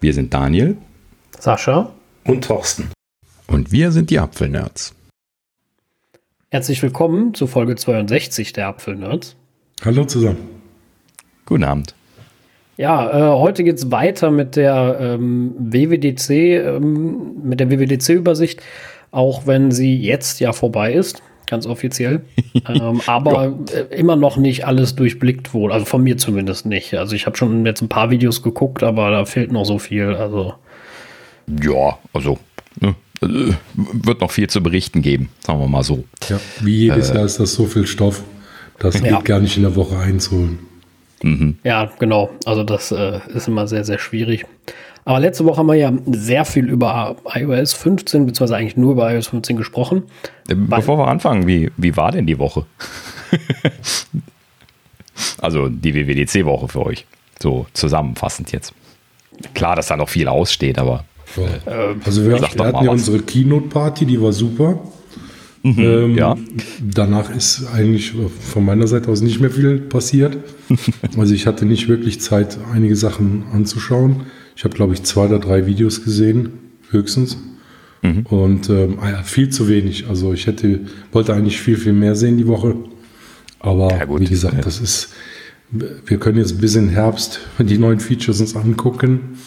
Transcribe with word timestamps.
Wir 0.00 0.14
sind 0.14 0.32
Daniel, 0.32 0.76
Sascha 1.40 1.92
und 2.24 2.44
Thorsten. 2.44 2.90
Und 3.48 3.72
wir 3.72 3.90
sind 3.90 4.10
die 4.10 4.20
Apfelnerds. 4.20 4.94
Herzlich 6.50 6.80
willkommen 6.84 7.34
zu 7.34 7.48
Folge 7.48 7.74
62 7.74 8.52
der 8.52 8.68
Apfelnerds. 8.68 9.34
Hallo 9.84 10.04
zusammen. 10.04 10.38
Guten 11.46 11.64
Abend. 11.64 11.96
Ja, 12.76 13.10
äh, 13.10 13.38
heute 13.40 13.64
geht 13.64 13.78
es 13.78 13.90
weiter 13.90 14.30
mit 14.30 14.54
der 14.54 14.98
ähm, 15.00 15.54
WWDC, 15.58 16.30
ähm, 16.30 17.42
mit 17.42 17.58
der 17.58 17.68
WWDC-Übersicht, 17.68 18.62
auch 19.10 19.48
wenn 19.48 19.72
sie 19.72 19.96
jetzt 19.96 20.38
ja 20.38 20.52
vorbei 20.52 20.92
ist 20.92 21.22
ganz 21.48 21.66
offiziell. 21.66 22.22
ähm, 22.68 23.00
aber 23.06 23.54
ja. 23.72 23.80
Äh, 23.80 23.96
immer 23.96 24.16
noch 24.16 24.36
nicht 24.36 24.66
alles 24.66 24.94
durchblickt 24.94 25.54
wohl. 25.54 25.72
Also 25.72 25.84
von 25.84 26.02
mir 26.02 26.16
zumindest 26.16 26.66
nicht. 26.66 26.94
Also 26.94 27.14
ich 27.16 27.26
habe 27.26 27.36
schon 27.36 27.66
jetzt 27.66 27.82
ein 27.82 27.88
paar 27.88 28.10
Videos 28.10 28.42
geguckt, 28.42 28.82
aber 28.82 29.10
da 29.10 29.24
fehlt 29.24 29.52
noch 29.52 29.64
so 29.64 29.78
viel. 29.78 30.14
Also. 30.14 30.54
Ja, 31.62 31.98
also 32.12 32.38
ne, 32.80 32.94
äh, 33.22 33.52
wird 33.74 34.20
noch 34.20 34.30
viel 34.30 34.48
zu 34.48 34.62
berichten 34.62 35.02
geben, 35.02 35.30
sagen 35.40 35.60
wir 35.60 35.68
mal 35.68 35.82
so. 35.82 36.04
Ja, 36.28 36.38
wie 36.60 36.76
jedes 36.84 37.10
äh, 37.10 37.16
Jahr 37.16 37.24
ist 37.24 37.40
das 37.40 37.54
so 37.54 37.64
viel 37.64 37.86
Stoff. 37.86 38.22
Das 38.78 38.94
geht 38.94 39.10
ja. 39.10 39.20
gar 39.20 39.40
nicht 39.40 39.56
in 39.56 39.64
der 39.64 39.74
Woche 39.74 39.98
einzuholen. 39.98 40.60
Mhm. 41.22 41.58
Ja, 41.64 41.90
genau. 41.98 42.30
Also 42.44 42.62
das 42.62 42.92
äh, 42.92 43.20
ist 43.34 43.48
immer 43.48 43.66
sehr, 43.66 43.84
sehr 43.84 43.98
schwierig. 43.98 44.46
Aber 45.08 45.20
letzte 45.20 45.46
Woche 45.46 45.56
haben 45.56 45.68
wir 45.68 45.74
ja 45.74 45.90
sehr 46.04 46.44
viel 46.44 46.68
über 46.68 47.16
iOS 47.32 47.72
15, 47.72 48.26
beziehungsweise 48.26 48.56
eigentlich 48.56 48.76
nur 48.76 48.92
über 48.92 49.10
iOS 49.10 49.28
15 49.28 49.56
gesprochen. 49.56 50.02
Bevor 50.46 50.98
wir 50.98 51.08
anfangen, 51.08 51.46
wie, 51.46 51.70
wie 51.78 51.96
war 51.96 52.12
denn 52.12 52.26
die 52.26 52.38
Woche? 52.38 52.66
also 55.40 55.70
die 55.70 55.94
WWDC-Woche 55.94 56.68
für 56.68 56.84
euch. 56.84 57.06
So 57.40 57.64
zusammenfassend 57.72 58.52
jetzt. 58.52 58.74
Klar, 59.54 59.76
dass 59.76 59.86
da 59.86 59.96
noch 59.96 60.10
viel 60.10 60.28
aussteht, 60.28 60.78
aber. 60.78 61.04
Ja. 61.36 61.72
Äh, 61.72 61.94
also 62.04 62.26
wir, 62.26 62.32
wir 62.32 62.66
hatten 62.66 62.84
ja 62.84 62.90
unsere 62.90 63.20
Keynote-Party, 63.20 64.04
die 64.04 64.20
war 64.20 64.32
super. 64.32 64.78
Mhm, 65.62 65.78
ähm, 65.78 66.18
ja. 66.18 66.36
Danach 66.82 67.34
ist 67.34 67.66
eigentlich 67.72 68.12
von 68.40 68.62
meiner 68.62 68.86
Seite 68.86 69.10
aus 69.10 69.22
nicht 69.22 69.40
mehr 69.40 69.50
viel 69.50 69.78
passiert. 69.78 70.36
also 71.16 71.32
ich 71.32 71.46
hatte 71.46 71.64
nicht 71.64 71.88
wirklich 71.88 72.20
Zeit, 72.20 72.58
einige 72.74 72.94
Sachen 72.94 73.44
anzuschauen. 73.54 74.26
Ich 74.58 74.64
habe, 74.64 74.74
glaube 74.74 74.92
ich, 74.92 75.04
zwei 75.04 75.26
oder 75.26 75.38
drei 75.38 75.66
Videos 75.66 76.02
gesehen, 76.02 76.48
höchstens. 76.90 77.38
Mhm. 78.02 78.26
Und 78.26 78.68
ähm, 78.68 78.98
ah 79.00 79.22
viel 79.22 79.50
zu 79.50 79.68
wenig. 79.68 80.08
Also 80.08 80.32
ich 80.32 80.48
hätte, 80.48 80.80
wollte 81.12 81.32
eigentlich 81.32 81.60
viel, 81.60 81.76
viel 81.76 81.92
mehr 81.92 82.16
sehen 82.16 82.38
die 82.38 82.48
Woche. 82.48 82.74
Aber 83.60 83.88
ja, 83.96 84.18
wie 84.18 84.24
gesagt, 84.24 84.66
das 84.66 84.80
ist, 84.80 85.10
wir 85.70 86.18
können 86.18 86.38
jetzt 86.38 86.60
bis 86.60 86.74
in 86.74 86.88
Herbst 86.88 87.38
die 87.60 87.78
neuen 87.78 88.00
Features 88.00 88.40
uns 88.40 88.56
angucken 88.56 89.38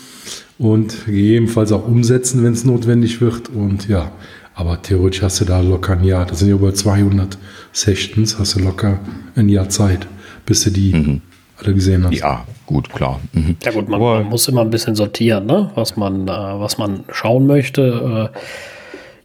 und 0.58 1.06
gegebenenfalls 1.06 1.74
auch 1.74 1.86
umsetzen, 1.86 2.42
wenn 2.46 2.54
es 2.54 2.64
notwendig 2.64 3.20
wird. 3.20 3.50
Und 3.50 3.90
ja, 3.90 4.14
aber 4.56 4.82
theoretisch 4.82 5.24
hast 5.24 5.42
du 5.42 5.46
da 5.46 5.60
locker 5.60 5.98
ein 5.98 6.06
Jahr. 6.06 6.26
Das 6.26 6.40
sind 6.40 6.48
ja 6.48 6.56
über 6.56 6.74
200 6.74 7.38
Sessions, 7.74 8.40
hast 8.40 8.56
du 8.56 8.62
locker 8.62 9.02
ein 9.36 9.50
Jahr 9.50 9.68
Zeit, 9.68 10.08
bis 10.46 10.64
du 10.64 10.70
die 10.70 10.94
mhm. 10.94 11.22
Alle 11.64 11.74
gesehen 11.74 12.06
hast. 12.06 12.14
Ja, 12.14 12.46
Gut, 12.72 12.90
klar. 12.90 13.20
Mhm. 13.34 13.58
Ja 13.66 13.72
gut, 13.72 13.90
man, 13.90 14.00
man, 14.00 14.30
muss 14.30 14.48
immer 14.48 14.62
ein 14.62 14.70
bisschen 14.70 14.96
sortieren, 14.96 15.46
ne? 15.46 15.72
was, 15.76 15.98
man, 15.98 16.26
äh, 16.26 16.32
was 16.32 16.78
man 16.78 17.04
schauen 17.12 17.46
möchte. 17.46 18.32
Äh, 18.34 18.38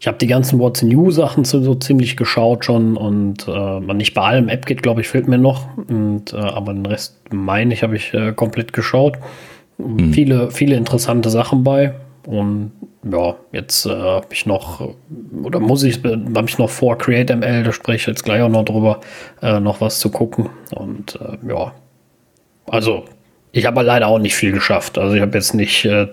ich 0.01 0.09
habe 0.09 0.19
die 0.19 0.27
ganzen 0.27 0.59
What's 0.59 0.83
New 0.83 1.13
Sachen 1.13 1.45
so, 1.45 1.63
so 1.63 1.77
ziemlich 1.77 2.17
geschaut 2.17 2.65
schon 2.65 2.97
und 2.97 3.47
äh, 3.47 3.95
nicht 3.95 4.15
bei 4.15 4.23
allem 4.23 4.49
App 4.49 4.67
geht, 4.67 4.83
glaube 4.83 5.01
ich, 5.01 5.09
fehlt 5.09 5.29
mir 5.29 5.39
noch. 5.39 5.69
Und, 5.77 6.33
äh, 6.33 6.37
aber 6.37 6.75
den 6.75 6.87
Rest 6.87 7.19
meine 7.31 7.73
ich, 7.73 7.85
habe 7.85 7.95
ich 7.95 8.13
äh, 8.15 8.33
komplett 8.33 8.73
geschaut. 8.73 9.17
Mhm. 9.79 10.13
Viele, 10.13 10.51
viele 10.51 10.75
interessante 10.75 11.31
Sachen 11.31 11.63
bei. 11.63 11.95
Und 12.27 12.73
ja, 13.09 13.37
jetzt 13.53 13.87
äh, 13.87 13.91
habe 13.91 14.27
ich 14.33 14.45
noch, 14.45 14.93
oder 15.45 15.61
muss 15.61 15.85
ich, 15.85 16.03
habe 16.03 16.47
ich 16.49 16.59
noch 16.59 16.71
vor 16.71 16.99
CreateML, 16.99 17.63
da 17.63 17.73
spreche 17.73 17.97
ich 17.97 18.07
jetzt 18.09 18.25
gleich 18.25 18.43
auch 18.43 18.49
noch 18.49 18.65
drüber, 18.65 19.01
äh, 19.41 19.61
noch 19.61 19.81
was 19.81 20.01
zu 20.01 20.11
gucken. 20.11 20.49
Und 20.75 21.17
äh, 21.21 21.39
ja, 21.49 21.73
also 22.69 23.05
ich 23.53 23.65
habe 23.65 23.83
leider 23.83 24.09
auch 24.09 24.19
nicht 24.19 24.35
viel 24.35 24.53
geschafft. 24.53 24.99
Also 24.99 25.15
ich 25.15 25.23
habe 25.23 25.37
jetzt 25.37 25.55
nicht 25.55 25.85
äh, 25.85 26.09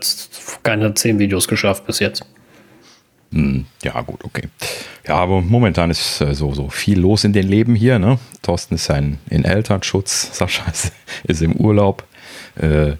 keine 0.63 0.93
zehn 0.93 1.19
Videos 1.19 1.47
geschafft 1.47 1.85
bis 1.85 1.99
jetzt. 1.99 2.25
Hm, 3.33 3.65
ja, 3.83 3.99
gut, 4.01 4.23
okay. 4.23 4.47
Ja, 5.07 5.15
aber 5.15 5.41
momentan 5.41 5.89
ist 5.89 6.21
äh, 6.21 6.33
so, 6.35 6.53
so 6.53 6.69
viel 6.69 6.99
los 6.99 7.23
in 7.23 7.33
den 7.33 7.47
Leben 7.47 7.75
hier. 7.75 7.99
Ne? 7.99 8.19
Thorsten 8.41 8.75
ist 8.75 8.89
ein, 8.91 9.19
in 9.29 9.43
Elternschutz, 9.43 10.29
Sascha 10.37 10.63
ist, 10.71 10.93
ist 11.23 11.41
im 11.41 11.55
Urlaub. 11.55 12.05
Äh, 12.59 12.93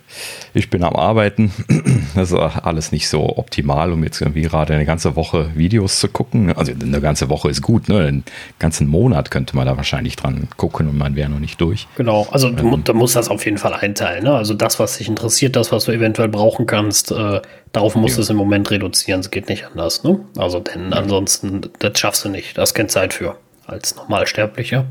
ich 0.54 0.70
bin 0.70 0.84
am 0.84 0.96
Arbeiten. 0.96 1.52
Das 2.16 2.32
ist 2.32 2.38
alles 2.38 2.92
nicht 2.92 3.10
so 3.10 3.38
optimal, 3.38 3.92
um 3.92 4.04
jetzt 4.04 4.22
irgendwie 4.22 4.44
gerade 4.44 4.76
eine 4.76 4.86
ganze 4.86 5.16
Woche 5.16 5.50
Videos 5.56 6.00
zu 6.00 6.10
gucken. 6.10 6.56
Also 6.56 6.72
eine 6.72 7.02
ganze 7.02 7.28
Woche 7.28 7.50
ist 7.50 7.64
gut, 7.64 7.90
ne? 7.90 8.06
Einen 8.06 8.24
ganzen 8.60 8.88
Monat 8.88 9.32
könnte 9.32 9.56
man 9.56 9.66
da 9.66 9.78
wahrscheinlich 9.78 10.16
dran 10.16 10.48
gucken 10.56 10.88
und 10.88 10.96
man 10.96 11.16
wäre 11.16 11.30
noch 11.30 11.40
nicht 11.40 11.60
durch. 11.60 11.88
Genau, 11.96 12.28
also 12.30 12.50
ähm, 12.50 12.58
du, 12.58 12.78
du, 12.78 12.94
musst 12.94 13.16
das 13.16 13.30
auf 13.30 13.44
jeden 13.46 13.58
Fall 13.58 13.74
einteilen. 13.74 14.26
Ne? 14.26 14.36
Also 14.36 14.54
das, 14.54 14.80
was 14.80 15.00
dich 15.00 15.08
interessiert, 15.08 15.56
das, 15.56 15.72
was 15.72 15.86
du 15.86 15.92
eventuell 15.92 16.30
brauchen 16.30 16.68
kannst, 16.68 17.12
äh, 17.12 17.42
darauf 17.72 17.96
musst 17.96 18.14
ja. 18.14 18.18
du 18.18 18.22
es 18.22 18.30
im 18.30 18.38
Moment 18.38 18.70
reduzieren. 18.70 19.22
Es 19.22 19.32
geht 19.32 19.50
nicht 19.50 19.66
anders. 19.66 20.04
Ne? 20.04 20.20
Also 20.38 20.60
denn 20.60 20.92
ja. 20.92 20.98
ansonsten, 20.98 21.62
das 21.80 21.98
schaffst 21.98 22.24
du 22.26 22.30
nicht. 22.30 22.58
Da 22.58 22.62
hast 22.62 22.76
keine 22.76 22.90
Zeit 22.90 23.14
für 23.14 23.38
als 23.66 23.96
Normalsterblicher. 23.96 24.86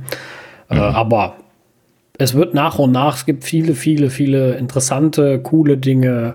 Äh, 0.71 0.75
mhm. 0.75 0.81
Äh, 0.81 0.85
aber 0.85 1.37
es 2.19 2.35
wird 2.35 2.55
nach 2.55 2.79
und 2.79 2.93
nach, 2.93 3.17
es 3.17 3.27
gibt 3.27 3.45
viele, 3.45 3.75
viele, 3.75 4.11
viele 4.11 4.55
interessante, 4.55 5.41
coole 5.41 5.77
Dinge. 5.77 6.35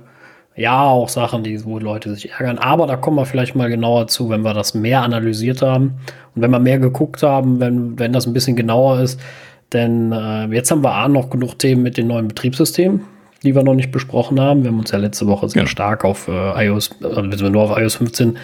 Ja, 0.55 0.85
auch 0.85 1.07
Sachen, 1.07 1.43
die, 1.43 1.63
wo 1.65 1.77
Leute 1.77 2.15
sich 2.15 2.31
ärgern. 2.31 2.57
Aber 2.57 2.88
da 2.88 2.95
kommen 2.95 3.17
wir 3.17 3.27
vielleicht 3.27 3.55
mal 3.55 3.69
genauer 3.69 4.07
zu, 4.07 4.29
wenn 4.29 4.41
wir 4.41 4.55
das 4.55 4.73
mehr 4.73 5.03
analysiert 5.03 5.61
haben 5.61 5.99
und 6.33 6.41
wenn 6.41 6.49
wir 6.49 6.59
mehr 6.59 6.79
geguckt 6.79 7.21
haben, 7.21 7.59
wenn, 7.59 7.99
wenn 7.99 8.11
das 8.11 8.25
ein 8.25 8.33
bisschen 8.33 8.55
genauer 8.55 8.99
ist. 9.01 9.19
Denn 9.71 10.11
äh, 10.11 10.45
jetzt 10.47 10.71
haben 10.71 10.83
wir 10.83 10.93
A 10.93 11.07
noch 11.07 11.29
genug 11.29 11.59
Themen 11.59 11.83
mit 11.83 11.97
den 11.97 12.07
neuen 12.07 12.27
Betriebssystemen, 12.27 13.01
die 13.44 13.53
wir 13.53 13.61
noch 13.61 13.75
nicht 13.75 13.91
besprochen 13.91 14.39
haben. 14.39 14.63
Wir 14.63 14.71
haben 14.71 14.79
uns 14.79 14.89
ja 14.89 14.97
letzte 14.97 15.27
Woche 15.27 15.47
sehr 15.47 15.63
ja. 15.63 15.67
stark 15.67 16.03
auf 16.03 16.27
äh, 16.27 16.65
iOS, 16.65 16.89
also 17.03 17.49
nur 17.49 17.61
auf 17.61 17.77
iOS 17.77 17.95
15 17.95 18.38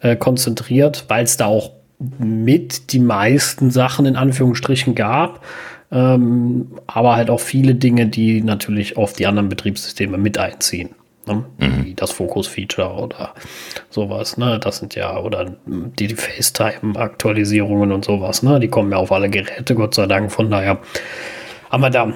äh, 0.00 0.16
konzentriert, 0.16 1.04
weil 1.08 1.24
es 1.24 1.36
da 1.36 1.46
auch 1.46 1.72
mit 2.18 2.92
die 2.92 3.00
meisten 3.00 3.70
Sachen 3.70 4.06
in 4.06 4.16
Anführungsstrichen 4.16 4.94
gab. 4.94 5.44
Ähm, 5.90 6.68
aber 6.86 7.16
halt 7.16 7.30
auch 7.30 7.40
viele 7.40 7.74
Dinge, 7.74 8.06
die 8.06 8.42
natürlich 8.42 8.96
auf 8.96 9.14
die 9.14 9.26
anderen 9.26 9.48
Betriebssysteme 9.48 10.18
mit 10.18 10.38
einziehen. 10.38 10.90
Ne? 11.26 11.44
Mhm. 11.58 11.84
Wie 11.84 11.94
das 11.94 12.10
Focus-Feature 12.12 12.90
oder 12.94 13.34
sowas. 13.90 14.36
Ne? 14.36 14.58
Das 14.58 14.78
sind 14.78 14.94
ja, 14.94 15.18
oder 15.18 15.54
die, 15.66 16.06
die 16.08 16.14
FaceTime-Aktualisierungen 16.14 17.92
und 17.92 18.04
sowas. 18.04 18.42
Ne? 18.42 18.60
Die 18.60 18.68
kommen 18.68 18.90
ja 18.90 18.98
auf 18.98 19.12
alle 19.12 19.30
Geräte, 19.30 19.74
Gott 19.74 19.94
sei 19.94 20.06
Dank. 20.06 20.32
Von 20.32 20.50
daher 20.50 20.78
haben 21.70 21.82
wir 21.82 21.90
da 21.90 22.12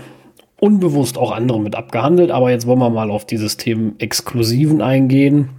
unbewusst 0.58 1.18
auch 1.18 1.32
andere 1.32 1.60
mit 1.60 1.74
abgehandelt. 1.74 2.30
Aber 2.30 2.50
jetzt 2.50 2.66
wollen 2.66 2.78
wir 2.78 2.90
mal 2.90 3.10
auf 3.10 3.26
die 3.26 3.36
System-Exklusiven 3.36 4.80
eingehen. 4.80 5.50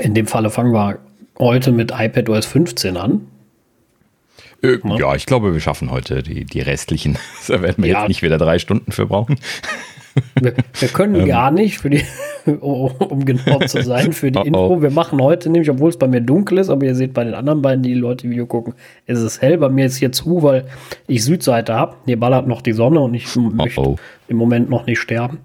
In 0.00 0.14
dem 0.14 0.26
Falle 0.26 0.50
fangen 0.50 0.72
wir 0.72 0.98
heute 1.38 1.72
mit 1.72 1.92
iPadOS 1.96 2.46
15 2.46 2.96
an. 2.96 3.26
Äh, 4.62 4.78
ja, 4.98 5.14
ich 5.14 5.26
glaube, 5.26 5.52
wir 5.52 5.60
schaffen 5.60 5.90
heute 5.90 6.22
die, 6.22 6.44
die 6.44 6.60
restlichen. 6.60 7.18
Da 7.48 7.62
werden 7.62 7.82
wir 7.82 7.90
ja. 7.90 8.00
jetzt 8.00 8.08
nicht 8.08 8.22
wieder 8.22 8.38
drei 8.38 8.58
Stunden 8.58 8.92
für 8.92 9.06
brauchen. 9.06 9.36
Wir, 10.40 10.54
wir 10.78 10.88
können 10.88 11.14
ähm. 11.20 11.26
gar 11.26 11.50
nicht, 11.50 11.78
für 11.78 11.90
die, 11.90 12.02
um 12.60 13.24
genau 13.24 13.58
zu 13.60 13.82
sein, 13.82 14.12
für 14.12 14.30
die 14.30 14.38
oh, 14.38 14.44
Info. 14.44 14.82
Wir 14.82 14.90
machen 14.90 15.20
heute 15.20 15.50
nämlich, 15.50 15.70
obwohl 15.70 15.90
es 15.90 15.98
bei 15.98 16.06
mir 16.06 16.20
dunkel 16.20 16.58
ist, 16.58 16.70
aber 16.70 16.86
ihr 16.86 16.94
seht 16.94 17.14
bei 17.14 17.24
den 17.24 17.34
anderen 17.34 17.62
beiden, 17.62 17.82
die, 17.82 17.94
die 17.94 18.00
Leute 18.00 18.28
Video 18.28 18.46
gucken, 18.46 18.74
ist 19.06 19.20
es 19.20 19.40
hell. 19.40 19.58
Bei 19.58 19.68
mir 19.68 19.86
ist 19.86 19.96
hier 19.96 20.12
zu, 20.12 20.42
weil 20.42 20.66
ich 21.06 21.24
Südseite 21.24 21.74
habe. 21.74 21.96
Hier 22.06 22.20
ballert 22.20 22.46
noch 22.46 22.62
die 22.62 22.72
Sonne 22.72 23.00
und 23.00 23.14
ich 23.14 23.34
möchte 23.36 23.80
oh, 23.80 23.96
im 24.28 24.36
Moment 24.36 24.70
noch 24.70 24.86
nicht 24.86 25.00
sterben. 25.00 25.38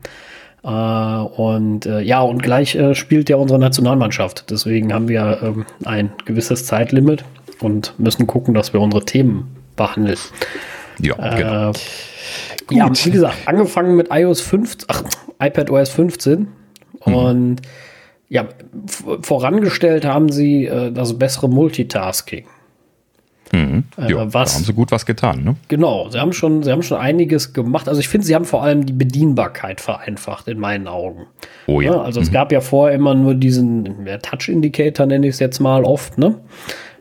Äh, 0.64 0.68
und 0.68 1.86
äh, 1.86 2.02
ja, 2.02 2.22
und 2.22 2.42
gleich 2.42 2.76
äh, 2.76 2.96
spielt 2.96 3.30
ja 3.30 3.38
unsere 3.38 3.60
Nationalmannschaft. 3.60 4.50
Deswegen 4.50 4.94
haben 4.94 5.08
wir 5.08 5.40
ähm, 5.42 5.66
ein 5.86 6.12
gewisses 6.26 6.66
Zeitlimit 6.66 7.24
und 7.60 7.94
müssen 7.98 8.28
gucken, 8.28 8.54
dass 8.54 8.74
wir 8.74 8.82
unsere 8.82 9.06
Themen 9.06 9.56
behandeln. 9.76 10.18
Ja, 11.00 11.16
äh, 11.18 11.38
genau. 11.38 11.72
Ja, 12.72 12.90
wie 13.06 13.12
gesagt, 13.12 13.36
angefangen 13.46 13.96
mit 13.96 14.08
iOS 14.12 14.42
15, 14.42 14.88
ach, 14.90 15.04
iPadOS 15.40 15.90
15 15.90 16.48
mhm. 17.06 17.14
und 17.14 17.62
ja, 18.28 18.48
vorangestellt 19.22 20.06
haben 20.06 20.32
sie 20.32 20.66
äh, 20.66 20.92
das 20.92 21.18
bessere 21.18 21.48
Multitasking. 21.48 22.46
Mhm. 23.52 23.84
Äh, 23.98 24.10
jo, 24.10 24.34
was, 24.34 24.52
da 24.52 24.58
haben 24.58 24.66
sie 24.66 24.74
gut 24.74 24.92
was 24.92 25.06
getan, 25.06 25.44
ne? 25.44 25.56
Genau, 25.68 26.10
sie 26.10 26.20
haben 26.20 26.34
schon, 26.34 26.64
sie 26.64 26.72
haben 26.72 26.82
schon 26.82 26.98
einiges 26.98 27.54
gemacht. 27.54 27.88
Also 27.88 28.00
ich 28.00 28.10
finde, 28.10 28.26
sie 28.26 28.34
haben 28.34 28.46
vor 28.46 28.64
allem 28.64 28.86
die 28.86 28.94
Bedienbarkeit 28.94 29.80
vereinfacht 29.80 30.48
in 30.48 30.60
meinen 30.60 30.88
Augen. 30.88 31.28
Oh 31.68 31.82
ja. 31.82 31.94
ja 31.94 32.02
also 32.02 32.20
mhm. 32.20 32.26
es 32.26 32.32
gab 32.32 32.52
ja 32.52 32.62
vorher 32.62 32.96
immer 32.96 33.14
nur 33.14 33.36
diesen 33.36 34.08
Touch-Indicator, 34.22 35.06
nenne 35.06 35.28
ich 35.28 35.36
es 35.36 35.40
jetzt 35.40 35.60
mal 35.60 35.84
oft, 35.84 36.18
ne? 36.18 36.36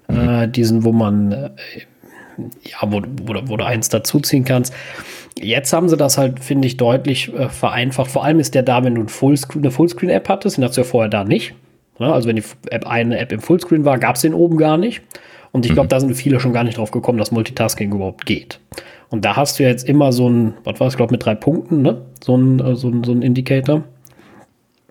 Äh, 0.09 0.49
diesen, 0.49 0.85
wo 0.85 0.93
man, 0.93 1.33
äh, 1.33 1.51
ja, 2.65 2.79
wo, 2.83 3.03
wo, 3.23 3.35
wo, 3.47 3.57
du 3.57 3.65
eins 3.65 3.89
dazuziehen 3.89 4.45
kannst. 4.45 4.73
Jetzt 5.41 5.73
haben 5.73 5.89
sie 5.89 5.97
das 5.97 6.19
halt, 6.19 6.41
finde 6.41 6.67
ich, 6.67 6.77
deutlich 6.77 7.33
äh, 7.35 7.49
vereinfacht. 7.49 8.11
Vor 8.11 8.25
allem 8.25 8.39
ist 8.41 8.55
der 8.55 8.63
da, 8.63 8.85
wenn 8.85 8.95
du 8.95 9.03
ein 9.03 9.09
Fullscreen, 9.09 9.63
eine 9.63 9.71
Fullscreen-App 9.71 10.29
hattest, 10.29 10.57
den 10.57 10.65
hast 10.65 10.77
du 10.77 10.83
ja 10.83 10.87
vorher 10.87 11.09
da 11.09 11.25
nicht. 11.25 11.55
Ja, 11.99 12.13
also 12.13 12.29
wenn 12.29 12.37
die 12.37 12.45
App 12.71 12.87
eine 12.87 13.19
App 13.19 13.33
im 13.33 13.41
Fullscreen 13.41 13.85
war, 13.85 13.99
gab 13.99 14.17
es 14.17 14.23
den 14.23 14.35
oben 14.35 14.57
gar 14.57 14.77
nicht. 14.77 15.03
Und 15.53 15.65
ich 15.65 15.73
glaube, 15.73 15.87
mhm. 15.87 15.91
da 15.91 16.01
sind 16.01 16.15
viele 16.15 16.41
schon 16.41 16.53
gar 16.53 16.65
nicht 16.65 16.79
drauf 16.79 16.91
gekommen, 16.91 17.19
dass 17.19 17.31
Multitasking 17.31 17.93
überhaupt 17.93 18.27
geht. 18.27 18.59
Und 19.11 19.25
da 19.25 19.37
hast 19.37 19.59
du 19.59 19.63
ja 19.63 19.69
jetzt 19.69 19.89
immer 19.89 20.13
so 20.13 20.29
ein, 20.29 20.55
was 20.65 20.81
war 20.81 20.89
es, 20.89 20.97
glaube 20.97 21.13
mit 21.13 21.25
drei 21.25 21.37
Punkten, 21.37 21.83
ne? 21.83 22.03
So 22.23 22.37
ein, 22.37 22.59
äh, 22.59 22.75
so 22.75 22.89
ein, 22.89 23.05
so 23.05 23.13
ein 23.13 23.23
Indicator. 23.23 23.85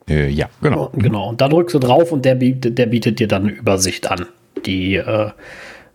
Äh, 0.07 0.29
ja, 0.29 0.47
genau. 0.61 0.89
Und, 0.93 1.03
genau. 1.03 1.29
Und 1.29 1.41
da 1.41 1.49
drückst 1.49 1.75
du 1.75 1.79
drauf 1.79 2.13
und 2.13 2.23
der 2.23 2.35
bietet, 2.35 2.77
der 2.77 2.85
bietet 2.85 3.19
dir 3.19 3.27
dann 3.27 3.43
eine 3.43 3.51
Übersicht 3.51 4.09
an, 4.09 4.25
die, 4.65 4.95
äh, 4.95 5.31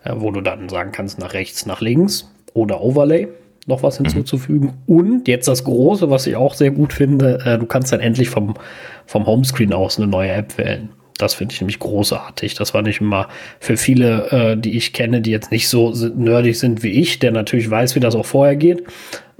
äh, 0.04 0.12
wo 0.14 0.30
du 0.30 0.40
dann 0.40 0.68
sagen 0.68 0.92
kannst, 0.92 1.18
nach 1.18 1.34
rechts, 1.34 1.66
nach 1.66 1.80
links 1.80 2.30
oder 2.54 2.80
Overlay 2.80 3.28
noch 3.66 3.82
was 3.82 4.00
mhm. 4.00 4.04
hinzuzufügen. 4.06 4.74
Mhm. 4.86 4.94
Und 4.94 5.28
jetzt 5.28 5.48
das 5.48 5.64
Große, 5.64 6.10
was 6.10 6.26
ich 6.26 6.36
auch 6.36 6.54
sehr 6.54 6.70
gut 6.70 6.92
finde, 6.92 7.40
äh, 7.44 7.58
du 7.58 7.66
kannst 7.66 7.92
dann 7.92 8.00
endlich 8.00 8.30
vom, 8.30 8.54
vom 9.06 9.26
Homescreen 9.26 9.72
aus 9.72 9.98
eine 9.98 10.06
neue 10.06 10.30
App 10.32 10.56
wählen. 10.58 10.90
Das 11.18 11.34
finde 11.34 11.52
ich 11.52 11.60
nämlich 11.60 11.80
großartig. 11.80 12.54
Das 12.54 12.74
war 12.74 12.82
nicht 12.82 13.00
immer 13.00 13.28
für 13.60 13.76
viele, 13.76 14.30
äh, 14.30 14.56
die 14.56 14.76
ich 14.76 14.92
kenne, 14.92 15.20
die 15.20 15.32
jetzt 15.32 15.50
nicht 15.50 15.68
so 15.68 15.92
nerdig 16.16 16.58
sind 16.58 16.82
wie 16.82 16.92
ich, 16.92 17.18
der 17.18 17.32
natürlich 17.32 17.68
weiß, 17.68 17.96
wie 17.96 18.00
das 18.00 18.14
auch 18.14 18.24
vorher 18.24 18.56
geht. 18.56 18.84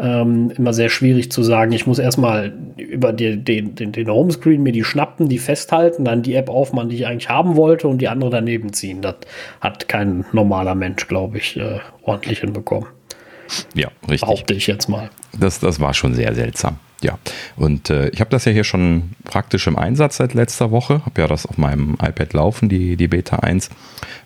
Ähm, 0.01 0.53
immer 0.57 0.73
sehr 0.73 0.91
schwierig 0.91 1.33
zu 1.33 1.43
sagen, 1.43 1.73
ich 1.73 1.87
muss 1.87 1.99
erstmal 1.99 2.53
über 2.77 3.13
die, 3.13 3.37
den, 3.37 3.75
den, 3.75 3.93
den 3.93 4.11
Homescreen 4.11 4.63
mir 4.63 4.73
die 4.73 4.85
schnappen, 4.85 5.29
die 5.29 5.39
festhalten, 5.39 6.05
dann 6.05 6.23
die 6.23 6.35
App 6.35 6.51
aufmachen, 6.51 6.89
die 6.89 6.97
ich 6.97 7.07
eigentlich 7.07 7.29
haben 7.29 7.57
wollte 7.57 7.89
und 7.89 7.99
die 7.99 8.09
andere 8.09 8.31
daneben 8.31 8.73
ziehen. 8.73 9.01
Das 9.01 9.17
hat 9.61 9.89
kein 9.89 10.25
normaler 10.33 10.75
Mensch, 10.75 11.07
glaube 11.09 11.39
ich, 11.39 11.57
äh, 11.57 11.79
ordentlich 12.03 12.41
hinbekommen. 12.41 12.89
Ja, 13.75 13.89
richtig. 14.03 14.21
Behaupte 14.21 14.55
ich 14.55 14.67
jetzt 14.67 14.89
mal. 14.89 15.11
Das, 15.39 15.61
das 15.61 15.81
war 15.81 15.95
schon 15.95 16.15
sehr 16.15 16.35
seltsam. 16.35 16.79
Ja, 17.01 17.17
und 17.55 17.91
äh, 17.91 18.09
ich 18.09 18.21
habe 18.21 18.31
das 18.31 18.45
ja 18.45 18.51
hier 18.51 18.65
schon 18.65 19.11
praktisch 19.23 19.69
im 19.69 19.79
Einsatz 19.79 20.17
seit 20.17 20.35
letzter 20.35 20.73
Woche. 20.73 21.05
Habe 21.07 21.21
ja 21.21 21.29
das 21.29 21.47
auf 21.47 21.57
meinem 21.57 21.97
iPad 22.03 22.33
laufen, 22.33 22.69
die, 22.69 22.97
die 22.97 23.07
Beta 23.07 23.37
1. 23.37 23.71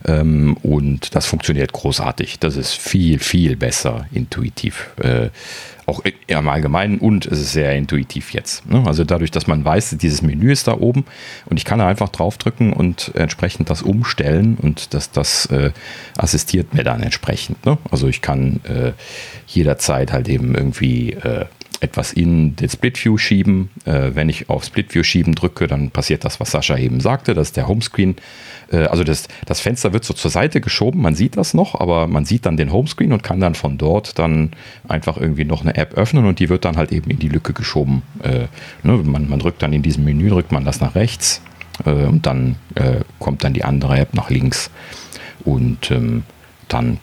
Ähm, 0.06 0.56
und 0.62 1.14
das 1.14 1.26
funktioniert 1.26 1.72
großartig. 1.72 2.38
Das 2.38 2.56
ist 2.56 2.72
viel, 2.72 3.18
viel 3.18 3.56
besser 3.56 4.06
intuitiv. 4.12 4.90
Äh, 4.96 5.28
auch 5.84 6.00
im 6.26 6.48
Allgemeinen 6.48 6.98
und 6.98 7.26
es 7.26 7.40
ist 7.40 7.52
sehr 7.52 7.74
intuitiv 7.74 8.32
jetzt. 8.32 8.68
Ne? 8.70 8.82
Also 8.86 9.04
dadurch, 9.04 9.30
dass 9.32 9.46
man 9.46 9.64
weiß, 9.64 9.96
dieses 10.00 10.22
Menü 10.22 10.52
ist 10.52 10.68
da 10.68 10.74
oben 10.74 11.04
und 11.46 11.58
ich 11.58 11.64
kann 11.64 11.80
da 11.80 11.88
einfach 11.88 12.08
draufdrücken 12.08 12.72
und 12.72 13.12
entsprechend 13.14 13.68
das 13.68 13.82
umstellen 13.82 14.56
und 14.62 14.94
das, 14.94 15.10
das 15.10 15.46
äh, 15.46 15.72
assistiert 16.16 16.72
mir 16.72 16.84
dann 16.84 17.02
entsprechend. 17.02 17.66
Ne? 17.66 17.78
Also 17.90 18.06
ich 18.06 18.22
kann 18.22 18.60
äh, 18.64 18.92
jederzeit 19.46 20.12
halt 20.12 20.28
eben 20.28 20.54
irgendwie 20.54 21.14
äh, 21.14 21.46
etwas 21.82 22.12
in 22.12 22.54
den 22.56 22.68
Split 22.68 23.04
View 23.04 23.18
schieben. 23.18 23.70
Äh, 23.84 24.10
wenn 24.14 24.28
ich 24.28 24.48
auf 24.48 24.64
Split 24.64 24.94
View 24.94 25.02
schieben 25.02 25.34
drücke, 25.34 25.66
dann 25.66 25.90
passiert 25.90 26.24
das, 26.24 26.38
was 26.38 26.52
Sascha 26.52 26.76
eben 26.78 27.00
sagte, 27.00 27.34
das 27.34 27.48
ist 27.48 27.56
der 27.56 27.66
Homescreen. 27.66 28.16
Äh, 28.70 28.84
also 28.84 29.04
das, 29.04 29.28
das 29.46 29.60
Fenster 29.60 29.92
wird 29.92 30.04
so 30.04 30.14
zur 30.14 30.30
Seite 30.30 30.60
geschoben, 30.60 31.02
man 31.02 31.14
sieht 31.14 31.36
das 31.36 31.54
noch, 31.54 31.78
aber 31.80 32.06
man 32.06 32.24
sieht 32.24 32.46
dann 32.46 32.56
den 32.56 32.72
Homescreen 32.72 33.12
und 33.12 33.22
kann 33.22 33.40
dann 33.40 33.54
von 33.54 33.78
dort 33.78 34.18
dann 34.18 34.52
einfach 34.88 35.16
irgendwie 35.16 35.44
noch 35.44 35.62
eine 35.62 35.74
App 35.74 35.94
öffnen 35.94 36.24
und 36.26 36.38
die 36.38 36.48
wird 36.48 36.64
dann 36.64 36.76
halt 36.76 36.92
eben 36.92 37.10
in 37.10 37.18
die 37.18 37.28
Lücke 37.28 37.52
geschoben. 37.52 38.02
Äh, 38.22 38.46
ne, 38.82 38.96
man, 39.04 39.28
man 39.28 39.40
drückt 39.40 39.62
dann 39.62 39.72
in 39.72 39.82
diesem 39.82 40.04
Menü, 40.04 40.30
drückt 40.30 40.52
man 40.52 40.64
das 40.64 40.80
nach 40.80 40.94
rechts 40.94 41.42
äh, 41.84 41.90
und 41.90 42.26
dann 42.26 42.56
äh, 42.76 43.00
kommt 43.18 43.42
dann 43.44 43.54
die 43.54 43.64
andere 43.64 43.98
App 43.98 44.14
nach 44.14 44.30
links. 44.30 44.70
Und 45.44 45.90
ähm, 45.90 46.22
dann 46.68 46.98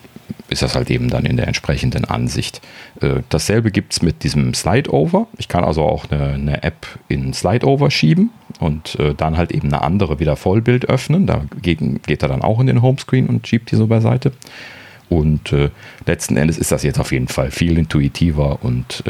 ist 0.50 0.62
das 0.62 0.76
halt 0.76 0.90
eben 0.90 1.10
dann 1.10 1.26
in 1.26 1.38
der 1.38 1.48
entsprechenden 1.48 2.06
Ansicht. 2.06 2.62
Äh, 3.02 3.22
dasselbe 3.30 3.72
gibt 3.72 3.94
es 3.94 4.02
mit 4.02 4.24
diesem 4.24 4.54
Slide-Over. 4.54 5.28
Ich 5.38 5.48
kann 5.48 5.64
also 5.64 5.84
auch 5.84 6.10
eine, 6.10 6.34
eine 6.34 6.64
App 6.64 6.88
in 7.08 7.34
Slide-Over 7.34 7.92
schieben 7.92 8.32
und 8.60 9.00
äh, 9.00 9.14
dann 9.14 9.38
halt 9.38 9.52
eben 9.52 9.68
eine 9.68 9.82
andere 9.82 10.20
wieder 10.20 10.36
Vollbild 10.36 10.90
öffnen. 10.90 11.28
Da 11.28 11.44
geht, 11.62 11.82
er 11.82 12.28
dann 12.28 12.42
auch 12.42 12.60
in 12.60 12.68
den 12.68 12.82
Homescreen 12.82 13.28
und 13.28 13.48
schiebt 13.48 13.72
die 13.72 13.76
so 13.76 13.88
beiseite. 13.88 14.32
Und 15.10 15.54
äh, 15.54 15.70
letzten 16.06 16.38
Endes 16.38 16.58
ist 16.58 16.72
das 16.72 16.84
jetzt 16.84 17.00
auf 17.00 17.12
jeden 17.12 17.28
Fall 17.28 17.52
viel 17.52 17.78
intuitiver 17.78 18.60
und 18.62 19.04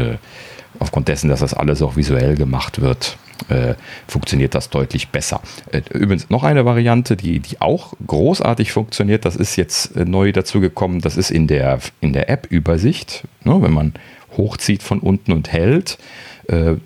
aufgrund 0.80 1.08
dessen, 1.08 1.30
dass 1.30 1.42
das 1.42 1.54
alles 1.54 1.82
auch 1.82 1.96
visuell 1.96 2.36
gemacht 2.36 2.82
wird, 2.82 3.18
äh, 3.48 3.76
funktioniert 4.08 4.54
das 4.54 4.70
deutlich 4.70 5.10
besser. 5.10 5.42
Äh, 5.72 5.82
übrigens 5.94 6.30
noch 6.30 6.44
eine 6.44 6.66
Variante, 6.66 7.16
die, 7.16 7.40
die 7.40 7.62
auch 7.62 7.94
großartig 8.06 8.72
funktioniert, 8.72 9.26
das 9.26 9.36
ist 9.36 9.56
jetzt 9.56 9.96
äh, 9.96 10.06
neu 10.06 10.32
dazu 10.32 10.60
gekommen, 10.60 11.02
das 11.02 11.18
ist 11.18 11.32
in 11.32 11.48
der, 11.48 11.80
in 12.02 12.14
der 12.14 12.30
App-Übersicht, 12.30 13.24
ne, 13.44 13.62
wenn 13.62 13.72
man 13.72 13.94
hochzieht 14.36 14.84
von 14.84 15.00
unten 15.00 15.32
und 15.32 15.52
hält. 15.52 15.98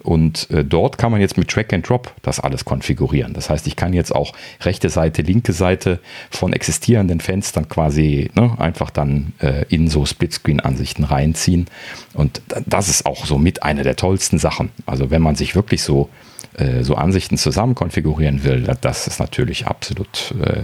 Und 0.04 0.50
dort 0.52 0.98
kann 0.98 1.14
man 1.14 1.22
jetzt 1.22 1.38
mit 1.38 1.48
Track 1.48 1.72
and 1.72 1.88
Drop 1.88 2.14
das 2.22 2.42
alles 2.42 2.66
konfigurieren. 2.66 3.32
Das 3.32 3.50
heißt, 3.50 3.66
ich 3.66 3.78
kann 3.78 3.94
jetzt 3.94 4.14
auch 4.14 4.34
rechte 4.60 4.90
Seite, 4.90 5.22
linke 5.22 5.54
Seite 5.54 6.00
von 6.30 6.52
existierenden 6.52 7.22
Fenstern 7.22 7.70
quasi 7.70 8.30
ne, 8.36 8.58
einfach 8.60 8.90
dann 8.90 9.32
in 9.70 9.88
so 9.88 10.06
Splitscreen-Ansichten 10.06 11.06
reinziehen. 11.06 11.68
Und 12.14 12.42
das 12.66 12.90
ist 12.90 13.06
auch 13.06 13.26
so 13.26 13.38
mit 13.38 13.64
einer 13.64 13.84
der 13.84 13.96
tollsten 13.96 14.38
Sachen. 14.38 14.70
Also 14.86 15.12
wenn 15.12 15.22
man 15.22 15.36
sich 15.36 15.56
wirklich 15.56 15.82
so 15.82 16.10
äh, 16.56 16.84
so 16.84 16.96
Ansichten 16.96 17.38
zusammen 17.38 17.76
konfigurieren 17.76 18.44
will, 18.44 18.64
das 18.82 19.08
ist 19.08 19.20
natürlich 19.20 19.68
absolut, 19.68 20.34
äh, 20.42 20.64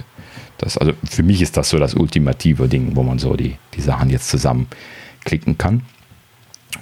das, 0.57 0.77
also 0.77 0.93
für 1.09 1.23
mich 1.23 1.41
ist 1.41 1.57
das 1.57 1.69
so 1.69 1.77
das 1.77 1.93
ultimative 1.93 2.67
Ding, 2.67 2.95
wo 2.95 3.03
man 3.03 3.19
so 3.19 3.35
die, 3.35 3.57
die 3.75 3.81
Sachen 3.81 4.09
jetzt 4.09 4.29
zusammenklicken 4.29 5.57
kann. 5.57 5.83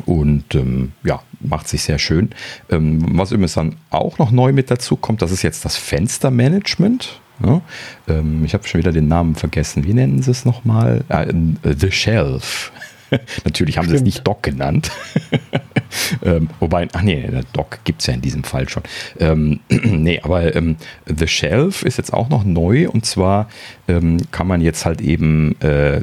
Und 0.06 0.54
ähm, 0.54 0.92
ja, 1.04 1.21
macht 1.39 1.68
sich 1.68 1.81
sehr 1.83 1.98
schön. 1.98 2.31
Ähm, 2.69 3.18
was 3.18 3.31
übrigens 3.31 3.54
dann 3.54 3.77
auch 3.89 4.18
noch 4.19 4.31
neu 4.31 4.51
mit 4.51 4.69
dazu 4.69 4.98
kommt, 4.98 5.21
das 5.21 5.31
ist 5.31 5.44
jetzt 5.44 5.63
das 5.63 5.77
Fenstermanagement. 5.77 7.21
Ja? 7.44 7.62
Ähm, 8.07 8.44
ich 8.44 8.53
habe 8.53 8.68
schon 8.68 8.80
wieder 8.80 8.92
den 8.92 9.07
Namen 9.07 9.36
vergessen. 9.36 9.86
Wie 9.86 9.94
nennen 9.94 10.21
sie 10.21 10.31
es 10.31 10.44
nochmal? 10.44 11.03
Äh, 11.07 11.33
The 11.63 11.92
Shelf. 11.92 12.71
Natürlich 13.44 13.77
haben 13.77 13.86
Stimmt. 13.86 14.00
sie 14.00 14.04
es 14.04 14.15
nicht 14.15 14.27
Dock 14.27 14.44
genannt. 14.44 14.92
ähm, 16.24 16.50
wobei, 16.59 16.88
ach 16.94 17.01
nee, 17.01 17.30
Dock 17.54 17.80
gibt 17.83 18.01
es 18.01 18.07
ja 18.07 18.13
in 18.13 18.21
diesem 18.21 18.44
Fall 18.44 18.68
schon. 18.69 18.83
Ähm, 19.19 19.59
nee, 19.69 20.19
aber 20.21 20.56
ähm, 20.56 20.77
The 21.06 21.27
Shelf 21.27 21.83
ist 21.83 21.98
jetzt 21.98 22.13
auch 22.13 22.30
noch 22.30 22.44
neu 22.44 22.89
und 22.89 23.06
zwar 23.06 23.50
ähm, 23.88 24.18
kann 24.31 24.48
man 24.48 24.62
jetzt 24.62 24.86
halt 24.86 25.01
eben 25.01 25.59
äh, 25.62 26.01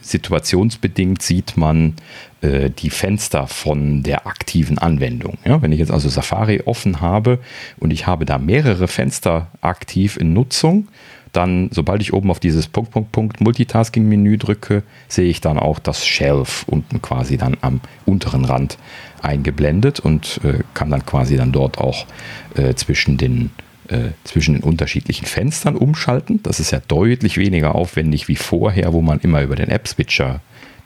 situationsbedingt 0.00 1.22
sieht 1.22 1.56
man 1.56 1.94
äh, 2.42 2.70
die 2.70 2.90
Fenster 2.90 3.46
von 3.46 4.02
der 4.02 4.26
aktiven 4.26 4.78
Anwendung. 4.78 5.38
Ja, 5.44 5.62
wenn 5.62 5.72
ich 5.72 5.78
jetzt 5.78 5.92
also 5.92 6.08
Safari 6.08 6.62
offen 6.64 7.00
habe 7.00 7.38
und 7.78 7.92
ich 7.92 8.06
habe 8.06 8.24
da 8.24 8.38
mehrere 8.38 8.88
Fenster 8.88 9.48
aktiv 9.60 10.16
in 10.16 10.32
Nutzung, 10.32 10.88
dann, 11.32 11.70
sobald 11.72 12.02
ich 12.02 12.12
oben 12.12 12.30
auf 12.30 12.40
dieses 12.40 12.68
Punkt, 12.68 12.90
Punkt, 12.90 13.12
Punkt 13.12 13.40
Multitasking-Menü 13.40 14.36
drücke, 14.36 14.82
sehe 15.08 15.30
ich 15.30 15.40
dann 15.40 15.58
auch 15.58 15.78
das 15.78 16.06
Shelf 16.06 16.64
unten 16.66 17.00
quasi 17.00 17.38
dann 17.38 17.56
am 17.62 17.80
unteren 18.04 18.44
Rand 18.44 18.78
eingeblendet 19.22 20.00
und 20.00 20.40
äh, 20.44 20.58
kann 20.74 20.90
dann 20.90 21.06
quasi 21.06 21.36
dann 21.36 21.52
dort 21.52 21.78
auch 21.78 22.06
äh, 22.54 22.74
zwischen 22.74 23.16
den 23.16 23.50
äh, 23.88 24.10
zwischen 24.24 24.54
den 24.54 24.62
unterschiedlichen 24.62 25.26
Fenstern 25.26 25.76
umschalten. 25.76 26.40
Das 26.42 26.60
ist 26.60 26.70
ja 26.70 26.80
deutlich 26.86 27.36
weniger 27.36 27.74
aufwendig 27.74 28.28
wie 28.28 28.36
vorher, 28.36 28.92
wo 28.92 29.02
man 29.02 29.18
immer 29.20 29.42
über 29.42 29.56
den 29.56 29.68
App-Switcher 29.68 30.40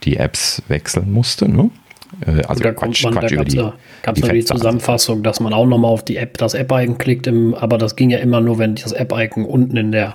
die 0.04 0.16
Apps 0.16 0.62
wechseln 0.68 1.12
musste. 1.12 1.48
Ne? 1.48 1.70
Äh, 2.25 2.42
also 2.42 2.62
da 2.62 2.73
Quatsch, 2.73 3.04
man, 3.04 3.14
Quatsch 3.14 3.32
da 3.32 3.37
gab 4.02 4.16
es 4.16 4.23
die, 4.23 4.30
die 4.30 4.44
Zusammenfassung, 4.44 5.23
dass 5.23 5.40
man 5.40 5.52
auch 5.52 5.66
nochmal 5.66 5.90
auf 5.90 6.04
die 6.04 6.16
App, 6.16 6.38
das 6.38 6.54
App-Icon 6.54 6.99
klickt, 6.99 7.26
im, 7.26 7.54
aber 7.54 7.78
das 7.78 7.96
ging 7.96 8.11
ja 8.11 8.18
immer 8.18 8.40
nur, 8.40 8.58
wenn 8.58 8.75
das 8.75 8.92
App-Icon 8.92 9.44
unten 9.44 9.76
in 9.76 9.92
der, 9.92 10.14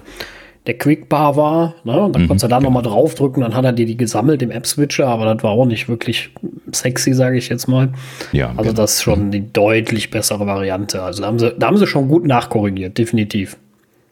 der 0.67 0.77
Quickbar 0.77 1.36
war. 1.36 1.75
Ne? 1.84 2.00
Und 2.00 2.15
dann 2.15 2.24
mhm, 2.24 2.27
konntest 2.27 2.43
du 2.43 2.48
da 2.48 2.58
genau. 2.58 2.70
nochmal 2.70 2.84
draufdrücken, 2.84 3.41
dann 3.41 3.55
hat 3.55 3.65
er 3.65 3.74
dir 3.74 3.86
die 3.86 3.98
gesammelt 3.98 4.41
im 4.41 4.51
App-Switcher, 4.51 5.08
aber 5.08 5.34
das 5.34 5.43
war 5.43 5.51
auch 5.51 5.65
nicht 5.65 5.89
wirklich 5.89 6.29
sexy, 6.72 7.13
sage 7.13 7.38
ich 7.38 7.50
jetzt 7.50 7.67
mal. 7.67 7.89
Ja, 8.31 8.50
also 8.50 8.63
genau. 8.63 8.74
das 8.74 8.96
ist 8.96 9.03
schon 9.03 9.27
mhm. 9.27 9.31
die 9.31 9.53
deutlich 9.53 10.10
bessere 10.10 10.46
Variante. 10.48 11.01
Also 11.01 11.22
da 11.22 11.27
haben 11.27 11.39
sie, 11.39 11.53
da 11.58 11.67
haben 11.67 11.77
sie 11.77 11.88
schon 11.88 12.08
gut 12.08 12.25
nachkorrigiert, 12.25 12.98
definitiv. 12.98 13.58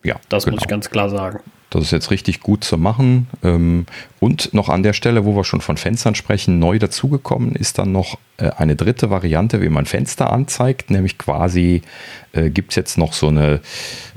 Ja, 0.03 0.15
das 0.29 0.46
genau. 0.46 0.55
muss 0.55 0.63
ich 0.63 0.67
ganz 0.67 0.89
klar 0.89 1.10
sagen. 1.10 1.39
Das 1.69 1.83
ist 1.83 1.91
jetzt 1.91 2.09
richtig 2.09 2.39
gut 2.39 2.63
zu 2.63 2.77
machen. 2.77 3.27
Ähm, 3.43 3.85
und 4.19 4.53
noch 4.53 4.69
an 4.69 4.83
der 4.83 4.93
Stelle, 4.93 5.25
wo 5.25 5.35
wir 5.35 5.43
schon 5.43 5.61
von 5.61 5.77
Fenstern 5.77 6.15
sprechen, 6.15 6.59
neu 6.59 6.79
dazugekommen 6.79 7.55
ist 7.55 7.77
dann 7.77 7.91
noch 7.91 8.17
äh, 8.38 8.49
eine 8.57 8.75
dritte 8.75 9.09
Variante, 9.09 9.61
wie 9.61 9.69
man 9.69 9.85
Fenster 9.85 10.33
anzeigt. 10.33 10.89
Nämlich 10.89 11.17
quasi 11.17 11.83
äh, 12.33 12.49
gibt 12.49 12.71
es 12.71 12.75
jetzt 12.75 12.97
noch 12.97 13.13
so 13.13 13.27
eine 13.27 13.61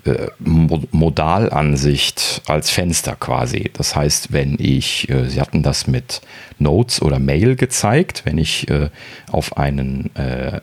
äh, 0.04 0.28
Modalansicht 0.40 2.42
als 2.46 2.70
Fenster 2.70 3.16
quasi. 3.16 3.70
Das 3.74 3.94
heißt, 3.94 4.32
wenn 4.32 4.56
ich, 4.58 5.08
Sie 5.28 5.40
hatten 5.40 5.62
das 5.62 5.86
mit 5.86 6.22
Notes 6.58 7.02
oder 7.02 7.18
Mail 7.18 7.54
gezeigt, 7.54 8.22
wenn 8.24 8.38
ich 8.38 8.66
auf, 9.30 9.56
einen, 9.56 10.10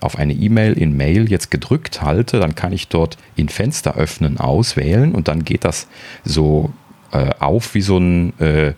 auf 0.02 0.18
eine 0.18 0.34
E-Mail 0.34 0.74
in 0.74 0.98
Mail 0.98 1.30
jetzt 1.30 1.52
gedrückt 1.52 2.02
halte, 2.02 2.40
dann 2.40 2.56
kann 2.56 2.74
ich 2.74 2.90
dort 2.90 3.18
in 3.36 3.48
Fenster 3.48 3.96
öffnen 3.96 4.40
auswählen 4.40 5.14
und 5.14 5.30
dann 5.30 5.46
geht 5.46 5.64
das 5.64 5.88
so 6.26 6.74
äh, 7.12 7.32
auf 7.40 7.74
wie 7.74 7.82
so 7.82 7.98
ein 7.98 8.40
äh, 8.40 8.74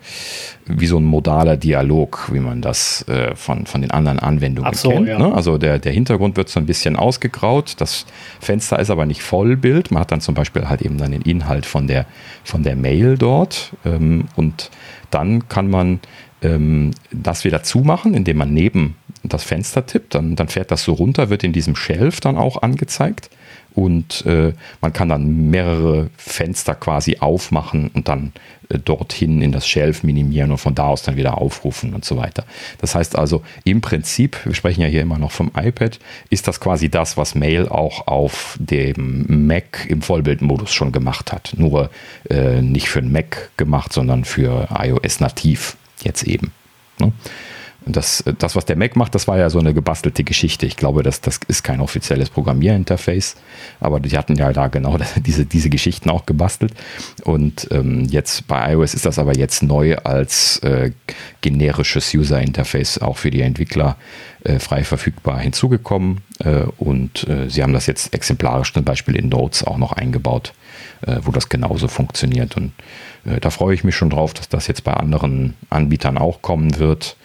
wie 0.66 0.86
so 0.86 0.98
ein 0.98 1.04
modaler 1.04 1.56
Dialog, 1.56 2.30
wie 2.32 2.38
man 2.38 2.62
das 2.62 3.06
äh, 3.08 3.34
von, 3.34 3.66
von 3.66 3.80
den 3.80 3.90
anderen 3.90 4.18
Anwendungen 4.18 4.72
so, 4.74 4.90
kennt. 4.90 5.08
Ja. 5.08 5.18
Ne? 5.18 5.34
Also 5.34 5.58
der, 5.58 5.78
der 5.78 5.92
Hintergrund 5.92 6.36
wird 6.36 6.48
so 6.48 6.60
ein 6.60 6.66
bisschen 6.66 6.96
ausgegraut, 6.96 7.74
das 7.78 8.06
Fenster 8.40 8.78
ist 8.78 8.90
aber 8.90 9.06
nicht 9.06 9.22
Vollbild. 9.22 9.90
Man 9.90 10.00
hat 10.00 10.12
dann 10.12 10.20
zum 10.20 10.34
Beispiel 10.34 10.68
halt 10.68 10.82
eben 10.82 10.98
dann 10.98 11.12
den 11.12 11.22
Inhalt 11.22 11.66
von 11.66 11.86
der, 11.86 12.06
von 12.44 12.62
der 12.62 12.76
Mail 12.76 13.18
dort 13.18 13.72
ähm, 13.84 14.26
und 14.36 14.70
dann 15.10 15.48
kann 15.48 15.68
man 15.68 16.00
ähm, 16.42 16.92
das 17.10 17.44
wieder 17.44 17.62
zumachen, 17.62 18.14
indem 18.14 18.38
man 18.38 18.54
neben 18.54 18.96
das 19.24 19.44
Fenster 19.44 19.84
tippt. 19.84 20.14
Dann, 20.14 20.36
dann 20.36 20.48
fährt 20.48 20.70
das 20.70 20.84
so 20.84 20.92
runter, 20.92 21.28
wird 21.28 21.44
in 21.44 21.52
diesem 21.52 21.76
Shelf 21.76 22.20
dann 22.20 22.36
auch 22.36 22.62
angezeigt 22.62 23.30
und 23.74 24.24
äh, 24.26 24.52
man 24.80 24.92
kann 24.92 25.08
dann 25.08 25.50
mehrere 25.50 26.10
Fenster 26.16 26.74
quasi 26.74 27.18
aufmachen 27.18 27.90
und 27.94 28.08
dann 28.08 28.32
äh, 28.68 28.78
dorthin 28.78 29.42
in 29.42 29.52
das 29.52 29.66
Shelf 29.66 30.02
minimieren 30.02 30.50
und 30.50 30.58
von 30.58 30.74
da 30.74 30.86
aus 30.86 31.02
dann 31.02 31.16
wieder 31.16 31.38
aufrufen 31.38 31.94
und 31.94 32.04
so 32.04 32.16
weiter. 32.16 32.44
Das 32.78 32.94
heißt 32.94 33.16
also 33.16 33.42
im 33.64 33.80
Prinzip, 33.80 34.38
wir 34.44 34.54
sprechen 34.54 34.82
ja 34.82 34.88
hier 34.88 35.02
immer 35.02 35.18
noch 35.18 35.32
vom 35.32 35.50
iPad, 35.56 35.98
ist 36.30 36.48
das 36.48 36.60
quasi 36.60 36.90
das, 36.90 37.16
was 37.16 37.34
Mail 37.34 37.68
auch 37.68 38.06
auf 38.06 38.56
dem 38.60 39.46
Mac 39.46 39.86
im 39.88 40.02
Vollbildmodus 40.02 40.72
schon 40.72 40.92
gemacht 40.92 41.32
hat. 41.32 41.54
Nur 41.56 41.90
äh, 42.28 42.60
nicht 42.60 42.88
für 42.88 43.00
den 43.00 43.12
Mac 43.12 43.50
gemacht, 43.56 43.92
sondern 43.92 44.24
für 44.24 44.68
iOS 44.78 45.20
nativ 45.20 45.76
jetzt 46.02 46.24
eben. 46.24 46.52
Ne? 46.98 47.12
Das, 47.86 48.22
das, 48.38 48.54
was 48.54 48.64
der 48.64 48.76
Mac 48.76 48.96
macht, 48.96 49.14
das 49.14 49.26
war 49.26 49.38
ja 49.38 49.50
so 49.50 49.58
eine 49.58 49.74
gebastelte 49.74 50.24
Geschichte. 50.24 50.66
Ich 50.66 50.76
glaube, 50.76 51.02
das, 51.02 51.20
das 51.20 51.40
ist 51.48 51.64
kein 51.64 51.80
offizielles 51.80 52.30
Programmierinterface, 52.30 53.36
aber 53.80 54.00
die 54.00 54.16
hatten 54.16 54.36
ja 54.36 54.52
da 54.52 54.68
genau 54.68 54.98
diese, 55.16 55.46
diese 55.46 55.70
Geschichten 55.70 56.10
auch 56.10 56.26
gebastelt. 56.26 56.74
Und 57.24 57.68
ähm, 57.70 58.04
jetzt 58.04 58.46
bei 58.46 58.72
iOS 58.72 58.94
ist 58.94 59.06
das 59.06 59.18
aber 59.18 59.36
jetzt 59.36 59.62
neu 59.62 59.96
als 59.96 60.58
äh, 60.58 60.92
generisches 61.40 62.14
User-Interface 62.14 62.98
auch 62.98 63.16
für 63.16 63.30
die 63.30 63.42
Entwickler 63.42 63.96
äh, 64.44 64.58
frei 64.58 64.84
verfügbar 64.84 65.38
hinzugekommen. 65.38 66.20
Äh, 66.38 66.64
und 66.78 67.28
äh, 67.28 67.48
sie 67.48 67.62
haben 67.62 67.72
das 67.72 67.86
jetzt 67.86 68.14
exemplarisch 68.14 68.72
zum 68.72 68.84
Beispiel 68.84 69.16
in 69.16 69.28
Notes 69.28 69.64
auch 69.64 69.78
noch 69.78 69.92
eingebaut, 69.92 70.52
äh, 71.06 71.18
wo 71.22 71.30
das 71.30 71.48
genauso 71.48 71.88
funktioniert. 71.88 72.56
Und 72.56 72.72
äh, 73.24 73.40
da 73.40 73.50
freue 73.50 73.74
ich 73.74 73.84
mich 73.84 73.96
schon 73.96 74.10
drauf, 74.10 74.34
dass 74.34 74.48
das 74.48 74.66
jetzt 74.66 74.84
bei 74.84 74.94
anderen 74.94 75.54
Anbietern 75.70 76.18
auch 76.18 76.42
kommen 76.42 76.78
wird. 76.78 77.16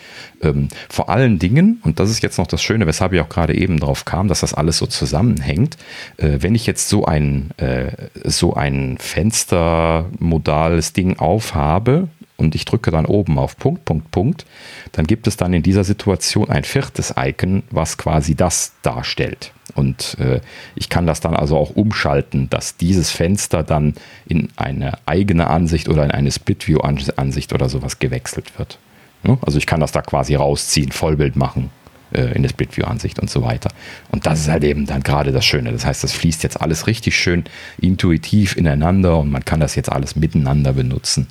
Ähm, 0.42 0.70
vor 0.90 1.10
allen 1.10 1.40
Dingen, 1.40 1.82
und 1.84 2.00
das 2.00 2.10
ist 2.10 2.24
jetzt 2.24 2.38
noch 2.38 2.48
das 2.48 2.62
Schöne, 2.62 2.88
weshalb 2.88 3.14
ich 3.14 3.22
auch 3.22 3.30
gerade 3.30 3.56
eben 3.56 3.80
drauf 3.80 4.06
kam, 4.06 4.28
dass 4.28 4.42
das 4.42 4.54
alles 4.54 4.78
so 4.78 4.86
zusammenhängt, 4.86 5.78
äh, 6.18 6.38
wenn 6.40 6.56
ich 6.56 6.66
jetzt 6.66 6.90
so 6.90 7.06
ein, 7.06 7.52
äh, 7.58 7.92
so 8.24 8.54
ein 8.54 8.98
Fenstermodales 9.00 10.94
Ding 10.94 11.18
aufhabe, 11.20 12.10
und 12.38 12.54
ich 12.54 12.66
drücke 12.66 12.92
dann 12.92 13.06
oben 13.08 13.40
auf 13.40 13.58
Punkt, 13.58 13.84
Punkt, 13.84 14.12
Punkt, 14.12 14.46
dann 14.92 15.08
gibt 15.08 15.28
es 15.28 15.38
dann 15.38 15.54
in 15.54 15.64
dieser 15.64 15.84
Situation 15.84 16.50
ein 16.50 16.64
viertes 16.64 17.16
Icon, 17.18 17.64
was 17.72 17.98
quasi 17.98 18.36
das 18.36 18.74
darstellt. 18.84 19.52
Und 19.78 20.18
äh, 20.20 20.42
ich 20.76 20.90
kann 20.90 21.06
das 21.06 21.20
dann 21.20 21.36
also 21.36 21.58
auch 21.58 21.72
umschalten, 21.72 22.50
dass 22.50 22.78
dieses 22.78 23.12
Fenster 23.12 23.64
dann 23.64 23.94
in 24.28 24.50
eine 24.56 24.94
eigene 25.06 25.48
Ansicht 25.48 25.90
oder 25.90 26.04
in 26.04 26.12
eine 26.12 26.32
Split-View-Ansicht 26.32 27.54
oder 27.54 27.70
sowas 27.70 28.00
gewechselt 28.00 28.58
wird. 28.58 28.80
Ne? 29.24 29.38
Also 29.46 29.58
ich 29.58 29.66
kann 29.66 29.80
das 29.80 29.92
da 29.92 30.02
quasi 30.02 30.36
rausziehen, 30.36 30.92
Vollbild 30.92 31.36
machen 31.36 31.70
äh, 32.12 32.34
in 32.34 32.44
der 32.44 32.50
Split-View-Ansicht 32.50 33.20
und 33.20 33.30
so 33.30 33.44
weiter. 33.44 33.70
Und 34.10 34.26
das 34.26 34.40
ist 34.40 34.48
halt 34.50 34.64
eben 34.64 34.86
dann 34.86 35.04
gerade 35.04 35.32
das 35.32 35.46
Schöne. 35.46 35.72
Das 35.72 35.86
heißt, 35.86 36.04
das 36.04 36.14
fließt 36.14 36.44
jetzt 36.44 36.62
alles 36.62 36.88
richtig 36.88 37.18
schön 37.18 37.44
intuitiv 37.80 38.56
ineinander 38.56 39.18
und 39.20 39.32
man 39.32 39.46
kann 39.46 39.60
das 39.60 39.76
jetzt 39.76 39.92
alles 39.92 40.16
miteinander 40.16 40.74
benutzen. 40.74 41.28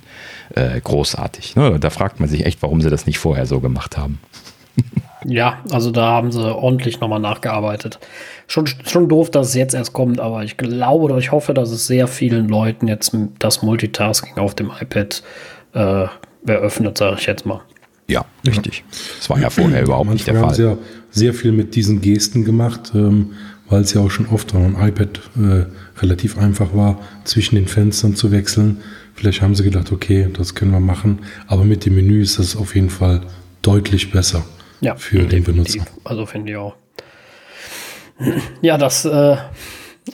Äh, 0.55 0.81
großartig. 0.81 1.57
Ne? 1.57 1.79
Da 1.81 1.91
fragt 1.91 2.21
man 2.21 2.29
sich 2.29 2.45
echt, 2.47 2.63
warum 2.63 2.81
sie 2.81 2.91
das 2.91 3.07
nicht 3.07 3.19
vorher 3.19 3.47
so 3.47 3.61
gemacht 3.61 3.97
haben. 3.97 4.19
Ja, 5.25 5.59
also 5.71 5.91
da 5.91 6.07
haben 6.07 6.31
sie 6.31 6.55
ordentlich 6.55 7.01
nochmal 7.01 7.21
nachgearbeitet. 7.21 7.99
Schon, 8.47 8.67
schon 8.67 9.09
doof, 9.09 9.31
dass 9.31 9.49
es 9.49 9.55
jetzt 9.55 9.75
erst 9.75 9.93
kommt, 9.93 10.21
aber 10.21 10.45
ich 10.45 10.57
glaube 10.57 11.05
oder 11.05 11.19
ich 11.19 11.33
hoffe, 11.33 11.55
dass 11.55 11.71
es 11.71 11.87
sehr 11.87 12.07
vielen 12.07 12.49
Leuten 12.49 12.87
jetzt 12.87 13.17
das 13.39 13.63
Multitasking 13.63 14.37
auf 14.37 14.55
dem 14.55 14.71
iPad 14.81 15.23
äh, 15.75 16.07
eröffnet, 16.47 16.99
sage 16.99 17.17
ich 17.19 17.27
jetzt 17.27 17.47
mal. 17.47 17.61
Ja, 18.09 18.25
richtig. 18.47 18.85
Das 19.19 19.31
war 19.31 19.41
ja 19.41 19.51
vorher 19.51 19.83
überhaupt 19.85 20.11
nicht 20.11 20.27
der 20.27 20.35
Fall. 20.35 20.45
haben 20.45 20.55
sie 20.55 20.65
ja 20.65 20.79
sehr 21.11 21.35
viel 21.35 21.53
mit 21.53 21.75
diesen 21.75 22.01
Gesten 22.01 22.45
gemacht, 22.45 22.93
ähm, 22.95 23.33
weil 23.69 23.81
es 23.81 23.95
ja 23.95 24.01
auch 24.03 24.11
schon 24.11 24.29
oft 24.29 24.55
am 24.55 24.77
iPad 24.81 25.21
äh, 25.37 26.01
relativ 26.01 26.39
einfach 26.39 26.75
war, 26.75 27.01
zwischen 27.25 27.57
den 27.57 27.67
Fenstern 27.67 28.15
zu 28.15 28.31
wechseln. 28.31 28.79
Vielleicht 29.15 29.41
haben 29.41 29.55
sie 29.55 29.65
gedacht, 29.65 29.91
okay, 29.91 30.29
das 30.33 30.55
können 30.55 30.71
wir 30.71 30.81
machen, 30.81 31.21
aber 31.47 31.65
mit 31.65 31.87
dem 31.87 31.97
Menü 31.97 32.21
ist 32.21 32.39
das 32.39 32.55
auf 32.55 32.75
jeden 32.75 32.91
Fall 32.91 33.23
deutlich 33.63 34.13
besser 34.13 34.45
ja, 34.81 34.97
für 34.97 35.25
den 35.25 35.45
Benutzer. 35.45 35.85
Also 36.05 36.27
finde 36.27 36.53
ich 36.53 36.57
auch. 36.59 36.75
Ja, 38.63 38.79
das 38.79 39.05
äh, 39.05 39.37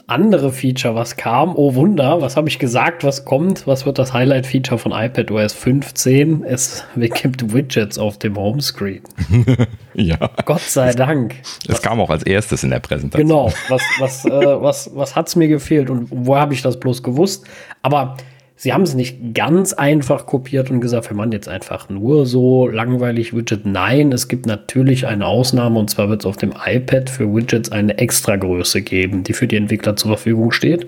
andere 0.07 0.51
Feature, 0.51 0.95
was 0.95 1.15
kam, 1.15 1.55
oh 1.55 1.75
Wunder, 1.75 2.21
was 2.21 2.35
habe 2.35 2.49
ich 2.49 2.59
gesagt, 2.59 3.03
was 3.03 3.25
kommt? 3.25 3.67
Was 3.67 3.85
wird 3.85 3.99
das 3.99 4.13
Highlight-Feature 4.13 4.79
von 4.79 4.91
iPadOS 4.91 5.53
15? 5.53 6.43
Es 6.43 6.83
gibt 6.95 7.53
Widgets 7.53 7.97
auf 7.99 8.17
dem 8.17 8.35
Homescreen. 8.35 9.03
ja. 9.93 10.17
Gott 10.45 10.61
sei 10.61 10.93
Dank. 10.93 11.35
Es 11.67 11.81
kam 11.81 11.99
auch 12.01 12.09
als 12.09 12.23
erstes 12.23 12.63
in 12.63 12.71
der 12.71 12.79
Präsentation. 12.79 13.27
Genau. 13.27 13.53
Was, 13.69 13.81
was, 13.99 14.25
äh, 14.25 14.29
was, 14.29 14.91
was 14.95 15.15
hat 15.15 15.27
es 15.27 15.35
mir 15.35 15.47
gefehlt 15.47 15.89
und 15.89 16.07
wo 16.11 16.35
habe 16.35 16.53
ich 16.53 16.61
das 16.61 16.79
bloß 16.79 17.03
gewusst? 17.03 17.45
Aber 17.81 18.17
Sie 18.55 18.71
haben 18.71 18.83
es 18.83 18.93
nicht 18.93 19.33
ganz 19.33 19.73
einfach 19.73 20.25
kopiert 20.25 20.69
und 20.69 20.79
gesagt, 20.79 21.09
wir 21.09 21.17
machen 21.17 21.31
jetzt 21.31 21.49
einfach 21.49 21.89
nur 21.89 22.25
so 22.25 22.67
langweilig 22.67 23.35
Widget. 23.35 23.65
Nein, 23.65 24.11
es 24.11 24.27
gibt 24.27 24.45
natürlich 24.45 25.07
eine 25.07 25.25
Ausnahme 25.25 25.79
und 25.79 25.89
zwar 25.89 26.09
wird 26.09 26.21
es 26.21 26.25
auf 26.25 26.37
dem 26.37 26.53
iPad 26.63 27.09
für 27.09 27.33
Widgets 27.33 27.71
eine 27.71 27.97
Extragröße 27.97 28.81
geben, 28.81 29.23
die 29.23 29.33
für 29.33 29.47
die 29.47 29.57
Entwickler 29.57 29.95
zur 29.95 30.11
Verfügung 30.11 30.51
steht. 30.51 30.87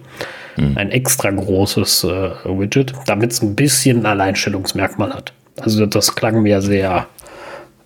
Mhm. 0.57 0.77
Ein 0.77 0.91
extra 0.91 1.31
großes 1.31 2.03
äh, 2.03 2.31
Widget, 2.45 2.93
damit 3.07 3.31
es 3.31 3.41
ein 3.41 3.55
bisschen 3.55 4.01
ein 4.01 4.05
Alleinstellungsmerkmal 4.05 5.13
hat. 5.13 5.33
Also 5.59 5.85
das 5.85 6.15
klang 6.15 6.43
mir 6.43 6.61
sehr. 6.61 7.07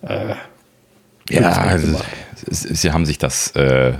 Äh, 0.02 0.34
ja, 1.30 1.50
also, 1.50 2.00
sie 2.48 2.92
haben 2.92 3.06
sich 3.06 3.18
das 3.18 3.52
äh, 3.54 3.90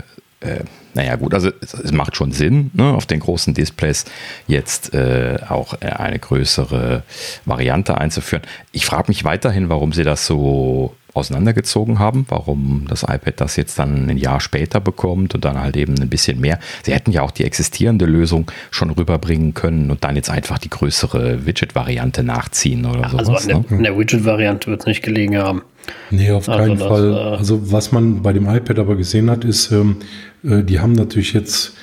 äh, 0.41 0.61
naja 0.95 1.17
gut, 1.17 1.35
also 1.35 1.51
es, 1.61 1.75
es 1.75 1.93
macht 1.93 2.17
schon 2.17 2.33
Sinn, 2.33 2.71
ne, 2.75 2.93
auf 2.95 3.07
den 3.07 3.21
großen 3.21 3.55
Displays 3.55 4.05
jetzt 4.47 4.95
äh, 4.95 5.39
auch 5.49 5.75
äh, 5.81 5.87
eine 5.87 6.19
größere 6.19 7.03
Variante 7.45 7.99
einzuführen. 7.99 8.43
Ich 8.73 8.87
frage 8.87 9.05
mich 9.09 9.25
weiterhin, 9.25 9.69
warum 9.69 9.93
sie 9.93 10.05
das 10.05 10.27
so 10.27 10.95
auseinandergezogen 11.15 11.99
haben, 11.99 12.27
warum 12.29 12.87
das 12.89 13.03
iPad 13.03 13.41
das 13.41 13.57
jetzt 13.57 13.79
dann 13.79 14.09
ein 14.09 14.17
Jahr 14.17 14.41
später 14.41 14.81
bekommt 14.81 15.35
und 15.35 15.45
dann 15.45 15.61
halt 15.61 15.77
eben 15.77 16.01
ein 16.01 16.09
bisschen 16.09 16.41
mehr. 16.41 16.59
Sie 16.83 16.93
hätten 16.93 17.11
ja 17.11 17.23
auch 17.23 17.31
die 17.31 17.45
existierende 17.45 18.07
Lösung 18.07 18.51
schon 18.71 18.91
rüberbringen 18.91 19.55
können 19.55 19.91
und 19.91 20.05
dann 20.05 20.17
jetzt 20.17 20.31
einfach 20.31 20.59
die 20.59 20.71
größere 20.71 21.47
Widget-Variante 21.47 22.23
nachziehen 22.23 22.87
oder 22.87 23.09
so. 23.09 23.19
Also 23.19 23.33
an 23.35 23.47
der, 23.47 23.77
ne? 23.77 23.83
der 23.83 23.99
Widget-Variante 23.99 24.69
wird 24.69 24.81
es 24.81 24.87
nicht 24.87 25.03
gelegen 25.03 25.37
haben. 25.39 25.63
Nee, 26.11 26.31
auf 26.31 26.49
also 26.49 26.63
keinen 26.63 26.79
das, 26.79 26.89
Fall. 26.89 27.13
Äh, 27.13 27.37
also 27.37 27.73
was 27.73 27.93
man 27.93 28.23
bei 28.23 28.33
dem 28.33 28.49
iPad 28.49 28.79
aber 28.79 28.97
gesehen 28.97 29.31
hat, 29.31 29.45
ist, 29.45 29.73
ähm, 29.73 29.97
äh, 30.45 30.63
die 30.63 30.81
haben 30.81 30.93
natürlich 30.93 31.33
jetzt 31.33 31.75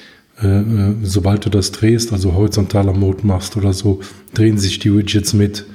äh, 0.42 0.48
äh, 0.48 0.96
sobald 1.02 1.46
du 1.46 1.50
das 1.50 1.72
drehst, 1.72 2.14
also 2.14 2.34
horizontaler 2.34 2.94
Mode 2.94 3.26
machst 3.26 3.58
oder 3.58 3.74
so, 3.74 4.02
drehen 4.34 4.58
sich 4.58 4.80
die 4.80 4.96
Widgets 4.96 5.34
mit. 5.34 5.66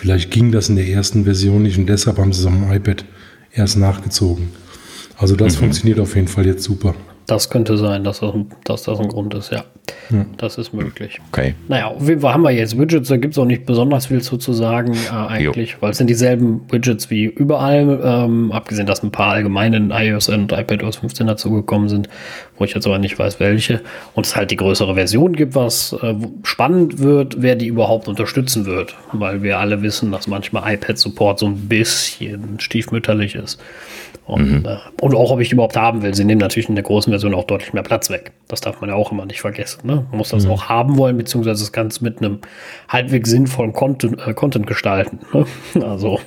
Vielleicht 0.00 0.30
ging 0.30 0.50
das 0.50 0.70
in 0.70 0.76
der 0.76 0.88
ersten 0.88 1.24
Version 1.24 1.62
nicht 1.62 1.76
und 1.76 1.86
deshalb 1.86 2.16
haben 2.16 2.32
sie 2.32 2.40
es 2.40 2.46
am 2.46 2.72
iPad 2.72 3.04
erst 3.52 3.76
nachgezogen. 3.76 4.48
Also 5.18 5.36
das 5.36 5.56
mhm. 5.56 5.58
funktioniert 5.58 6.00
auf 6.00 6.14
jeden 6.14 6.26
Fall 6.26 6.46
jetzt 6.46 6.62
super. 6.62 6.94
Das 7.26 7.50
könnte 7.50 7.76
sein, 7.76 8.02
dass 8.02 8.20
das, 8.20 8.32
dass 8.64 8.82
das 8.84 8.98
ein 8.98 9.08
Grund 9.08 9.34
ist, 9.34 9.52
ja. 9.52 9.62
ja. 10.08 10.24
Das 10.38 10.56
ist 10.56 10.72
möglich. 10.72 11.20
Okay. 11.30 11.54
Naja, 11.68 11.88
auf 11.88 12.08
jeden 12.08 12.22
Fall 12.22 12.32
haben 12.32 12.42
wir 12.42 12.50
jetzt 12.50 12.78
Widgets, 12.78 13.10
da 13.10 13.18
gibt 13.18 13.34
es 13.34 13.38
auch 13.38 13.44
nicht 13.44 13.66
besonders 13.66 14.06
viel 14.06 14.22
zu, 14.22 14.38
zu 14.38 14.54
sagen, 14.54 14.94
äh, 14.94 15.14
eigentlich, 15.14 15.72
jo. 15.72 15.76
weil 15.80 15.90
es 15.90 15.98
sind 15.98 16.08
dieselben 16.08 16.62
Widgets 16.72 17.10
wie 17.10 17.26
überall, 17.26 18.00
ähm, 18.02 18.52
abgesehen, 18.52 18.86
dass 18.86 19.02
ein 19.02 19.12
paar 19.12 19.32
allgemeine 19.32 19.76
in 19.76 19.90
iOS 19.90 20.30
und 20.30 20.50
iPadOS 20.50 20.96
15 20.96 21.26
dazugekommen 21.26 21.90
sind, 21.90 22.08
wo 22.60 22.64
ich 22.64 22.74
jetzt 22.74 22.86
aber 22.86 22.98
nicht 22.98 23.18
weiß, 23.18 23.40
welche. 23.40 23.80
Und 24.14 24.26
es 24.26 24.36
halt 24.36 24.50
die 24.50 24.56
größere 24.56 24.94
Version 24.94 25.32
gibt, 25.34 25.54
was 25.54 25.94
äh, 26.02 26.14
spannend 26.42 26.98
wird, 26.98 27.40
wer 27.40 27.56
die 27.56 27.66
überhaupt 27.66 28.06
unterstützen 28.06 28.66
wird, 28.66 28.94
weil 29.12 29.42
wir 29.42 29.58
alle 29.58 29.80
wissen, 29.80 30.12
dass 30.12 30.26
manchmal 30.26 30.74
iPad-Support 30.74 31.38
so 31.38 31.46
ein 31.46 31.68
bisschen 31.68 32.60
stiefmütterlich 32.60 33.34
ist. 33.34 33.58
Und, 34.26 34.60
mhm. 34.60 34.66
äh, 34.66 34.76
und 35.00 35.14
auch, 35.14 35.30
ob 35.30 35.40
ich 35.40 35.48
die 35.48 35.54
überhaupt 35.54 35.78
haben 35.78 36.02
will. 36.02 36.14
Sie 36.14 36.24
nehmen 36.24 36.40
natürlich 36.40 36.68
in 36.68 36.74
der 36.74 36.84
großen 36.84 37.10
Version 37.10 37.32
auch 37.32 37.44
deutlich 37.44 37.72
mehr 37.72 37.82
Platz 37.82 38.10
weg. 38.10 38.32
Das 38.46 38.60
darf 38.60 38.82
man 38.82 38.90
ja 38.90 38.96
auch 38.96 39.10
immer 39.10 39.24
nicht 39.24 39.40
vergessen. 39.40 39.86
Ne? 39.86 40.04
Man 40.10 40.18
muss 40.18 40.28
das 40.28 40.44
mhm. 40.44 40.50
auch 40.50 40.68
haben 40.68 40.98
wollen, 40.98 41.16
beziehungsweise 41.16 41.62
das 41.62 41.72
Ganze 41.72 42.04
mit 42.04 42.18
einem 42.18 42.40
halbwegs 42.90 43.30
sinnvollen 43.30 43.72
Content, 43.72 44.20
äh, 44.26 44.34
Content 44.34 44.66
gestalten. 44.66 45.20
Ne? 45.32 45.46
Also 45.82 46.20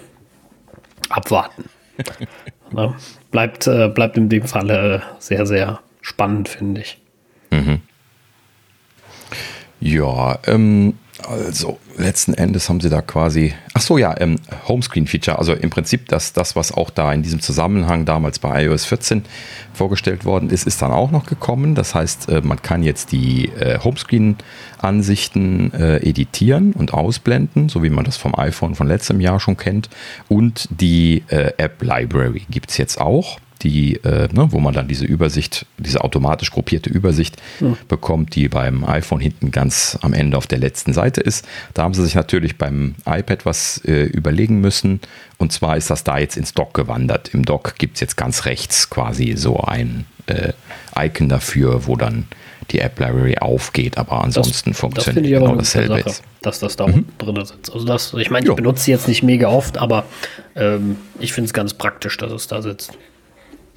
abwarten. 1.10 1.66
ne? 2.72 2.96
bleibt, 3.30 3.68
äh, 3.68 3.88
bleibt 3.88 4.18
in 4.18 4.30
dem 4.30 4.48
Falle 4.48 5.04
sehr, 5.20 5.46
sehr 5.46 5.80
spannend, 6.04 6.48
finde 6.50 6.82
ich. 6.82 7.02
Mhm. 7.50 7.82
Ja, 9.80 10.38
ähm, 10.46 10.94
Also 11.28 11.80
letzten 11.98 12.34
Endes 12.34 12.68
haben 12.70 12.82
sie 12.82 12.90
da 12.90 13.02
quasi, 13.02 13.54
ach 13.74 13.82
so 13.82 13.98
ja, 13.98 14.14
ähm, 14.20 14.40
Homescreen-Feature, 14.68 15.38
also 15.38 15.54
im 15.54 15.70
Prinzip 15.70 16.10
das, 16.10 16.34
das, 16.34 16.56
was 16.56 16.72
auch 16.72 16.90
da 16.90 17.14
in 17.14 17.22
diesem 17.24 17.40
Zusammenhang 17.40 18.04
damals 18.06 18.40
bei 18.40 18.66
iOS 18.66 18.86
14 18.86 19.24
vorgestellt 19.74 20.26
worden 20.26 20.50
ist, 20.50 20.68
ist 20.68 20.82
dann 20.82 20.92
auch 20.92 21.12
noch 21.12 21.26
gekommen. 21.26 21.76
Das 21.76 21.96
heißt, 21.96 22.30
äh, 22.30 22.42
man 22.42 22.62
kann 22.62 22.84
jetzt 22.84 23.12
die 23.12 23.50
äh, 23.50 23.80
Homescreen-Ansichten 23.80 25.74
äh, 25.74 25.98
editieren 25.98 26.74
und 26.74 26.94
ausblenden, 26.94 27.70
so 27.70 27.84
wie 27.84 27.90
man 27.90 28.04
das 28.06 28.18
vom 28.18 28.38
iPhone 28.38 28.76
von 28.76 28.88
letztem 28.88 29.22
Jahr 29.22 29.40
schon 29.40 29.56
kennt. 29.56 29.90
Und 30.28 30.68
die 30.72 31.24
äh, 31.30 31.54
App-Library 31.58 32.46
gibt 32.50 32.72
es 32.72 32.78
jetzt 32.78 33.00
auch 33.00 33.40
die, 33.64 33.96
äh, 34.04 34.28
ne, 34.32 34.52
wo 34.52 34.60
man 34.60 34.74
dann 34.74 34.88
diese 34.88 35.06
Übersicht, 35.06 35.66
diese 35.78 36.04
automatisch 36.04 36.52
gruppierte 36.52 36.90
Übersicht 36.90 37.38
ja. 37.60 37.76
bekommt, 37.88 38.36
die 38.36 38.50
beim 38.50 38.84
iPhone 38.84 39.20
hinten 39.20 39.52
ganz 39.52 39.98
am 40.02 40.14
Ende 40.14 40.38
auf 40.38 40.48
der 40.48 40.60
letzten 40.60 40.94
Seite 40.94 41.22
ist. 41.22 41.48
Da 41.74 41.84
haben 41.84 41.94
sie 41.94 42.04
sich 42.04 42.16
natürlich 42.16 42.58
beim 42.58 42.96
iPad 43.06 43.46
was 43.46 43.82
äh, 43.86 44.04
überlegen 44.04 44.62
müssen. 44.62 45.00
Und 45.38 45.52
zwar 45.52 45.78
ist 45.78 45.90
das 45.90 46.04
da 46.04 46.18
jetzt 46.18 46.38
ins 46.38 46.54
Dock 46.54 46.74
gewandert. 46.74 47.34
Im 47.34 47.46
Dock 47.46 47.76
gibt 47.78 47.96
es 47.96 48.02
jetzt 48.02 48.18
ganz 48.18 48.46
rechts 48.46 48.90
quasi 48.90 49.34
so 49.36 49.60
ein 49.60 50.06
äh, 50.28 50.54
Icon 50.98 51.30
dafür, 51.30 51.88
wo 51.88 51.96
dann 51.96 52.28
die 52.72 52.80
App 52.80 53.00
Library 53.00 53.38
aufgeht, 53.38 53.98
aber 53.98 54.24
ansonsten 54.24 54.72
das, 54.72 54.80
funktioniert 54.80 55.36
das 55.36 55.42
genau 55.42 55.56
dasselbe 55.56 55.98
Sache, 55.98 56.10
jetzt. 56.10 56.24
Dass 56.42 56.60
das 56.60 56.76
da 56.76 56.88
mhm. 56.88 57.06
drin 57.18 57.46
sitzt. 57.46 57.74
Also 57.74 57.86
das, 57.86 58.14
ich 58.14 58.30
meine, 58.30 58.46
ich 58.46 58.50
jo. 58.50 58.56
benutze 58.56 58.84
sie 58.84 58.92
jetzt 58.92 59.08
nicht 59.08 59.22
mega 59.22 59.50
oft, 59.50 59.78
aber 59.78 60.06
ähm, 60.56 60.96
ich 61.20 61.34
finde 61.34 61.48
es 61.48 61.54
ganz 61.54 61.74
praktisch, 61.74 62.18
dass 62.18 62.32
es 62.32 62.48
da 62.48 62.62
sitzt. 62.62 62.98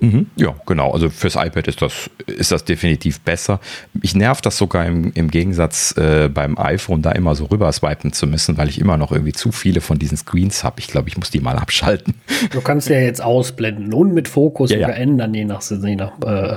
Mhm. 0.00 0.26
Ja, 0.36 0.54
genau. 0.66 0.92
Also 0.92 1.08
fürs 1.08 1.36
iPad 1.36 1.68
ist 1.68 1.80
das, 1.80 2.10
ist 2.26 2.52
das 2.52 2.64
definitiv 2.64 3.20
besser. 3.20 3.60
Ich 4.02 4.14
nerv 4.14 4.40
das 4.40 4.58
sogar 4.58 4.84
im, 4.84 5.12
im 5.14 5.30
Gegensatz 5.30 5.96
äh, 5.96 6.28
beim 6.28 6.58
iPhone, 6.58 7.02
da 7.02 7.12
immer 7.12 7.34
so 7.34 7.46
rüber 7.46 7.72
swipen 7.72 8.12
zu 8.12 8.26
müssen, 8.26 8.58
weil 8.58 8.68
ich 8.68 8.80
immer 8.80 8.98
noch 8.98 9.10
irgendwie 9.10 9.32
zu 9.32 9.52
viele 9.52 9.80
von 9.80 9.98
diesen 9.98 10.18
Screens 10.18 10.64
habe. 10.64 10.80
Ich 10.80 10.88
glaube, 10.88 11.08
ich 11.08 11.16
muss 11.16 11.30
die 11.30 11.40
mal 11.40 11.56
abschalten. 11.56 12.14
Du 12.50 12.60
kannst 12.60 12.88
ja 12.88 12.98
jetzt 12.98 13.22
ausblenden 13.22 13.92
und 13.92 14.14
mit 14.14 14.28
Fokus 14.28 14.70
ja, 14.70 14.78
ja. 14.78 14.86
verändern, 14.88 15.34
je 15.34 15.44
nach, 15.44 15.62
je 15.62 15.96
nach 15.96 16.12
äh, 16.22 16.56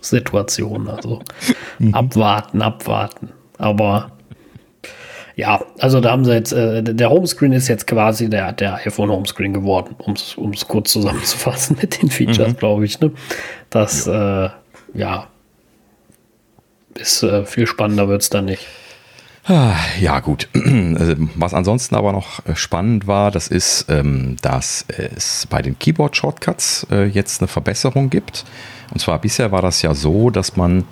Situation. 0.00 0.88
Also 0.88 1.22
mhm. 1.78 1.94
abwarten, 1.94 2.62
abwarten. 2.62 3.30
Aber 3.58 4.12
ja, 5.40 5.64
also 5.78 6.00
da 6.00 6.10
haben 6.10 6.26
sie 6.26 6.34
jetzt, 6.34 6.52
äh, 6.52 6.82
der 6.82 7.08
Homescreen 7.08 7.52
ist 7.52 7.66
jetzt 7.66 7.86
quasi 7.86 8.28
der, 8.28 8.52
der 8.52 8.74
iPhone 8.86 9.10
Homescreen 9.10 9.54
geworden, 9.54 9.96
um 9.98 10.50
es 10.52 10.68
kurz 10.68 10.92
zusammenzufassen 10.92 11.78
mit 11.82 12.02
den 12.02 12.10
Features, 12.10 12.48
mhm. 12.48 12.56
glaube 12.56 12.84
ich. 12.84 13.00
Ne? 13.00 13.10
Das, 13.70 14.04
ja, 14.04 14.44
äh, 14.44 14.50
ja 14.92 15.26
ist 16.94 17.22
äh, 17.22 17.46
viel 17.46 17.66
spannender 17.66 18.08
wird 18.08 18.20
es 18.20 18.28
dann 18.28 18.44
nicht. 18.44 18.66
Ah, 19.46 19.76
ja, 19.98 20.20
gut. 20.20 20.48
Also, 20.98 21.14
was 21.36 21.54
ansonsten 21.54 21.94
aber 21.94 22.12
noch 22.12 22.44
äh, 22.44 22.54
spannend 22.54 23.06
war, 23.06 23.30
das 23.30 23.48
ist, 23.48 23.86
ähm, 23.88 24.36
dass 24.42 24.84
es 24.88 25.46
bei 25.46 25.62
den 25.62 25.78
Keyboard-Shortcuts 25.78 26.86
äh, 26.90 27.04
jetzt 27.04 27.40
eine 27.40 27.48
Verbesserung 27.48 28.10
gibt. 28.10 28.44
Und 28.92 29.00
zwar 29.00 29.18
bisher 29.18 29.50
war 29.52 29.62
das 29.62 29.80
ja 29.80 29.94
so, 29.94 30.28
dass 30.28 30.56
man 30.56 30.84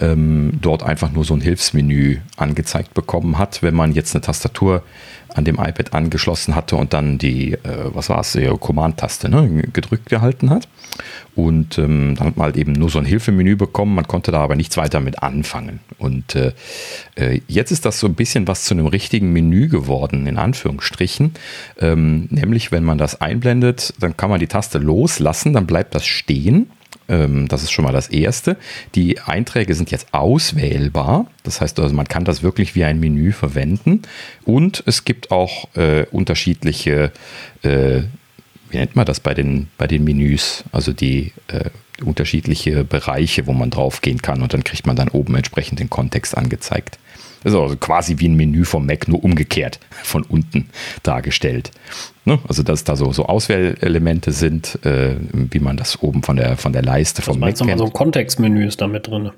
ähm, 0.00 0.58
dort 0.60 0.82
einfach 0.82 1.10
nur 1.10 1.24
so 1.24 1.34
ein 1.34 1.40
Hilfsmenü 1.40 2.18
angezeigt 2.36 2.94
bekommen 2.94 3.38
hat, 3.38 3.62
wenn 3.62 3.74
man 3.74 3.92
jetzt 3.92 4.14
eine 4.14 4.22
Tastatur 4.22 4.82
an 5.34 5.44
dem 5.44 5.56
iPad 5.56 5.92
angeschlossen 5.92 6.54
hatte 6.54 6.76
und 6.76 6.92
dann 6.92 7.18
die, 7.18 7.52
äh, 7.52 7.58
was 7.92 8.08
war 8.08 8.20
es, 8.20 8.32
die 8.32 8.46
Command-Taste 8.46 9.28
ne, 9.28 9.64
gedrückt 9.72 10.08
gehalten 10.08 10.50
hat. 10.50 10.68
Und 11.34 11.76
ähm, 11.76 12.14
dann 12.16 12.28
hat 12.28 12.36
man 12.36 12.46
halt 12.46 12.56
eben 12.56 12.72
nur 12.72 12.88
so 12.88 12.98
ein 12.98 13.04
Hilfemenü 13.04 13.56
bekommen, 13.56 13.94
man 13.94 14.08
konnte 14.08 14.32
da 14.32 14.40
aber 14.40 14.56
nichts 14.56 14.78
weiter 14.78 15.00
mit 15.00 15.22
anfangen. 15.22 15.80
Und 15.98 16.34
äh, 16.34 16.52
äh, 17.16 17.42
jetzt 17.48 17.70
ist 17.70 17.84
das 17.84 18.00
so 18.00 18.06
ein 18.06 18.14
bisschen 18.14 18.48
was 18.48 18.64
zu 18.64 18.72
einem 18.72 18.86
richtigen 18.86 19.32
Menü 19.32 19.68
geworden, 19.68 20.26
in 20.26 20.38
Anführungsstrichen. 20.38 21.34
Ähm, 21.78 22.28
nämlich, 22.30 22.72
wenn 22.72 22.84
man 22.84 22.96
das 22.96 23.20
einblendet, 23.20 23.92
dann 24.00 24.16
kann 24.16 24.30
man 24.30 24.40
die 24.40 24.46
Taste 24.46 24.78
loslassen, 24.78 25.52
dann 25.52 25.66
bleibt 25.66 25.94
das 25.94 26.06
stehen 26.06 26.70
das 27.08 27.62
ist 27.62 27.70
schon 27.70 27.84
mal 27.84 27.92
das 27.92 28.08
Erste. 28.08 28.56
Die 28.94 29.20
Einträge 29.20 29.74
sind 29.74 29.90
jetzt 29.90 30.12
auswählbar. 30.12 31.26
Das 31.44 31.60
heißt 31.60 31.78
also, 31.78 31.94
man 31.94 32.08
kann 32.08 32.24
das 32.24 32.42
wirklich 32.42 32.74
wie 32.74 32.84
ein 32.84 32.98
Menü 32.98 33.32
verwenden. 33.32 34.02
Und 34.44 34.82
es 34.86 35.04
gibt 35.04 35.30
auch 35.30 35.68
äh, 35.76 36.06
unterschiedliche, 36.10 37.12
äh, 37.62 38.02
wie 38.70 38.78
nennt 38.78 38.96
man 38.96 39.06
das 39.06 39.20
bei 39.20 39.34
den, 39.34 39.68
bei 39.78 39.86
den 39.86 40.02
Menüs? 40.02 40.64
Also 40.72 40.92
die 40.92 41.32
äh, 41.48 41.70
unterschiedliche 42.04 42.84
Bereiche, 42.84 43.46
wo 43.46 43.52
man 43.52 43.70
draufgehen 43.70 44.20
kann 44.20 44.42
und 44.42 44.52
dann 44.52 44.64
kriegt 44.64 44.86
man 44.86 44.96
dann 44.96 45.08
oben 45.08 45.34
entsprechend 45.34 45.78
den 45.78 45.90
Kontext 45.90 46.36
angezeigt. 46.36 46.98
Das 47.46 47.54
ist 47.54 47.60
also 47.60 47.76
quasi 47.76 48.16
wie 48.18 48.28
ein 48.28 48.34
Menü 48.34 48.64
vom 48.64 48.86
Mac, 48.86 49.06
nur 49.06 49.22
umgekehrt 49.22 49.78
von 50.02 50.24
unten 50.24 50.68
dargestellt. 51.04 51.70
Ne? 52.24 52.40
Also 52.48 52.64
dass 52.64 52.82
da 52.82 52.96
so, 52.96 53.12
so 53.12 53.26
Auswählelemente 53.26 54.32
sind, 54.32 54.84
äh, 54.84 55.14
wie 55.32 55.60
man 55.60 55.76
das 55.76 56.02
oben 56.02 56.24
von 56.24 56.34
der, 56.34 56.56
von 56.56 56.72
der 56.72 56.82
Leiste 56.82 57.22
vom 57.22 57.38
Mac 57.38 57.54
kennt. 57.56 57.78
So 57.78 57.84
ein 57.84 57.92
Kontextmenü 57.92 58.66
ist 58.66 58.80
da 58.80 58.88
mit 58.88 59.06
drin. 59.06 59.30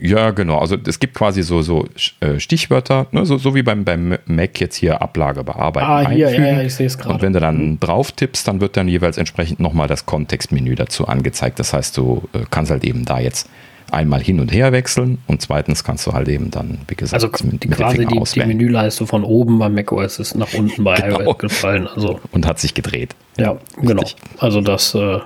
Ja, 0.00 0.30
genau. 0.30 0.60
Also 0.60 0.78
es 0.86 0.98
gibt 0.98 1.12
quasi 1.12 1.42
so, 1.42 1.60
so 1.60 1.86
äh, 2.20 2.40
Stichwörter, 2.40 3.08
ne? 3.10 3.26
so, 3.26 3.36
so 3.36 3.54
wie 3.54 3.62
beim, 3.62 3.84
beim 3.84 4.16
Mac 4.24 4.58
jetzt 4.58 4.76
hier 4.76 5.02
Ablage 5.02 5.44
bearbeiten. 5.44 5.86
Ah, 5.86 6.08
hier, 6.08 6.28
einfügen. 6.28 6.46
ja, 6.46 6.52
ja, 6.54 6.62
ich 6.62 6.74
sehe 6.74 6.86
es 6.86 6.96
gerade. 6.96 7.12
Und 7.12 7.20
wenn 7.20 7.34
du 7.34 7.40
dann 7.40 7.72
mhm. 7.72 7.80
drauf 7.80 8.12
tippst, 8.12 8.48
dann 8.48 8.62
wird 8.62 8.78
dann 8.78 8.88
jeweils 8.88 9.18
entsprechend 9.18 9.60
nochmal 9.60 9.88
das 9.88 10.06
Kontextmenü 10.06 10.74
dazu 10.74 11.06
angezeigt. 11.06 11.58
Das 11.58 11.74
heißt, 11.74 11.98
du 11.98 12.22
äh, 12.32 12.44
kannst 12.48 12.70
halt 12.70 12.84
eben 12.84 13.04
da 13.04 13.20
jetzt 13.20 13.50
einmal 13.92 14.20
hin 14.20 14.40
und 14.40 14.52
her 14.52 14.72
wechseln 14.72 15.18
und 15.26 15.42
zweitens 15.42 15.84
kannst 15.84 16.06
du 16.06 16.12
halt 16.12 16.28
eben 16.28 16.50
dann, 16.50 16.78
wie 16.88 16.94
gesagt, 16.94 17.22
also 17.22 17.28
mit, 17.44 17.64
mit 17.64 17.76
quasi 17.76 18.06
die, 18.06 18.20
die, 18.34 18.44
Menüleiste 18.46 19.06
von 19.06 19.22
oben 19.22 19.58
beim 19.58 19.74
macOS 19.74 20.18
ist 20.18 20.34
nach 20.34 20.52
unten 20.54 20.82
bei 20.82 20.94
genau. 20.94 21.20
iOS 21.20 21.38
gefallen. 21.38 21.86
Also. 21.86 22.20
Und 22.32 22.46
hat 22.46 22.58
sich 22.58 22.74
gedreht. 22.74 23.14
Ja, 23.36 23.52
Richtig. 23.52 23.88
genau. 23.88 24.02
Also 24.38 24.60
das, 24.60 24.94
äh, 24.94 25.18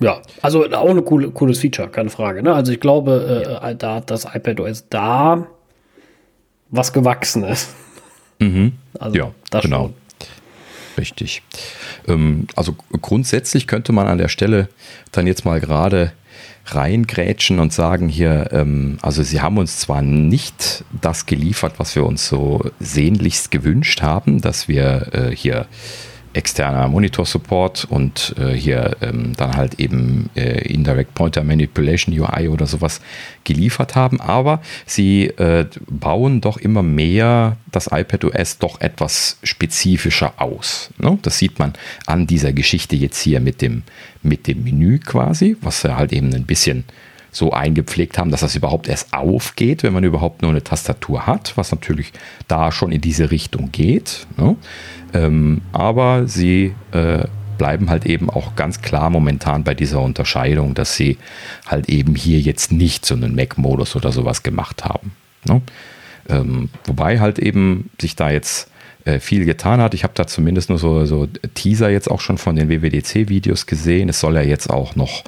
ja. 0.00 0.22
also 0.42 0.64
auch 0.70 0.90
ein 0.90 1.04
coole, 1.04 1.30
cooles 1.30 1.58
Feature, 1.58 1.88
keine 1.88 2.10
Frage. 2.10 2.42
Ne? 2.42 2.54
Also 2.54 2.72
ich 2.72 2.80
glaube, 2.80 3.58
äh, 3.62 3.74
da 3.74 3.96
hat 3.96 4.10
das 4.10 4.26
iPadOS 4.32 4.88
da 4.88 5.46
was 6.70 6.92
gewachsen 6.92 7.44
ist. 7.44 7.74
Mhm. 8.38 8.72
Also 8.98 9.14
ja, 9.14 9.30
das 9.50 9.62
genau. 9.62 9.82
Schon. 9.82 9.94
Richtig. 10.96 11.42
Ähm, 12.08 12.46
also 12.56 12.74
grundsätzlich 13.02 13.66
könnte 13.66 13.92
man 13.92 14.06
an 14.06 14.16
der 14.16 14.28
Stelle 14.28 14.70
dann 15.12 15.26
jetzt 15.26 15.44
mal 15.44 15.60
gerade 15.60 16.12
reingrätschen 16.66 17.58
und 17.58 17.72
sagen 17.72 18.08
hier, 18.08 18.48
ähm, 18.52 18.98
also 19.02 19.22
sie 19.22 19.40
haben 19.40 19.58
uns 19.58 19.78
zwar 19.78 20.02
nicht 20.02 20.84
das 21.00 21.26
geliefert, 21.26 21.74
was 21.78 21.94
wir 21.94 22.04
uns 22.04 22.28
so 22.28 22.62
sehnlichst 22.80 23.50
gewünscht 23.50 24.02
haben, 24.02 24.40
dass 24.40 24.68
wir 24.68 25.08
äh, 25.12 25.34
hier 25.34 25.66
externer 26.36 26.88
Monitor-Support 26.88 27.86
und 27.88 28.34
äh, 28.38 28.52
hier 28.52 28.96
ähm, 29.00 29.32
dann 29.36 29.56
halt 29.56 29.80
eben 29.80 30.30
äh, 30.36 30.68
Indirect 30.68 31.14
Pointer 31.14 31.42
Manipulation 31.42 32.18
UI 32.18 32.48
oder 32.48 32.66
sowas 32.66 33.00
geliefert 33.44 33.96
haben. 33.96 34.20
Aber 34.20 34.60
sie 34.84 35.26
äh, 35.26 35.66
bauen 35.88 36.40
doch 36.40 36.58
immer 36.58 36.82
mehr 36.82 37.56
das 37.72 37.88
iPadOS 37.90 38.58
doch 38.58 38.80
etwas 38.80 39.38
spezifischer 39.42 40.34
aus. 40.36 40.90
Ne? 40.98 41.18
Das 41.22 41.38
sieht 41.38 41.58
man 41.58 41.72
an 42.06 42.26
dieser 42.26 42.52
Geschichte 42.52 42.96
jetzt 42.96 43.20
hier 43.20 43.40
mit 43.40 43.62
dem, 43.62 43.82
mit 44.22 44.46
dem 44.46 44.62
Menü 44.62 44.98
quasi, 44.98 45.56
was 45.62 45.82
ja 45.82 45.96
halt 45.96 46.12
eben 46.12 46.34
ein 46.34 46.44
bisschen 46.44 46.84
so 47.36 47.52
eingepflegt 47.52 48.16
haben, 48.18 48.30
dass 48.30 48.40
das 48.40 48.56
überhaupt 48.56 48.88
erst 48.88 49.12
aufgeht, 49.12 49.82
wenn 49.82 49.92
man 49.92 50.04
überhaupt 50.04 50.40
nur 50.42 50.50
eine 50.50 50.64
Tastatur 50.64 51.26
hat, 51.26 51.52
was 51.56 51.70
natürlich 51.70 52.12
da 52.48 52.72
schon 52.72 52.92
in 52.92 53.02
diese 53.02 53.30
Richtung 53.30 53.70
geht. 53.72 54.26
Ne? 54.38 54.56
Ähm, 55.16 55.62
aber 55.72 56.26
sie 56.28 56.74
äh, 56.92 57.24
bleiben 57.56 57.88
halt 57.88 58.04
eben 58.04 58.28
auch 58.28 58.54
ganz 58.54 58.82
klar 58.82 59.08
momentan 59.08 59.64
bei 59.64 59.72
dieser 59.72 60.02
Unterscheidung, 60.02 60.74
dass 60.74 60.94
sie 60.94 61.16
halt 61.66 61.88
eben 61.88 62.14
hier 62.14 62.38
jetzt 62.40 62.70
nicht 62.70 63.06
so 63.06 63.14
einen 63.14 63.34
Mac-Modus 63.34 63.96
oder 63.96 64.12
sowas 64.12 64.42
gemacht 64.42 64.84
haben. 64.84 65.12
Ne? 65.44 65.62
Ähm, 66.28 66.68
wobei 66.84 67.18
halt 67.18 67.38
eben 67.38 67.88
sich 67.98 68.14
da 68.14 68.30
jetzt 68.30 68.70
äh, 69.06 69.20
viel 69.20 69.44
getan 69.44 69.80
hat. 69.80 69.94
Ich 69.94 70.02
habe 70.02 70.14
da 70.14 70.26
zumindest 70.26 70.68
nur 70.68 70.78
so, 70.78 71.06
so 71.06 71.28
Teaser 71.54 71.90
jetzt 71.90 72.10
auch 72.10 72.20
schon 72.20 72.38
von 72.38 72.56
den 72.56 72.68
WWDC-Videos 72.68 73.66
gesehen. 73.66 74.08
Es 74.08 74.18
soll 74.18 74.34
ja 74.34 74.42
jetzt 74.42 74.68
auch 74.68 74.96
noch 74.96 75.22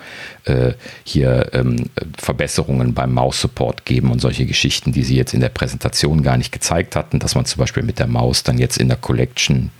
äh, 0.45 0.73
hier 1.05 1.51
ähm, 1.53 1.85
Verbesserungen 2.17 2.93
beim 2.93 3.15
Maus-Support 3.15 3.85
geben 3.85 4.11
und 4.11 4.21
solche 4.21 4.47
Geschichten, 4.47 4.91
die 4.91 5.05
sie 5.05 5.17
jetzt 5.17 5.33
in 5.33 5.41
der 5.41 5.49
Präsentation 5.49 6.25
gar 6.25 6.37
nicht 6.37 6.51
gezeigt 6.51 6.97
hatten, 6.97 7.21
dass 7.21 7.37
man 7.37 7.45
zum 7.45 7.61
Beispiel 7.61 7.85
mit 7.85 8.01
der 8.01 8.09
Maus 8.09 8.43
dann 8.43 8.59
jetzt 8.59 8.79
in 8.79 8.89
der 8.89 8.97
Collection 8.97 9.71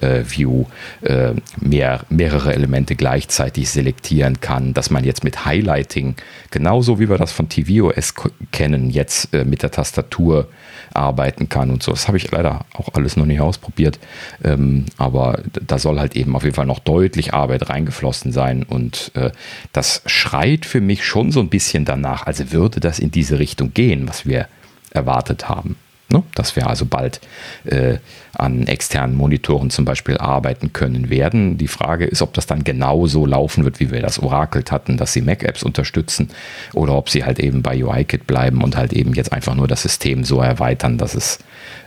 äh, 0.00 0.24
View 0.26 0.64
äh, 1.02 1.34
mehr, 1.60 2.04
mehrere 2.08 2.54
Elemente 2.54 2.96
gleichzeitig 2.96 3.70
selektieren 3.70 4.40
kann, 4.40 4.74
dass 4.74 4.90
man 4.90 5.04
jetzt 5.04 5.22
mit 5.22 5.44
Highlighting, 5.44 6.16
genauso 6.50 6.98
wie 6.98 7.08
wir 7.08 7.18
das 7.18 7.30
von 7.30 7.48
tvOS 7.48 8.14
kennen, 8.50 8.90
jetzt 8.90 9.32
äh, 9.32 9.44
mit 9.44 9.62
der 9.62 9.70
Tastatur 9.70 10.48
arbeiten 10.94 11.48
kann 11.48 11.70
und 11.70 11.82
so. 11.82 11.90
Das 11.90 12.08
habe 12.08 12.16
ich 12.16 12.30
leider 12.30 12.64
auch 12.72 12.88
alles 12.94 13.16
noch 13.16 13.26
nicht 13.26 13.40
ausprobiert. 13.40 13.98
Ähm, 14.42 14.86
aber 14.96 15.42
da 15.52 15.78
soll 15.78 15.98
halt 15.98 16.16
eben 16.16 16.34
auf 16.36 16.44
jeden 16.44 16.54
Fall 16.54 16.66
noch 16.66 16.78
deutlich 16.78 17.34
Arbeit 17.34 17.68
reingeflossen 17.68 18.32
sein. 18.32 18.62
Und 18.62 19.10
äh, 19.14 19.30
das 19.72 20.02
schreit 20.06 20.66
für 20.66 20.80
mich 20.80 21.04
schon 21.04 21.32
so 21.32 21.40
ein 21.40 21.48
bisschen 21.48 21.84
danach, 21.84 22.26
als 22.26 22.52
würde 22.52 22.80
das 22.80 22.98
in 22.98 23.10
diese 23.10 23.38
Richtung 23.38 23.74
gehen, 23.74 24.08
was 24.08 24.26
wir 24.26 24.48
erwartet 24.90 25.48
haben. 25.48 25.76
Ne? 26.08 26.22
Dass 26.34 26.54
wir 26.54 26.66
also 26.68 26.84
bald 26.84 27.20
äh, 27.64 27.96
an 28.34 28.66
externen 28.66 29.16
Monitoren 29.16 29.70
zum 29.70 29.84
Beispiel 29.84 30.18
arbeiten 30.18 30.72
können 30.72 31.08
werden. 31.08 31.56
Die 31.56 31.68
Frage 31.68 32.04
ist, 32.04 32.20
ob 32.20 32.34
das 32.34 32.46
dann 32.46 32.62
genau 32.62 33.06
so 33.06 33.26
laufen 33.26 33.64
wird, 33.64 33.80
wie 33.80 33.90
wir 33.90 34.02
das 34.02 34.18
orakelt 34.18 34.70
hatten, 34.70 34.96
dass 34.96 35.12
sie 35.12 35.22
Mac-Apps 35.22 35.62
unterstützen 35.62 36.30
oder 36.72 36.94
ob 36.94 37.08
sie 37.08 37.24
halt 37.24 37.38
eben 37.38 37.62
bei 37.62 37.82
UIKit 37.82 38.26
bleiben 38.26 38.62
und 38.62 38.76
halt 38.76 38.92
eben 38.92 39.14
jetzt 39.14 39.32
einfach 39.32 39.54
nur 39.54 39.68
das 39.68 39.82
System 39.82 40.24
so 40.24 40.40
erweitern, 40.40 40.98
dass 40.98 41.14
es 41.14 41.38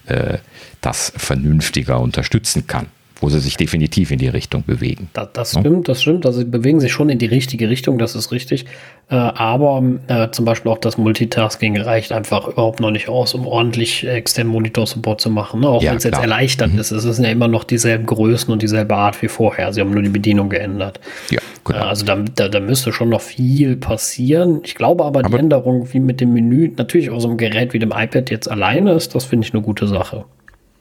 äh, 0.08 0.40
das 0.82 1.14
vernünftiger 1.16 2.00
unterstützen 2.00 2.66
kann 2.68 2.88
wo 3.20 3.30
sie 3.30 3.40
sich 3.40 3.58
definitiv 3.58 4.12
in 4.12 4.20
die 4.20 4.28
Richtung 4.28 4.64
bewegen. 4.66 5.10
Das, 5.14 5.30
das 5.34 5.52
stimmt, 5.52 5.88
das 5.88 6.02
stimmt. 6.02 6.26
Also 6.26 6.40
sie 6.40 6.46
bewegen 6.46 6.80
sich 6.80 6.92
schon 6.92 7.10
in 7.10 7.18
die 7.18 7.26
richtige 7.26 7.70
Richtung, 7.70 7.98
das 7.98 8.16
ist 8.16 8.32
richtig. 8.32 8.66
Äh, 9.10 9.16
aber 9.16 9.84
äh, 10.08 10.30
zum 10.32 10.46
Beispiel 10.46 10.72
auch 10.72 10.78
das 10.78 10.98
Multitasking 10.98 11.78
reicht 11.80 12.12
einfach 12.12 12.48
überhaupt 12.48 12.80
noch 12.80 12.92
nicht 12.92 13.10
aus, 13.10 13.34
um 13.34 13.48
ordentlich 13.48 14.06
externen 14.06 14.52
Monitor-Support 14.52 15.22
zu 15.22 15.30
machen. 15.30 15.62
Ne? 15.62 15.70
Auch 15.70 15.82
ja, 15.82 15.92
wenn 15.92 15.98
es 15.98 16.04
jetzt 16.04 16.20
erleichtert 16.20 16.74
mhm. 16.74 16.80
ist. 16.80 16.92
Es 16.92 17.04
sind 17.04 17.24
ja 17.24 17.32
immer 17.32 17.48
noch 17.48 17.64
dieselben 17.64 18.06
Größen 18.06 18.52
und 18.52 18.62
dieselbe 18.62 18.96
Art 18.96 19.22
wie 19.22 19.28
vorher. 19.28 19.74
Sie 19.74 19.82
haben 19.82 19.92
nur 19.92 20.04
die 20.04 20.10
Bedienung 20.10 20.50
geändert. 20.50 21.00
Ja, 21.32 21.40
genau. 21.64 21.80
Äh, 21.80 21.82
also 21.82 22.06
da, 22.06 22.18
da, 22.36 22.50
da, 22.50 22.60
müsste 22.60 22.92
schon 22.92 23.10
noch 23.10 23.22
viel 23.22 23.78
passieren. 23.78 24.62
Ich 24.64 24.76
glaube 24.76 25.06
aber, 25.06 25.20
aber 25.20 25.30
die 25.30 25.36
Änderung 25.38 25.92
wie 25.94 26.00
mit 26.00 26.22
dem 26.22 26.34
Menü, 26.34 26.72
natürlich 26.76 27.10
aus 27.10 27.24
so 27.24 27.30
einem 27.30 27.38
Gerät 27.38 27.74
wie 27.74 27.80
dem 27.80 27.92
iPad 27.96 28.30
jetzt 28.30 28.50
alleine 28.50 28.92
ist, 28.94 29.16
das 29.16 29.26
finde 29.26 29.48
ich 29.48 29.54
eine 29.54 29.64
gute 29.64 29.88
Sache. 29.88 30.26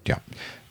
Ja, 0.06 0.18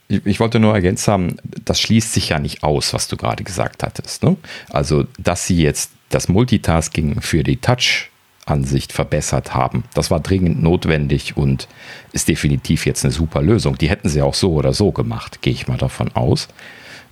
ich, 0.08 0.26
ich, 0.26 0.40
wollte 0.40 0.60
nur 0.60 0.74
ergänzt 0.74 1.08
haben, 1.08 1.38
das 1.64 1.80
schließt 1.80 2.14
sich 2.14 2.30
ja 2.30 2.40
nicht 2.40 2.64
aus, 2.64 2.94
was 2.94 3.08
du 3.08 3.18
gerade 3.18 3.44
gesagt 3.44 3.84
hattest. 3.84 4.24
Ne? 4.24 4.38
Also, 4.70 5.06
dass 5.18 5.48
sie 5.48 5.62
jetzt 5.62 5.92
das 6.10 6.28
Multitasking 6.28 7.22
für 7.22 7.44
die 7.44 7.58
Touch-Ansicht 7.58 8.94
verbessert 8.94 9.56
haben, 9.56 9.84
das 9.94 10.12
war 10.12 10.20
dringend 10.20 10.62
notwendig 10.62 11.36
und 11.36 11.68
ist 12.12 12.28
definitiv 12.28 12.86
jetzt 12.86 13.04
eine 13.04 13.12
super 13.12 13.42
Lösung. 13.42 13.78
Die 13.78 13.90
hätten 13.90 14.10
sie 14.10 14.22
auch 14.22 14.36
so 14.36 14.54
oder 14.54 14.74
so 14.74 14.92
gemacht, 14.92 15.42
gehe 15.42 15.54
ich 15.54 15.68
mal 15.68 15.78
davon 15.78 16.12
aus. 16.14 16.48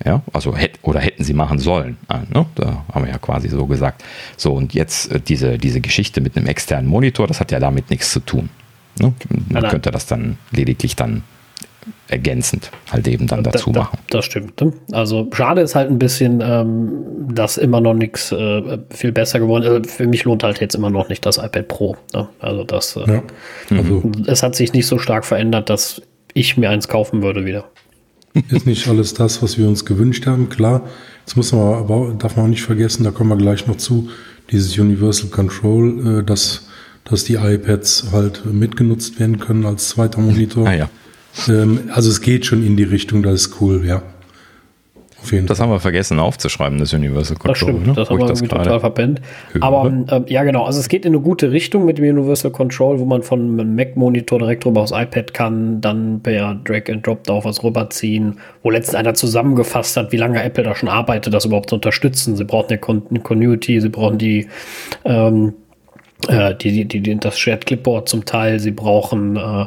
Ja, 0.03 0.21
also 0.33 0.55
hätt, 0.55 0.79
oder 0.81 0.99
hätten 0.99 1.23
sie 1.23 1.33
machen 1.33 1.59
sollen. 1.59 1.97
Ah, 2.07 2.21
ne? 2.29 2.45
Da 2.55 2.83
haben 2.93 3.05
wir 3.05 3.11
ja 3.11 3.19
quasi 3.19 3.47
so 3.47 3.65
gesagt. 3.67 4.03
So, 4.35 4.53
und 4.53 4.73
jetzt 4.73 5.11
äh, 5.11 5.21
diese, 5.21 5.57
diese 5.57 5.81
Geschichte 5.81 6.19
mit 6.19 6.35
einem 6.35 6.47
externen 6.47 6.89
Monitor, 6.89 7.27
das 7.27 7.39
hat 7.39 7.51
ja 7.51 7.59
damit 7.59 7.89
nichts 7.89 8.11
zu 8.11 8.19
tun. 8.19 8.49
Ne? 8.99 9.13
Man 9.49 9.69
könnte 9.69 9.91
das 9.91 10.05
dann 10.05 10.37
lediglich 10.51 10.95
dann 10.95 11.23
ergänzend 12.07 12.71
halt 12.91 13.07
eben 13.07 13.27
dann 13.27 13.43
dazu 13.43 13.71
da, 13.71 13.81
machen. 13.81 13.97
Das 14.09 14.25
stimmt. 14.25 14.59
Ne? 14.61 14.73
Also 14.91 15.29
schade 15.33 15.61
ist 15.61 15.75
halt 15.75 15.89
ein 15.89 15.99
bisschen, 15.99 16.41
ähm, 16.41 16.91
dass 17.33 17.57
immer 17.57 17.81
noch 17.81 17.93
nichts 17.93 18.31
äh, 18.31 18.79
viel 18.89 19.11
besser 19.11 19.39
geworden 19.39 19.63
ist. 19.63 19.69
Also 19.69 19.89
für 19.89 20.07
mich 20.07 20.23
lohnt 20.23 20.43
halt 20.43 20.61
jetzt 20.61 20.75
immer 20.75 20.89
noch 20.89 21.09
nicht 21.09 21.25
das 21.25 21.37
iPad 21.37 21.67
Pro. 21.67 21.97
Ne? 22.13 22.27
Also 22.39 22.63
das, 22.63 22.95
äh, 22.95 23.11
ja, 23.11 23.23
also 23.71 24.11
es 24.27 24.43
hat 24.43 24.55
sich 24.55 24.73
nicht 24.73 24.87
so 24.87 24.97
stark 24.99 25.25
verändert, 25.25 25.69
dass 25.69 26.01
ich 26.33 26.57
mir 26.57 26.69
eins 26.69 26.87
kaufen 26.87 27.23
würde 27.23 27.45
wieder. 27.45 27.65
Ist 28.49 28.65
nicht 28.65 28.87
alles 28.87 29.13
das, 29.13 29.43
was 29.43 29.57
wir 29.57 29.67
uns 29.67 29.85
gewünscht 29.85 30.25
haben, 30.25 30.49
klar. 30.49 30.87
Jetzt 31.19 31.37
muss 31.37 31.51
man 31.51 31.75
aber, 31.75 32.15
darf 32.17 32.35
man 32.35 32.45
auch 32.45 32.49
nicht 32.49 32.63
vergessen, 32.63 33.03
da 33.03 33.11
kommen 33.11 33.29
wir 33.29 33.37
gleich 33.37 33.67
noch 33.67 33.77
zu, 33.77 34.09
dieses 34.51 34.77
Universal 34.77 35.29
Control, 35.29 36.19
äh, 36.19 36.23
dass, 36.23 36.67
dass 37.05 37.23
die 37.25 37.35
iPads 37.35 38.07
halt 38.11 38.43
mitgenutzt 38.45 39.19
werden 39.19 39.39
können 39.39 39.65
als 39.65 39.89
zweiter 39.89 40.19
Monitor. 40.19 40.67
Ah 40.67 40.73
ja. 40.73 40.89
Ähm, 41.47 41.89
also 41.93 42.09
es 42.09 42.21
geht 42.21 42.45
schon 42.45 42.65
in 42.65 42.77
die 42.77 42.83
Richtung, 42.83 43.23
das 43.23 43.33
ist 43.47 43.61
cool, 43.61 43.85
ja. 43.85 44.01
Das 45.45 45.59
haben 45.59 45.69
wir 45.69 45.79
vergessen 45.79 46.19
aufzuschreiben, 46.19 46.77
das 46.79 46.93
Universal 46.93 47.37
Control. 47.37 47.53
Das 47.53 47.57
stimmt, 47.59 47.87
ne? 47.87 47.93
das 47.93 48.09
haben 48.09 48.19
wir 48.19 48.27
irgendwie 48.27 48.47
total 48.47 48.79
verpennt. 48.79 49.21
Aber 49.61 49.85
ähm, 49.87 50.25
ja, 50.27 50.43
genau, 50.43 50.65
also 50.65 50.79
es 50.79 50.89
geht 50.89 51.05
in 51.05 51.13
eine 51.13 51.21
gute 51.21 51.51
Richtung 51.51 51.85
mit 51.85 51.97
dem 51.97 52.17
Universal 52.17 52.51
Control, 52.51 52.99
wo 52.99 53.05
man 53.05 53.23
von 53.23 53.59
einem 53.59 53.75
Mac-Monitor 53.75 54.39
direkt 54.39 54.65
rüber 54.65 54.81
aufs 54.81 54.91
iPad 54.91 55.33
kann, 55.33 55.81
dann 55.81 56.21
per 56.21 56.55
Drag 56.65 56.89
and 56.89 57.07
Drop 57.07 57.23
da 57.23 57.33
auf 57.33 57.45
was 57.45 57.63
rüberziehen, 57.63 58.39
wo 58.63 58.69
letztens 58.69 58.95
einer 58.95 59.13
zusammengefasst 59.13 59.95
hat, 59.95 60.11
wie 60.11 60.17
lange 60.17 60.43
Apple 60.43 60.65
da 60.65 60.75
schon 60.75 60.89
arbeitet, 60.89 61.33
das 61.33 61.45
überhaupt 61.45 61.69
zu 61.69 61.75
unterstützen. 61.75 62.35
Sie 62.35 62.43
brauchen 62.43 62.67
eine 62.69 63.19
Continuity, 63.21 63.79
sie 63.79 63.89
brauchen 63.89 64.17
die, 64.17 64.47
ähm, 65.05 65.53
äh, 66.27 66.53
die, 66.55 66.85
die, 66.85 66.99
die, 66.99 67.15
das 67.17 67.39
Shared 67.39 67.65
Clipboard 67.65 68.09
zum 68.09 68.25
Teil, 68.25 68.59
sie 68.59 68.71
brauchen 68.71 69.37
äh, 69.37 69.65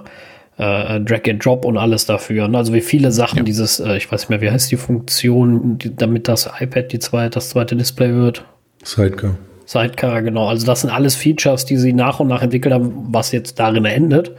äh, 0.58 1.00
Drag 1.00 1.28
and 1.28 1.44
Drop 1.44 1.64
und 1.64 1.76
alles 1.76 2.06
dafür. 2.06 2.48
Ne? 2.48 2.58
Also 2.58 2.72
wie 2.72 2.80
viele 2.80 3.12
Sachen 3.12 3.38
ja. 3.38 3.42
dieses, 3.42 3.80
äh, 3.80 3.96
ich 3.96 4.10
weiß 4.10 4.22
nicht 4.22 4.30
mehr, 4.30 4.40
wie 4.40 4.50
heißt 4.50 4.70
die 4.70 4.76
Funktion, 4.76 5.78
die, 5.78 5.94
damit 5.94 6.28
das 6.28 6.48
iPad 6.60 6.92
die 6.92 6.98
zweite, 6.98 7.30
das 7.30 7.50
zweite 7.50 7.76
Display 7.76 8.14
wird? 8.14 8.44
Sidecar. 8.82 9.36
Sidecar, 9.66 10.22
genau. 10.22 10.48
Also 10.48 10.64
das 10.64 10.82
sind 10.82 10.90
alles 10.90 11.16
Features, 11.16 11.64
die 11.64 11.76
sie 11.76 11.92
nach 11.92 12.20
und 12.20 12.28
nach 12.28 12.42
entwickelt 12.42 12.72
haben, 12.72 12.92
was 13.10 13.32
jetzt 13.32 13.58
darin 13.58 13.84
endet. 13.84 14.32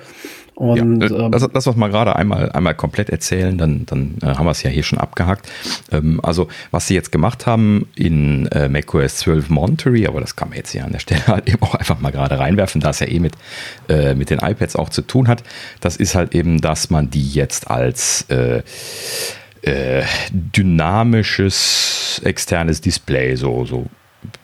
Und, 0.57 1.03
ja, 1.03 1.25
ähm, 1.25 1.31
das, 1.31 1.47
das, 1.53 1.67
was 1.67 1.75
wir 1.75 1.89
gerade 1.89 2.15
einmal, 2.15 2.51
einmal 2.51 2.73
komplett 2.73 3.11
erzählen, 3.11 3.59
dann, 3.59 3.85
dann 3.85 4.15
äh, 4.23 4.25
haben 4.25 4.45
wir 4.45 4.49
es 4.49 4.63
ja 4.63 4.71
hier 4.71 4.81
schon 4.81 4.97
abgehakt. 4.97 5.47
Ähm, 5.91 6.19
also, 6.23 6.47
was 6.71 6.87
sie 6.87 6.95
jetzt 6.95 7.11
gemacht 7.11 7.45
haben 7.45 7.87
in 7.93 8.47
äh, 8.47 8.67
macOS 8.67 9.17
12 9.17 9.51
Monterey, 9.51 10.07
aber 10.07 10.19
das 10.19 10.35
kann 10.35 10.49
man 10.49 10.57
jetzt 10.57 10.71
hier 10.71 10.83
an 10.83 10.93
der 10.93 10.99
Stelle 10.99 11.21
halt 11.27 11.47
eben 11.47 11.61
auch 11.61 11.75
einfach 11.75 11.99
mal 11.99 12.11
gerade 12.11 12.39
reinwerfen, 12.39 12.81
da 12.81 12.89
es 12.89 12.99
ja 12.99 13.07
eh 13.07 13.19
mit, 13.19 13.33
äh, 13.87 14.15
mit 14.15 14.31
den 14.31 14.39
iPads 14.39 14.75
auch 14.75 14.89
zu 14.89 15.03
tun 15.03 15.27
hat. 15.27 15.43
Das 15.79 15.95
ist 15.95 16.15
halt 16.15 16.33
eben, 16.33 16.59
dass 16.59 16.89
man 16.89 17.11
die 17.11 17.29
jetzt 17.33 17.69
als 17.69 18.25
äh, 18.29 18.63
äh, 19.61 20.03
dynamisches 20.31 22.19
externes 22.23 22.81
Display 22.81 23.35
so, 23.35 23.63
so 23.65 23.85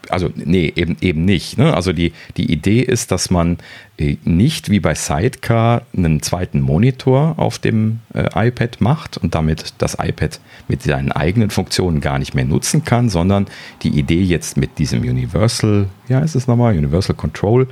also 0.09 0.29
nee, 0.35 0.71
eben, 0.75 0.97
eben 1.01 1.25
nicht. 1.25 1.57
Ne? 1.57 1.73
Also 1.73 1.93
die, 1.93 2.13
die 2.37 2.51
Idee 2.51 2.81
ist, 2.81 3.11
dass 3.11 3.29
man 3.29 3.57
äh, 3.97 4.17
nicht 4.23 4.69
wie 4.69 4.79
bei 4.79 4.95
Sidecar 4.95 5.83
einen 5.95 6.21
zweiten 6.21 6.61
Monitor 6.61 7.35
auf 7.37 7.57
dem 7.59 7.99
äh, 8.13 8.47
iPad 8.47 8.81
macht 8.81 9.17
und 9.17 9.33
damit 9.35 9.73
das 9.77 9.97
iPad 9.99 10.39
mit 10.67 10.83
seinen 10.83 11.11
eigenen 11.11 11.49
Funktionen 11.49 12.01
gar 12.01 12.19
nicht 12.19 12.33
mehr 12.35 12.45
nutzen 12.45 12.83
kann, 12.83 13.09
sondern 13.09 13.47
die 13.81 13.97
Idee 13.97 14.21
jetzt 14.21 14.57
mit 14.57 14.77
diesem 14.77 15.01
Universal, 15.01 15.87
ja, 16.07 16.19
ist 16.19 16.35
es 16.35 16.47
nochmal, 16.47 16.77
Universal 16.77 17.15
Control, 17.15 17.67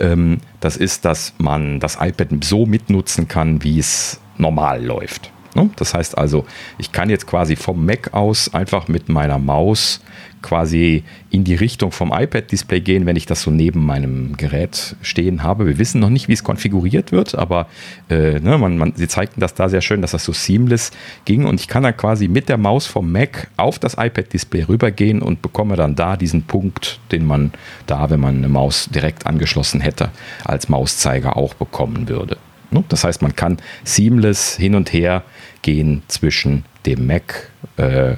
ähm, 0.00 0.38
das 0.60 0.76
ist, 0.76 1.04
dass 1.04 1.34
man 1.38 1.80
das 1.80 1.98
iPad 2.00 2.28
so 2.42 2.66
mitnutzen 2.66 3.28
kann, 3.28 3.62
wie 3.62 3.78
es 3.78 4.20
normal 4.38 4.84
läuft. 4.84 5.30
Ne? 5.54 5.70
Das 5.76 5.94
heißt 5.94 6.18
also, 6.18 6.44
ich 6.78 6.92
kann 6.92 7.10
jetzt 7.10 7.26
quasi 7.26 7.56
vom 7.56 7.84
Mac 7.86 8.12
aus 8.12 8.52
einfach 8.52 8.88
mit 8.88 9.08
meiner 9.08 9.38
Maus 9.38 10.00
quasi 10.44 11.04
in 11.30 11.42
die 11.42 11.54
Richtung 11.54 11.90
vom 11.90 12.12
iPad-Display 12.12 12.80
gehen, 12.80 13.06
wenn 13.06 13.16
ich 13.16 13.24
das 13.24 13.40
so 13.40 13.50
neben 13.50 13.84
meinem 13.84 14.36
Gerät 14.36 14.94
stehen 15.00 15.42
habe. 15.42 15.66
Wir 15.66 15.78
wissen 15.78 16.00
noch 16.00 16.10
nicht, 16.10 16.28
wie 16.28 16.34
es 16.34 16.44
konfiguriert 16.44 17.12
wird, 17.12 17.34
aber 17.34 17.66
äh, 18.10 18.38
ne, 18.40 18.58
man, 18.58 18.76
man, 18.76 18.92
sie 18.94 19.08
zeigten 19.08 19.40
das 19.40 19.54
da 19.54 19.70
sehr 19.70 19.80
schön, 19.80 20.02
dass 20.02 20.10
das 20.10 20.24
so 20.24 20.32
seamless 20.32 20.90
ging 21.24 21.46
und 21.46 21.60
ich 21.60 21.66
kann 21.66 21.82
dann 21.82 21.96
quasi 21.96 22.28
mit 22.28 22.50
der 22.50 22.58
Maus 22.58 22.86
vom 22.86 23.10
Mac 23.10 23.48
auf 23.56 23.78
das 23.78 23.94
iPad-Display 23.94 24.64
rübergehen 24.64 25.22
und 25.22 25.40
bekomme 25.40 25.76
dann 25.76 25.94
da 25.94 26.16
diesen 26.18 26.42
Punkt, 26.42 27.00
den 27.10 27.26
man 27.26 27.52
da, 27.86 28.10
wenn 28.10 28.20
man 28.20 28.36
eine 28.36 28.48
Maus 28.48 28.90
direkt 28.94 29.26
angeschlossen 29.26 29.80
hätte, 29.80 30.10
als 30.44 30.68
Mauszeiger 30.68 31.38
auch 31.38 31.54
bekommen 31.54 32.06
würde. 32.08 32.36
Ne? 32.70 32.84
Das 32.90 33.02
heißt, 33.02 33.22
man 33.22 33.34
kann 33.34 33.56
seamless 33.84 34.56
hin 34.56 34.74
und 34.74 34.92
her 34.92 35.22
gehen 35.62 36.02
zwischen 36.08 36.64
dem 36.84 37.06
Mac, 37.06 37.50
äh, 37.78 38.16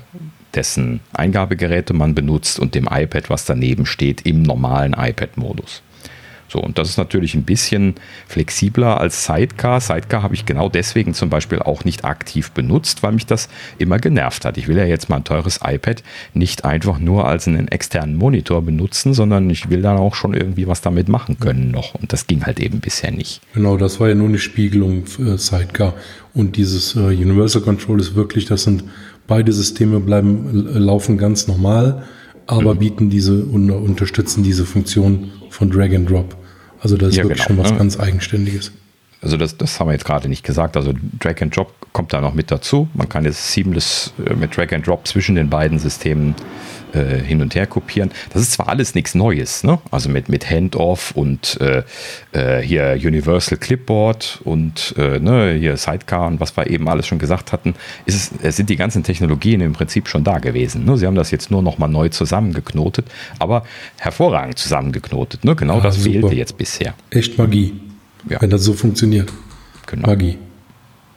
dessen 0.56 1.00
Eingabegeräte 1.12 1.92
man 1.94 2.14
benutzt 2.14 2.58
und 2.58 2.74
dem 2.74 2.88
iPad, 2.90 3.30
was 3.30 3.44
daneben 3.44 3.86
steht, 3.86 4.22
im 4.22 4.42
normalen 4.42 4.94
iPad-Modus. 4.94 5.82
So, 6.48 6.60
und 6.60 6.78
das 6.78 6.88
ist 6.88 6.96
natürlich 6.96 7.34
ein 7.34 7.42
bisschen 7.42 7.94
flexibler 8.28 9.00
als 9.00 9.24
Sidecar. 9.24 9.80
Sidecar 9.80 10.22
habe 10.22 10.34
ich 10.34 10.46
genau 10.46 10.68
deswegen 10.68 11.12
zum 11.12 11.28
Beispiel 11.28 11.58
auch 11.58 11.84
nicht 11.84 12.04
aktiv 12.04 12.52
benutzt, 12.52 13.02
weil 13.02 13.12
mich 13.12 13.26
das 13.26 13.48
immer 13.78 13.98
genervt 13.98 14.44
hat. 14.44 14.56
Ich 14.56 14.68
will 14.68 14.76
ja 14.76 14.84
jetzt 14.84 15.08
mal 15.08 15.16
ein 15.16 15.24
teures 15.24 15.60
iPad 15.64 16.02
nicht 16.34 16.64
einfach 16.64 16.98
nur 16.98 17.26
als 17.26 17.48
einen 17.48 17.68
externen 17.68 18.16
Monitor 18.16 18.62
benutzen, 18.62 19.12
sondern 19.12 19.50
ich 19.50 19.70
will 19.70 19.82
dann 19.82 19.96
auch 19.96 20.14
schon 20.14 20.34
irgendwie 20.34 20.68
was 20.68 20.80
damit 20.80 21.08
machen 21.08 21.38
können 21.40 21.70
noch. 21.70 21.94
Und 21.94 22.12
das 22.12 22.26
ging 22.26 22.46
halt 22.46 22.60
eben 22.60 22.80
bisher 22.80 23.10
nicht. 23.10 23.40
Genau, 23.54 23.76
das 23.76 23.98
war 23.98 24.08
ja 24.08 24.14
nur 24.14 24.28
eine 24.28 24.38
Spiegelung 24.38 25.06
für 25.06 25.38
Sidecar. 25.38 25.94
Und 26.32 26.56
dieses 26.56 26.94
äh, 26.94 27.00
Universal 27.00 27.62
Control 27.62 27.98
ist 27.98 28.14
wirklich, 28.14 28.44
das 28.44 28.62
sind 28.62 28.84
Beide 29.26 29.52
Systeme 29.52 30.00
bleiben 30.00 30.68
laufen 30.74 31.18
ganz 31.18 31.48
normal, 31.48 32.04
aber 32.46 32.74
mhm. 32.74 32.78
bieten 32.78 33.10
diese 33.10 33.44
und 33.44 33.70
unterstützen 33.70 34.42
diese 34.42 34.64
Funktion 34.64 35.32
von 35.50 35.70
Drag 35.70 35.94
and 35.94 36.08
Drop. 36.08 36.36
Also 36.80 36.96
das 36.96 37.10
ist 37.10 37.16
ja, 37.16 37.24
wirklich 37.24 37.44
genau, 37.46 37.48
schon 37.48 37.64
was 37.64 37.72
ne? 37.72 37.78
ganz 37.78 37.98
Eigenständiges. 37.98 38.72
Also 39.22 39.36
das, 39.36 39.56
das 39.56 39.80
haben 39.80 39.88
wir 39.88 39.92
jetzt 39.92 40.04
gerade 40.04 40.28
nicht 40.28 40.44
gesagt. 40.44 40.76
Also 40.76 40.92
Drag 41.18 41.40
and 41.40 41.56
Drop 41.56 41.72
kommt 41.92 42.12
da 42.12 42.20
noch 42.20 42.34
mit 42.34 42.50
dazu. 42.50 42.88
Man 42.94 43.08
kann 43.08 43.24
jetzt 43.24 43.52
seamless 43.52 44.12
äh, 44.24 44.34
mit 44.34 44.56
Drag 44.56 44.72
and 44.72 44.86
Drop 44.86 45.06
zwischen 45.06 45.34
den 45.34 45.50
beiden 45.50 45.78
Systemen 45.78 46.30
äh, 46.30 46.42
hin 47.04 47.42
und 47.42 47.54
her 47.54 47.66
kopieren. 47.66 48.10
Das 48.32 48.42
ist 48.42 48.52
zwar 48.52 48.68
alles 48.68 48.94
nichts 48.94 49.14
Neues, 49.14 49.64
ne? 49.64 49.78
also 49.90 50.08
mit, 50.08 50.28
mit 50.28 50.48
Handoff 50.50 51.12
und 51.12 51.58
äh, 51.60 51.82
äh, 52.32 52.60
hier 52.60 52.98
Universal 53.02 53.58
Clipboard 53.58 54.40
und 54.44 54.94
äh, 54.96 55.18
ne, 55.18 55.54
hier 55.54 55.76
Sidecar 55.76 56.26
und 56.26 56.40
was 56.40 56.56
wir 56.56 56.68
eben 56.68 56.88
alles 56.88 57.06
schon 57.06 57.18
gesagt 57.18 57.52
hatten, 57.52 57.74
es, 58.06 58.30
sind 58.42 58.70
die 58.70 58.76
ganzen 58.76 59.02
Technologien 59.02 59.60
im 59.60 59.72
Prinzip 59.72 60.08
schon 60.08 60.24
da 60.24 60.38
gewesen. 60.38 60.84
Ne? 60.84 60.96
Sie 60.96 61.06
haben 61.06 61.14
das 61.14 61.30
jetzt 61.30 61.50
nur 61.50 61.62
noch 61.62 61.78
mal 61.78 61.88
neu 61.88 62.08
zusammengeknotet, 62.08 63.06
aber 63.38 63.64
hervorragend 63.98 64.58
zusammengeknotet. 64.58 65.44
Ne? 65.44 65.56
Genau 65.56 65.76
ja, 65.76 65.82
das 65.82 65.96
super. 65.96 66.10
fehlte 66.10 66.34
jetzt 66.34 66.56
bisher. 66.56 66.94
Echt 67.10 67.38
Magie, 67.38 67.74
ja. 68.28 68.40
wenn 68.40 68.50
das 68.50 68.62
so 68.62 68.72
funktioniert. 68.72 69.32
Genau. 69.86 70.08
Magie. 70.08 70.38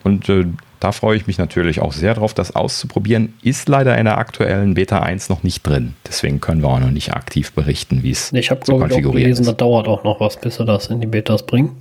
und 0.04 0.30
äh, 0.30 0.46
da 0.80 0.92
freue 0.92 1.18
ich 1.18 1.28
mich 1.28 1.38
natürlich 1.38 1.82
auch 1.82 1.92
sehr 1.92 2.14
drauf, 2.14 2.34
das 2.34 2.56
auszuprobieren. 2.56 3.34
Ist 3.42 3.68
leider 3.68 3.98
in 3.98 4.06
der 4.06 4.18
aktuellen 4.18 4.76
Beta 4.76 5.00
1 5.00 5.30
noch 5.30 5.44
nicht 5.44 5.64
drin. 5.64 5.96
Deswegen 6.08 6.40
können 6.40 6.62
wir 6.62 6.70
auch 6.70 6.80
noch 6.80 6.92
nicht 6.92 7.14
aktiv 7.14 7.52
berichten, 7.52 8.04
wie 8.04 8.12
es 8.12 8.32
Ich 8.32 8.50
habe, 8.50 8.62
glaube 8.62 8.88
ich, 8.88 9.06
auch 9.06 9.12
gelesen, 9.12 9.46
das 9.46 9.58
dauert 9.58 9.88
auch 9.88 10.04
noch 10.04 10.20
was, 10.20 10.38
bis 10.38 10.56
sie 10.56 10.66
das 10.66 10.88
in 10.88 11.02
die 11.02 11.08
Betas 11.08 11.44
bringen. 11.44 11.76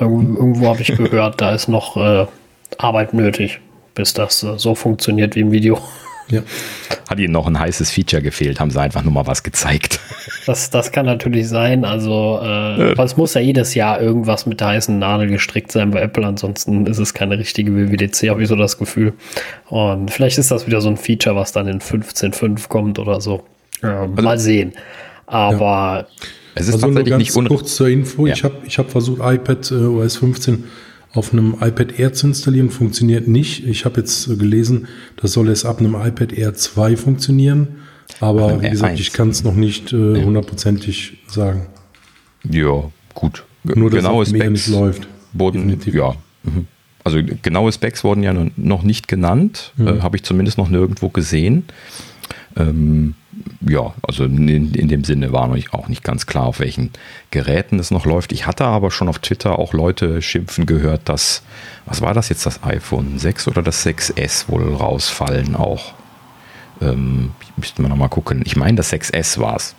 Irgendwo 0.00 0.68
habe 0.68 0.82
ich 0.82 0.96
gehört, 0.96 1.40
da 1.40 1.52
ist 1.52 1.68
noch 1.68 1.96
äh, 1.96 2.26
Arbeit 2.78 3.14
nötig, 3.14 3.60
bis 3.94 4.14
das 4.14 4.42
äh, 4.42 4.56
so 4.56 4.74
funktioniert 4.74 5.34
wie 5.34 5.40
im 5.40 5.50
Video. 5.50 5.78
Ja. 6.30 6.42
Hat 7.08 7.18
ihnen 7.18 7.32
noch 7.32 7.46
ein 7.46 7.58
heißes 7.58 7.90
Feature 7.90 8.22
gefehlt, 8.22 8.60
haben 8.60 8.70
sie 8.70 8.80
einfach 8.80 9.02
nur 9.02 9.12
mal 9.12 9.26
was 9.26 9.42
gezeigt. 9.42 10.00
Das, 10.46 10.70
das 10.70 10.92
kann 10.92 11.04
natürlich 11.04 11.46
sein. 11.46 11.84
Also, 11.84 12.40
äh, 12.42 12.94
ja. 12.94 13.04
es 13.04 13.18
muss 13.18 13.34
ja 13.34 13.40
jedes 13.42 13.74
Jahr 13.74 14.00
irgendwas 14.00 14.46
mit 14.46 14.60
der 14.60 14.68
heißen 14.68 14.98
Nadel 14.98 15.28
gestrickt 15.28 15.70
sein 15.70 15.90
bei 15.90 16.00
Apple, 16.00 16.26
ansonsten 16.26 16.86
ist 16.86 16.96
es 16.96 17.12
keine 17.12 17.38
richtige 17.38 17.74
WWDC, 17.76 18.30
habe 18.30 18.42
ich 18.42 18.48
so 18.48 18.56
das 18.56 18.78
Gefühl. 18.78 19.12
Und 19.68 20.10
vielleicht 20.10 20.38
ist 20.38 20.50
das 20.50 20.66
wieder 20.66 20.80
so 20.80 20.88
ein 20.88 20.96
Feature, 20.96 21.36
was 21.36 21.52
dann 21.52 21.68
in 21.68 21.80
15.5 21.80 22.66
kommt 22.68 22.98
oder 22.98 23.20
so. 23.20 23.42
Äh, 23.82 23.88
also, 23.88 24.22
mal 24.22 24.38
sehen. 24.38 24.72
Aber. 25.26 26.06
Ja. 26.08 26.26
Es 26.54 26.68
ist 26.68 26.76
also 26.76 26.86
tatsächlich 26.86 27.10
nur 27.10 27.18
ganz 27.18 27.36
nicht 27.36 27.48
kurz 27.48 27.76
zur 27.76 27.88
Info. 27.88 28.26
Ja. 28.26 28.32
Ich 28.32 28.42
habe 28.42 28.56
ich 28.64 28.78
hab 28.78 28.90
versucht, 28.90 29.20
iPad 29.22 29.70
äh, 29.70 29.74
OS 29.74 30.16
15 30.16 30.64
auf 31.14 31.32
einem 31.32 31.56
iPad 31.60 31.98
Air 31.98 32.12
zu 32.12 32.26
installieren, 32.26 32.70
funktioniert 32.70 33.28
nicht. 33.28 33.66
Ich 33.66 33.84
habe 33.84 34.00
jetzt 34.00 34.26
gelesen, 34.38 34.88
das 35.16 35.32
soll 35.32 35.48
es 35.48 35.64
ab 35.64 35.80
einem 35.80 35.94
iPad 35.94 36.32
Air 36.32 36.54
2 36.54 36.96
funktionieren. 36.96 37.68
Aber 38.20 38.62
wie 38.62 38.70
gesagt, 38.70 38.98
ich 38.98 39.12
kann 39.12 39.30
es 39.30 39.44
noch 39.44 39.54
nicht 39.54 39.92
äh, 39.92 40.22
hundertprozentig 40.22 41.18
äh, 41.28 41.32
sagen. 41.32 41.66
Ja, 42.48 42.90
gut. 43.14 43.44
Nur, 43.64 43.90
dass 43.90 44.02
genaue 44.02 44.26
Specs 44.26 44.50
nicht 44.50 44.68
läuft. 44.68 45.08
Wurden, 45.32 45.78
ja. 45.92 46.14
Mhm. 46.42 46.66
Also 47.04 47.20
genaue 47.42 47.72
Specs 47.72 48.04
wurden 48.04 48.22
ja 48.22 48.34
noch 48.56 48.82
nicht 48.82 49.08
genannt. 49.08 49.72
Mhm. 49.76 49.88
Äh, 49.88 50.00
habe 50.00 50.16
ich 50.16 50.24
zumindest 50.24 50.58
noch 50.58 50.68
nirgendwo 50.68 51.08
gesehen. 51.08 51.64
Ähm, 52.56 53.14
ja, 53.60 53.94
also 54.02 54.24
in, 54.24 54.48
in, 54.74 54.88
dem 54.88 55.04
Sinne 55.04 55.32
war 55.32 55.48
noch 55.48 55.72
auch 55.72 55.88
nicht 55.88 56.04
ganz 56.04 56.26
klar, 56.26 56.44
auf 56.44 56.60
welchen 56.60 56.90
Geräten 57.30 57.78
es 57.78 57.90
noch 57.90 58.06
läuft. 58.06 58.32
Ich 58.32 58.46
hatte 58.46 58.64
aber 58.64 58.90
schon 58.90 59.08
auf 59.08 59.18
Twitter 59.18 59.58
auch 59.58 59.72
Leute 59.72 60.22
schimpfen 60.22 60.66
gehört, 60.66 61.08
dass, 61.08 61.42
was 61.86 62.00
war 62.00 62.14
das 62.14 62.28
jetzt, 62.28 62.46
das 62.46 62.62
iPhone 62.62 63.18
6 63.18 63.48
oder 63.48 63.62
das 63.62 63.84
6S 63.86 64.48
wohl 64.48 64.74
rausfallen 64.74 65.56
auch. 65.56 65.94
Ähm, 66.80 67.32
müssten 67.56 67.82
wir 67.82 67.88
nochmal 67.88 68.08
gucken. 68.08 68.42
Ich 68.44 68.56
meine, 68.56 68.76
das 68.76 68.92
6S 68.92 69.40
war 69.40 69.56
es. 69.56 69.74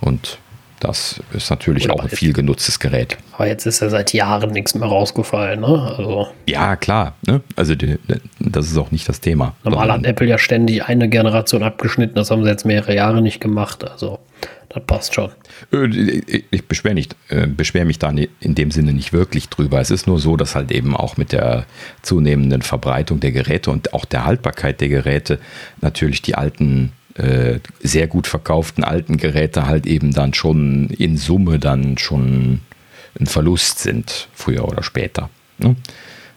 Und 0.00 0.38
das 0.84 1.20
ist 1.32 1.50
natürlich 1.50 1.84
Oder 1.84 1.94
auch 1.94 2.02
ein 2.02 2.10
viel 2.10 2.32
genutztes 2.32 2.78
Gerät. 2.78 3.16
Aber 3.32 3.46
jetzt 3.46 3.66
ist 3.66 3.80
ja 3.80 3.88
seit 3.88 4.12
Jahren 4.12 4.50
nichts 4.50 4.74
mehr 4.74 4.88
rausgefallen, 4.88 5.60
ne? 5.60 5.94
Also 5.96 6.28
ja, 6.46 6.76
klar. 6.76 7.14
Ne? 7.26 7.40
Also 7.56 7.74
die, 7.74 7.98
das 8.38 8.66
ist 8.66 8.76
auch 8.76 8.90
nicht 8.90 9.08
das 9.08 9.20
Thema. 9.20 9.56
Normal 9.64 9.92
hat 9.92 10.04
Apple 10.04 10.26
ja 10.26 10.38
ständig 10.38 10.84
eine 10.84 11.08
Generation 11.08 11.62
abgeschnitten. 11.62 12.16
Das 12.16 12.30
haben 12.30 12.44
sie 12.44 12.50
jetzt 12.50 12.66
mehrere 12.66 12.94
Jahre 12.94 13.22
nicht 13.22 13.40
gemacht. 13.40 13.88
Also 13.88 14.18
das 14.68 14.82
passt 14.84 15.14
schon. 15.14 15.30
Äh, 15.72 16.20
ich 16.50 16.66
beschwere 16.66 17.02
äh, 17.28 17.46
beschwer 17.46 17.84
mich 17.84 17.98
da 17.98 18.10
in 18.40 18.54
dem 18.54 18.70
Sinne 18.70 18.92
nicht 18.92 19.12
wirklich 19.12 19.48
drüber. 19.48 19.80
Es 19.80 19.90
ist 19.90 20.06
nur 20.06 20.18
so, 20.18 20.36
dass 20.36 20.54
halt 20.54 20.70
eben 20.70 20.94
auch 20.94 21.16
mit 21.16 21.32
der 21.32 21.64
zunehmenden 22.02 22.62
Verbreitung 22.62 23.20
der 23.20 23.32
Geräte 23.32 23.70
und 23.70 23.94
auch 23.94 24.04
der 24.04 24.26
Haltbarkeit 24.26 24.80
der 24.80 24.88
Geräte 24.88 25.38
natürlich 25.80 26.20
die 26.20 26.34
alten 26.34 26.92
äh, 27.14 27.60
sehr 27.80 28.06
gut 28.06 28.26
verkauften 28.26 28.84
alten 28.84 29.16
Geräte 29.16 29.66
halt 29.66 29.86
eben 29.86 30.12
dann 30.12 30.34
schon 30.34 30.90
in 30.90 31.16
Summe 31.16 31.58
dann 31.58 31.98
schon 31.98 32.60
ein 33.18 33.26
Verlust 33.26 33.78
sind, 33.78 34.28
früher 34.34 34.66
oder 34.68 34.82
später. 34.82 35.30
Ne? 35.58 35.76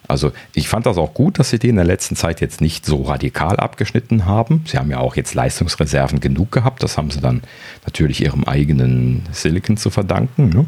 Also 0.07 0.31
ich 0.53 0.69
fand 0.69 0.85
das 0.85 0.97
auch 0.97 1.13
gut, 1.13 1.39
dass 1.39 1.49
sie 1.49 1.59
die 1.59 1.69
in 1.69 1.75
der 1.75 1.85
letzten 1.85 2.15
Zeit 2.15 2.39
jetzt 2.39 2.61
nicht 2.61 2.85
so 2.85 3.01
radikal 3.03 3.57
abgeschnitten 3.57 4.25
haben. 4.25 4.63
Sie 4.65 4.77
haben 4.77 4.89
ja 4.89 4.99
auch 4.99 5.15
jetzt 5.15 5.33
Leistungsreserven 5.33 6.19
genug 6.19 6.51
gehabt. 6.51 6.81
Das 6.81 6.97
haben 6.97 7.11
sie 7.11 7.19
dann 7.19 7.41
natürlich 7.85 8.21
ihrem 8.21 8.45
eigenen 8.45 9.23
Silicon 9.31 9.75
zu 9.75 9.89
verdanken. 9.89 10.49
Ne? 10.49 10.65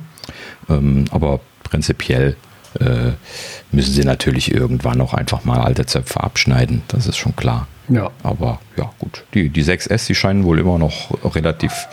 Ähm, 0.70 1.06
aber 1.12 1.40
prinzipiell 1.64 2.36
äh, 2.80 3.12
müssen 3.72 3.94
sie 3.94 4.04
natürlich 4.04 4.54
irgendwann 4.54 5.00
auch 5.02 5.14
einfach 5.14 5.46
mal 5.46 5.62
alte 5.62 5.86
Zöpfe 5.86 6.22
abschneiden. 6.22 6.82
Das 6.90 7.08
ist 7.08 7.18
schon 7.18 7.36
klar. 7.36 7.68
Ja. 7.90 8.12
Aber 8.24 8.60
ja, 8.78 8.92
gut. 9.00 9.26
Die, 9.34 9.50
die 9.50 9.64
6S, 9.64 10.08
die 10.08 10.16
scheinen 10.16 10.44
wohl 10.44 10.60
immer 10.60 10.78
noch 10.78 11.36
relativ 11.36 11.88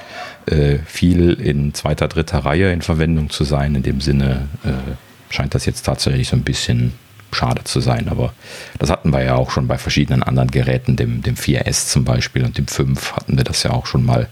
äh, 0.46 0.78
viel 0.86 1.32
in 1.32 1.74
zweiter, 1.74 2.08
dritter 2.08 2.38
Reihe 2.38 2.72
in 2.72 2.82
Verwendung 2.82 3.30
zu 3.30 3.44
sein. 3.44 3.74
In 3.74 3.82
dem 3.82 4.00
Sinne 4.00 4.48
äh, 4.64 5.32
scheint 5.32 5.54
das 5.54 5.66
jetzt 5.66 5.82
tatsächlich 5.82 6.28
so 6.28 6.36
ein 6.36 6.42
bisschen 6.42 6.92
schade 7.32 7.64
zu 7.64 7.80
sein. 7.80 8.08
Aber 8.08 8.32
das 8.78 8.90
hatten 8.90 9.12
wir 9.12 9.22
ja 9.22 9.34
auch 9.34 9.50
schon 9.50 9.66
bei 9.68 9.78
verschiedenen 9.78 10.22
anderen 10.22 10.50
Geräten, 10.50 10.96
dem, 10.96 11.22
dem 11.22 11.34
4S 11.34 11.88
zum 11.88 12.04
Beispiel 12.04 12.44
und 12.44 12.58
dem 12.58 12.68
5 12.68 13.12
hatten 13.12 13.36
wir 13.36 13.44
das 13.44 13.62
ja 13.62 13.70
auch 13.70 13.86
schon 13.86 14.04
mal 14.04 14.28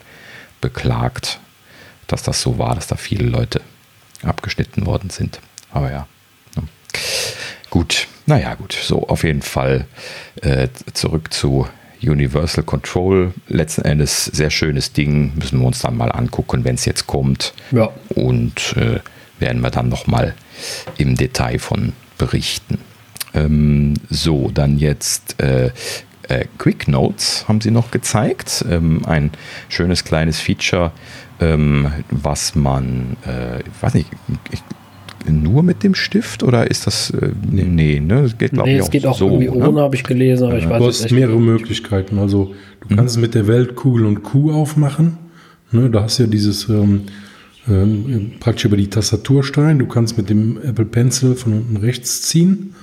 beklagt, 0.60 1.40
dass 2.06 2.22
das 2.22 2.40
so 2.40 2.58
war, 2.58 2.74
dass 2.74 2.86
da 2.86 2.96
viele 2.96 3.26
Leute 3.26 3.60
abgeschnitten 4.22 4.86
worden 4.86 5.10
sind. 5.10 5.40
Aber 5.70 5.90
ja. 5.90 6.06
Naja, 8.26 8.54
gut, 8.54 8.72
so 8.72 9.06
auf 9.08 9.24
jeden 9.24 9.42
Fall 9.42 9.86
äh, 10.42 10.68
zurück 10.92 11.32
zu 11.32 11.66
Universal 12.02 12.64
Control. 12.64 13.32
Letzten 13.48 13.82
Endes 13.82 14.24
sehr 14.26 14.50
schönes 14.50 14.92
Ding, 14.92 15.32
müssen 15.36 15.60
wir 15.60 15.66
uns 15.66 15.80
dann 15.80 15.96
mal 15.96 16.10
angucken, 16.10 16.64
wenn 16.64 16.74
es 16.74 16.84
jetzt 16.84 17.06
kommt. 17.06 17.54
Ja. 17.70 17.90
Und 18.10 18.76
äh, 18.76 19.00
werden 19.38 19.62
wir 19.62 19.70
dann 19.70 19.88
nochmal 19.88 20.34
im 20.96 21.16
Detail 21.16 21.58
von 21.58 21.92
berichten. 22.18 22.78
Ähm, 23.34 23.94
so, 24.08 24.50
dann 24.52 24.78
jetzt 24.78 25.40
äh, 25.42 25.70
äh, 26.28 26.46
Quick 26.58 26.88
Notes 26.88 27.46
haben 27.48 27.60
sie 27.60 27.70
noch 27.70 27.90
gezeigt. 27.90 28.64
Ähm, 28.68 29.04
ein 29.06 29.30
schönes 29.68 30.04
kleines 30.04 30.40
Feature, 30.40 30.92
ähm, 31.40 31.92
was 32.10 32.54
man, 32.54 33.16
äh, 33.26 33.60
ich 33.60 33.82
weiß 33.82 33.94
nicht, 33.94 34.08
ich 34.50 34.62
nur 35.30 35.62
mit 35.62 35.82
dem 35.82 35.94
Stift 35.94 36.42
oder 36.42 36.70
ist 36.70 36.86
das 36.86 37.10
äh, 37.10 37.30
nee, 37.50 37.64
nee 37.64 38.00
ne? 38.00 38.22
Das 38.22 38.38
geht 38.38 38.52
glaube 38.52 38.68
nee, 38.68 38.76
ich 38.76 38.82
auch, 38.82 38.90
geht 38.90 39.06
auch 39.06 39.18
so, 39.18 39.26
irgendwie 39.26 39.46
ne? 39.46 39.68
ohne, 39.68 39.80
habe 39.80 39.94
ich 39.94 40.04
gelesen, 40.04 40.46
aber 40.46 40.58
ich 40.58 40.68
weiß 40.68 40.78
Du 40.78 40.86
hast 40.86 41.10
mehrere 41.10 41.36
nicht. 41.36 41.46
Möglichkeiten. 41.46 42.18
Also 42.18 42.54
du 42.80 42.92
mhm. 42.92 42.96
kannst 42.96 43.16
es 43.16 43.20
mit 43.20 43.34
der 43.34 43.46
Weltkugel 43.46 44.06
und 44.06 44.22
Q 44.22 44.52
aufmachen. 44.52 45.18
Ne, 45.72 45.90
da 45.90 46.02
hast 46.02 46.18
du 46.18 46.24
ja 46.24 46.28
dieses 46.28 46.68
ähm, 46.68 47.02
ähm, 47.68 48.32
praktisch 48.40 48.66
über 48.66 48.76
die 48.76 48.88
Tastaturstein. 48.88 49.78
Du 49.78 49.86
kannst 49.86 50.16
mit 50.16 50.30
dem 50.30 50.58
Apple 50.62 50.84
Pencil 50.84 51.34
von 51.34 51.54
unten 51.54 51.76
rechts 51.78 52.22
ziehen. 52.22 52.74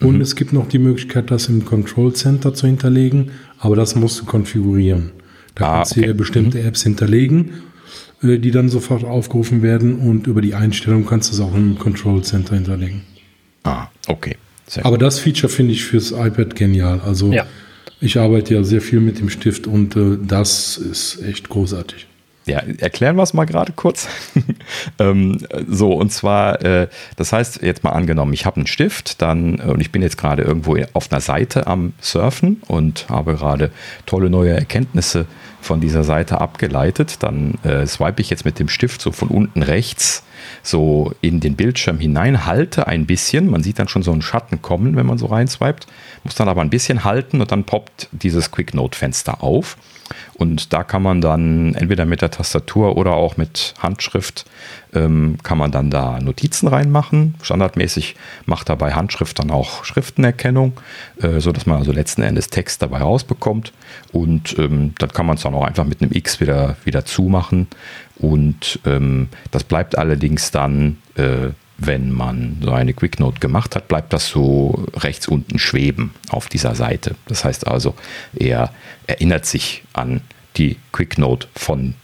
Und 0.00 0.16
mhm. 0.16 0.20
es 0.20 0.36
gibt 0.36 0.52
noch 0.52 0.68
die 0.68 0.78
Möglichkeit, 0.78 1.30
das 1.30 1.48
im 1.48 1.64
Control 1.64 2.12
Center 2.12 2.52
zu 2.52 2.66
hinterlegen, 2.66 3.30
aber 3.58 3.76
das 3.76 3.96
musst 3.96 4.20
du 4.20 4.26
konfigurieren. 4.26 5.12
Da 5.54 5.64
ah, 5.64 5.76
kannst 5.76 5.92
okay. 5.92 6.02
du 6.02 6.06
ja 6.08 6.12
bestimmte 6.12 6.58
mhm. 6.58 6.66
Apps 6.66 6.82
hinterlegen 6.82 7.50
die 8.22 8.50
dann 8.50 8.68
sofort 8.68 9.04
aufgerufen 9.04 9.62
werden 9.62 9.96
und 9.96 10.26
über 10.26 10.40
die 10.40 10.54
Einstellung 10.54 11.06
kannst 11.06 11.30
du 11.30 11.34
es 11.34 11.40
auch 11.40 11.54
im 11.54 11.78
Control 11.78 12.22
Center 12.22 12.54
hinterlegen. 12.54 13.02
Ah, 13.64 13.88
okay. 14.08 14.36
Aber 14.82 14.98
das 14.98 15.18
Feature 15.18 15.52
finde 15.52 15.72
ich 15.72 15.84
fürs 15.84 16.12
iPad 16.12 16.56
genial. 16.56 17.00
Also 17.00 17.32
ja. 17.32 17.46
ich 18.00 18.18
arbeite 18.18 18.54
ja 18.54 18.64
sehr 18.64 18.80
viel 18.80 19.00
mit 19.00 19.20
dem 19.20 19.28
Stift 19.28 19.66
und 19.66 19.96
äh, 19.96 20.18
das 20.26 20.76
ist 20.76 21.22
echt 21.22 21.48
großartig. 21.48 22.06
Ja, 22.46 22.62
erklären 22.78 23.16
wir 23.16 23.24
es 23.24 23.34
mal 23.34 23.44
gerade 23.44 23.72
kurz. 23.72 24.08
ähm, 25.00 25.38
so, 25.68 25.92
und 25.94 26.12
zwar, 26.12 26.64
äh, 26.64 26.86
das 27.16 27.32
heißt, 27.32 27.60
jetzt 27.62 27.82
mal 27.82 27.90
angenommen, 27.90 28.32
ich 28.32 28.46
habe 28.46 28.58
einen 28.58 28.68
Stift, 28.68 29.20
dann, 29.20 29.56
und 29.56 29.80
ich 29.80 29.90
bin 29.90 30.00
jetzt 30.00 30.16
gerade 30.16 30.42
irgendwo 30.42 30.76
auf 30.92 31.10
einer 31.10 31.20
Seite 31.20 31.66
am 31.66 31.92
Surfen 32.00 32.62
und 32.68 33.08
habe 33.08 33.34
gerade 33.34 33.72
tolle 34.06 34.30
neue 34.30 34.52
Erkenntnisse 34.52 35.26
von 35.66 35.80
dieser 35.80 36.04
Seite 36.04 36.40
abgeleitet. 36.40 37.22
Dann 37.22 37.54
äh, 37.62 37.86
swipe 37.86 38.22
ich 38.22 38.30
jetzt 38.30 38.44
mit 38.44 38.58
dem 38.58 38.68
Stift 38.68 39.00
so 39.00 39.12
von 39.12 39.28
unten 39.28 39.62
rechts 39.62 40.22
so 40.62 41.12
in 41.20 41.40
den 41.40 41.56
Bildschirm 41.56 41.98
hinein, 41.98 42.46
halte 42.46 42.86
ein 42.86 43.06
bisschen. 43.06 43.50
Man 43.50 43.62
sieht 43.62 43.78
dann 43.78 43.88
schon 43.88 44.02
so 44.02 44.12
einen 44.12 44.22
Schatten 44.22 44.62
kommen, 44.62 44.96
wenn 44.96 45.06
man 45.06 45.18
so 45.18 45.26
reinswiped. 45.26 45.86
Muss 46.24 46.34
dann 46.34 46.48
aber 46.48 46.62
ein 46.62 46.70
bisschen 46.70 47.04
halten 47.04 47.40
und 47.40 47.52
dann 47.52 47.64
poppt 47.64 48.08
dieses 48.12 48.50
Quick 48.50 48.74
Note 48.74 48.96
Fenster 48.96 49.42
auf. 49.42 49.76
Und 50.34 50.72
da 50.72 50.84
kann 50.84 51.02
man 51.02 51.20
dann 51.20 51.74
entweder 51.74 52.04
mit 52.04 52.22
der 52.22 52.30
Tastatur 52.30 52.96
oder 52.96 53.12
auch 53.12 53.36
mit 53.36 53.74
Handschrift 53.78 54.44
ähm, 54.94 55.38
kann 55.42 55.58
man 55.58 55.70
dann 55.70 55.90
da 55.90 56.20
Notizen 56.20 56.68
reinmachen. 56.68 57.34
Standardmäßig 57.42 58.16
macht 58.44 58.68
er 58.68 58.76
bei 58.76 58.92
Handschrift 58.94 59.38
dann 59.38 59.50
auch 59.50 59.84
Schriftenerkennung, 59.84 60.74
äh, 61.20 61.40
sodass 61.40 61.66
man 61.66 61.78
also 61.78 61.92
letzten 61.92 62.22
Endes 62.22 62.48
Text 62.48 62.82
dabei 62.82 62.98
rausbekommt. 62.98 63.72
Und 64.12 64.58
ähm, 64.58 64.94
dann 64.98 65.10
kann 65.10 65.26
man 65.26 65.36
es 65.36 65.42
dann 65.42 65.54
auch 65.54 65.64
einfach 65.64 65.84
mit 65.84 66.02
einem 66.02 66.12
X 66.12 66.40
wieder, 66.40 66.76
wieder 66.84 67.04
zumachen. 67.04 67.68
Und 68.16 68.80
ähm, 68.86 69.28
das 69.50 69.64
bleibt 69.64 69.98
allerdings 69.98 70.50
dann, 70.50 70.98
äh, 71.16 71.50
wenn 71.78 72.10
man 72.10 72.56
so 72.62 72.72
eine 72.72 72.94
Quick 72.94 73.20
Note 73.20 73.40
gemacht 73.40 73.76
hat, 73.76 73.88
bleibt 73.88 74.12
das 74.12 74.28
so 74.28 74.86
rechts 74.94 75.28
unten 75.28 75.58
schweben 75.58 76.14
auf 76.28 76.48
dieser 76.48 76.74
Seite. 76.74 77.16
Das 77.28 77.44
heißt 77.44 77.66
also, 77.66 77.94
er 78.34 78.72
erinnert 79.06 79.46
sich 79.46 79.82
an 79.92 80.22
die 80.56 80.76
Quick 80.92 81.18
Note 81.18 81.48
von 81.54 81.94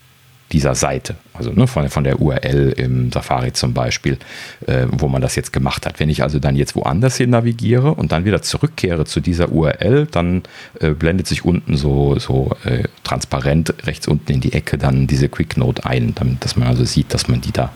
dieser 0.53 0.75
Seite. 0.75 1.17
Also 1.33 1.51
ne, 1.51 1.67
von, 1.67 1.89
von 1.89 2.05
der 2.05 2.21
URL 2.21 2.75
im 2.77 3.11
Safari 3.11 3.53
zum 3.53 3.73
Beispiel, 3.73 4.19
äh, 4.67 4.87
wo 4.91 5.09
man 5.09 5.23
das 5.23 5.35
jetzt 5.35 5.53
gemacht 5.53 5.87
hat. 5.87 5.99
Wenn 5.99 6.11
ich 6.11 6.23
also 6.23 6.39
dann 6.39 6.57
jetzt 6.57 6.77
woanders 6.77 7.17
hin 7.17 7.31
navigiere 7.31 7.95
und 7.95 8.13
dann 8.13 8.25
wieder 8.27 8.43
zurückkehre 8.43 9.07
zu 9.07 9.21
dieser 9.21 9.51
URL, 9.51 10.07
dann 10.11 10.43
äh, 10.81 10.91
blendet 10.91 11.27
sich 11.27 11.45
unten 11.45 11.77
so, 11.77 12.19
so 12.19 12.55
äh, 12.65 12.85
transparent 13.03 13.75
rechts 13.87 14.07
unten 14.07 14.31
in 14.33 14.41
die 14.41 14.53
Ecke 14.53 14.77
dann 14.77 15.07
diese 15.07 15.29
Quick 15.31 15.57
Note 15.57 15.87
ein, 15.87 16.15
damit 16.15 16.45
dass 16.45 16.57
man 16.57 16.69
also 16.69 16.85
sieht, 16.85 17.15
dass 17.15 17.29
man 17.29 17.41
die 17.41 17.53
da 17.53 17.73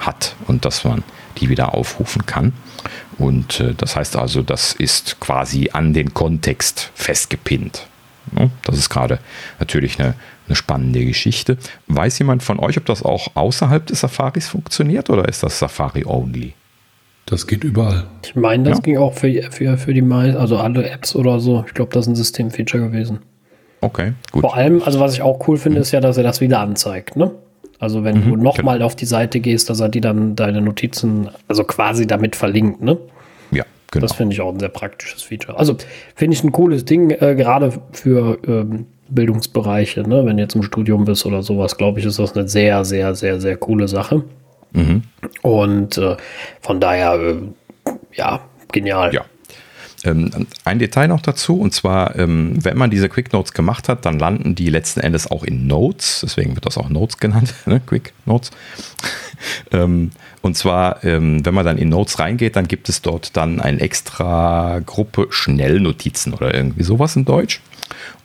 hat 0.00 0.34
und 0.46 0.64
dass 0.64 0.84
man 0.84 1.02
die 1.38 1.48
wieder 1.48 1.74
aufrufen 1.74 2.26
kann. 2.26 2.52
Und 3.18 3.60
äh, 3.60 3.74
das 3.74 3.96
heißt 3.96 4.16
also, 4.16 4.42
das 4.42 4.72
ist 4.72 5.20
quasi 5.20 5.70
an 5.72 5.92
den 5.92 6.14
Kontext 6.14 6.90
festgepinnt. 6.94 7.86
Ja, 8.36 8.48
das 8.64 8.78
ist 8.78 8.88
gerade 8.88 9.18
natürlich 9.58 10.00
eine, 10.00 10.14
eine 10.48 10.56
spannende 10.56 11.04
Geschichte. 11.04 11.58
Weiß 11.86 12.18
jemand 12.18 12.42
von 12.42 12.58
euch, 12.58 12.78
ob 12.78 12.86
das 12.86 13.02
auch 13.02 13.28
außerhalb 13.34 13.86
des 13.86 14.00
Safaris 14.00 14.48
funktioniert 14.48 15.10
oder 15.10 15.28
ist 15.28 15.42
das 15.42 15.58
Safari 15.58 16.04
only? 16.04 16.54
Das 17.26 17.46
geht 17.46 17.64
überall. 17.64 18.06
Ich 18.22 18.34
meine, 18.34 18.64
das 18.64 18.78
ja. 18.78 18.82
ging 18.82 18.98
auch 18.98 19.14
für, 19.14 19.30
für, 19.50 19.78
für 19.78 19.94
die 19.94 20.02
meisten, 20.02 20.36
also 20.36 20.58
alle 20.58 20.88
Apps 20.88 21.14
oder 21.14 21.40
so. 21.40 21.64
Ich 21.66 21.74
glaube, 21.74 21.92
das 21.92 22.04
ist 22.04 22.08
ein 22.08 22.16
Systemfeature 22.16 22.82
gewesen. 22.82 23.20
Okay, 23.80 24.12
gut. 24.32 24.42
Vor 24.42 24.54
allem, 24.54 24.82
also 24.82 25.00
was 25.00 25.14
ich 25.14 25.22
auch 25.22 25.46
cool 25.48 25.56
finde, 25.56 25.80
ist 25.80 25.90
ja, 25.92 26.00
dass 26.00 26.16
er 26.16 26.22
das 26.22 26.40
wieder 26.40 26.60
anzeigt, 26.60 27.16
ne? 27.16 27.30
Also 27.78 28.04
wenn 28.04 28.24
mhm, 28.24 28.30
du 28.30 28.36
nochmal 28.36 28.76
genau. 28.76 28.86
auf 28.86 28.96
die 28.96 29.06
Seite 29.06 29.40
gehst, 29.40 29.70
dass 29.70 29.80
er 29.80 29.88
die 29.88 30.00
dann 30.00 30.36
deine 30.36 30.60
Notizen, 30.60 31.28
also 31.48 31.64
quasi 31.64 32.06
damit 32.06 32.36
verlinkt, 32.36 32.80
ne? 32.82 32.98
Ja, 33.50 33.64
genau. 33.90 34.02
Das 34.02 34.12
finde 34.12 34.34
ich 34.34 34.40
auch 34.40 34.52
ein 34.52 34.60
sehr 34.60 34.68
praktisches 34.68 35.22
Feature. 35.22 35.58
Also 35.58 35.76
finde 36.14 36.36
ich 36.36 36.44
ein 36.44 36.52
cooles 36.52 36.84
Ding, 36.84 37.10
äh, 37.10 37.34
gerade 37.34 37.72
für 37.92 38.38
ähm, 38.46 38.86
Bildungsbereiche, 39.08 40.02
ne? 40.02 40.24
Wenn 40.24 40.36
du 40.36 40.42
jetzt 40.42 40.54
im 40.54 40.62
Studium 40.62 41.04
bist 41.04 41.26
oder 41.26 41.42
sowas, 41.42 41.76
glaube 41.76 42.00
ich, 42.00 42.06
ist 42.06 42.18
das 42.18 42.36
eine 42.36 42.48
sehr, 42.48 42.84
sehr, 42.84 43.14
sehr, 43.14 43.40
sehr 43.40 43.56
coole 43.56 43.88
Sache. 43.88 44.22
Mhm. 44.72 45.02
Und 45.42 45.98
äh, 45.98 46.16
von 46.60 46.80
daher, 46.80 47.14
äh, 47.14 47.36
ja, 48.12 48.40
genial. 48.72 49.14
Ja. 49.14 49.24
Ähm, 50.04 50.30
ein 50.64 50.78
Detail 50.78 51.08
noch 51.08 51.22
dazu, 51.22 51.58
und 51.58 51.72
zwar, 51.72 52.16
ähm, 52.16 52.62
wenn 52.62 52.76
man 52.76 52.90
diese 52.90 53.08
Quick 53.08 53.32
Notes 53.32 53.52
gemacht 53.52 53.88
hat, 53.88 54.04
dann 54.04 54.18
landen 54.18 54.54
die 54.54 54.68
letzten 54.68 55.00
Endes 55.00 55.30
auch 55.30 55.42
in 55.44 55.66
Notes, 55.66 56.20
deswegen 56.22 56.54
wird 56.54 56.66
das 56.66 56.78
auch 56.78 56.88
Notes 56.88 57.18
genannt, 57.18 57.54
ne? 57.66 57.80
Quick 57.80 58.12
Notes. 58.26 58.50
ähm, 59.72 60.10
und 60.42 60.58
zwar, 60.58 60.98
wenn 61.02 61.42
man 61.42 61.64
dann 61.64 61.78
in 61.78 61.88
Notes 61.88 62.18
reingeht, 62.18 62.54
dann 62.54 62.68
gibt 62.68 62.90
es 62.90 63.00
dort 63.00 63.34
dann 63.34 63.60
eine 63.60 63.80
extra 63.80 64.80
Gruppe 64.84 65.28
Schnellnotizen 65.30 66.34
oder 66.34 66.52
irgendwie 66.52 66.82
sowas 66.82 67.16
in 67.16 67.24
Deutsch. 67.24 67.62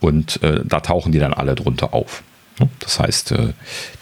Und 0.01 0.43
äh, 0.43 0.61
da 0.65 0.81
tauchen 0.81 1.13
die 1.13 1.19
dann 1.19 1.33
alle 1.33 1.55
drunter 1.55 1.93
auf. 1.93 2.23
Das 2.79 2.99
heißt, 2.99 3.31
äh, 3.31 3.53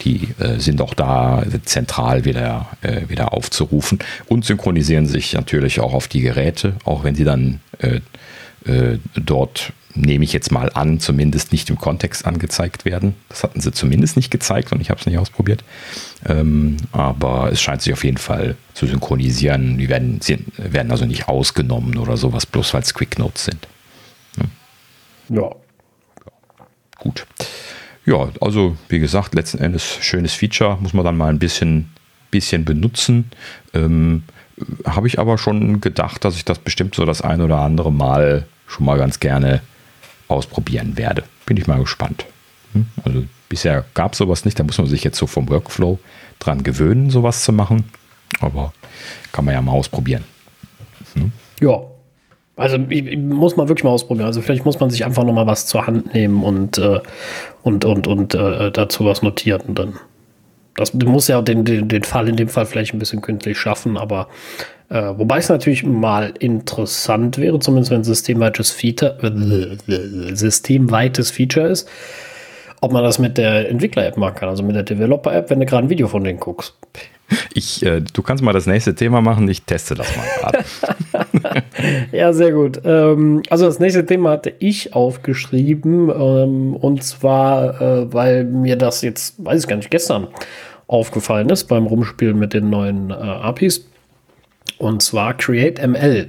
die 0.01 0.29
äh, 0.39 0.59
sind 0.59 0.81
auch 0.81 0.93
da 0.93 1.43
zentral 1.63 2.25
wieder, 2.25 2.67
äh, 2.81 3.07
wieder 3.09 3.33
aufzurufen 3.33 3.99
und 4.27 4.45
synchronisieren 4.45 5.07
sich 5.07 5.33
natürlich 5.33 5.79
auch 5.79 5.93
auf 5.93 6.07
die 6.07 6.21
Geräte, 6.21 6.75
auch 6.83 7.03
wenn 7.03 7.15
sie 7.15 7.23
dann 7.23 7.59
dort, 9.15 9.71
nehme 9.93 10.25
ich 10.25 10.33
jetzt 10.33 10.51
mal 10.51 10.71
an, 10.73 10.99
zumindest 10.99 11.51
nicht 11.51 11.69
im 11.69 11.77
Kontext 11.77 12.25
angezeigt 12.25 12.85
werden. 12.85 13.13
Das 13.29 13.43
hatten 13.43 13.61
sie 13.61 13.71
zumindest 13.71 14.17
nicht 14.17 14.31
gezeigt 14.31 14.71
und 14.71 14.81
ich 14.81 14.89
habe 14.89 14.99
es 14.99 15.05
nicht 15.05 15.17
ausprobiert. 15.17 15.63
Ähm, 16.25 16.77
aber 16.91 17.51
es 17.51 17.61
scheint 17.61 17.81
sich 17.83 17.93
auf 17.93 18.03
jeden 18.03 18.17
Fall 18.17 18.57
zu 18.73 18.87
synchronisieren. 18.87 19.77
Die 19.77 19.87
werden, 19.87 20.19
werden 20.57 20.91
also 20.91 21.05
nicht 21.05 21.29
ausgenommen 21.29 21.97
oder 21.97 22.17
sowas, 22.17 22.45
bloß 22.45 22.73
weil 22.73 22.81
es 22.81 22.93
Quick 22.93 23.19
Notes 23.19 23.45
sind. 23.45 23.67
Ja. 25.29 25.51
Gut. 26.97 27.25
Ja, 28.07 28.29
also 28.39 28.77
wie 28.87 28.99
gesagt, 28.99 29.35
letzten 29.35 29.59
Endes 29.59 29.83
schönes 29.83 30.33
Feature, 30.33 30.77
muss 30.79 30.93
man 30.93 31.03
dann 31.03 31.17
mal 31.17 31.29
ein 31.29 31.39
bisschen, 31.39 31.91
bisschen 32.31 32.63
benutzen. 32.63 33.29
Ähm, 33.73 34.23
Habe 34.85 35.07
ich 35.07 35.19
aber 35.19 35.37
schon 35.37 35.81
gedacht, 35.81 36.23
dass 36.23 36.37
ich 36.37 36.45
das 36.45 36.57
bestimmt 36.57 36.95
so 36.95 37.03
das 37.03 37.21
ein 37.21 37.41
oder 37.41 37.59
andere 37.59 37.91
Mal 37.91 38.47
schon 38.65 38.85
mal 38.85 38.97
ganz 38.97 39.19
gerne 39.19 39.61
ausprobieren 40.29 40.97
werde. 40.97 41.25
Bin 41.45 41.57
ich 41.57 41.67
mal 41.67 41.79
gespannt. 41.79 42.25
Hm? 42.71 42.85
Also 43.03 43.25
bisher 43.49 43.83
gab 43.93 44.13
es 44.13 44.19
sowas 44.19 44.45
nicht, 44.45 44.57
da 44.57 44.63
muss 44.63 44.77
man 44.77 44.87
sich 44.87 45.03
jetzt 45.03 45.17
so 45.17 45.27
vom 45.27 45.49
Workflow 45.49 45.99
dran 46.39 46.63
gewöhnen, 46.63 47.09
sowas 47.09 47.43
zu 47.43 47.51
machen. 47.51 47.91
Aber 48.39 48.73
kann 49.33 49.43
man 49.43 49.53
ja 49.53 49.61
mal 49.61 49.73
ausprobieren. 49.73 50.23
Hm? 51.13 51.33
Ja, 51.59 51.81
also 52.57 52.77
muss 52.79 53.55
man 53.55 53.69
wirklich 53.69 53.83
mal 53.83 53.91
ausprobieren. 53.91 54.25
Also 54.25 54.41
vielleicht 54.41 54.65
muss 54.65 54.79
man 54.79 54.89
sich 54.89 55.05
einfach 55.05 55.23
noch 55.23 55.33
mal 55.33 55.45
was 55.45 55.67
zur 55.67 55.85
Hand 55.85 56.13
nehmen 56.13 56.43
und 56.43 56.77
äh, 56.79 56.99
und 57.61 57.85
und 57.85 58.07
und 58.07 58.33
äh, 58.33 58.71
dazu 58.71 59.05
was 59.05 59.21
notieren 59.21 59.75
dann. 59.75 59.93
Das 60.75 60.93
muss 60.93 61.27
ja 61.27 61.41
den, 61.41 61.65
den, 61.65 61.87
den 61.87 62.03
Fall 62.03 62.27
in 62.27 62.35
dem 62.35 62.49
Fall 62.49 62.65
vielleicht 62.65 62.93
ein 62.93 62.99
bisschen 62.99 63.21
künstlich 63.21 63.57
schaffen, 63.57 63.97
aber 63.97 64.27
äh, 64.89 65.13
wobei 65.17 65.39
es 65.39 65.49
natürlich 65.49 65.83
mal 65.83 66.33
interessant 66.39 67.37
wäre, 67.37 67.59
zumindest 67.59 67.91
wenn 67.91 68.03
systemweites 68.03 68.71
Feature, 68.71 69.17
systemweites 70.33 71.31
Feature 71.31 71.67
ist, 71.67 71.89
ob 72.79 72.91
man 72.91 73.03
das 73.03 73.17
mit 73.17 73.37
der 73.37 73.69
Entwickler-App 73.69 74.17
machen 74.17 74.35
kann, 74.35 74.49
also 74.49 74.61
mit 74.61 74.75
der 74.75 74.83
Developer-App, 74.83 75.49
wenn 75.49 75.59
du 75.59 75.65
gerade 75.65 75.87
ein 75.87 75.89
Video 75.89 76.07
von 76.07 76.23
denen 76.23 76.39
guckst. 76.39 76.75
Ich, 77.53 77.83
äh, 77.85 78.01
du 78.01 78.21
kannst 78.21 78.43
mal 78.43 78.53
das 78.53 78.67
nächste 78.67 78.95
Thema 78.95 79.21
machen, 79.21 79.47
ich 79.49 79.63
teste 79.63 79.95
das 79.95 80.07
mal 80.15 80.25
gerade. 80.39 81.63
ja, 82.11 82.31
sehr 82.31 82.51
gut. 82.51 82.79
Ähm, 82.85 83.43
also 83.49 83.65
das 83.65 83.79
nächste 83.79 84.05
Thema 84.05 84.31
hatte 84.31 84.53
ich 84.59 84.93
aufgeschrieben 84.93 86.09
ähm, 86.09 86.75
und 86.75 87.03
zwar, 87.03 87.81
äh, 87.81 88.13
weil 88.13 88.45
mir 88.45 88.77
das 88.77 89.01
jetzt, 89.01 89.43
weiß 89.43 89.63
ich 89.63 89.67
gar 89.67 89.75
nicht, 89.75 89.91
gestern 89.91 90.27
aufgefallen 90.87 91.49
ist 91.49 91.65
beim 91.65 91.85
Rumspielen 91.85 92.39
mit 92.39 92.53
den 92.53 92.69
neuen 92.69 93.11
äh, 93.11 93.13
APIs. 93.13 93.89
Und 94.77 95.01
zwar 95.01 95.35
Create 95.35 95.85
ML. 95.85 96.27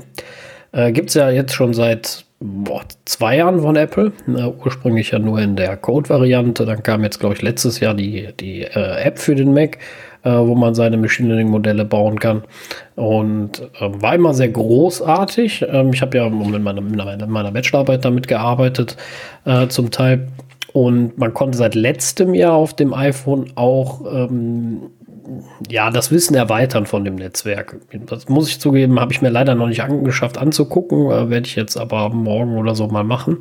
Äh, 0.73 0.93
Gibt 0.93 1.11
es 1.11 1.15
ja 1.15 1.31
jetzt 1.31 1.55
schon 1.55 1.75
seit 1.75 2.25
boah, 2.41 2.83
zwei 3.05 3.37
Jahren 3.37 3.61
von 3.61 3.77
Apple. 3.77 4.13
Äh, 4.27 4.47
ursprünglich 4.65 5.11
ja 5.11 5.19
nur 5.19 5.39
in 5.39 5.57
der 5.57 5.77
Code-Variante. 5.77 6.65
Dann 6.65 6.83
kam 6.83 7.03
jetzt, 7.05 7.21
glaube 7.21 7.35
ich, 7.35 7.43
letztes 7.43 7.81
Jahr 7.81 7.95
die, 7.95 8.29
die 8.39 8.63
äh, 8.63 9.03
App 9.03 9.19
für 9.19 9.35
den 9.35 9.53
Mac 9.55 9.79
äh, 10.29 10.47
wo 10.47 10.55
man 10.55 10.75
seine 10.75 10.99
Machine 10.99 11.29
Learning 11.29 11.49
Modelle 11.49 11.85
bauen 11.85 12.19
kann. 12.19 12.43
Und 12.97 13.63
äh, 13.81 13.89
war 14.03 14.15
immer 14.15 14.35
sehr 14.35 14.49
großartig. 14.49 15.65
Ähm, 15.69 15.93
ich 15.93 16.03
habe 16.03 16.19
ja 16.19 16.27
in 16.27 16.63
meiner, 16.63 16.83
in 16.83 17.31
meiner 17.31 17.53
Bachelorarbeit 17.53 18.05
damit 18.05 18.29
gearbeitet, 18.29 18.97
äh, 19.47 19.69
zum 19.69 19.91
Teil. 19.91 20.29
Und 20.75 21.17
man 21.17 21.33
konnte 21.33 21.57
seit 21.57 21.75
letztem 21.75 22.35
Jahr 22.35 22.53
auf 22.53 22.75
dem 22.75 22.93
iPhone 22.93 23.53
auch 23.55 24.03
ähm, 24.13 24.91
ja, 25.69 25.91
das 25.91 26.11
Wissen 26.11 26.35
erweitern 26.35 26.87
von 26.87 27.05
dem 27.05 27.15
Netzwerk. 27.15 27.79
Das 28.07 28.29
muss 28.29 28.49
ich 28.49 28.61
zugeben, 28.61 29.01
habe 29.01 29.13
ich 29.13 29.23
mir 29.23 29.31
leider 29.31 29.55
noch 29.55 29.69
nicht 29.69 29.83
angeschafft 29.83 30.37
anzugucken, 30.39 31.11
äh, 31.11 31.31
werde 31.31 31.47
ich 31.47 31.57
jetzt 31.57 31.77
aber 31.77 32.11
morgen 32.11 32.57
oder 32.59 32.75
so 32.75 32.87
mal 32.89 33.05
machen. 33.05 33.39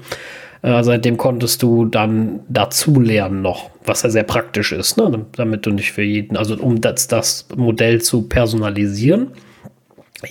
Äh, 0.61 0.83
seitdem 0.83 1.17
konntest 1.17 1.61
du 1.61 1.85
dann 1.85 2.41
dazu 2.49 2.99
lernen 2.99 3.41
noch, 3.41 3.69
was 3.85 4.03
ja 4.03 4.09
sehr 4.09 4.23
praktisch 4.23 4.71
ist, 4.71 4.97
ne? 4.97 5.25
damit 5.35 5.65
du 5.65 5.71
nicht 5.71 5.91
für 5.91 6.01
jeden, 6.01 6.37
also 6.37 6.55
um 6.55 6.81
das, 6.81 7.07
das 7.07 7.47
Modell 7.55 8.01
zu 8.01 8.23
personalisieren. 8.23 9.31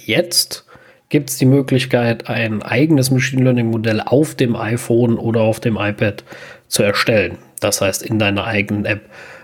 Jetzt 0.05 0.67
gibt 1.09 1.31
es 1.31 1.39
die 1.39 1.47
Möglichkeit, 1.47 2.29
ein 2.29 2.63
eigenes 2.63 3.11
Machine 3.11 3.45
Learning 3.45 3.71
Modell 3.71 4.01
auf 4.01 4.35
dem 4.35 4.57
iPhone 4.57 5.17
oder 5.17 5.43
auf 5.43 5.61
dem 5.61 5.77
iPad 5.77 6.25
zu 6.69 6.83
erstellen. 6.83 7.39
Das 7.61 7.81
heißt, 7.81 8.03
in 8.03 8.19
deiner 8.19 8.45
eigenen 8.45 8.85
App. 8.85 9.03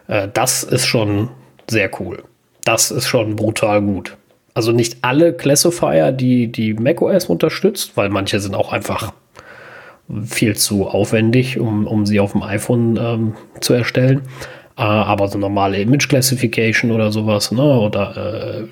Äh, 0.09 0.29
das 0.33 0.65
ist 0.65 0.87
schon 0.87 1.31
sehr 1.69 1.91
cool. 2.01 2.25
Das 2.65 2.91
ist 2.91 3.07
schon 3.07 3.37
brutal 3.37 3.83
gut. 3.83 4.17
Also 4.55 4.73
nicht 4.73 4.99
alle 5.03 5.33
Classifier, 5.33 6.13
die 6.13 6.51
die 6.53 6.75
macOS 6.75 7.27
unterstützt, 7.27 7.97
weil 7.97 8.11
manche 8.11 8.39
sind 8.39 8.55
auch 8.55 8.73
einfach 8.73 9.13
viel 10.25 10.57
zu 10.57 10.87
aufwendig, 10.87 11.59
um, 11.59 11.87
um 11.87 12.07
sie 12.07 12.21
auf 12.21 12.33
dem 12.33 12.43
iPhone 12.43 12.99
ähm, 13.01 13.35
zu 13.61 13.73
erstellen. 13.75 14.23
Äh, 14.77 14.83
aber 14.83 15.29
so 15.29 15.39
normale 15.39 15.81
Image 15.81 16.09
Classification 16.09 16.91
oder 16.91 17.13
sowas, 17.13 17.53
ne, 17.53 17.63
oder 17.63 18.65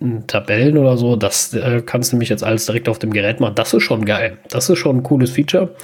äh, 0.00 0.16
Tabellen 0.26 0.76
oder 0.76 0.96
so, 0.96 1.16
das 1.16 1.54
äh, 1.54 1.82
kannst 1.84 2.12
du 2.12 2.16
nämlich 2.16 2.28
jetzt 2.28 2.44
alles 2.44 2.66
direkt 2.66 2.88
auf 2.88 2.98
dem 2.98 3.12
Gerät 3.12 3.40
machen. 3.40 3.54
Das 3.54 3.72
ist 3.72 3.82
schon 3.82 4.04
geil. 4.04 4.38
Das 4.50 4.68
ist 4.68 4.78
schon 4.78 4.98
ein 4.98 5.02
cooles 5.02 5.30
Feature. 5.30 5.74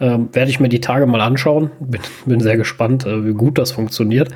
Ähm, 0.00 0.28
Werde 0.32 0.50
ich 0.50 0.60
mir 0.60 0.68
die 0.68 0.80
Tage 0.80 1.06
mal 1.06 1.20
anschauen. 1.20 1.70
Bin, 1.80 2.00
bin 2.24 2.40
sehr 2.40 2.56
gespannt, 2.56 3.04
äh, 3.04 3.26
wie 3.26 3.34
gut 3.34 3.58
das 3.58 3.72
funktioniert. 3.72 4.30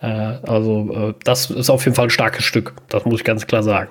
Äh, 0.00 0.06
also, 0.06 0.90
äh, 0.92 1.14
das 1.24 1.50
ist 1.50 1.70
auf 1.70 1.84
jeden 1.84 1.96
Fall 1.96 2.06
ein 2.06 2.10
starkes 2.10 2.44
Stück. 2.44 2.74
Das 2.88 3.04
muss 3.04 3.20
ich 3.20 3.24
ganz 3.24 3.46
klar 3.46 3.62
sagen. 3.62 3.90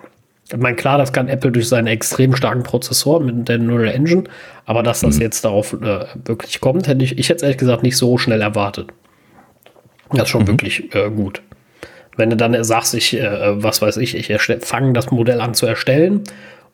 Ich 0.49 0.57
meine, 0.57 0.75
klar, 0.75 0.97
das 0.97 1.11
kann 1.11 1.27
Apple 1.27 1.51
durch 1.51 1.67
seinen 1.67 1.87
extrem 1.87 2.35
starken 2.35 2.63
Prozessor 2.63 3.19
mit 3.19 3.49
der 3.49 3.57
Neural 3.57 3.89
Engine, 3.89 4.23
aber 4.65 4.81
dass 4.81 5.01
das 5.01 5.17
mhm. 5.17 5.23
jetzt 5.23 5.43
darauf 5.43 5.73
äh, 5.73 6.05
wirklich 6.25 6.61
kommt, 6.61 6.87
hätte 6.87 7.03
ich, 7.03 7.17
ich 7.17 7.27
hätte 7.29 7.37
es 7.37 7.43
ehrlich 7.43 7.57
gesagt 7.57 7.83
nicht 7.83 7.97
so 7.97 8.17
schnell 8.17 8.41
erwartet. 8.41 8.87
Das 10.11 10.23
ist 10.23 10.29
schon 10.29 10.43
mhm. 10.43 10.47
wirklich 10.47 10.95
äh, 10.95 11.09
gut. 11.09 11.41
Wenn 12.15 12.29
du 12.29 12.37
dann 12.37 12.61
sagst, 12.63 12.93
ich, 12.93 13.19
äh, 13.19 13.61
was 13.61 13.81
weiß 13.81 13.97
ich, 13.97 14.15
ich 14.15 14.41
fange 14.61 14.93
das 14.93 15.11
Modell 15.11 15.41
an 15.41 15.53
zu 15.53 15.65
erstellen 15.65 16.23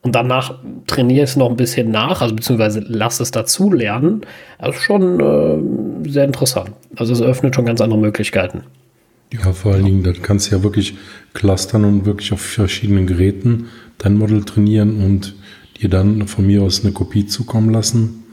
und 0.02 0.14
danach 0.14 0.54
trainiere 0.86 1.24
es 1.24 1.34
noch 1.34 1.50
ein 1.50 1.56
bisschen 1.56 1.90
nach, 1.90 2.22
also 2.22 2.34
beziehungsweise 2.34 2.84
lass 2.86 3.20
es 3.20 3.30
dazu 3.30 3.72
lernen, 3.72 4.22
das 4.58 4.76
ist 4.76 4.82
schon 4.82 5.20
äh, 5.20 6.08
sehr 6.10 6.24
interessant. 6.24 6.70
Also 6.96 7.12
es 7.12 7.20
öffnet 7.20 7.54
schon 7.54 7.66
ganz 7.66 7.80
andere 7.80 7.98
Möglichkeiten. 7.98 8.64
Ja, 9.42 9.52
vor 9.52 9.72
allen 9.72 9.84
Dingen, 9.84 10.02
da 10.02 10.12
kannst 10.12 10.50
du 10.50 10.56
ja 10.56 10.62
wirklich 10.62 10.94
clustern 11.32 11.84
und 11.84 12.04
wirklich 12.04 12.32
auf 12.32 12.40
verschiedenen 12.40 13.06
Geräten 13.06 13.66
dein 13.98 14.16
Model 14.16 14.44
trainieren 14.44 15.02
und 15.02 15.34
dir 15.80 15.88
dann 15.88 16.28
von 16.28 16.46
mir 16.46 16.62
aus 16.62 16.84
eine 16.84 16.92
Kopie 16.92 17.26
zukommen 17.26 17.70
lassen 17.70 18.24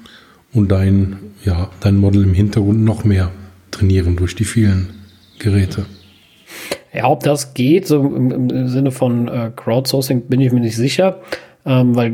und 0.53 0.71
dein, 0.71 1.17
ja, 1.43 1.69
dein 1.79 1.97
Model 1.97 2.23
im 2.23 2.33
Hintergrund 2.33 2.81
noch 2.81 3.03
mehr 3.03 3.31
trainieren 3.71 4.15
durch 4.15 4.35
die 4.35 4.43
vielen 4.43 4.89
Geräte. 5.39 5.85
Ja, 6.93 7.07
ob 7.07 7.23
das 7.23 7.53
geht, 7.53 7.87
so 7.87 8.03
im, 8.03 8.49
im 8.49 8.67
Sinne 8.67 8.91
von 8.91 9.27
äh, 9.27 9.51
Crowdsourcing, 9.55 10.23
bin 10.27 10.41
ich 10.41 10.51
mir 10.51 10.59
nicht 10.59 10.75
sicher, 10.75 11.21
ähm, 11.65 11.95
weil 11.95 12.13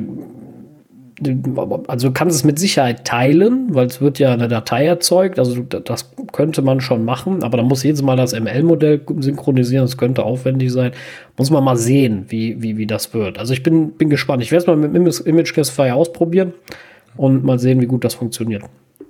also 1.88 2.08
du 2.10 2.14
kannst 2.14 2.36
es 2.36 2.44
mit 2.44 2.60
Sicherheit 2.60 3.06
teilen, 3.06 3.74
weil 3.74 3.88
es 3.88 4.02
wird 4.02 4.20
ja 4.20 4.34
eine 4.34 4.48
Datei 4.48 4.86
erzeugt. 4.86 5.40
Also 5.40 5.62
das 5.64 6.12
könnte 6.32 6.62
man 6.62 6.80
schon 6.80 7.06
machen, 7.06 7.44
aber 7.44 7.58
dann 7.58 7.68
muss 7.68 7.84
jedes 7.84 8.04
Mal 8.04 8.16
das 8.16 8.40
ML-Modell 8.40 9.02
synchronisieren. 9.20 9.86
Das 9.86 9.98
könnte 9.98 10.24
aufwendig 10.24 10.72
sein. 10.72 10.92
Muss 11.36 11.50
man 11.50 11.64
mal 11.64 11.78
sehen, 11.78 12.26
wie, 12.30 12.62
wie, 12.62 12.78
wie 12.78 12.86
das 12.86 13.14
wird. 13.14 13.40
Also 13.40 13.54
ich 13.54 13.64
bin, 13.64 13.92
bin 13.94 14.10
gespannt. 14.10 14.44
Ich 14.44 14.52
werde 14.52 14.62
es 14.62 14.68
mal 14.68 14.76
mit 14.76 15.20
Image 15.26 15.54
Classifier 15.54 15.96
ausprobieren 15.96 16.54
und 17.16 17.44
mal 17.44 17.58
sehen, 17.58 17.82
wie 17.82 17.88
gut 17.88 18.04
das 18.04 18.14
funktioniert. 18.14 18.64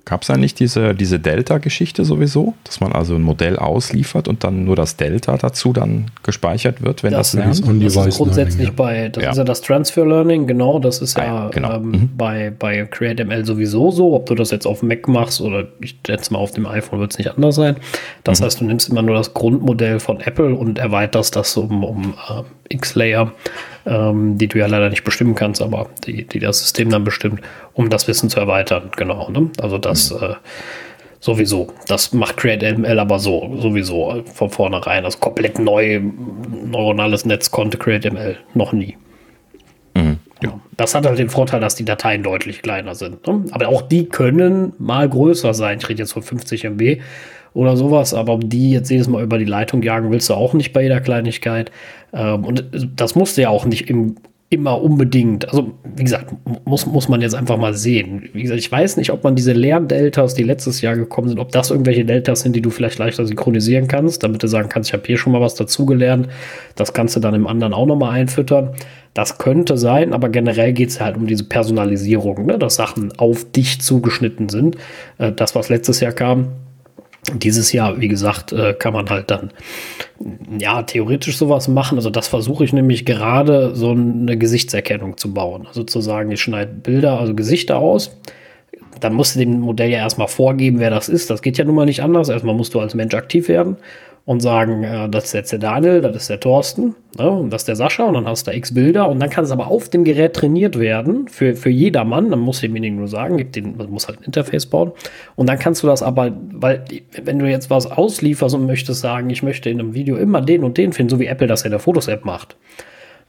Gab 0.07 0.21
es 0.21 0.29
eigentlich 0.29 0.55
diese, 0.55 0.95
diese 0.95 1.19
Delta-Geschichte 1.19 2.05
sowieso, 2.05 2.53
dass 2.63 2.79
man 2.79 2.93
also 2.93 3.15
ein 3.15 3.23
Modell 3.23 3.57
ausliefert 3.57 4.29
und 4.29 4.45
dann 4.45 4.63
nur 4.63 4.77
das 4.77 4.95
Delta 4.95 5.35
dazu 5.35 5.73
dann 5.73 6.05
gespeichert 6.23 6.81
wird, 6.81 7.03
wenn 7.03 7.11
das, 7.11 7.31
das 7.31 7.33
lernt? 7.33 7.83
Ist 7.83 7.97
das 7.97 8.07
ist 8.07 8.15
grundsätzlich 8.15 8.69
Learning, 8.69 8.75
bei, 8.77 9.09
das 9.09 9.21
ja. 9.21 9.31
ist 9.31 9.37
ja 9.37 9.43
das 9.43 9.59
Transfer 9.59 10.05
Learning, 10.05 10.47
genau, 10.47 10.79
das 10.79 11.01
ist 11.01 11.17
ja, 11.17 11.47
ah, 11.47 11.49
genau. 11.53 11.73
ähm, 11.73 11.91
mhm. 11.91 12.09
bei, 12.15 12.53
bei 12.57 12.85
CreateML 12.85 13.45
sowieso 13.45 13.91
so, 13.91 14.13
ob 14.13 14.27
du 14.27 14.35
das 14.35 14.49
jetzt 14.51 14.65
auf 14.65 14.81
Mac 14.81 15.09
machst 15.09 15.41
oder 15.41 15.67
ich 15.81 15.97
schätze 16.07 16.31
mal 16.31 16.39
auf 16.39 16.51
dem 16.51 16.67
iPhone 16.67 17.01
wird 17.01 17.11
es 17.11 17.17
nicht 17.17 17.35
anders 17.35 17.55
sein. 17.55 17.75
Das 18.23 18.39
mhm. 18.39 18.45
heißt, 18.45 18.61
du 18.61 18.63
nimmst 18.63 18.87
immer 18.87 19.01
nur 19.01 19.15
das 19.15 19.33
Grundmodell 19.33 19.99
von 19.99 20.21
Apple 20.21 20.55
und 20.55 20.79
erweiterst 20.79 21.35
das 21.35 21.57
um, 21.57 21.83
um 21.83 22.13
uh, 22.29 22.43
X-Layer 22.69 23.33
ähm, 23.87 24.37
die 24.37 24.47
du 24.47 24.59
ja 24.59 24.67
leider 24.67 24.89
nicht 24.89 25.03
bestimmen 25.03 25.35
kannst, 25.35 25.61
aber 25.61 25.89
die, 26.05 26.25
die 26.25 26.39
das 26.39 26.59
System 26.59 26.89
dann 26.89 27.03
bestimmt, 27.03 27.41
um 27.73 27.89
das 27.89 28.07
Wissen 28.07 28.29
zu 28.29 28.39
erweitern. 28.39 28.91
Genau. 28.95 29.29
Ne? 29.29 29.49
Also 29.61 29.77
das 29.77 30.11
mhm. 30.11 30.23
äh, 30.23 30.35
sowieso. 31.19 31.73
Das 31.87 32.13
macht 32.13 32.37
CreateML 32.37 32.99
aber 32.99 33.19
so, 33.19 33.55
sowieso 33.57 34.23
von 34.33 34.49
vornherein. 34.49 35.03
Das 35.03 35.19
komplett 35.19 35.59
neu 35.59 36.01
neuronales 36.65 37.25
Netz 37.25 37.49
konnte 37.51 37.77
CreateML 37.77 38.37
noch 38.53 38.73
nie. 38.73 38.97
Mhm. 39.95 40.17
Ja. 40.43 40.59
Das 40.75 40.93
hat 40.93 41.07
halt 41.07 41.17
den 41.17 41.29
Vorteil, 41.29 41.59
dass 41.59 41.75
die 41.75 41.85
Dateien 41.85 42.21
deutlich 42.21 42.61
kleiner 42.61 42.93
sind. 42.93 43.25
Ne? 43.25 43.45
Aber 43.51 43.69
auch 43.69 43.81
die 43.81 44.07
können 44.07 44.73
mal 44.77 45.09
größer 45.09 45.53
sein. 45.53 45.79
Ich 45.81 45.89
rede 45.89 46.03
jetzt 46.03 46.13
von 46.13 46.21
50 46.21 46.65
MB 46.65 46.99
oder 47.57 47.75
sowas, 47.75 48.13
aber 48.13 48.33
um 48.33 48.47
die 48.47 48.69
jetzt 48.69 48.91
jedes 48.91 49.07
Mal 49.07 49.23
über 49.23 49.39
die 49.39 49.45
Leitung 49.45 49.81
jagen 49.81 50.11
willst 50.11 50.29
du 50.29 50.35
auch 50.35 50.53
nicht 50.53 50.73
bei 50.73 50.83
jeder 50.83 51.01
Kleinigkeit. 51.01 51.71
Ähm, 52.13 52.45
und 52.45 52.65
das 52.95 53.15
musst 53.15 53.35
du 53.35 53.41
ja 53.41 53.49
auch 53.49 53.65
nicht 53.65 53.89
im, 53.89 54.15
immer 54.49 54.79
unbedingt. 54.79 55.49
Also, 55.49 55.71
wie 55.95 56.03
gesagt, 56.03 56.35
muss, 56.65 56.85
muss 56.85 57.09
man 57.09 57.19
jetzt 57.19 57.33
einfach 57.33 57.57
mal 57.57 57.73
sehen. 57.73 58.29
Wie 58.31 58.43
gesagt, 58.43 58.59
ich 58.59 58.71
weiß 58.71 58.97
nicht, 58.97 59.11
ob 59.11 59.23
man 59.23 59.35
diese 59.35 59.53
Lerndeltas, 59.53 60.35
die 60.35 60.43
letztes 60.43 60.81
Jahr 60.81 60.95
gekommen 60.95 61.29
sind, 61.29 61.39
ob 61.39 61.51
das 61.51 61.71
irgendwelche 61.71 62.05
Deltas 62.05 62.41
sind, 62.41 62.55
die 62.55 62.61
du 62.61 62.69
vielleicht 62.69 62.99
leichter 62.99 63.25
synchronisieren 63.25 63.87
kannst, 63.87 64.21
damit 64.21 64.43
du 64.43 64.47
sagen 64.47 64.69
kannst, 64.69 64.91
ich 64.91 64.93
habe 64.93 65.03
hier 65.07 65.17
schon 65.17 65.33
mal 65.33 65.41
was 65.41 65.55
dazugelernt. 65.55 66.29
Das 66.75 66.93
kannst 66.93 67.15
du 67.15 67.19
dann 67.19 67.33
im 67.33 67.47
anderen 67.47 67.73
auch 67.73 67.87
nochmal 67.87 68.11
einfüttern. 68.11 68.69
Das 69.15 69.39
könnte 69.39 69.79
sein, 69.79 70.13
aber 70.13 70.29
generell 70.29 70.73
geht 70.73 70.89
es 70.89 71.01
halt 71.01 71.17
um 71.17 71.25
diese 71.25 71.43
Personalisierung, 71.43 72.45
ne? 72.45 72.59
dass 72.59 72.75
Sachen 72.75 73.17
auf 73.17 73.51
dich 73.51 73.81
zugeschnitten 73.81 74.47
sind. 74.47 74.77
Äh, 75.17 75.31
das, 75.31 75.55
was 75.55 75.69
letztes 75.69 76.01
Jahr 76.01 76.11
kam, 76.11 76.49
dieses 77.33 77.71
Jahr, 77.71 77.99
wie 77.99 78.07
gesagt, 78.07 78.53
äh, 78.53 78.73
kann 78.73 78.93
man 78.93 79.09
halt 79.09 79.31
dann 79.31 79.51
ja 80.57 80.83
theoretisch 80.83 81.37
sowas 81.37 81.67
machen. 81.67 81.97
Also 81.97 82.09
das 82.09 82.27
versuche 82.27 82.63
ich 82.63 82.73
nämlich 82.73 83.05
gerade 83.05 83.75
so 83.75 83.91
eine 83.91 84.37
Gesichtserkennung 84.37 85.17
zu 85.17 85.33
bauen. 85.33 85.67
Also 85.67 85.83
zu 85.83 85.99
ich 86.29 86.41
schneide 86.41 86.71
Bilder, 86.73 87.19
also 87.19 87.33
Gesichter 87.33 87.77
aus. 87.77 88.17
Dann 88.99 89.13
musst 89.13 89.35
du 89.35 89.39
dem 89.39 89.59
Modell 89.59 89.91
ja 89.91 89.99
erstmal 89.99 90.27
vorgeben, 90.27 90.79
wer 90.79 90.89
das 90.89 91.07
ist. 91.09 91.29
Das 91.29 91.41
geht 91.41 91.57
ja 91.57 91.65
nun 91.65 91.75
mal 91.75 91.85
nicht 91.85 92.01
anders. 92.01 92.29
Erstmal 92.29 92.55
musst 92.55 92.73
du 92.73 92.79
als 92.79 92.95
Mensch 92.95 93.13
aktiv 93.13 93.47
werden 93.47 93.77
und 94.27 94.41
sagen, 94.41 94.83
äh, 94.83 95.07
das 95.07 95.23
ist 95.27 95.33
jetzt 95.33 95.51
der 95.53 95.59
Daniel, 95.59 96.01
das 96.01 96.15
ist 96.17 96.29
der 96.29 96.41
Thorsten 96.41 96.95
ne, 97.17 97.29
und 97.31 97.49
das 97.49 97.61
ist 97.61 97.69
der 97.69 97.77
Sascha 97.77 98.03
und 98.03 98.13
dann 98.13 98.27
hast 98.27 98.45
du 98.45 98.51
x 98.51 98.73
Bilder 98.73 99.07
und 99.07 99.21
dann 99.21 99.29
kann 99.29 99.45
es 99.45 99.51
aber 99.51 99.67
auf 99.67 99.87
dem 99.87 100.03
Gerät 100.03 100.33
trainiert 100.33 100.77
werden 100.77 101.29
für, 101.29 101.55
für 101.55 101.69
jedermann. 101.69 102.29
Dann 102.29 102.39
muss 102.39 102.59
demjenigen 102.59 102.97
nur 102.97 103.07
sagen, 103.07 103.37
gibt 103.37 103.55
den, 103.55 103.77
muss 103.89 104.09
halt 104.09 104.19
ein 104.19 104.25
Interface 104.25 104.65
bauen 104.65 104.91
und 105.37 105.47
dann 105.47 105.57
kannst 105.57 105.81
du 105.81 105.87
das 105.87 106.03
aber, 106.03 106.33
weil 106.51 106.83
wenn 107.23 107.39
du 107.39 107.49
jetzt 107.49 107.69
was 107.69 107.89
auslieferst 107.89 108.53
und 108.53 108.65
möchtest 108.65 108.99
sagen, 108.99 109.29
ich 109.29 109.43
möchte 109.43 109.69
in 109.69 109.79
einem 109.79 109.93
Video 109.93 110.17
immer 110.17 110.41
den 110.41 110.65
und 110.65 110.77
den 110.77 110.91
finden, 110.91 111.11
so 111.11 111.19
wie 111.21 111.27
Apple 111.27 111.47
das 111.47 111.61
in 111.61 111.71
der 111.71 111.79
Fotos-App 111.79 112.25
macht, 112.25 112.57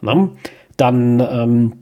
ne, 0.00 0.30
dann 0.76 1.20
ähm, 1.20 1.72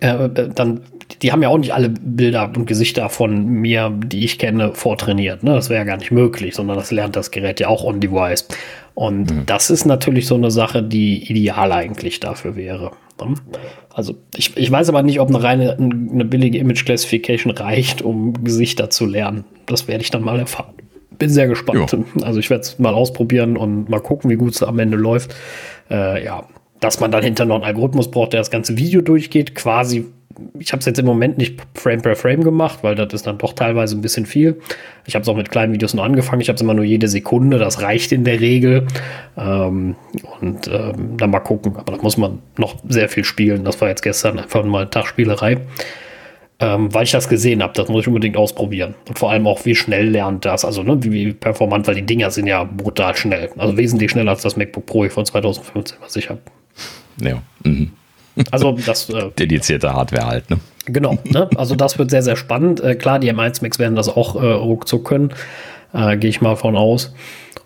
äh, 0.00 0.30
dann, 0.54 0.80
die 1.22 1.32
haben 1.32 1.42
ja 1.42 1.48
auch 1.48 1.58
nicht 1.58 1.74
alle 1.74 1.88
Bilder 1.88 2.50
und 2.56 2.66
Gesichter 2.66 3.08
von 3.08 3.46
mir, 3.46 3.90
die 3.90 4.24
ich 4.24 4.38
kenne, 4.38 4.74
vortrainiert. 4.74 5.42
Ne? 5.42 5.52
Das 5.52 5.70
wäre 5.70 5.80
ja 5.80 5.84
gar 5.84 5.96
nicht 5.96 6.10
möglich, 6.10 6.54
sondern 6.54 6.76
das 6.76 6.90
lernt 6.90 7.16
das 7.16 7.30
Gerät 7.30 7.60
ja 7.60 7.68
auch 7.68 7.84
on-device. 7.84 8.48
Und 8.94 9.30
mhm. 9.30 9.46
das 9.46 9.70
ist 9.70 9.84
natürlich 9.84 10.26
so 10.26 10.34
eine 10.34 10.50
Sache, 10.50 10.82
die 10.82 11.30
ideal 11.30 11.72
eigentlich 11.72 12.20
dafür 12.20 12.56
wäre. 12.56 12.92
Ne? 13.20 13.34
Also 13.92 14.16
ich, 14.36 14.56
ich 14.56 14.70
weiß 14.70 14.88
aber 14.88 15.02
nicht, 15.02 15.20
ob 15.20 15.28
eine 15.28 15.42
reine, 15.42 15.76
eine 15.78 16.24
billige 16.24 16.58
Image 16.58 16.84
Classification 16.84 17.52
reicht, 17.52 18.02
um 18.02 18.44
Gesichter 18.44 18.90
zu 18.90 19.06
lernen. 19.06 19.44
Das 19.66 19.88
werde 19.88 20.02
ich 20.02 20.10
dann 20.10 20.22
mal 20.22 20.38
erfahren. 20.38 20.74
Bin 21.18 21.30
sehr 21.30 21.46
gespannt. 21.46 21.92
Jo. 21.92 22.04
Also 22.22 22.40
ich 22.40 22.50
werde 22.50 22.62
es 22.62 22.78
mal 22.78 22.92
ausprobieren 22.92 23.56
und 23.56 23.88
mal 23.88 24.00
gucken, 24.00 24.30
wie 24.30 24.36
gut 24.36 24.54
es 24.54 24.62
am 24.62 24.78
Ende 24.78 24.96
läuft. 24.96 25.34
Äh, 25.90 26.24
ja, 26.24 26.44
dass 26.80 27.00
man 27.00 27.10
dann 27.10 27.22
hinter 27.22 27.44
noch 27.44 27.56
einen 27.56 27.64
Algorithmus 27.64 28.10
braucht, 28.10 28.32
der 28.32 28.40
das 28.40 28.50
ganze 28.50 28.76
Video 28.76 29.00
durchgeht, 29.00 29.54
quasi. 29.54 30.06
Ich 30.58 30.72
habe 30.72 30.80
es 30.80 30.86
jetzt 30.86 30.98
im 30.98 31.06
Moment 31.06 31.38
nicht 31.38 31.60
Frame 31.74 32.02
per 32.02 32.16
Frame 32.16 32.42
gemacht, 32.42 32.80
weil 32.82 32.94
das 32.94 33.12
ist 33.12 33.26
dann 33.26 33.38
doch 33.38 33.52
teilweise 33.52 33.96
ein 33.96 34.00
bisschen 34.00 34.26
viel. 34.26 34.60
Ich 35.06 35.14
habe 35.14 35.22
es 35.22 35.28
auch 35.28 35.36
mit 35.36 35.50
kleinen 35.50 35.72
Videos 35.72 35.94
nur 35.94 36.04
angefangen. 36.04 36.40
Ich 36.40 36.48
habe 36.48 36.56
es 36.56 36.62
immer 36.62 36.74
nur 36.74 36.84
jede 36.84 37.08
Sekunde. 37.08 37.58
Das 37.58 37.82
reicht 37.82 38.10
in 38.12 38.24
der 38.24 38.40
Regel. 38.40 38.86
Ähm, 39.36 39.94
und 40.40 40.68
ähm, 40.68 41.16
dann 41.16 41.30
mal 41.30 41.40
gucken. 41.40 41.76
Aber 41.76 41.96
da 41.96 42.02
muss 42.02 42.16
man 42.16 42.40
noch 42.56 42.76
sehr 42.88 43.08
viel 43.08 43.24
spielen. 43.24 43.64
Das 43.64 43.80
war 43.80 43.88
jetzt 43.88 44.02
gestern 44.02 44.38
einfach 44.38 44.64
mal 44.64 44.86
Tagspielerei. 44.86 45.58
Ähm, 46.60 46.94
weil 46.94 47.02
ich 47.02 47.10
das 47.10 47.28
gesehen 47.28 47.62
habe, 47.62 47.72
das 47.74 47.88
muss 47.88 48.02
ich 48.02 48.08
unbedingt 48.08 48.36
ausprobieren. 48.36 48.94
Und 49.08 49.18
vor 49.18 49.30
allem 49.30 49.46
auch, 49.46 49.64
wie 49.64 49.74
schnell 49.74 50.08
lernt 50.08 50.44
das, 50.44 50.64
also 50.64 50.84
ne, 50.84 51.02
wie, 51.02 51.32
performant, 51.32 51.88
weil 51.88 51.96
die 51.96 52.06
Dinger 52.06 52.30
sind 52.30 52.46
ja 52.46 52.62
brutal 52.62 53.16
schnell. 53.16 53.50
Also 53.58 53.76
wesentlich 53.76 54.12
schneller 54.12 54.30
als 54.30 54.42
das 54.42 54.56
MacBook 54.56 54.86
Pro 54.86 55.08
von 55.08 55.26
2015, 55.26 55.98
was 56.00 56.14
ich 56.14 56.30
habe. 56.30 56.40
Ja. 57.20 57.42
Mhm. 57.64 57.90
Also 58.50 58.72
das. 58.72 59.10
Äh, 59.10 59.30
Dedizierte 59.38 59.92
Hardware 59.92 60.26
halt, 60.26 60.50
ne? 60.50 60.58
Genau, 60.86 61.18
ne? 61.24 61.48
Also 61.56 61.74
das 61.74 61.98
wird 61.98 62.10
sehr, 62.10 62.22
sehr 62.22 62.36
spannend. 62.36 62.80
Äh, 62.80 62.94
klar, 62.94 63.18
die 63.18 63.32
M1 63.32 63.62
Max 63.62 63.78
werden 63.78 63.96
das 63.96 64.08
auch 64.08 64.36
äh, 64.36 64.46
ruckzuck 64.46 65.04
können. 65.04 65.32
Äh, 65.92 66.16
Gehe 66.16 66.30
ich 66.30 66.40
mal 66.40 66.56
von 66.56 66.76
aus. 66.76 67.14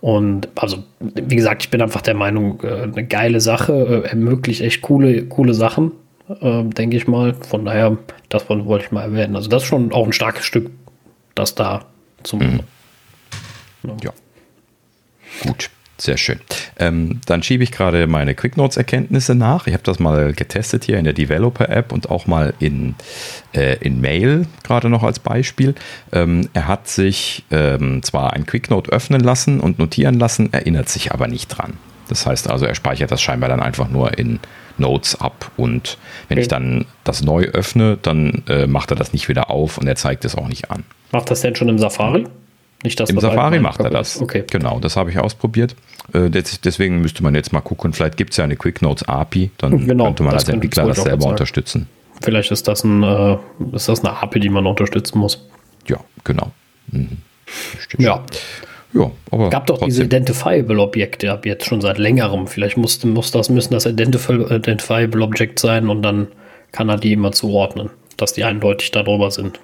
Und 0.00 0.48
also, 0.54 0.84
wie 1.00 1.34
gesagt, 1.34 1.64
ich 1.64 1.70
bin 1.70 1.82
einfach 1.82 2.02
der 2.02 2.14
Meinung, 2.14 2.60
äh, 2.62 2.82
eine 2.82 3.04
geile 3.04 3.40
Sache, 3.40 3.72
äh, 4.04 4.08
ermöglicht 4.08 4.60
echt 4.60 4.82
coole, 4.82 5.24
coole 5.26 5.54
Sachen, 5.54 5.92
äh, 6.40 6.62
denke 6.64 6.96
ich 6.96 7.08
mal. 7.08 7.34
Von 7.34 7.64
daher, 7.64 7.96
das 8.28 8.48
wollte 8.48 8.84
ich 8.84 8.92
mal 8.92 9.02
erwähnen. 9.02 9.34
Also, 9.34 9.48
das 9.48 9.62
ist 9.62 9.68
schon 9.68 9.92
auch 9.92 10.06
ein 10.06 10.12
starkes 10.12 10.44
Stück, 10.44 10.70
das 11.34 11.54
da 11.54 11.86
zum. 12.22 12.40
Mhm. 12.40 12.60
Ja. 13.82 13.96
ja. 14.04 14.12
Gut. 15.42 15.70
Sehr 16.01 16.16
schön. 16.16 16.38
Ähm, 16.78 17.20
dann 17.26 17.42
schiebe 17.42 17.64
ich 17.64 17.72
gerade 17.72 18.07
meine 18.07 18.36
QuickNotes-Erkenntnisse 18.36 19.34
nach. 19.34 19.66
Ich 19.66 19.72
habe 19.72 19.82
das 19.82 19.99
mal 19.99 20.32
getestet 20.32 20.84
hier 20.84 20.96
in 20.96 21.05
der 21.05 21.12
Developer-App 21.12 21.92
und 21.92 22.09
auch 22.09 22.28
mal 22.28 22.55
in, 22.61 22.94
äh, 23.53 23.76
in 23.78 24.01
Mail, 24.01 24.46
gerade 24.62 24.90
noch 24.90 25.03
als 25.03 25.18
Beispiel. 25.18 25.74
Ähm, 26.12 26.49
er 26.53 26.68
hat 26.68 26.86
sich 26.86 27.44
ähm, 27.51 28.05
zwar 28.05 28.32
ein 28.34 28.46
QuickNote 28.46 28.92
öffnen 28.92 29.20
lassen 29.20 29.59
und 29.59 29.80
notieren 29.80 30.20
lassen, 30.20 30.53
erinnert 30.53 30.88
sich 30.88 31.11
aber 31.11 31.26
nicht 31.26 31.49
dran. 31.49 31.74
Das 32.09 32.26
heißt 32.26 32.49
also, 32.49 32.64
er 32.64 32.76
speichert 32.76 33.11
das 33.11 33.20
scheinbar 33.20 33.49
dann 33.49 33.61
einfach 33.61 33.88
nur 33.88 34.16
in 34.18 34.38
Notes 34.78 35.20
ab. 35.20 35.51
Und 35.57 35.99
wenn 36.28 36.36
okay. 36.36 36.42
ich 36.42 36.49
dann 36.49 36.86
das 37.03 37.22
neu 37.24 37.42
öffne, 37.42 37.99
dann 38.01 38.44
äh, 38.49 38.68
macht 38.68 38.92
er 38.92 38.96
das 38.96 39.12
nicht 39.12 39.28
wieder 39.28 39.51
auf 39.51 39.78
und 39.78 39.88
er 39.88 39.96
zeigt 39.96 40.24
es 40.24 40.36
auch 40.36 40.46
nicht 40.46 40.70
an. 40.70 40.84
Macht 41.11 41.30
das 41.30 41.40
denn 41.40 41.57
schon 41.57 41.68
im 41.68 41.78
Safari? 41.78 42.24
Nicht 42.82 43.00
das, 43.00 43.10
Im 43.10 43.18
Safari 43.18 43.58
macht 43.58 43.80
er 43.80 43.90
das. 43.90 44.20
Okay. 44.20 44.44
Genau, 44.50 44.78
das 44.78 44.96
habe 44.96 45.10
ich 45.10 45.18
ausprobiert. 45.18 45.74
Äh, 46.12 46.30
deswegen 46.30 47.00
müsste 47.00 47.22
man 47.24 47.34
jetzt 47.34 47.52
mal 47.52 47.60
gucken. 47.60 47.92
Vielleicht 47.92 48.16
gibt 48.16 48.30
es 48.30 48.36
ja 48.36 48.44
eine 48.44 48.56
Quick 48.56 48.82
Notes 48.82 49.02
API, 49.08 49.50
dann 49.58 49.84
genau, 49.86 50.04
könnte 50.04 50.22
man 50.22 50.34
als 50.34 50.48
Entwickler 50.48 50.86
das 50.86 51.02
selber 51.02 51.26
unterstützen. 51.26 51.88
Vielleicht 52.22 52.50
ist 52.50 52.68
das, 52.68 52.84
ein, 52.84 53.02
äh, 53.02 53.36
ist 53.72 53.88
das 53.88 54.04
eine 54.04 54.16
API, 54.16 54.40
die 54.40 54.48
man 54.48 54.66
unterstützen 54.66 55.18
muss. 55.18 55.44
Ja, 55.88 55.98
genau. 56.24 56.52
Mhm. 56.90 57.18
Ja. 57.98 58.24
Ja, 58.94 59.10
aber 59.30 59.50
gab 59.50 59.66
doch 59.66 59.78
trotzdem. 59.78 59.88
diese 59.88 60.04
Identifiable 60.04 60.80
Objekte 60.80 61.30
ab 61.30 61.44
jetzt 61.44 61.66
schon 61.66 61.80
seit 61.80 61.98
längerem. 61.98 62.46
Vielleicht 62.46 62.78
muss, 62.78 63.04
muss 63.04 63.30
das, 63.30 63.50
müssen 63.50 63.74
das 63.74 63.84
Identifiable 63.84 65.22
Object 65.22 65.58
sein 65.58 65.90
und 65.90 66.02
dann 66.02 66.28
kann 66.72 66.88
er 66.88 66.96
die 66.96 67.12
immer 67.12 67.32
zuordnen, 67.32 67.90
dass 68.16 68.32
die 68.32 68.44
eindeutig 68.44 68.90
darüber 68.90 69.30
sind. 69.30 69.60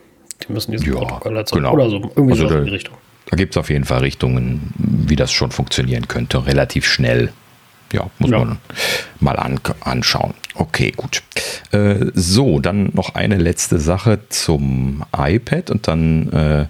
Die 0.47 0.53
müssen 0.53 0.73
diese 0.73 0.87
ja, 0.87 0.97
Protokolle 0.97 1.39
erzeugen 1.39 1.63
genau. 1.63 1.75
oder 1.75 1.89
so. 1.89 1.97
Irgendwie 1.97 2.33
also 2.33 2.49
so 2.49 2.55
in 2.57 2.65
die 2.65 2.71
Richtung. 2.71 2.97
Da 3.27 3.37
gibt 3.37 3.55
es 3.55 3.59
auf 3.59 3.71
jeden 3.71 3.85
Fall 3.85 4.01
Richtungen, 4.01 4.73
wie 4.77 5.17
das 5.17 5.33
schon 5.33 5.51
funktionieren 5.51 6.09
könnte, 6.09 6.47
relativ 6.47 6.87
schnell. 6.87 7.33
Ja, 7.93 8.11
muss 8.19 8.31
ja. 8.31 8.39
man 8.39 8.59
mal 9.21 9.37
an, 9.37 9.61
anschauen. 9.81 10.35
Okay, 10.55 10.93
gut. 10.97 11.23
Äh, 11.71 12.07
so, 12.15 12.59
dann 12.59 12.91
noch 12.93 13.15
eine 13.15 13.37
letzte 13.37 13.79
Sache 13.79 14.21
zum 14.29 15.05
iPad 15.17 15.71
und 15.71 15.87
dann 15.87 16.33
äh, 16.33 16.67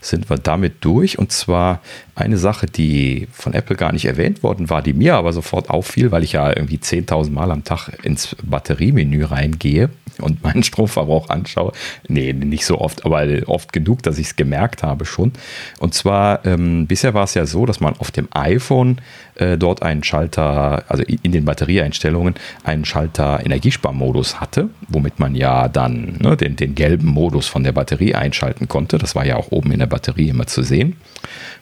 sind 0.00 0.28
wir 0.30 0.38
damit 0.38 0.84
durch. 0.84 1.18
Und 1.18 1.32
zwar 1.32 1.80
eine 2.14 2.38
Sache, 2.38 2.66
die 2.66 3.26
von 3.32 3.54
Apple 3.54 3.76
gar 3.76 3.92
nicht 3.92 4.04
erwähnt 4.04 4.42
worden 4.42 4.70
war, 4.70 4.82
die 4.82 4.92
mir 4.92 5.16
aber 5.16 5.32
sofort 5.32 5.68
auffiel, 5.68 6.12
weil 6.12 6.22
ich 6.22 6.32
ja 6.32 6.48
irgendwie 6.48 6.76
10.000 6.76 7.30
Mal 7.30 7.50
am 7.50 7.64
Tag 7.64 7.90
ins 8.04 8.36
Batteriemenü 8.42 9.24
reingehe 9.24 9.90
und 10.20 10.44
meinen 10.44 10.62
Stromverbrauch 10.62 11.28
anschaue. 11.28 11.72
Nee, 12.06 12.32
nicht 12.32 12.66
so 12.66 12.78
oft, 12.80 13.04
aber 13.04 13.26
oft 13.46 13.72
genug, 13.72 14.04
dass 14.04 14.18
ich 14.18 14.28
es 14.28 14.36
gemerkt 14.36 14.84
habe 14.84 15.04
schon. 15.04 15.32
Und 15.80 15.94
zwar, 15.94 16.46
ähm, 16.46 16.86
bisher 16.86 17.14
war 17.14 17.24
es 17.24 17.34
ja 17.34 17.46
so, 17.46 17.66
dass 17.66 17.80
man 17.80 17.96
auf 17.98 18.12
dem 18.12 18.28
iPhone 18.30 18.98
äh, 19.34 19.58
dort 19.58 19.82
einen 19.82 20.04
Schalter, 20.04 20.84
also 20.88 21.02
in 21.02 21.32
den 21.32 21.44
Batterieeinstellungen, 21.44 22.34
einen 22.62 22.84
Schalter 22.84 23.44
Energiesparmodus 23.44 24.40
hatte, 24.40 24.68
womit 24.86 25.18
man 25.18 25.34
ja 25.34 25.66
dann 25.66 26.18
ne, 26.20 26.36
den, 26.36 26.54
den 26.54 26.76
gelben 26.76 27.08
Modus 27.08 27.48
von 27.48 27.64
der 27.64 27.72
Batterie 27.72 28.14
einschalten 28.14 28.68
konnte. 28.68 28.98
Das 28.98 29.16
war 29.16 29.26
ja 29.26 29.34
auch 29.34 29.50
oben 29.50 29.72
in 29.72 29.80
der 29.80 29.86
Batterie 29.86 30.28
immer 30.28 30.46
zu 30.46 30.62
sehen 30.62 30.96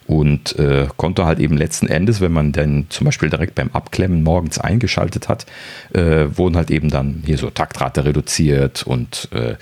und 0.07 0.57
äh, 0.59 0.87
konnte 0.97 1.25
halt 1.25 1.39
eben 1.39 1.57
letzten 1.57 1.87
Endes, 1.87 2.21
wenn 2.21 2.31
man 2.31 2.51
dann 2.51 2.87
zum 2.89 3.05
Beispiel 3.05 3.29
direkt 3.29 3.55
beim 3.55 3.69
Abklemmen 3.71 4.23
morgens 4.23 4.59
eingeschaltet 4.59 5.29
hat, 5.29 5.45
äh, 5.93 6.25
wurden 6.35 6.55
halt 6.55 6.71
eben 6.71 6.89
dann 6.89 7.23
hier 7.25 7.37
so 7.37 7.49
Taktrate 7.49 8.05
reduziert 8.05 8.83
und 8.83 9.29
äh, 9.33 9.55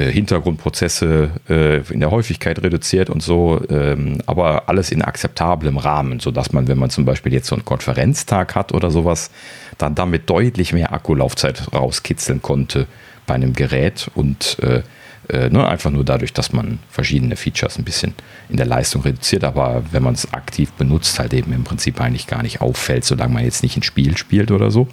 äh 0.00 0.10
Hintergrundprozesse 0.12 1.30
äh, 1.48 1.92
in 1.92 2.00
der 2.00 2.10
Häufigkeit 2.10 2.62
reduziert 2.62 3.10
und 3.10 3.22
so, 3.22 3.60
ähm, 3.68 4.18
aber 4.26 4.68
alles 4.68 4.90
in 4.90 5.02
akzeptablem 5.02 5.76
Rahmen, 5.76 6.20
sodass 6.20 6.52
man, 6.52 6.68
wenn 6.68 6.78
man 6.78 6.90
zum 6.90 7.04
Beispiel 7.04 7.32
jetzt 7.32 7.48
so 7.48 7.54
einen 7.54 7.64
Konferenztag 7.64 8.54
hat 8.54 8.72
oder 8.72 8.90
sowas, 8.90 9.30
dann 9.78 9.94
damit 9.94 10.30
deutlich 10.30 10.72
mehr 10.72 10.92
Akkulaufzeit 10.92 11.72
rauskitzeln 11.72 12.42
konnte 12.42 12.86
bei 13.26 13.34
einem 13.34 13.54
Gerät 13.54 14.10
und 14.14 14.58
äh, 14.62 14.82
äh, 15.28 15.48
ne, 15.48 15.66
einfach 15.66 15.90
nur 15.90 16.04
dadurch, 16.04 16.32
dass 16.32 16.52
man 16.52 16.78
verschiedene 16.90 17.36
Features 17.36 17.78
ein 17.78 17.84
bisschen 17.84 18.14
in 18.48 18.56
der 18.56 18.66
Leistung 18.66 19.02
reduziert, 19.02 19.44
aber 19.44 19.82
wenn 19.92 20.02
man 20.02 20.14
es 20.14 20.32
aktiv 20.32 20.72
benutzt, 20.72 21.18
halt 21.18 21.34
eben 21.34 21.52
im 21.52 21.64
Prinzip 21.64 22.00
eigentlich 22.00 22.26
gar 22.26 22.42
nicht 22.42 22.60
auffällt, 22.60 23.04
solange 23.04 23.34
man 23.34 23.44
jetzt 23.44 23.62
nicht 23.62 23.76
ein 23.76 23.82
Spiel 23.82 24.16
spielt 24.16 24.50
oder 24.50 24.70
so. 24.70 24.88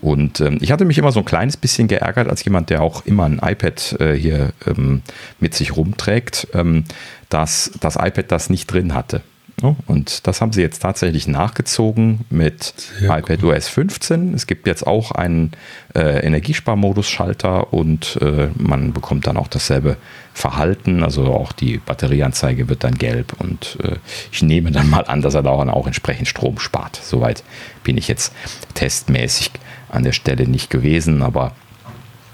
Und 0.00 0.40
ähm, 0.40 0.58
ich 0.60 0.72
hatte 0.72 0.84
mich 0.84 0.98
immer 0.98 1.12
so 1.12 1.20
ein 1.20 1.24
kleines 1.24 1.56
bisschen 1.56 1.88
geärgert, 1.88 2.28
als 2.28 2.44
jemand, 2.44 2.70
der 2.70 2.82
auch 2.82 3.06
immer 3.06 3.24
ein 3.24 3.40
iPad 3.42 3.96
äh, 3.98 4.14
hier 4.14 4.52
ähm, 4.66 5.02
mit 5.40 5.54
sich 5.54 5.74
rumträgt, 5.74 6.48
ähm, 6.52 6.84
dass 7.28 7.70
das 7.80 7.96
iPad 7.96 8.30
das 8.30 8.50
nicht 8.50 8.66
drin 8.66 8.94
hatte. 8.94 9.22
Und 9.62 10.26
das 10.26 10.42
haben 10.42 10.52
sie 10.52 10.60
jetzt 10.60 10.80
tatsächlich 10.82 11.26
nachgezogen 11.26 12.26
mit 12.28 12.74
Sehr 12.98 13.18
iPad 13.18 13.42
cool. 13.42 13.54
OS 13.54 13.68
15. 13.68 14.34
Es 14.34 14.46
gibt 14.46 14.66
jetzt 14.66 14.86
auch 14.86 15.12
einen 15.12 15.52
äh, 15.94 16.26
Energiesparmodus-Schalter 16.26 17.72
und 17.72 18.18
äh, 18.20 18.48
man 18.54 18.92
bekommt 18.92 19.26
dann 19.26 19.38
auch 19.38 19.48
dasselbe 19.48 19.96
Verhalten. 20.34 21.02
Also 21.02 21.24
auch 21.32 21.52
die 21.52 21.78
Batterieanzeige 21.78 22.68
wird 22.68 22.84
dann 22.84 22.96
gelb 22.98 23.32
und 23.38 23.78
äh, 23.82 23.96
ich 24.30 24.42
nehme 24.42 24.72
dann 24.72 24.90
mal 24.90 25.06
an, 25.06 25.22
dass 25.22 25.34
er 25.34 25.42
da 25.42 25.50
auch 25.50 25.86
entsprechend 25.86 26.28
Strom 26.28 26.58
spart. 26.58 27.00
Soweit 27.02 27.42
bin 27.82 27.96
ich 27.96 28.08
jetzt 28.08 28.34
testmäßig 28.74 29.52
an 29.88 30.02
der 30.02 30.12
Stelle 30.12 30.46
nicht 30.46 30.68
gewesen, 30.68 31.22
aber 31.22 31.52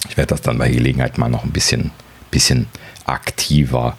ich 0.09 0.17
werde 0.17 0.31
das 0.31 0.43
dann 0.43 0.59
bei 0.59 0.69
Gelegenheit 0.69 1.19
mal 1.19 1.29
noch 1.29 1.45
ein 1.45 1.53
bisschen, 1.53 1.93
bisschen 2.33 2.67
aktiver 3.05 3.97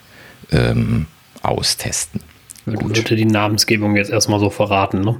ähm, 0.51 1.07
austesten. 1.41 2.19
Gut. 2.66 2.95
Würde 2.95 3.16
die 3.16 3.26
Namensgebung 3.26 3.95
jetzt 3.95 4.09
erstmal 4.11 4.39
so 4.39 4.49
verraten, 4.49 5.01
ne? 5.01 5.18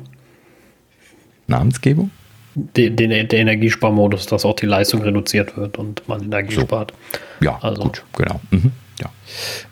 Namensgebung? 1.48 2.12
Den, 2.56 2.96
den, 2.96 3.10
der 3.10 3.40
Energiesparmodus, 3.40 4.28
dass 4.28 4.46
auch 4.46 4.56
die 4.56 4.68
Leistung 4.68 5.02
reduziert 5.02 5.58
wird 5.58 5.78
und 5.78 6.08
man 6.08 6.24
Energie 6.24 6.56
so. 6.56 6.62
spart. 6.62 6.94
Ja, 7.42 7.58
also. 7.62 7.82
gut, 7.82 8.04
genau. 8.16 8.40
Mhm. 8.52 8.72
Ja. 9.02 9.12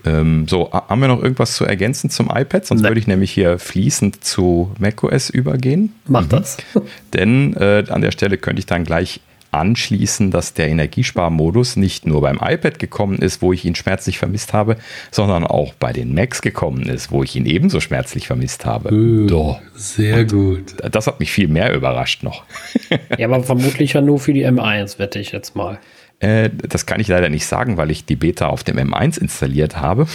Ähm, 0.04 0.48
so, 0.48 0.72
haben 0.72 1.00
wir 1.00 1.08
noch 1.08 1.22
irgendwas 1.22 1.56
zu 1.56 1.64
ergänzen 1.64 2.10
zum 2.10 2.30
iPad? 2.34 2.66
Sonst 2.66 2.82
nee. 2.82 2.88
würde 2.90 3.00
ich 3.00 3.08
nämlich 3.08 3.32
hier 3.32 3.60
fließend 3.60 4.24
zu 4.24 4.72
macOS 4.80 5.30
übergehen. 5.30 5.94
Mach 6.08 6.24
mhm. 6.24 6.30
das. 6.30 6.58
Denn 7.14 7.54
äh, 7.54 7.86
an 7.88 8.02
der 8.02 8.12
Stelle 8.12 8.38
könnte 8.38 8.60
ich 8.60 8.66
dann 8.66 8.84
gleich 8.84 9.22
anschließen, 9.52 10.32
dass 10.32 10.54
der 10.54 10.70
Energiesparmodus 10.70 11.76
nicht 11.76 12.06
nur 12.06 12.22
beim 12.22 12.40
iPad 12.42 12.80
gekommen 12.80 13.20
ist, 13.20 13.42
wo 13.42 13.54
ich 13.54 13.66
ihn 13.66 13.76
schmerzlich 13.76 14.18
vermisst 14.18 14.54
habe, 14.54 14.78
sondern 15.12 15.46
auch 15.46 15.74
bei 15.74 15.94
den 15.94 16.14
Macs 16.14 16.42
gekommen 16.42 16.84
ist, 16.84 17.12
wo 17.12 17.24
ich 17.24 17.36
ihn 17.36 17.46
ebenso 17.46 17.80
schmerzlich 17.80 18.28
vermisst 18.28 18.66
habe. 18.66 18.94
Uh, 18.94 19.28
Doch. 19.28 19.62
Sehr 19.76 20.20
Und 20.20 20.32
gut. 20.32 20.76
Das 20.92 21.08
hat 21.08 21.20
mich 21.20 21.32
viel 21.32 21.48
mehr 21.48 21.74
überrascht 21.74 22.24
noch. 22.24 22.44
ja, 23.18 23.28
aber 23.28 23.44
vermutlich 23.44 23.94
ja 23.94 24.02
nur 24.02 24.20
für 24.20 24.34
die 24.34 24.46
M1, 24.46 25.00
wette 25.00 25.20
ich 25.20 25.32
jetzt 25.32 25.56
mal. 25.56 25.80
Äh, 26.20 26.50
das 26.56 26.86
kann 26.86 27.00
ich 27.00 27.08
leider 27.08 27.30
nicht 27.30 27.46
sagen, 27.46 27.78
weil 27.78 27.90
ich 27.90 28.06
die 28.06 28.16
Beta 28.16 28.48
auf 28.48 28.64
dem 28.64 28.78
M1 28.78 29.20
installiert 29.20 29.78
habe. 29.78 30.08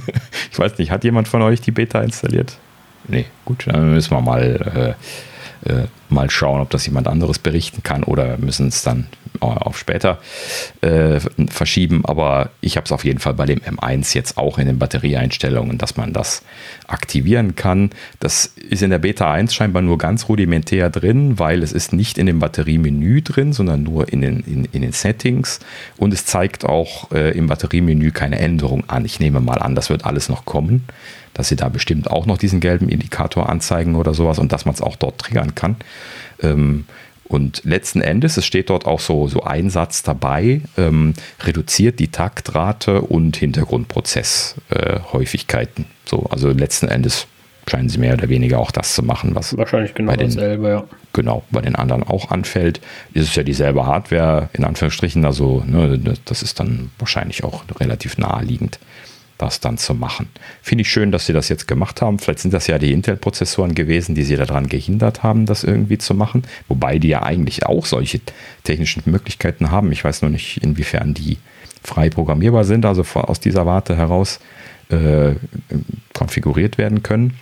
ich 0.52 0.58
weiß 0.58 0.78
nicht, 0.78 0.90
hat 0.90 1.04
jemand 1.04 1.28
von 1.28 1.40
euch 1.40 1.60
die 1.60 1.70
Beta 1.70 2.02
installiert? 2.02 2.58
Nee, 3.08 3.26
gut, 3.44 3.66
dann 3.66 3.94
müssen 3.94 4.10
wir 4.10 4.20
mal 4.20 4.42
äh, 4.42 4.90
äh, 4.90 4.94
mal 6.08 6.30
schauen, 6.30 6.60
ob 6.60 6.70
das 6.70 6.86
jemand 6.86 7.08
anderes 7.08 7.38
berichten 7.38 7.82
kann 7.82 8.04
oder 8.04 8.36
müssen 8.38 8.68
es 8.68 8.82
dann 8.82 9.06
auf 9.42 9.78
später 9.78 10.18
äh, 10.80 11.20
verschieben. 11.48 12.04
Aber 12.04 12.50
ich 12.60 12.76
habe 12.76 12.84
es 12.84 12.92
auf 12.92 13.04
jeden 13.04 13.18
Fall 13.18 13.34
bei 13.34 13.46
dem 13.46 13.60
M1 13.60 14.14
jetzt 14.14 14.38
auch 14.38 14.58
in 14.58 14.66
den 14.66 14.78
Batterieeinstellungen, 14.78 15.78
dass 15.78 15.96
man 15.96 16.12
das 16.12 16.42
aktivieren 16.86 17.56
kann. 17.56 17.90
Das 18.20 18.46
ist 18.46 18.82
in 18.82 18.90
der 18.90 18.98
Beta 18.98 19.30
1 19.30 19.54
scheinbar 19.54 19.82
nur 19.82 19.98
ganz 19.98 20.28
rudimentär 20.28 20.90
drin, 20.90 21.38
weil 21.38 21.62
es 21.62 21.72
ist 21.72 21.92
nicht 21.92 22.18
in 22.18 22.26
dem 22.26 22.38
Batteriemenü 22.38 23.22
drin, 23.22 23.52
sondern 23.52 23.82
nur 23.82 24.12
in 24.12 24.20
den, 24.20 24.40
in, 24.40 24.64
in 24.66 24.82
den 24.82 24.92
Settings. 24.92 25.60
Und 25.96 26.12
es 26.12 26.26
zeigt 26.26 26.64
auch 26.64 27.10
äh, 27.12 27.36
im 27.36 27.46
Batteriemenü 27.46 28.10
keine 28.12 28.38
Änderung 28.38 28.88
an. 28.88 29.04
Ich 29.04 29.20
nehme 29.20 29.40
mal 29.40 29.58
an, 29.58 29.74
das 29.74 29.90
wird 29.90 30.04
alles 30.04 30.28
noch 30.28 30.44
kommen 30.44 30.84
dass 31.34 31.48
sie 31.48 31.56
da 31.56 31.68
bestimmt 31.68 32.10
auch 32.10 32.26
noch 32.26 32.38
diesen 32.38 32.60
gelben 32.60 32.88
Indikator 32.88 33.48
anzeigen 33.48 33.94
oder 33.94 34.14
sowas 34.14 34.38
und 34.38 34.52
dass 34.52 34.64
man 34.64 34.74
es 34.74 34.82
auch 34.82 34.96
dort 34.96 35.18
triggern 35.18 35.54
kann. 35.54 35.76
Ähm, 36.42 36.84
und 37.32 37.62
letzten 37.64 38.00
Endes, 38.00 38.36
es 38.36 38.46
steht 38.46 38.70
dort 38.70 38.86
auch 38.86 39.00
so, 39.00 39.26
so 39.28 39.42
ein 39.42 39.70
Satz 39.70 40.02
dabei, 40.02 40.62
ähm, 40.76 41.14
reduziert 41.40 41.98
die 41.98 42.08
Taktrate 42.08 43.00
und 43.02 43.36
Hintergrundprozesshäufigkeiten. 43.36 45.84
Äh, 45.84 45.88
so, 46.04 46.26
also 46.30 46.50
letzten 46.50 46.88
Endes 46.88 47.26
scheinen 47.68 47.88
sie 47.88 47.98
mehr 47.98 48.14
oder 48.14 48.28
weniger 48.28 48.58
auch 48.58 48.72
das 48.72 48.94
zu 48.94 49.02
machen, 49.02 49.34
was 49.34 49.56
wahrscheinlich 49.56 49.94
genau 49.94 50.10
bei 50.10 50.16
den, 50.16 50.28
dasselbe, 50.28 50.68
ja. 50.68 50.84
Genau, 51.12 51.44
bei 51.50 51.60
den 51.60 51.76
anderen 51.76 52.02
auch 52.02 52.30
anfällt. 52.30 52.80
Es 53.14 53.22
ist 53.22 53.36
ja 53.36 53.44
dieselbe 53.44 53.86
Hardware, 53.86 54.48
in 54.52 54.64
Anführungsstrichen, 54.64 55.24
also 55.24 55.62
ne, 55.66 55.98
das 56.24 56.42
ist 56.42 56.60
dann 56.60 56.90
wahrscheinlich 56.98 57.44
auch 57.44 57.64
relativ 57.78 58.18
naheliegend 58.18 58.78
das 59.42 59.60
dann 59.60 59.76
zu 59.76 59.94
machen. 59.94 60.28
Finde 60.62 60.82
ich 60.82 60.90
schön, 60.90 61.10
dass 61.10 61.26
sie 61.26 61.32
das 61.32 61.48
jetzt 61.48 61.66
gemacht 61.66 62.00
haben. 62.00 62.18
Vielleicht 62.18 62.38
sind 62.38 62.54
das 62.54 62.68
ja 62.68 62.78
die 62.78 62.92
Intel-Prozessoren 62.92 63.74
gewesen, 63.74 64.14
die 64.14 64.22
sie 64.22 64.36
daran 64.36 64.68
gehindert 64.68 65.22
haben, 65.22 65.46
das 65.46 65.64
irgendwie 65.64 65.98
zu 65.98 66.14
machen. 66.14 66.44
Wobei 66.68 66.98
die 66.98 67.08
ja 67.08 67.22
eigentlich 67.22 67.66
auch 67.66 67.84
solche 67.84 68.20
technischen 68.62 69.02
Möglichkeiten 69.06 69.70
haben. 69.70 69.90
Ich 69.90 70.04
weiß 70.04 70.22
nur 70.22 70.30
nicht, 70.30 70.62
inwiefern 70.62 71.12
die 71.12 71.38
frei 71.82 72.08
programmierbar 72.08 72.64
sind, 72.64 72.86
also 72.86 73.02
aus 73.20 73.40
dieser 73.40 73.66
Warte 73.66 73.96
heraus 73.96 74.38
äh, 74.90 75.32
konfiguriert 76.12 76.78
werden 76.78 77.02
können. 77.02 77.36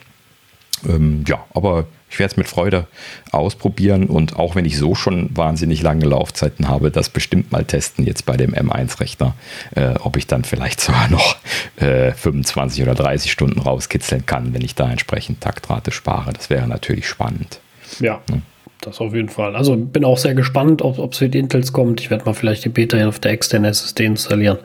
Ähm, 0.88 1.24
ja, 1.26 1.44
aber 1.52 1.86
ich 2.10 2.18
werde 2.18 2.32
es 2.32 2.36
mit 2.36 2.48
Freude 2.48 2.86
ausprobieren 3.30 4.06
und 4.06 4.36
auch 4.36 4.56
wenn 4.56 4.64
ich 4.64 4.76
so 4.76 4.94
schon 4.94 5.34
wahnsinnig 5.36 5.80
lange 5.82 6.06
Laufzeiten 6.06 6.68
habe, 6.68 6.90
das 6.90 7.08
bestimmt 7.08 7.52
mal 7.52 7.64
testen 7.64 8.04
jetzt 8.04 8.26
bei 8.26 8.36
dem 8.36 8.52
M1-Rechner, 8.52 9.34
äh, 9.76 9.94
ob 10.00 10.16
ich 10.16 10.26
dann 10.26 10.44
vielleicht 10.44 10.80
sogar 10.80 11.08
noch 11.08 11.36
äh, 11.76 12.12
25 12.12 12.82
oder 12.82 12.94
30 12.94 13.30
Stunden 13.30 13.60
rauskitzeln 13.60 14.26
kann, 14.26 14.52
wenn 14.52 14.62
ich 14.62 14.74
da 14.74 14.90
entsprechend 14.90 15.40
Taktrate 15.40 15.92
spare. 15.92 16.32
Das 16.32 16.50
wäre 16.50 16.66
natürlich 16.66 17.08
spannend. 17.08 17.60
Ja. 18.00 18.20
ja. 18.28 18.38
Das 18.80 18.98
auf 18.98 19.14
jeden 19.14 19.28
Fall. 19.28 19.56
Also 19.56 19.76
bin 19.76 20.04
auch 20.04 20.16
sehr 20.16 20.34
gespannt, 20.34 20.80
ob 20.80 21.12
es 21.12 21.20
mit 21.20 21.34
Intels 21.34 21.72
kommt. 21.72 22.00
Ich 22.00 22.10
werde 22.10 22.24
mal 22.24 22.32
vielleicht 22.32 22.64
die 22.64 22.70
Beta 22.70 23.06
auf 23.06 23.18
der 23.18 23.32
externen 23.32 23.70
SSD 23.70 24.06
installieren. 24.06 24.58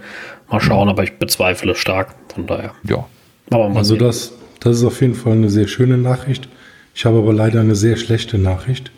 Mal 0.50 0.62
schauen, 0.62 0.88
ja. 0.88 0.94
aber 0.94 1.04
ich 1.04 1.18
bezweifle 1.18 1.74
es 1.74 1.80
stark. 1.80 2.16
Von 2.34 2.48
daher. 2.48 2.72
Ja. 2.84 3.06
also 3.52 3.98
das, 3.98 4.34
das 4.62 4.78
ist 4.78 4.84
auf 4.86 5.02
jeden 5.02 5.16
Fall 5.16 5.34
eine 5.34 5.50
sehr 5.50 5.68
schöne 5.68 5.98
Nachricht. 5.98 6.48
Ich 6.96 7.04
habe 7.06 7.18
aber 7.18 7.34
leider 7.34 7.60
eine 7.60 7.76
sehr 7.76 7.98
schlechte 7.98 8.38
Nachricht. 8.38 8.90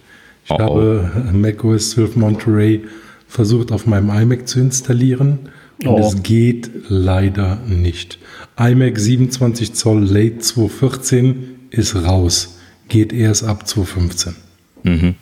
Ich 0.46 0.52
oh 0.52 0.60
habe 0.60 1.12
oh. 1.34 1.36
macOS 1.36 1.92
12 1.92 2.16
Monterey 2.16 2.86
versucht 3.28 3.72
auf 3.72 3.88
meinem 3.88 4.10
iMac 4.10 4.48
zu 4.48 4.60
installieren 4.60 5.50
und 5.84 5.88
oh. 5.88 6.08
es 6.08 6.22
geht 6.22 6.70
leider 6.88 7.58
nicht. 7.68 8.20
iMac 8.58 9.00
27 9.00 9.74
Zoll 9.74 10.04
Late 10.04 10.38
214 10.38 11.68
ist 11.72 11.96
raus. 11.96 12.60
Geht 12.88 13.12
erst 13.12 13.44
ab 13.44 13.68
215. 13.68 14.36
Mhm. 14.84 15.16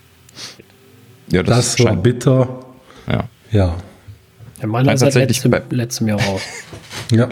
Ja, 1.32 1.44
das, 1.44 1.78
das 1.78 1.86
war 1.86 1.96
bitter. 1.96 2.66
Ja. 3.08 3.30
Ja. 3.52 3.78
ja 4.62 4.68
meiner 4.68 4.94
ist 4.94 5.00
seit 5.00 5.16
letztem, 5.16 5.56
letztem 5.70 6.10
Jahr 6.10 6.22
raus. 6.22 6.42
ja. 7.12 7.30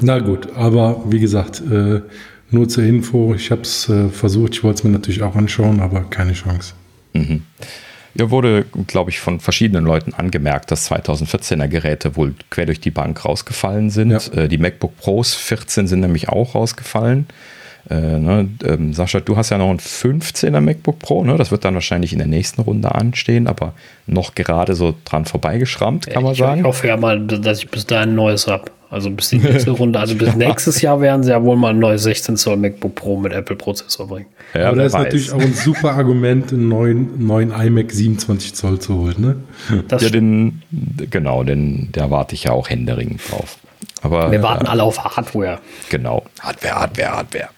Na 0.00 0.18
gut, 0.18 0.48
aber 0.54 1.04
wie 1.06 1.20
gesagt, 1.20 1.60
äh, 1.60 2.02
nur 2.50 2.68
zur 2.68 2.84
Info, 2.84 3.34
ich 3.34 3.50
habe 3.50 3.62
es 3.62 3.88
äh, 3.88 4.08
versucht, 4.08 4.54
ich 4.54 4.64
wollte 4.64 4.78
es 4.78 4.84
mir 4.84 4.90
natürlich 4.90 5.22
auch 5.22 5.34
anschauen, 5.34 5.80
aber 5.80 6.02
keine 6.02 6.32
Chance. 6.32 6.74
Mhm. 7.12 7.42
Ja, 8.14 8.30
wurde, 8.30 8.64
glaube 8.86 9.10
ich, 9.10 9.20
von 9.20 9.40
verschiedenen 9.40 9.84
Leuten 9.84 10.14
angemerkt, 10.14 10.70
dass 10.70 10.90
2014er 10.90 11.68
Geräte 11.68 12.16
wohl 12.16 12.34
quer 12.50 12.64
durch 12.64 12.80
die 12.80 12.90
Bank 12.90 13.24
rausgefallen 13.24 13.90
sind. 13.90 14.10
Ja. 14.10 14.20
Äh, 14.32 14.48
die 14.48 14.58
MacBook 14.58 14.96
Pros 14.96 15.34
14 15.34 15.86
sind 15.86 16.00
nämlich 16.00 16.28
auch 16.30 16.54
rausgefallen. 16.54 17.26
Äh, 17.90 18.18
ne, 18.18 18.48
ähm, 18.64 18.94
Sascha, 18.94 19.20
du 19.20 19.36
hast 19.36 19.50
ja 19.50 19.58
noch 19.58 19.70
ein 19.70 19.78
15er 19.78 20.60
MacBook 20.60 20.98
Pro, 20.98 21.22
ne? 21.24 21.36
Das 21.36 21.52
wird 21.52 21.64
dann 21.64 21.74
wahrscheinlich 21.74 22.12
in 22.12 22.18
der 22.18 22.26
nächsten 22.26 22.62
Runde 22.62 22.92
anstehen, 22.94 23.46
aber 23.46 23.74
noch 24.06 24.34
gerade 24.34 24.74
so 24.74 24.94
dran 25.04 25.24
vorbeigeschrammt, 25.24 26.08
kann 26.08 26.24
man 26.24 26.32
ich, 26.32 26.38
sagen. 26.38 26.60
Ich 26.60 26.66
hoffe 26.66 26.88
ja 26.88 26.96
mal, 26.96 27.20
dass 27.20 27.58
ich 27.58 27.68
bis 27.68 27.86
dahin 27.86 28.10
ein 28.10 28.14
neues 28.16 28.48
habe. 28.48 28.72
Also 28.88 29.10
bis 29.10 29.30
die 29.30 29.38
nächste 29.38 29.70
Runde, 29.72 29.98
also 29.98 30.14
bis 30.14 30.34
nächstes 30.36 30.80
Jahr 30.80 31.00
werden 31.00 31.22
sie 31.22 31.30
ja 31.30 31.42
wohl 31.42 31.56
mal 31.56 31.70
ein 31.70 31.78
neues 31.78 32.04
16 32.04 32.36
Zoll 32.36 32.56
MacBook 32.56 32.94
Pro 32.94 33.16
mit 33.16 33.32
Apple-Prozessor 33.32 34.06
bringen. 34.06 34.26
Ja, 34.54 34.68
aber 34.68 34.76
das 34.76 34.86
ist 34.86 34.92
weiß. 34.94 35.02
natürlich 35.04 35.32
auch 35.32 35.40
ein 35.40 35.54
super 35.54 35.92
Argument, 35.92 36.52
einen 36.52 36.68
neuen, 36.68 37.26
neuen 37.26 37.50
iMac 37.50 37.90
27 37.90 38.54
Zoll 38.54 38.78
zu 38.78 38.94
holen, 38.94 39.16
ne? 39.18 39.82
Das 39.88 40.02
ja, 40.02 40.10
den, 40.10 40.62
genau, 41.10 41.42
den, 41.42 41.88
da 41.92 42.10
warte 42.10 42.34
ich 42.34 42.44
ja 42.44 42.52
auch 42.52 42.70
händeringend 42.70 43.20
drauf. 43.28 43.58
Aber, 44.06 44.30
Wir 44.30 44.42
warten 44.42 44.66
äh, 44.66 44.68
alle 44.68 44.84
auf 44.84 45.02
Hardware. 45.02 45.58
Genau, 45.90 46.24
Hardware, 46.40 46.74
Hardware, 46.76 47.10
Hardware. 47.10 47.48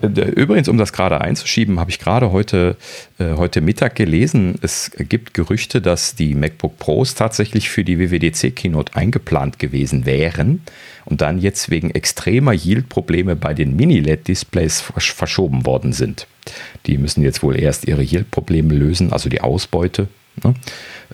Äh, 0.00 0.06
übrigens, 0.06 0.68
um 0.68 0.78
das 0.78 0.92
gerade 0.92 1.20
einzuschieben, 1.20 1.80
habe 1.80 1.90
ich 1.90 1.98
gerade 1.98 2.30
heute, 2.30 2.76
äh, 3.18 3.34
heute 3.36 3.60
Mittag 3.60 3.96
gelesen, 3.96 4.54
es 4.62 4.92
gibt 4.96 5.34
Gerüchte, 5.34 5.80
dass 5.80 6.14
die 6.14 6.36
MacBook 6.36 6.78
Pros 6.78 7.16
tatsächlich 7.16 7.68
für 7.68 7.82
die 7.82 7.98
WWDC-Keynote 7.98 8.94
eingeplant 8.94 9.58
gewesen 9.58 10.06
wären 10.06 10.62
und 11.04 11.20
dann 11.20 11.38
jetzt 11.40 11.68
wegen 11.68 11.90
extremer 11.90 12.52
Yield-Probleme 12.52 13.34
bei 13.34 13.54
den 13.54 13.74
Mini-LED-Displays 13.74 14.80
verschoben 14.80 15.66
worden 15.66 15.92
sind. 15.92 16.28
Die 16.86 16.96
müssen 16.96 17.22
jetzt 17.22 17.42
wohl 17.42 17.58
erst 17.58 17.88
ihre 17.88 18.02
Yield-Probleme 18.02 18.72
lösen, 18.72 19.12
also 19.12 19.28
die 19.28 19.40
Ausbeute. 19.40 20.06
Ne? 20.44 20.54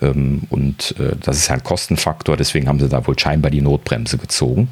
Ähm, 0.01 0.43
und 0.49 0.95
äh, 0.99 1.15
das 1.21 1.37
ist 1.37 1.47
ja 1.47 1.55
ein 1.55 1.63
Kostenfaktor, 1.63 2.37
deswegen 2.37 2.67
haben 2.67 2.79
sie 2.79 2.89
da 2.89 3.05
wohl 3.07 3.17
scheinbar 3.17 3.51
die 3.51 3.61
Notbremse 3.61 4.17
gezogen. 4.17 4.69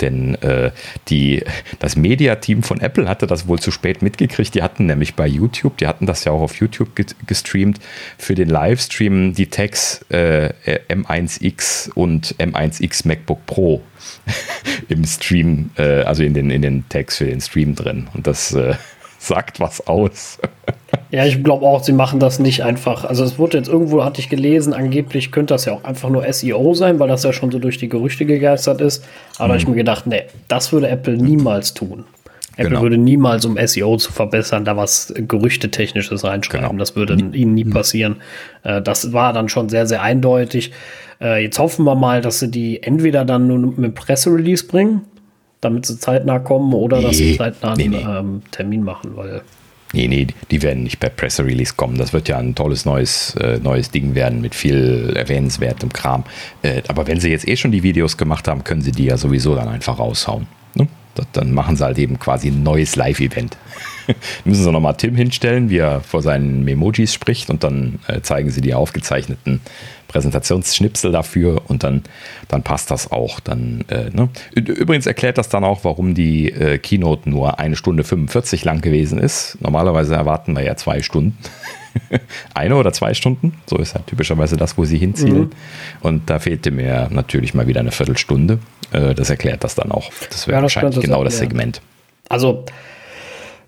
Denn 0.00 0.34
äh, 0.42 0.72
die, 1.08 1.42
das 1.78 1.96
Mediateam 1.96 2.62
von 2.62 2.80
Apple 2.80 3.08
hatte 3.08 3.26
das 3.26 3.48
wohl 3.48 3.58
zu 3.58 3.70
spät 3.70 4.02
mitgekriegt. 4.02 4.54
Die 4.54 4.62
hatten 4.62 4.86
nämlich 4.86 5.14
bei 5.14 5.26
YouTube, 5.26 5.78
die 5.78 5.86
hatten 5.86 6.06
das 6.06 6.24
ja 6.24 6.32
auch 6.32 6.42
auf 6.42 6.56
YouTube 6.56 6.90
gestreamt, 7.26 7.80
für 8.18 8.34
den 8.34 8.48
Livestream 8.48 9.32
die 9.32 9.46
Tags 9.46 10.04
äh, 10.10 10.52
M1X 10.90 11.90
und 11.94 12.34
M1X 12.38 13.06
MacBook 13.06 13.46
Pro 13.46 13.80
im 14.88 15.04
Stream, 15.04 15.70
äh, 15.76 16.02
also 16.02 16.22
in 16.22 16.34
den, 16.34 16.50
in 16.50 16.62
den 16.62 16.86
Tags 16.88 17.16
für 17.16 17.24
den 17.26 17.40
Stream 17.40 17.74
drin. 17.74 18.08
Und 18.12 18.26
das 18.26 18.52
äh, 18.52 18.74
sagt 19.26 19.60
was 19.60 19.86
aus. 19.86 20.38
Ja, 21.10 21.24
ich 21.24 21.42
glaube 21.42 21.64
auch, 21.64 21.82
sie 21.82 21.92
machen 21.92 22.20
das 22.20 22.38
nicht 22.38 22.62
einfach. 22.64 23.04
Also 23.04 23.24
es 23.24 23.38
wurde 23.38 23.58
jetzt 23.58 23.68
irgendwo, 23.68 24.04
hatte 24.04 24.20
ich 24.20 24.28
gelesen, 24.28 24.72
angeblich 24.72 25.30
könnte 25.30 25.54
das 25.54 25.64
ja 25.64 25.72
auch 25.72 25.84
einfach 25.84 26.08
nur 26.08 26.30
SEO 26.32 26.74
sein, 26.74 26.98
weil 26.98 27.08
das 27.08 27.22
ja 27.22 27.32
schon 27.32 27.50
so 27.50 27.58
durch 27.58 27.78
die 27.78 27.88
Gerüchte 27.88 28.26
gegeistert 28.26 28.80
ist. 28.80 29.04
Aber 29.38 29.54
mhm. 29.54 29.58
ich 29.58 29.68
mir 29.68 29.76
gedacht, 29.76 30.06
nee, 30.06 30.22
das 30.48 30.72
würde 30.72 30.88
Apple 30.88 31.16
niemals 31.16 31.74
tun. 31.74 32.04
Apple 32.56 32.70
genau. 32.70 32.82
würde 32.82 32.98
niemals, 32.98 33.44
um 33.44 33.58
SEO 33.64 33.98
zu 33.98 34.12
verbessern, 34.12 34.64
da 34.64 34.76
was 34.76 35.12
Gerüchtetechnisches 35.16 36.24
reinschreiben. 36.24 36.68
Genau. 36.68 36.78
Das 36.78 36.96
würde 36.96 37.14
ihnen 37.14 37.54
nie 37.54 37.64
mhm. 37.64 37.70
passieren. 37.70 38.16
Äh, 38.62 38.80
das 38.80 39.12
war 39.12 39.32
dann 39.32 39.48
schon 39.48 39.68
sehr, 39.68 39.86
sehr 39.86 40.02
eindeutig. 40.02 40.72
Äh, 41.20 41.42
jetzt 41.44 41.58
hoffen 41.58 41.84
wir 41.84 41.94
mal, 41.94 42.20
dass 42.20 42.40
sie 42.40 42.50
die 42.50 42.82
entweder 42.82 43.24
dann 43.24 43.46
nur 43.46 43.58
mit 43.58 43.94
Presserelease 43.94 44.66
bringen, 44.66 45.02
damit 45.66 45.86
sie 45.86 45.98
zeitnah 45.98 46.38
kommen, 46.38 46.72
oder 46.72 46.98
nee. 46.98 47.02
dass 47.04 47.16
sie 47.16 47.36
zeitnah 47.36 47.72
einen 47.72 47.90
nee, 47.90 47.98
nee. 47.98 48.04
Ähm, 48.08 48.42
Termin 48.50 48.82
machen, 48.82 49.16
weil 49.16 49.42
Nee, 49.92 50.08
nee, 50.08 50.26
die 50.50 50.62
werden 50.62 50.82
nicht 50.82 50.98
per 50.98 51.10
Press 51.10 51.38
Release 51.38 51.74
kommen. 51.74 51.96
Das 51.96 52.12
wird 52.12 52.28
ja 52.28 52.38
ein 52.38 52.54
tolles 52.54 52.84
neues, 52.84 53.34
äh, 53.36 53.58
neues 53.62 53.90
Ding 53.90 54.14
werden 54.14 54.40
mit 54.40 54.54
viel 54.54 55.12
erwähnenswertem 55.16 55.92
Kram. 55.92 56.24
Äh, 56.62 56.82
aber 56.88 57.06
wenn 57.06 57.20
sie 57.20 57.30
jetzt 57.30 57.46
eh 57.46 57.56
schon 57.56 57.70
die 57.70 57.82
Videos 57.82 58.16
gemacht 58.16 58.48
haben, 58.48 58.64
können 58.64 58.82
sie 58.82 58.92
die 58.92 59.04
ja 59.04 59.16
sowieso 59.16 59.54
dann 59.54 59.68
einfach 59.68 59.98
raushauen. 59.98 60.48
Ne? 60.74 60.88
Das, 61.14 61.26
dann 61.32 61.52
machen 61.52 61.76
sie 61.76 61.84
halt 61.84 61.98
eben 61.98 62.18
quasi 62.18 62.48
ein 62.48 62.62
neues 62.62 62.96
Live-Event. 62.96 63.56
müssen 64.44 64.64
sie 64.64 64.72
nochmal 64.72 64.96
Tim 64.96 65.14
hinstellen, 65.14 65.70
wie 65.70 65.78
er 65.78 66.00
vor 66.00 66.22
seinen 66.22 66.64
Memojis 66.64 67.14
spricht 67.14 67.48
und 67.48 67.64
dann 67.64 67.98
äh, 68.08 68.20
zeigen 68.20 68.50
sie 68.50 68.60
die 68.60 68.74
aufgezeichneten 68.74 69.60
Präsentationsschnipsel 70.08 71.12
dafür 71.12 71.62
und 71.68 71.82
dann, 71.82 72.02
dann 72.48 72.62
passt 72.62 72.90
das 72.90 73.10
auch. 73.10 73.40
Dann, 73.40 73.84
äh, 73.88 74.10
ne? 74.10 74.28
Übrigens 74.54 75.06
erklärt 75.06 75.38
das 75.38 75.48
dann 75.48 75.64
auch, 75.64 75.84
warum 75.84 76.14
die 76.14 76.50
äh, 76.50 76.78
Keynote 76.78 77.28
nur 77.28 77.58
eine 77.58 77.76
Stunde 77.76 78.04
45 78.04 78.64
lang 78.64 78.80
gewesen 78.80 79.18
ist. 79.18 79.58
Normalerweise 79.60 80.14
erwarten 80.14 80.54
wir 80.54 80.62
ja 80.62 80.76
zwei 80.76 81.02
Stunden. 81.02 81.36
eine 82.54 82.76
oder 82.76 82.92
zwei 82.92 83.14
Stunden, 83.14 83.54
so 83.66 83.76
ist 83.78 83.94
ja 83.94 84.00
typischerweise 84.00 84.56
das, 84.56 84.76
wo 84.76 84.84
sie 84.84 84.98
hinzielen. 84.98 85.38
Mhm. 85.38 85.50
Und 86.00 86.30
da 86.30 86.38
fehlte 86.38 86.70
mir 86.70 87.08
natürlich 87.10 87.54
mal 87.54 87.66
wieder 87.66 87.80
eine 87.80 87.92
Viertelstunde. 87.92 88.58
Äh, 88.92 89.14
das 89.14 89.30
erklärt 89.30 89.64
das 89.64 89.74
dann 89.74 89.90
auch. 89.90 90.10
Das 90.30 90.46
wäre 90.46 90.58
ja, 90.58 90.62
wahrscheinlich 90.62 91.00
genau 91.00 91.24
das 91.24 91.38
Segment. 91.38 91.80
Also 92.28 92.64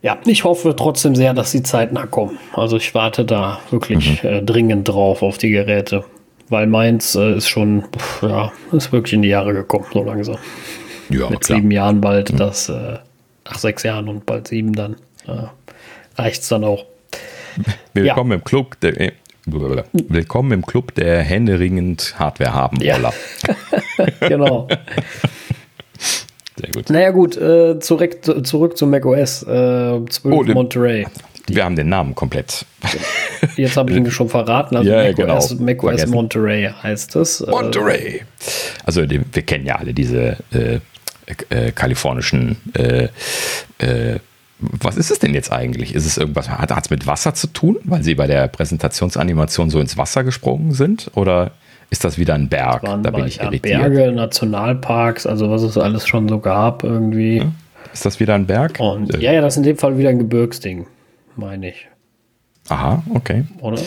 ja, 0.02 0.16
ich 0.26 0.44
hoffe 0.44 0.76
trotzdem 0.76 1.16
sehr, 1.16 1.34
dass 1.34 1.50
die 1.50 1.62
zeitnah 1.62 2.06
kommen. 2.06 2.38
Also 2.54 2.76
ich 2.76 2.94
warte 2.94 3.24
da 3.24 3.58
wirklich 3.70 4.22
mhm. 4.22 4.28
äh, 4.28 4.42
dringend 4.42 4.88
drauf 4.88 5.22
auf 5.22 5.38
die 5.38 5.50
Geräte. 5.50 6.04
Weil 6.50 6.66
meins 6.66 7.14
äh, 7.14 7.36
ist 7.36 7.48
schon, 7.48 7.84
pff, 7.96 8.22
ja, 8.22 8.52
ist 8.72 8.92
wirklich 8.92 9.12
in 9.14 9.22
die 9.22 9.28
Jahre 9.28 9.52
gekommen, 9.52 9.86
so 9.92 10.02
langsam. 10.02 10.38
Ja, 11.10 11.28
Mit 11.28 11.40
klar. 11.40 11.58
sieben 11.58 11.70
Jahren 11.70 12.00
bald, 12.00 12.32
mhm. 12.32 12.36
das, 12.38 12.68
äh, 12.68 12.98
ach, 13.44 13.58
sechs 13.58 13.82
Jahren 13.82 14.08
und 14.08 14.24
bald 14.24 14.48
sieben 14.48 14.72
dann. 14.72 14.96
Äh, 15.26 15.48
reicht 16.16 16.42
es 16.42 16.48
dann 16.48 16.64
auch. 16.64 16.84
Willkommen 17.92 18.30
ja. 18.30 18.36
im 18.36 18.44
Club 18.44 18.80
der, 18.80 19.00
äh, 19.00 19.12
Willkommen 19.46 20.52
im 20.52 20.66
Club 20.66 20.94
der 20.94 21.22
händeringend 21.22 22.18
Hardware 22.18 22.52
haben. 22.52 22.80
Ja. 22.82 22.98
genau. 24.20 24.68
Sehr 26.56 26.70
gut. 26.72 26.90
Naja, 26.90 27.10
gut, 27.10 27.36
äh, 27.36 27.78
zurück, 27.78 28.18
zurück 28.44 28.76
zu 28.76 28.86
macOS 28.86 29.44
äh, 29.44 29.46
12 29.46 30.06
oh, 30.24 30.44
Monterey. 30.44 31.06
Wir 31.54 31.64
haben 31.64 31.76
den 31.76 31.88
Namen 31.88 32.14
komplett. 32.14 32.64
Jetzt 33.56 33.76
habe 33.76 33.90
ich 33.90 33.96
ihn 33.96 34.10
schon 34.10 34.28
verraten. 34.28 34.76
Also 34.76 34.90
ja, 34.90 35.04
macOS, 35.04 35.48
genau. 35.50 35.64
macOS 35.64 36.06
Monterey 36.06 36.70
heißt 36.82 37.16
es. 37.16 37.40
Äh, 37.40 37.50
Monterey. 37.50 38.22
Also 38.84 39.06
die, 39.06 39.20
wir 39.32 39.42
kennen 39.42 39.66
ja 39.66 39.76
alle 39.76 39.94
diese 39.94 40.36
äh, 40.52 40.80
äh, 41.50 41.72
kalifornischen 41.72 42.56
äh, 42.74 43.08
äh, 43.78 44.18
was 44.60 44.96
ist 44.96 45.10
es 45.10 45.18
denn 45.18 45.34
jetzt 45.34 45.52
eigentlich? 45.52 45.94
Ist 45.94 46.04
es 46.04 46.18
irgendwas, 46.18 46.48
hat 46.50 46.84
es 46.84 46.90
mit 46.90 47.06
Wasser 47.06 47.34
zu 47.34 47.46
tun, 47.46 47.78
weil 47.84 48.02
sie 48.02 48.14
bei 48.14 48.26
der 48.26 48.48
Präsentationsanimation 48.48 49.70
so 49.70 49.80
ins 49.80 49.96
Wasser 49.96 50.24
gesprungen 50.24 50.72
sind? 50.72 51.10
Oder 51.14 51.52
ist 51.90 52.04
das 52.04 52.18
wieder 52.18 52.34
ein 52.34 52.48
Berg? 52.48 52.82
da 52.82 52.96
bin 53.10 53.26
ich 53.26 53.40
irritiert. 53.40 53.80
Berge, 53.80 54.12
Nationalparks, 54.12 55.26
also 55.26 55.50
was 55.50 55.62
es 55.62 55.78
alles 55.78 56.06
schon 56.08 56.28
so 56.28 56.40
gab 56.40 56.82
irgendwie. 56.82 57.38
Ja. 57.38 57.52
Ist 57.92 58.04
das 58.04 58.20
wieder 58.20 58.34
ein 58.34 58.46
Berg? 58.46 58.78
Und, 58.80 59.14
äh. 59.14 59.20
Ja, 59.20 59.32
ja, 59.32 59.40
das 59.40 59.54
ist 59.54 59.58
in 59.58 59.62
dem 59.62 59.78
Fall 59.78 59.96
wieder 59.96 60.10
ein 60.10 60.18
Gebirgsding, 60.18 60.86
meine 61.38 61.70
ich. 61.70 61.88
Aha, 62.68 63.02
okay. 63.14 63.44
Oder? 63.60 63.80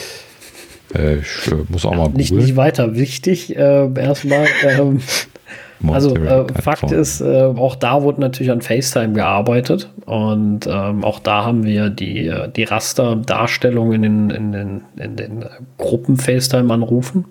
Äh, 0.96 1.18
ich 1.18 1.52
äh, 1.52 1.56
muss 1.70 1.86
auch 1.86 1.92
ja, 1.92 1.98
mal 1.98 2.10
nicht, 2.10 2.32
nicht 2.32 2.56
weiter 2.56 2.96
wichtig, 2.96 3.56
äh, 3.56 3.94
erstmal. 3.94 4.48
Ähm, 4.64 5.02
also 5.88 6.16
äh, 6.16 6.48
Fakt 6.62 6.92
ist, 6.92 7.22
äh, 7.22 7.44
auch 7.44 7.76
da 7.76 8.02
wurde 8.02 8.22
natürlich 8.22 8.52
an 8.52 8.62
FaceTime 8.62 9.14
gearbeitet 9.14 9.90
und 10.06 10.68
ähm, 10.68 11.04
auch 11.04 11.20
da 11.20 11.46
haben 11.46 11.64
wir 11.64 11.90
die, 11.90 12.28
äh, 12.28 12.50
die 12.52 12.64
Rasterdarstellung 12.64 13.94
in 13.94 14.02
den, 14.02 14.30
in 14.30 14.52
den, 14.52 14.82
in 14.98 15.16
den 15.16 15.46
Gruppen 15.78 16.18
FaceTime-Anrufen. 16.18 17.26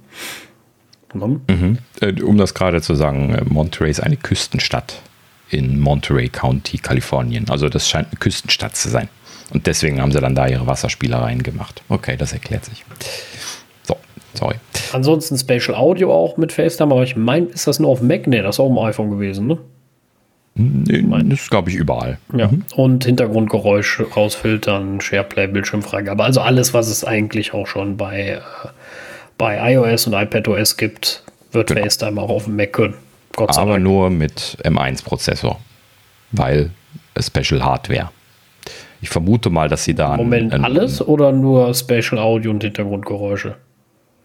Mhm. 1.13 1.41
Mhm. 1.49 1.79
Äh, 2.01 2.23
um 2.23 2.39
das 2.39 2.55
gerade 2.55 2.81
zu 2.83 2.95
sagen, 2.95 3.37
Monterey 3.49 3.91
ist 3.91 4.01
eine 4.01 4.17
Küstenstadt 4.17 5.01
in 5.49 5.81
Monterey 5.81 6.29
County, 6.29 6.79
Kalifornien. 6.79 7.51
Also 7.51 7.69
das 7.69 7.89
scheint 7.89 8.09
eine 8.11 8.19
Küstenstadt 8.19 8.77
zu 8.77 8.89
sein. 8.89 9.09
Und 9.51 9.67
deswegen 9.67 10.01
haben 10.01 10.13
sie 10.13 10.21
dann 10.21 10.35
da 10.35 10.47
ihre 10.47 10.67
Wasserspielereien 10.67 11.43
gemacht. 11.43 11.83
Okay, 11.89 12.17
das 12.17 12.33
erklärt 12.33 12.65
sich. 12.65 12.85
So, 13.83 13.97
sorry. 14.35 14.57
Ansonsten 14.93 15.37
Spatial 15.37 15.77
Audio 15.77 16.13
auch 16.13 16.37
mit 16.37 16.53
FaceTime, 16.53 16.93
aber 16.93 17.03
ich 17.03 17.17
meine, 17.17 17.47
ist 17.47 17.67
das 17.67 17.79
nur 17.81 17.91
auf 17.91 18.01
Mac? 18.03 18.27
Nee, 18.27 18.43
das 18.43 18.57
ist 18.57 18.61
auch 18.61 18.71
im 18.71 18.79
iPhone 18.79 19.11
gewesen, 19.11 19.47
ne? 19.47 19.59
Nee, 20.55 21.05
das 21.29 21.43
ist, 21.43 21.51
glaube 21.51 21.71
ich, 21.71 21.77
überall. 21.77 22.19
Ja. 22.37 22.49
Mhm. 22.49 22.65
Und 22.75 23.05
Hintergrundgeräusche 23.05 24.11
rausfiltern, 24.11 25.01
SharePlay, 25.01 25.47
Bildschirmfreigabe. 25.47 26.23
Also 26.23 26.41
alles, 26.41 26.75
was 26.75 26.89
es 26.89 27.05
eigentlich 27.05 27.55
auch 27.55 27.67
schon 27.67 27.97
bei 27.97 28.31
äh, 28.31 28.41
bei 29.41 29.73
iOS 29.73 30.07
und 30.07 30.13
iPadOS 30.13 30.77
gibt, 30.77 31.25
wird 31.53 31.69
genau. 31.69 31.83
FaceTime 31.83 32.21
auch 32.21 32.29
auf 32.29 32.45
dem 32.45 32.57
Mac 32.57 32.75
können. 32.75 32.95
Gott 33.35 33.55
sei 33.55 33.63
Aber 33.63 33.73
Dank. 33.73 33.85
nur 33.85 34.11
mit 34.11 34.59
M1-Prozessor, 34.63 35.59
weil 36.33 36.71
Special 37.19 37.65
Hardware. 37.65 38.11
Ich 39.03 39.09
vermute 39.11 39.51
mal, 39.51 39.69
dass 39.69 39.85
sie 39.85 39.95
da. 39.95 40.17
Moment, 40.17 40.53
ein, 40.53 40.61
ein, 40.61 40.65
alles 40.65 41.01
oder 41.07 41.33
nur 41.33 41.73
Special 41.75 42.19
Audio 42.19 42.51
und 42.51 42.63
Hintergrundgeräusche? 42.63 43.57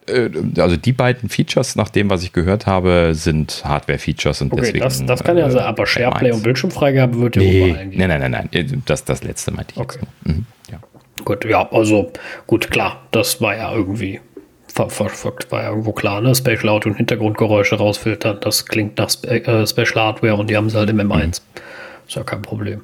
Äh, 0.07 0.29
also 0.57 0.75
die 0.77 0.91
beiden 0.93 1.29
Features, 1.29 1.75
nach 1.75 1.89
dem, 1.89 2.09
was 2.09 2.23
ich 2.23 2.33
gehört 2.33 2.65
habe, 2.67 3.11
sind 3.13 3.63
Hardware-Features 3.65 4.41
und 4.41 4.51
Okay, 4.53 4.61
deswegen. 4.61 4.83
das, 4.83 5.05
das 5.05 5.23
kann 5.23 5.37
ja 5.37 5.47
äh, 5.47 5.51
sein, 5.51 5.63
aber 5.65 5.85
SharePlay 5.87 6.31
M1. 6.31 6.33
und 6.35 6.43
Bildschirmfreigabe 6.43 7.19
wird 7.21 7.35
ja 7.37 7.41
Nee, 7.41 7.69
überall 7.69 7.87
gehen. 7.87 7.99
nein, 7.99 8.09
nein, 8.19 8.31
nein, 8.31 8.49
nein. 8.51 8.65
Äh, 8.67 8.77
Das, 8.85 9.03
das 9.05 9.23
letzte 9.23 9.51
meinte 9.51 9.73
ich 9.75 9.81
Okay. 9.81 9.99
Mhm, 10.25 10.45
ja. 10.71 10.79
Gut, 11.23 11.45
ja, 11.45 11.71
also 11.71 12.11
gut, 12.45 12.69
klar, 12.69 13.01
das 13.11 13.41
war 13.41 13.55
ja 13.55 13.73
irgendwie 13.73 14.19
ver, 14.67 14.89
ver, 14.89 15.09
ver, 15.09 15.33
war 15.49 15.63
ja 15.63 15.69
irgendwo 15.69 15.93
klar, 15.93 16.19
ne? 16.21 16.35
Special 16.35 16.67
Audio 16.69 16.91
und 16.91 16.97
Hintergrundgeräusche 16.97 17.77
rausfiltern, 17.77 18.39
das 18.41 18.65
klingt 18.65 18.97
nach 18.97 19.09
Spe 19.09 19.29
äh, 19.45 19.65
Special 19.65 19.95
Hardware 20.03 20.35
und 20.35 20.49
die 20.49 20.57
haben 20.57 20.69
sie 20.69 20.77
halt 20.77 20.89
im 20.89 20.99
M1. 20.99 21.39
Ist 22.07 22.15
ja 22.15 22.23
kein 22.23 22.41
Problem. 22.41 22.81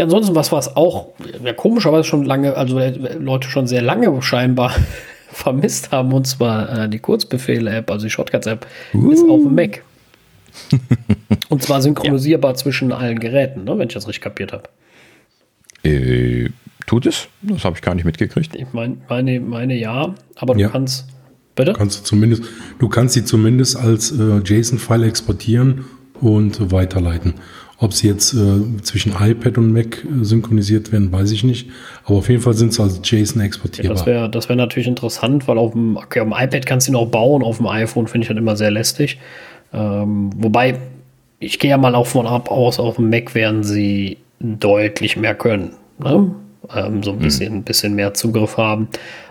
Ja, 0.00 0.04
ansonsten, 0.04 0.34
was 0.34 0.50
war 0.50 0.58
es 0.60 0.76
auch, 0.76 1.08
ja, 1.44 1.52
komischerweise 1.52 2.04
schon 2.04 2.24
lange, 2.24 2.56
also 2.56 2.80
Leute 3.18 3.50
schon 3.50 3.66
sehr 3.66 3.82
lange 3.82 4.22
scheinbar 4.22 4.74
vermisst 5.30 5.92
haben, 5.92 6.14
und 6.14 6.26
zwar 6.26 6.84
äh, 6.84 6.88
die 6.88 7.00
Kurzbefehle-App, 7.00 7.90
also 7.90 8.06
die 8.06 8.10
Shortcuts-App, 8.10 8.66
ist 9.10 9.28
auf 9.28 9.42
dem 9.42 9.54
Mac. 9.54 9.82
und 11.50 11.62
zwar 11.62 11.82
synchronisierbar 11.82 12.54
zwischen 12.54 12.92
allen 12.92 13.18
Geräten, 13.18 13.64
ne, 13.64 13.76
wenn 13.78 13.88
ich 13.88 13.92
das 13.92 14.08
richtig 14.08 14.22
kapiert 14.22 14.54
habe. 14.54 14.70
Äh, 15.84 16.48
tut 16.86 17.04
es? 17.04 17.28
Das 17.42 17.62
habe 17.66 17.76
ich 17.76 17.82
gar 17.82 17.94
nicht 17.94 18.06
mitgekriegt. 18.06 18.54
Ich 18.56 18.72
mein, 18.72 19.02
meine, 19.06 19.38
meine 19.38 19.74
ja, 19.74 20.14
aber 20.36 20.54
du 20.54 20.60
Ja. 20.60 20.68
kannst. 20.70 21.08
Bitte? 21.56 21.74
Kannst 21.74 22.00
du 22.00 22.04
zumindest, 22.04 22.44
du 22.78 22.88
kannst 22.88 23.12
sie 23.12 23.24
zumindest 23.26 23.76
als 23.76 24.12
äh, 24.12 24.38
JSON-File 24.38 25.02
exportieren 25.04 25.84
und 26.22 26.72
weiterleiten. 26.72 27.34
Ob 27.82 27.94
sie 27.94 28.08
jetzt 28.08 28.34
äh, 28.34 28.82
zwischen 28.82 29.14
iPad 29.18 29.56
und 29.56 29.72
Mac 29.72 30.04
äh, 30.04 30.22
synchronisiert 30.22 30.92
werden, 30.92 31.10
weiß 31.10 31.30
ich 31.32 31.44
nicht. 31.44 31.70
Aber 32.04 32.18
auf 32.18 32.28
jeden 32.28 32.42
Fall 32.42 32.52
sind 32.52 32.74
sie 32.74 32.82
als 32.82 33.00
JSON 33.02 33.40
Ja, 33.40 33.46
exportierbar. 33.46 33.94
das 33.96 34.06
wäre 34.06 34.28
das 34.28 34.48
wär 34.50 34.56
natürlich 34.56 34.86
interessant, 34.86 35.48
weil 35.48 35.56
auf 35.56 35.72
dem, 35.72 35.96
okay, 35.96 36.20
auf 36.20 36.28
dem 36.28 36.34
iPad 36.36 36.66
kannst 36.66 36.86
du 36.86 36.92
ihn 36.92 36.96
auch 36.96 37.08
bauen, 37.08 37.42
auf 37.42 37.56
dem 37.56 37.66
iPhone 37.66 38.06
finde 38.06 38.26
ich 38.26 38.28
halt 38.28 38.38
immer 38.38 38.54
sehr 38.54 38.70
lästig. 38.70 39.18
Ähm, 39.72 40.30
wobei, 40.36 40.78
ich 41.38 41.58
gehe 41.58 41.70
ja 41.70 41.78
mal 41.78 41.94
auch 41.94 42.06
von 42.06 42.26
ab 42.26 42.50
aus, 42.50 42.78
auf 42.78 42.96
dem 42.96 43.08
Mac 43.08 43.34
werden 43.34 43.64
sie 43.64 44.18
deutlich 44.40 45.16
mehr 45.16 45.34
können. 45.34 45.70
Ne? 45.98 46.34
Ähm, 46.74 47.02
so 47.02 47.12
ein 47.12 47.18
bisschen, 47.18 47.54
ein 47.54 47.62
bisschen 47.62 47.94
mehr 47.94 48.12
Zugriff 48.12 48.58
haben. 48.58 48.88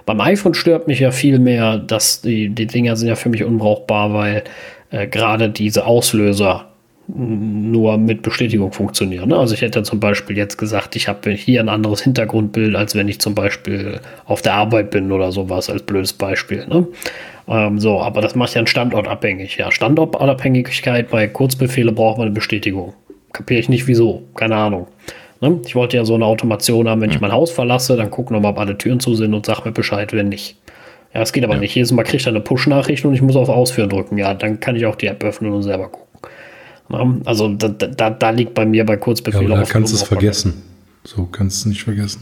Beim 0.08 0.20
iPhone 0.22 0.56
stört 0.56 0.88
mich 0.88 1.00
ja 1.02 1.12
viel 1.12 1.38
mehr, 1.38 1.78
dass 1.78 2.22
die, 2.22 2.50
die 2.50 2.66
Dinger 2.66 2.95
sind 2.95 3.10
ja 3.10 3.16
für 3.16 3.30
mich 3.30 3.43
unbrauchbar, 3.43 4.12
weil 4.12 4.43
äh, 4.89 5.06
gerade 5.06 5.50
diese 5.50 5.86
Auslöser 5.86 6.68
nur 7.16 7.97
mit 7.97 8.22
Bestätigung 8.22 8.72
funktionieren. 8.72 9.30
Ne? 9.30 9.38
Also 9.38 9.55
ich 9.55 9.62
hätte 9.62 9.82
zum 9.84 9.99
Beispiel 9.99 10.38
jetzt 10.38 10.57
gesagt, 10.57 10.95
ich 10.95 11.07
habe 11.07 11.32
hier 11.32 11.60
ein 11.60 11.70
anderes 11.70 12.01
Hintergrundbild, 12.01 12.76
als 12.76 12.95
wenn 12.95 13.07
ich 13.07 13.20
zum 13.20 13.34
Beispiel 13.34 13.99
auf 14.26 14.41
der 14.41 14.53
Arbeit 14.53 14.91
bin 14.91 15.12
oder 15.12 15.32
sowas, 15.32 15.70
als 15.70 15.82
blödes 15.82 16.14
Beispiel. 16.14 16.68
Ne? 16.68 16.88
Ähm, 17.47 17.80
so, 17.80 17.99
aber 18.01 18.22
das 18.22 18.36
macht 18.36 18.53
ja 18.53 18.60
einen 18.60 18.68
Standort 18.68 19.07
abhängig. 19.07 19.57
Ja, 19.57 19.72
Standortabhängigkeit 19.72 21.10
bei 21.10 21.28
Kurzbefehle 21.28 21.91
braucht 21.91 22.18
man 22.18 22.28
eine 22.28 22.36
Bestätigung. 22.36 22.93
Kapiere 23.34 23.60
ich 23.60 23.70
nicht 23.70 23.88
wieso, 23.88 24.24
keine 24.36 24.55
Ahnung. 24.55 24.88
Ne? 25.41 25.60
Ich 25.66 25.76
wollte 25.76 25.97
ja 25.97 26.05
so 26.05 26.16
eine 26.16 26.26
Automation 26.26 26.88
haben, 26.88 27.01
wenn 27.01 27.12
ich 27.12 27.22
mein 27.22 27.32
Haus 27.32 27.51
verlasse, 27.51 27.97
dann 27.97 28.12
gucken 28.12 28.36
wir 28.36 28.41
mal, 28.41 28.49
ob 28.49 28.60
alle 28.60 28.78
Türen 28.78 28.99
zu 28.99 29.16
sind 29.16 29.34
und 29.34 29.45
sag 29.45 29.66
mir 29.66 29.72
Bescheid, 29.72 30.14
wenn 30.14 30.30
nicht. 30.30 30.57
Ja, 31.14 31.22
es 31.22 31.34
geht 31.34 31.43
aber 31.43 31.57
nicht. 31.57 31.74
Jedes 31.74 31.91
Mal 31.91 32.03
kriegt 32.03 32.28
er 32.28 32.30
eine 32.30 32.41
Push-Nachricht 32.41 33.03
und 33.03 33.16
ich 33.16 33.22
muss 33.24 33.36
auf 33.36 33.49
Ausführen 33.49 33.89
drücken. 33.89 34.20
Ja, 34.20 34.36
dann 34.36 34.60
kann 34.60 34.76
ich 34.76 34.86
auch 34.86 34.95
die 34.95 35.07
App 35.07 35.24
öffnen 35.24 35.51
und 35.51 35.64
selber 35.64 35.89
gucken. 35.89 36.09
Ne? 36.90 37.22
Also 37.26 37.50
da, 37.50 37.68
da, 37.68 38.10
da 38.10 38.30
liegt 38.32 38.54
bei 38.54 38.66
mir 38.66 38.86
bei 38.86 38.94
ja, 38.94 39.00
Kurzbefehlen 39.00 39.52
aber 39.52 39.62
da 39.62 39.70
kannst 39.70 39.94
du 39.94 39.98
es 39.98 40.04
vergessen. 40.04 40.62
So 41.04 41.26
kannst 41.32 41.58
du 41.58 41.70
es 41.70 41.74
nicht 41.74 41.84
vergessen. 41.84 42.22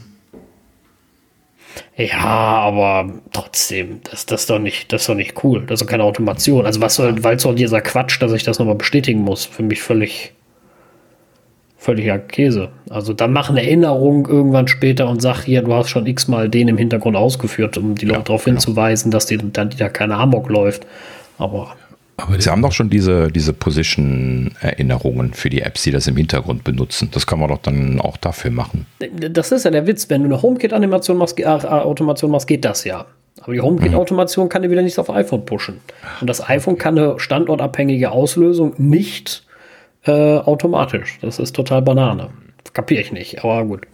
Ja, 1.95 2.25
aber 2.25 3.11
trotzdem, 3.33 4.01
das, 4.09 4.25
das, 4.25 4.41
ist 4.41 4.49
doch 4.49 4.59
nicht, 4.59 4.91
das 4.91 5.01
ist 5.01 5.09
doch 5.09 5.15
nicht 5.15 5.43
cool. 5.43 5.63
Das 5.65 5.81
ist 5.81 5.85
doch 5.85 5.91
keine 5.91 6.03
Automation. 6.03 6.65
Also 6.65 6.81
was 6.81 6.95
soll, 6.95 7.23
weil 7.23 7.39
soll 7.39 7.55
dieser 7.55 7.81
Quatsch, 7.81 8.21
dass 8.21 8.31
ich 8.33 8.43
das 8.43 8.59
nochmal 8.59 8.75
bestätigen 8.75 9.21
muss? 9.21 9.45
Für 9.45 9.63
mich 9.63 9.81
völlig, 9.81 10.33
völliger 11.77 12.19
Käse. 12.19 12.69
Also 12.89 13.13
dann 13.13 13.33
mach 13.33 13.49
eine 13.49 13.63
Erinnerung 13.63 14.27
irgendwann 14.27 14.67
später 14.67 15.07
und 15.07 15.21
sag 15.21 15.43
hier, 15.43 15.61
du 15.61 15.73
hast 15.73 15.89
schon 15.89 16.05
x-mal 16.05 16.49
den 16.49 16.67
im 16.67 16.77
Hintergrund 16.77 17.15
ausgeführt, 17.15 17.77
um 17.77 17.95
die 17.95 18.05
Leute 18.05 18.23
darauf 18.23 18.45
hinzuweisen, 18.45 19.11
dass 19.11 19.25
die, 19.25 19.37
dann 19.37 19.69
die 19.69 19.77
da 19.77 19.89
keine 19.89 20.15
Amok 20.15 20.49
läuft. 20.49 20.85
Aber 21.37 21.75
Aber 22.19 22.41
Sie 22.41 22.49
haben 22.49 22.63
doch 22.63 22.71
schon 22.71 22.89
diese, 22.89 23.31
diese 23.31 23.53
Position-Erinnerungen 23.53 25.33
für 25.33 25.49
die 25.49 25.61
Apps, 25.61 25.83
die 25.83 25.91
das 25.91 26.07
im 26.07 26.17
Hintergrund 26.17 26.63
benutzen. 26.63 27.09
Das 27.11 27.27
kann 27.27 27.39
man 27.39 27.49
doch 27.49 27.59
dann 27.59 28.01
auch 28.01 28.17
dafür 28.17 28.51
machen. 28.51 28.85
Das 29.31 29.51
ist 29.51 29.65
ja 29.65 29.71
der 29.71 29.85
Witz, 29.87 30.09
wenn 30.09 30.21
du 30.21 30.25
eine 30.25 30.41
HomeKit-Animation 30.41 31.17
machst, 31.17 31.39
äh, 31.39 31.45
Automation 31.45 32.31
machst, 32.31 32.47
geht 32.47 32.65
das 32.65 32.83
ja. 32.83 33.05
Aber 33.41 33.53
die 33.53 33.61
HomeKit-Automation 33.61 34.49
kann 34.49 34.63
dir 34.63 34.71
wieder 34.71 34.81
nichts 34.81 34.97
auf 34.97 35.09
iPhone 35.11 35.45
pushen. 35.45 35.79
Und 36.19 36.27
das 36.27 36.47
iPhone 36.49 36.77
kann 36.77 36.97
eine 36.97 37.19
standortabhängige 37.19 38.11
Auslösung 38.11 38.73
nicht 38.77 39.45
äh, 40.05 40.11
automatisch. 40.11 41.19
Das 41.21 41.37
ist 41.37 41.55
total 41.55 41.81
Banane. 41.83 42.29
Kapiere 42.73 43.01
ich 43.01 43.11
nicht, 43.11 43.43
aber 43.43 43.63
gut. 43.65 43.85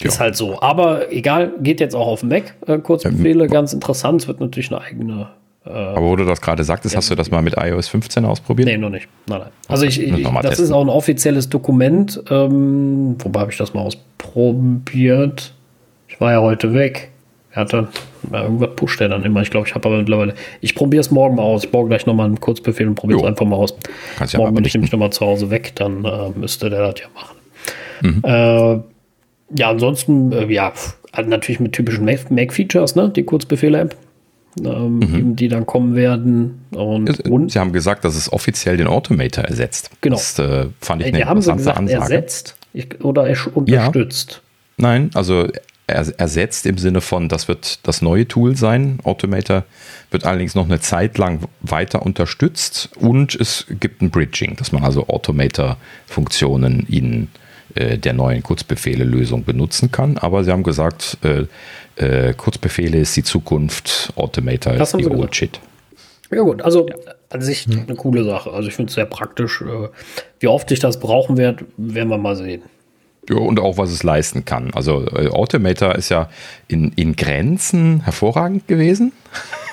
Ist 0.00 0.16
Ja. 0.16 0.20
halt 0.20 0.36
so. 0.36 0.60
Aber 0.60 1.10
egal, 1.10 1.52
geht 1.60 1.80
jetzt 1.80 1.94
auch 1.96 2.06
auf 2.06 2.20
dem 2.20 2.28
Mac. 2.28 2.54
Äh, 2.66 2.78
Kurzbefehle, 2.78 3.46
ganz 3.48 3.72
interessant. 3.72 4.22
Es 4.22 4.28
wird 4.28 4.40
natürlich 4.40 4.70
eine 4.70 4.80
eigene. 4.82 5.28
Aber 5.70 6.02
wo 6.06 6.16
du 6.16 6.24
das 6.24 6.40
gerade 6.40 6.64
sagtest, 6.64 6.96
hast 6.96 7.10
du 7.10 7.14
das 7.14 7.30
mal 7.30 7.42
mit 7.42 7.54
iOS 7.58 7.88
15 7.88 8.24
ausprobiert? 8.24 8.68
Nee, 8.68 8.78
noch 8.78 8.90
nicht. 8.90 9.08
Nein, 9.26 9.40
nein. 9.40 9.48
Also 9.68 9.84
ich, 9.84 10.00
ich 10.02 10.10
das 10.22 10.32
testen. 10.42 10.64
ist 10.64 10.72
auch 10.72 10.80
ein 10.82 10.88
offizielles 10.88 11.48
Dokument. 11.48 12.22
Ähm, 12.30 13.16
wobei 13.18 13.40
habe 13.40 13.52
ich 13.52 13.58
das 13.58 13.74
mal 13.74 13.82
ausprobiert? 13.82 15.52
Ich 16.08 16.20
war 16.20 16.32
ja 16.32 16.40
heute 16.40 16.74
weg. 16.74 17.10
Er 17.52 17.62
hat 17.62 17.72
dann, 17.72 17.88
ja, 18.32 18.42
irgendwas 18.44 18.70
pusht 18.76 19.00
er 19.00 19.08
dann 19.08 19.24
immer. 19.24 19.42
Ich 19.42 19.50
glaube, 19.50 19.66
ich 19.66 19.74
habe 19.74 19.88
aber 19.88 19.98
mittlerweile. 19.98 20.34
Ich 20.60 20.74
probiere 20.74 21.00
es 21.00 21.10
morgen 21.10 21.36
mal 21.36 21.42
aus. 21.42 21.64
Ich 21.64 21.70
baue 21.70 21.88
gleich 21.88 22.06
nochmal 22.06 22.26
einen 22.26 22.40
Kurzbefehl 22.40 22.86
und 22.86 22.94
probiere 22.94 23.20
es 23.20 23.26
einfach 23.26 23.46
mal 23.46 23.56
aus. 23.56 23.74
Kannst 24.16 24.34
ja 24.34 24.38
morgen 24.38 24.52
mal 24.54 24.56
bin 24.60 24.64
ich 24.66 24.74
nämlich 24.74 24.92
nochmal 24.92 25.10
zu 25.10 25.24
Hause 25.24 25.50
weg, 25.50 25.72
dann 25.76 26.04
äh, 26.04 26.30
müsste 26.36 26.70
der 26.70 26.92
das 26.92 27.00
ja 27.00 27.06
machen. 27.14 27.36
Mhm. 28.02 28.22
Äh, 28.24 29.58
ja, 29.58 29.70
ansonsten, 29.70 30.30
äh, 30.32 30.46
ja, 30.52 30.72
halt 31.12 31.28
natürlich 31.28 31.58
mit 31.58 31.72
typischen 31.72 32.04
Mac- 32.04 32.30
Mac-Features, 32.30 32.94
ne? 32.96 33.08
Die 33.10 33.22
Kurzbefehle-App. 33.24 33.96
Ähm, 34.64 34.98
Mhm. 34.98 35.36
Die 35.36 35.48
dann 35.48 35.66
kommen 35.66 35.94
werden. 35.94 36.60
Und, 36.70 37.20
und 37.28 37.52
Sie 37.52 37.58
haben 37.58 37.72
gesagt, 37.72 38.04
dass 38.04 38.16
es 38.16 38.32
offiziell 38.32 38.76
den 38.76 38.86
Automator 38.86 39.44
ersetzt. 39.44 39.90
Genau. 40.00 40.16
Das 40.16 40.38
äh, 40.38 40.66
fand 40.80 41.02
ich 41.02 41.08
Ey, 41.08 41.14
eine 41.14 41.24
haben 41.26 41.38
interessante 41.38 41.58
gesagt, 41.58 41.78
Ansage. 41.78 42.14
ersetzt 42.14 42.56
ich, 42.72 43.04
oder 43.04 43.26
er 43.26 43.36
unterstützt. 43.56 44.42
Nein, 44.76 45.10
also 45.14 45.48
er, 45.86 46.18
ersetzt 46.18 46.66
im 46.66 46.78
Sinne 46.78 47.00
von, 47.00 47.28
das 47.28 47.48
wird 47.48 47.80
das 47.86 48.02
neue 48.02 48.28
Tool 48.28 48.56
sein. 48.56 48.98
Automator 49.04 49.64
wird 50.10 50.24
allerdings 50.24 50.54
noch 50.54 50.66
eine 50.66 50.80
Zeit 50.80 51.18
lang 51.18 51.40
weiter 51.60 52.04
unterstützt 52.04 52.90
und 52.96 53.34
es 53.34 53.66
gibt 53.80 54.02
ein 54.02 54.10
Bridging, 54.10 54.56
dass 54.56 54.70
man 54.72 54.84
also 54.84 55.08
Automator-Funktionen 55.08 56.86
in 56.88 57.28
äh, 57.74 57.98
der 57.98 58.12
neuen 58.12 58.42
Kurzbefehle-Lösung 58.42 59.44
benutzen 59.44 59.90
kann. 59.90 60.18
Aber 60.18 60.44
sie 60.44 60.52
haben 60.52 60.62
gesagt, 60.62 61.18
äh, 61.22 61.44
äh, 61.98 62.34
Kurzbefehle 62.34 62.98
ist 62.98 63.16
die 63.16 63.22
Zukunft, 63.22 64.12
Automator 64.16 64.74
Das 64.74 64.94
ist 64.94 65.00
die 65.00 65.06
Old. 65.06 65.34
Shit. 65.34 65.60
Ja 66.30 66.42
gut, 66.42 66.62
also 66.62 66.86
an 67.30 67.40
sich 67.40 67.66
eine 67.66 67.96
coole 67.96 68.24
Sache. 68.24 68.52
Also 68.52 68.68
ich 68.68 68.74
finde 68.74 68.90
es 68.90 68.94
sehr 68.94 69.06
praktisch. 69.06 69.62
Äh, 69.62 69.88
Wie 70.40 70.48
oft 70.48 70.70
ich 70.70 70.78
das 70.78 71.00
brauchen 71.00 71.36
werde, 71.36 71.64
werden 71.76 72.08
wir 72.08 72.18
mal 72.18 72.36
sehen. 72.36 72.62
Ja, 73.28 73.36
und 73.36 73.60
auch 73.60 73.76
was 73.76 73.90
es 73.90 74.02
leisten 74.02 74.44
kann. 74.44 74.70
Also 74.74 75.06
äh, 75.06 75.28
Automator 75.28 75.94
ist 75.94 76.08
ja 76.08 76.30
in, 76.66 76.92
in 76.96 77.16
Grenzen 77.16 78.02
hervorragend 78.04 78.68
gewesen, 78.68 79.12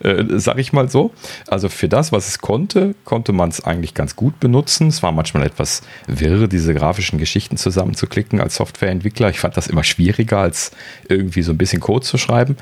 äh, 0.00 0.24
sag 0.38 0.58
ich 0.58 0.72
mal 0.72 0.88
so. 0.88 1.12
Also 1.48 1.68
für 1.68 1.88
das, 1.88 2.12
was 2.12 2.28
es 2.28 2.38
konnte, 2.38 2.94
konnte 3.04 3.32
man 3.32 3.48
es 3.48 3.62
eigentlich 3.64 3.94
ganz 3.94 4.16
gut 4.16 4.40
benutzen. 4.40 4.88
Es 4.88 5.02
war 5.02 5.12
manchmal 5.12 5.44
etwas 5.44 5.82
wirr, 6.06 6.48
diese 6.48 6.74
grafischen 6.74 7.18
Geschichten 7.18 7.56
zusammenzuklicken 7.56 8.40
als 8.40 8.56
Softwareentwickler. 8.56 9.30
Ich 9.30 9.40
fand 9.40 9.56
das 9.56 9.66
immer 9.66 9.84
schwieriger, 9.84 10.38
als 10.38 10.72
irgendwie 11.08 11.42
so 11.42 11.52
ein 11.52 11.58
bisschen 11.58 11.80
Code 11.80 12.04
zu 12.04 12.18
schreiben. 12.18 12.56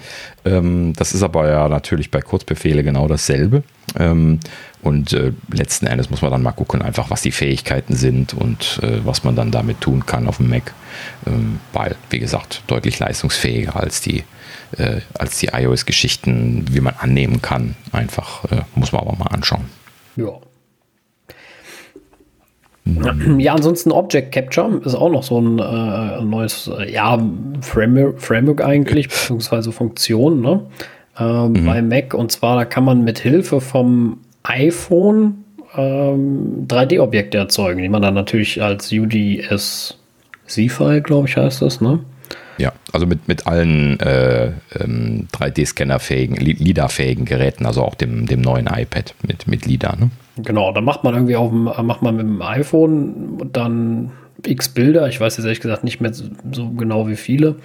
Ähm, 0.44 0.92
das 0.94 1.14
ist 1.14 1.22
aber 1.22 1.48
ja 1.48 1.68
natürlich 1.68 2.10
bei 2.10 2.20
Kurzbefehle 2.20 2.82
genau 2.82 3.08
dasselbe. 3.08 3.62
Ähm, 3.98 4.40
und 4.82 5.12
äh, 5.12 5.32
letzten 5.52 5.86
Endes 5.86 6.10
muss 6.10 6.22
man 6.22 6.32
dann 6.32 6.42
mal 6.42 6.52
gucken, 6.52 6.82
einfach 6.82 7.08
was 7.08 7.22
die 7.22 7.30
Fähigkeiten 7.30 7.94
sind 7.94 8.34
und 8.34 8.80
äh, 8.82 9.04
was 9.04 9.22
man 9.22 9.36
dann 9.36 9.52
damit 9.52 9.80
tun 9.80 10.06
kann 10.06 10.26
auf 10.26 10.38
dem 10.38 10.48
Mac. 10.48 10.74
Ähm, 11.26 11.60
weil, 11.72 11.94
wie 12.10 12.18
gesagt, 12.18 12.62
deutlich 12.66 12.98
leistungsfähiger 12.98 13.76
als 13.76 14.00
die, 14.00 14.24
äh, 14.78 15.00
als 15.18 15.38
die 15.38 15.48
iOS-Geschichten, 15.48 16.64
wie 16.70 16.80
man 16.80 16.94
annehmen 16.98 17.42
kann. 17.42 17.76
Einfach 17.92 18.44
äh, 18.46 18.62
muss 18.74 18.92
man 18.92 19.02
aber 19.02 19.16
mal 19.16 19.26
anschauen. 19.26 19.66
Ja. 20.16 20.32
Ja, 23.38 23.54
ansonsten 23.54 23.92
Object 23.92 24.32
Capture 24.32 24.80
ist 24.84 24.96
auch 24.96 25.10
noch 25.10 25.22
so 25.22 25.40
ein 25.40 25.60
äh, 25.60 26.24
neues, 26.24 26.66
äh, 26.66 26.92
ja, 26.92 27.16
Framework, 27.60 28.20
Framework 28.20 28.64
eigentlich, 28.64 29.08
beziehungsweise 29.08 29.70
Funktion, 29.70 30.40
ne? 30.40 30.66
Ähm, 31.18 31.64
Bei 31.64 31.80
Mac. 31.80 32.14
Und 32.14 32.32
zwar, 32.32 32.56
da 32.56 32.64
kann 32.64 32.84
man 32.84 33.04
mit 33.04 33.20
Hilfe 33.20 33.60
vom 33.60 34.18
iPhone 34.42 35.44
ähm, 35.76 36.66
3D-Objekte 36.66 37.38
erzeugen, 37.38 37.82
die 37.82 37.88
man 37.88 38.02
dann 38.02 38.14
natürlich 38.14 38.60
als 38.60 38.90
UDS-C-File, 38.90 41.02
glaube 41.02 41.28
ich, 41.28 41.36
heißt 41.36 41.62
das, 41.62 41.80
ne? 41.80 42.00
Ja, 42.58 42.72
Also 42.92 43.06
mit, 43.06 43.28
mit 43.28 43.46
allen 43.46 43.98
äh, 44.00 44.52
ähm, 44.78 45.28
3D-Scanner-fähigen, 45.32 46.36
LIDAR-fähigen 46.36 47.24
Geräten, 47.24 47.66
also 47.66 47.82
auch 47.82 47.94
dem, 47.94 48.26
dem 48.26 48.40
neuen 48.40 48.66
iPad 48.66 49.14
mit, 49.26 49.46
mit 49.46 49.66
LIDAR. 49.66 49.96
Ne? 49.96 50.10
Genau, 50.36 50.72
da 50.72 50.80
macht 50.80 51.04
man 51.04 51.14
irgendwie 51.14 51.36
auf 51.36 51.50
dem, 51.50 51.64
macht 51.64 52.02
man 52.02 52.16
mit 52.16 52.26
dem 52.26 52.42
iPhone 52.42 53.50
dann 53.52 54.12
x 54.46 54.68
Bilder. 54.68 55.08
Ich 55.08 55.20
weiß 55.20 55.36
jetzt 55.36 55.44
ehrlich 55.44 55.60
gesagt 55.60 55.84
nicht 55.84 56.00
mehr 56.00 56.12
so, 56.12 56.24
so 56.50 56.70
genau 56.70 57.08
wie 57.08 57.16
viele. 57.16 57.56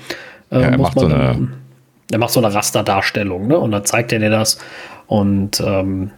Äh, 0.51 0.61
ja, 0.61 0.67
er 0.69 0.77
macht 0.77 0.99
so 0.99 1.05
eine. 1.05 1.15
Dann, 1.15 1.53
er 2.11 2.19
macht 2.19 2.31
so 2.31 2.39
eine 2.39 2.53
Rasterdarstellung, 2.53 3.47
ne? 3.47 3.57
Und 3.57 3.71
dann 3.71 3.83
zeigt 3.83 4.13
er 4.13 4.19
dir 4.19 4.29
das 4.29 4.59
und 5.07 5.59
ähm, 5.59 6.11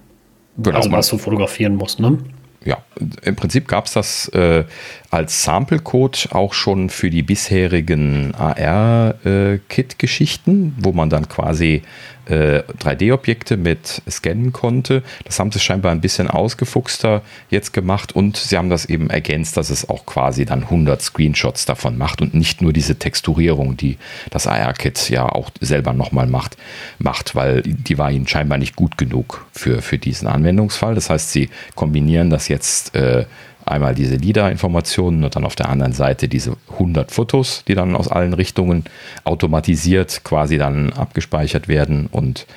genau, 0.57 0.77
also 0.77 0.91
was 0.91 1.07
du 1.07 1.17
fotografieren 1.17 1.75
musst, 1.75 1.99
ne? 1.99 2.19
ja, 2.65 2.77
im 3.23 3.35
Prinzip 3.35 3.67
gab 3.67 3.85
es 3.85 3.93
das 3.93 4.27
äh, 4.29 4.65
als 5.11 5.43
Sample-Code 5.43 6.29
auch 6.31 6.53
schon 6.53 6.89
für 6.89 7.09
die 7.09 7.23
bisherigen 7.23 8.35
AR-Kit-Geschichten, 8.35 10.67
äh, 10.67 10.71
wo 10.83 10.91
man 10.91 11.09
dann 11.09 11.27
quasi 11.27 11.81
äh, 12.29 12.63
3D-Objekte 12.79 13.57
mit 13.57 14.01
scannen 14.09 14.53
konnte. 14.53 15.03
Das 15.25 15.39
haben 15.39 15.51
sie 15.51 15.59
scheinbar 15.59 15.91
ein 15.91 16.01
bisschen 16.01 16.29
ausgefuchster 16.29 17.23
jetzt 17.49 17.73
gemacht 17.73 18.15
und 18.15 18.37
sie 18.37 18.55
haben 18.55 18.69
das 18.69 18.85
eben 18.85 19.09
ergänzt, 19.09 19.57
dass 19.57 19.71
es 19.71 19.89
auch 19.89 20.05
quasi 20.05 20.45
dann 20.45 20.63
100 20.63 21.01
Screenshots 21.01 21.65
davon 21.65 21.97
macht 21.97 22.21
und 22.21 22.35
nicht 22.35 22.61
nur 22.61 22.71
diese 22.71 22.99
Texturierung, 22.99 23.77
die 23.77 23.97
das 24.29 24.45
AR-Kit 24.45 25.09
ja 25.09 25.27
auch 25.27 25.49
selber 25.59 25.93
nochmal 25.93 26.27
macht, 26.27 26.55
macht, 26.99 27.33
weil 27.33 27.63
die 27.63 27.97
war 27.97 28.11
ihnen 28.11 28.27
scheinbar 28.27 28.59
nicht 28.59 28.75
gut 28.75 28.97
genug 28.97 29.47
für, 29.51 29.81
für 29.81 29.97
diesen 29.97 30.27
Anwendungsfall. 30.27 30.93
Das 30.93 31.09
heißt, 31.09 31.31
sie 31.31 31.49
kombinieren 31.73 32.29
das 32.29 32.47
jetzt 32.47 32.93
äh, 32.93 33.25
einmal 33.65 33.95
diese 33.95 34.15
LIDAR-Informationen 34.15 35.23
und 35.23 35.35
dann 35.35 35.45
auf 35.45 35.55
der 35.55 35.69
anderen 35.69 35.93
Seite 35.93 36.27
diese 36.27 36.57
100 36.71 37.11
Fotos, 37.11 37.63
die 37.67 37.75
dann 37.75 37.95
aus 37.95 38.07
allen 38.07 38.33
Richtungen 38.33 38.85
automatisiert 39.23 40.23
quasi 40.23 40.57
dann 40.57 40.93
abgespeichert 40.93 41.67
werden 41.67 42.07
und 42.11 42.47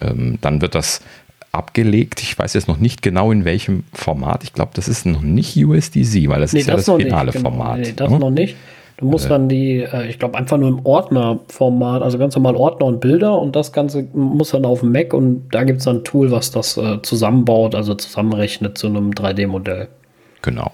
ähm, 0.00 0.38
dann 0.40 0.60
wird 0.62 0.74
das 0.74 1.00
abgelegt. 1.52 2.22
Ich 2.22 2.38
weiß 2.38 2.54
jetzt 2.54 2.68
noch 2.68 2.78
nicht 2.78 3.02
genau 3.02 3.30
in 3.30 3.44
welchem 3.44 3.84
Format. 3.92 4.42
Ich 4.42 4.52
glaube, 4.52 4.72
das 4.74 4.88
ist 4.88 5.04
noch 5.04 5.20
nicht 5.20 5.56
USDZ, 5.56 6.28
weil 6.28 6.40
das 6.40 6.52
nee, 6.52 6.60
ist 6.60 6.68
ja 6.68 6.76
das, 6.76 6.86
das 6.86 6.96
finale 6.96 7.26
nicht, 7.26 7.36
genau. 7.36 7.50
Format. 7.50 7.78
Nee, 7.78 7.92
das 7.94 8.10
hm? 8.10 8.18
noch 8.18 8.30
nicht. 8.30 8.56
Du 8.96 9.06
musst 9.06 9.26
äh, 9.26 9.30
dann 9.30 9.48
die, 9.48 9.80
äh, 9.80 10.08
ich 10.08 10.18
glaube, 10.18 10.38
einfach 10.38 10.56
nur 10.58 10.68
im 10.68 10.84
Ordnerformat, 10.84 12.02
also 12.02 12.18
ganz 12.18 12.34
normal 12.34 12.56
Ordner 12.56 12.86
und 12.86 13.00
Bilder 13.00 13.38
und 13.38 13.56
das 13.56 13.72
Ganze 13.72 14.06
muss 14.14 14.50
dann 14.50 14.64
auf 14.64 14.80
dem 14.80 14.92
Mac 14.92 15.12
und 15.12 15.48
da 15.50 15.64
gibt 15.64 15.80
es 15.80 15.84
dann 15.84 15.96
ein 15.96 16.04
Tool, 16.04 16.30
was 16.30 16.50
das 16.50 16.76
äh, 16.76 17.02
zusammenbaut, 17.02 17.74
also 17.74 17.94
zusammenrechnet 17.94 18.78
zu 18.78 18.86
einem 18.86 19.10
3D-Modell. 19.10 19.88
Genau. 20.42 20.72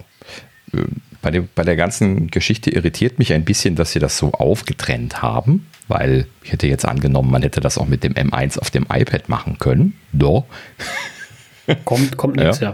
Äh, 0.73 0.83
bei, 1.21 1.31
dem, 1.31 1.49
bei 1.55 1.63
der 1.63 1.75
ganzen 1.75 2.27
Geschichte 2.27 2.69
irritiert 2.69 3.19
mich 3.19 3.33
ein 3.33 3.45
bisschen, 3.45 3.75
dass 3.75 3.91
sie 3.91 3.99
das 3.99 4.17
so 4.17 4.31
aufgetrennt 4.31 5.21
haben, 5.21 5.67
weil 5.87 6.27
ich 6.43 6.51
hätte 6.51 6.67
jetzt 6.67 6.85
angenommen, 6.85 7.31
man 7.31 7.41
hätte 7.41 7.61
das 7.61 7.77
auch 7.77 7.87
mit 7.87 8.03
dem 8.03 8.13
M1 8.13 8.59
auf 8.59 8.69
dem 8.69 8.85
iPad 8.91 9.27
machen 9.29 9.57
können. 9.59 9.95
Doch. 10.13 10.45
Kommt, 11.85 12.17
kommt 12.17 12.35
nichts, 12.37 12.59
ja. 12.59 12.73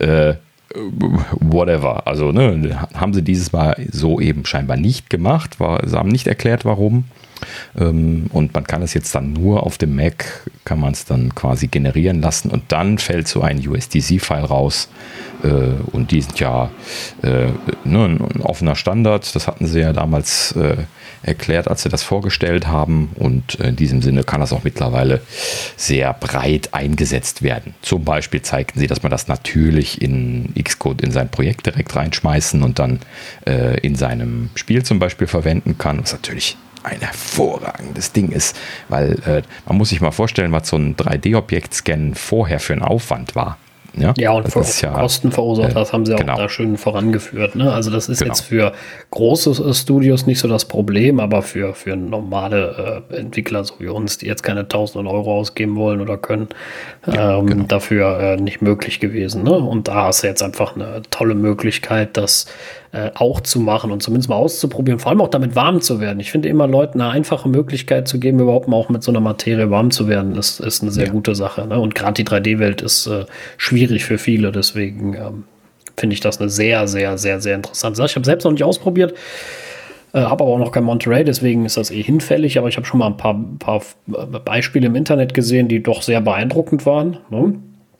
ja. 0.00 0.06
Äh, 0.06 0.36
whatever. 0.74 2.06
Also 2.06 2.32
ne, 2.32 2.86
haben 2.94 3.14
sie 3.14 3.22
dieses 3.22 3.52
Mal 3.52 3.76
so 3.90 4.20
eben 4.20 4.44
scheinbar 4.44 4.76
nicht 4.76 5.10
gemacht. 5.10 5.60
War, 5.60 5.86
sie 5.86 5.96
haben 5.96 6.08
nicht 6.08 6.26
erklärt, 6.26 6.64
warum. 6.64 7.04
Ähm, 7.78 8.26
und 8.32 8.54
man 8.54 8.64
kann 8.64 8.82
es 8.82 8.94
jetzt 8.94 9.14
dann 9.14 9.32
nur 9.32 9.62
auf 9.62 9.78
dem 9.78 9.94
Mac, 9.94 10.50
kann 10.64 10.80
man 10.80 10.92
es 10.92 11.04
dann 11.04 11.34
quasi 11.34 11.68
generieren 11.68 12.20
lassen 12.20 12.50
und 12.50 12.64
dann 12.68 12.98
fällt 12.98 13.28
so 13.28 13.42
ein 13.42 13.58
USDC-File 13.66 14.44
raus, 14.44 14.88
und 15.50 16.10
die 16.10 16.20
sind 16.20 16.38
ja 16.40 16.70
äh, 17.22 17.48
ne, 17.84 18.04
ein 18.04 18.40
offener 18.42 18.76
Standard. 18.76 19.34
Das 19.34 19.46
hatten 19.46 19.66
sie 19.66 19.80
ja 19.80 19.92
damals 19.92 20.52
äh, 20.52 20.76
erklärt, 21.22 21.68
als 21.68 21.82
sie 21.82 21.88
das 21.88 22.02
vorgestellt 22.02 22.66
haben. 22.66 23.10
Und 23.16 23.56
in 23.56 23.76
diesem 23.76 24.02
Sinne 24.02 24.24
kann 24.24 24.40
das 24.40 24.52
auch 24.52 24.64
mittlerweile 24.64 25.20
sehr 25.76 26.12
breit 26.14 26.72
eingesetzt 26.72 27.42
werden. 27.42 27.74
Zum 27.82 28.04
Beispiel 28.04 28.42
zeigten 28.42 28.78
sie, 28.78 28.86
dass 28.86 29.02
man 29.02 29.10
das 29.10 29.28
natürlich 29.28 30.00
in 30.00 30.52
Xcode 30.62 31.02
in 31.02 31.10
sein 31.10 31.28
Projekt 31.28 31.66
direkt 31.66 31.94
reinschmeißen 31.94 32.62
und 32.62 32.78
dann 32.78 33.00
äh, 33.46 33.78
in 33.80 33.96
seinem 33.96 34.50
Spiel 34.54 34.82
zum 34.84 34.98
Beispiel 34.98 35.26
verwenden 35.26 35.78
kann, 35.78 36.00
was 36.00 36.12
natürlich 36.12 36.56
ein 36.82 37.00
hervorragendes 37.00 38.12
Ding 38.12 38.30
ist, 38.30 38.56
weil 38.88 39.18
äh, 39.26 39.42
man 39.66 39.76
muss 39.76 39.88
sich 39.88 40.00
mal 40.00 40.12
vorstellen, 40.12 40.52
was 40.52 40.68
so 40.68 40.76
ein 40.76 40.94
3D-Objekt-Scan 40.94 42.14
vorher 42.14 42.60
für 42.60 42.74
ein 42.74 42.82
Aufwand 42.82 43.34
war. 43.34 43.58
Ja, 43.96 44.12
ja 44.18 44.30
und 44.32 44.54
das 44.54 44.80
ja, 44.80 44.90
Kosten 44.90 45.32
verursacht, 45.32 45.70
äh, 45.70 45.74
das 45.74 45.92
haben 45.92 46.04
sie 46.04 46.14
auch 46.14 46.18
genau. 46.18 46.36
da 46.36 46.48
schön 46.48 46.76
vorangeführt. 46.76 47.56
Ne? 47.56 47.72
Also 47.72 47.90
das 47.90 48.08
ist 48.08 48.18
genau. 48.18 48.32
jetzt 48.32 48.42
für 48.42 48.72
große 49.10 49.50
äh, 49.50 49.74
Studios 49.74 50.26
nicht 50.26 50.38
so 50.38 50.48
das 50.48 50.66
Problem, 50.66 51.18
aber 51.18 51.42
für, 51.42 51.74
für 51.74 51.96
normale 51.96 53.02
äh, 53.10 53.16
Entwickler 53.16 53.64
so 53.64 53.74
wie 53.78 53.88
uns, 53.88 54.18
die 54.18 54.26
jetzt 54.26 54.42
keine 54.42 54.68
tausenden 54.68 55.06
Euro 55.06 55.38
ausgeben 55.38 55.76
wollen 55.76 56.00
oder 56.00 56.18
können, 56.18 56.48
ja, 57.06 57.38
ähm, 57.38 57.46
genau. 57.46 57.64
dafür 57.64 58.20
äh, 58.20 58.36
nicht 58.36 58.60
möglich 58.60 59.00
gewesen. 59.00 59.42
Ne? 59.44 59.52
Und 59.52 59.88
da 59.88 60.06
hast 60.06 60.22
du 60.22 60.26
jetzt 60.26 60.42
einfach 60.42 60.76
eine 60.76 61.02
tolle 61.10 61.34
Möglichkeit, 61.34 62.16
dass 62.16 62.46
äh, 62.92 63.10
auch 63.14 63.40
zu 63.40 63.60
machen 63.60 63.90
und 63.90 64.02
zumindest 64.02 64.28
mal 64.28 64.36
auszuprobieren, 64.36 64.98
vor 64.98 65.10
allem 65.10 65.20
auch 65.20 65.28
damit 65.28 65.56
warm 65.56 65.80
zu 65.80 66.00
werden. 66.00 66.20
Ich 66.20 66.30
finde 66.30 66.48
immer 66.48 66.66
Leuten 66.66 67.00
eine 67.00 67.10
einfache 67.10 67.48
Möglichkeit 67.48 68.08
zu 68.08 68.18
geben, 68.20 68.40
überhaupt 68.40 68.68
mal 68.68 68.76
auch 68.76 68.88
mit 68.88 69.02
so 69.02 69.10
einer 69.10 69.20
Materie 69.20 69.70
warm 69.70 69.90
zu 69.90 70.08
werden, 70.08 70.36
ist, 70.36 70.60
ist 70.60 70.82
eine 70.82 70.92
sehr 70.92 71.06
ja. 71.06 71.12
gute 71.12 71.34
Sache. 71.34 71.66
Ne? 71.66 71.78
Und 71.78 71.94
gerade 71.94 72.22
die 72.22 72.24
3D-Welt 72.24 72.82
ist 72.82 73.06
äh, 73.06 73.26
schwierig 73.56 74.04
für 74.04 74.18
viele, 74.18 74.52
deswegen 74.52 75.14
ähm, 75.14 75.44
finde 75.96 76.14
ich 76.14 76.20
das 76.20 76.40
eine 76.40 76.50
sehr, 76.50 76.86
sehr, 76.88 77.18
sehr, 77.18 77.40
sehr 77.40 77.56
interessante 77.56 77.96
Sache. 77.96 78.06
Ich 78.08 78.16
habe 78.16 78.26
selbst 78.26 78.44
noch 78.44 78.52
nicht 78.52 78.64
ausprobiert. 78.64 79.14
Äh, 80.12 80.20
habe 80.20 80.44
aber 80.44 80.52
auch 80.52 80.58
noch 80.58 80.72
kein 80.72 80.84
Monterey, 80.84 81.24
deswegen 81.24 81.64
ist 81.64 81.76
das 81.76 81.90
eh 81.90 82.02
hinfällig. 82.02 82.58
Aber 82.58 82.68
ich 82.68 82.76
habe 82.76 82.86
schon 82.86 83.00
mal 83.00 83.06
ein 83.06 83.16
paar, 83.16 83.38
paar 83.58 83.82
Beispiele 84.44 84.86
im 84.86 84.94
Internet 84.94 85.34
gesehen, 85.34 85.68
die 85.68 85.82
doch 85.82 86.02
sehr 86.02 86.20
beeindruckend 86.20 86.86
waren. 86.86 87.18
Ne? 87.30 87.54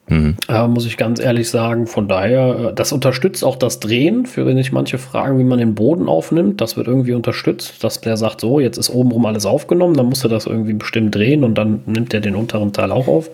Mhm. 0.09 0.37
Äh, 0.47 0.67
muss 0.67 0.85
ich 0.85 0.95
ganz 0.95 1.19
ehrlich 1.19 1.49
sagen. 1.49 1.85
Von 1.85 2.07
daher, 2.07 2.69
äh, 2.69 2.73
das 2.73 2.91
unterstützt 2.91 3.43
auch 3.43 3.57
das 3.57 3.79
Drehen, 3.79 4.25
für 4.25 4.45
wenn 4.45 4.55
sich 4.57 4.71
manche 4.71 4.97
fragen, 4.97 5.37
wie 5.37 5.43
man 5.43 5.59
den 5.59 5.75
Boden 5.75 6.07
aufnimmt. 6.07 6.61
Das 6.61 6.77
wird 6.77 6.87
irgendwie 6.87 7.13
unterstützt, 7.13 7.83
dass 7.83 7.99
der 7.99 8.15
sagt, 8.15 8.41
so, 8.41 8.59
jetzt 8.59 8.77
ist 8.77 8.89
obenrum 8.89 9.25
alles 9.25 9.45
aufgenommen, 9.45 9.95
dann 9.95 10.07
musst 10.07 10.23
du 10.23 10.29
das 10.29 10.45
irgendwie 10.45 10.73
bestimmt 10.73 11.13
drehen 11.13 11.43
und 11.43 11.55
dann 11.55 11.81
nimmt 11.85 12.13
er 12.13 12.21
den 12.21 12.35
unteren 12.35 12.71
Teil 12.71 12.91
auch 12.91 13.07
auf. 13.07 13.29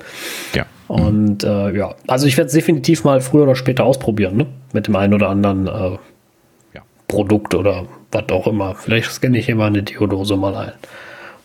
Ja. 0.55 0.65
Und 0.87 1.43
äh, 1.43 1.75
ja, 1.75 1.95
also 2.07 2.27
ich 2.27 2.37
werde 2.37 2.47
es 2.47 2.53
definitiv 2.53 3.03
mal 3.03 3.21
früher 3.21 3.43
oder 3.43 3.55
später 3.55 3.85
ausprobieren, 3.85 4.37
ne? 4.37 4.45
Mit 4.73 4.87
dem 4.87 4.95
einen 4.95 5.13
oder 5.13 5.29
anderen 5.29 5.67
äh, 5.67 5.97
ja. 6.73 6.81
Produkt 7.07 7.55
oder 7.55 7.85
was 8.11 8.29
auch 8.31 8.47
immer. 8.47 8.75
Vielleicht 8.75 9.11
scanne 9.11 9.37
ich 9.37 9.45
hier 9.45 9.55
mal 9.55 9.67
eine 9.67 9.83
Diodose 9.83 10.35
mal 10.35 10.55
ein. 10.55 10.71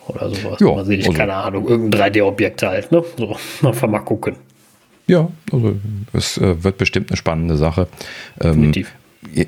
Oder 0.07 0.31
sowas. 0.31 0.61
Ja, 0.61 0.66
mal 0.66 0.85
sehe 0.87 0.99
ich, 0.99 1.07
also, 1.07 1.16
keine 1.16 1.35
Ahnung, 1.35 1.68
irgendein 1.68 2.12
3D-Objekt 2.12 2.62
halt, 2.62 2.91
ne? 2.91 3.05
So, 3.16 3.37
einfach 3.66 3.89
mal 3.89 4.01
gucken. 4.01 4.37
Ja, 5.09 5.31
also 5.51 5.75
es 6.13 6.39
äh, 6.39 6.63
wird 6.63 6.79
bestimmt 6.79 7.11
eine 7.11 7.17
spannende 7.17 7.57
Sache. 7.57 7.89
Ähm, 8.41 8.73
Definitiv. 8.73 8.93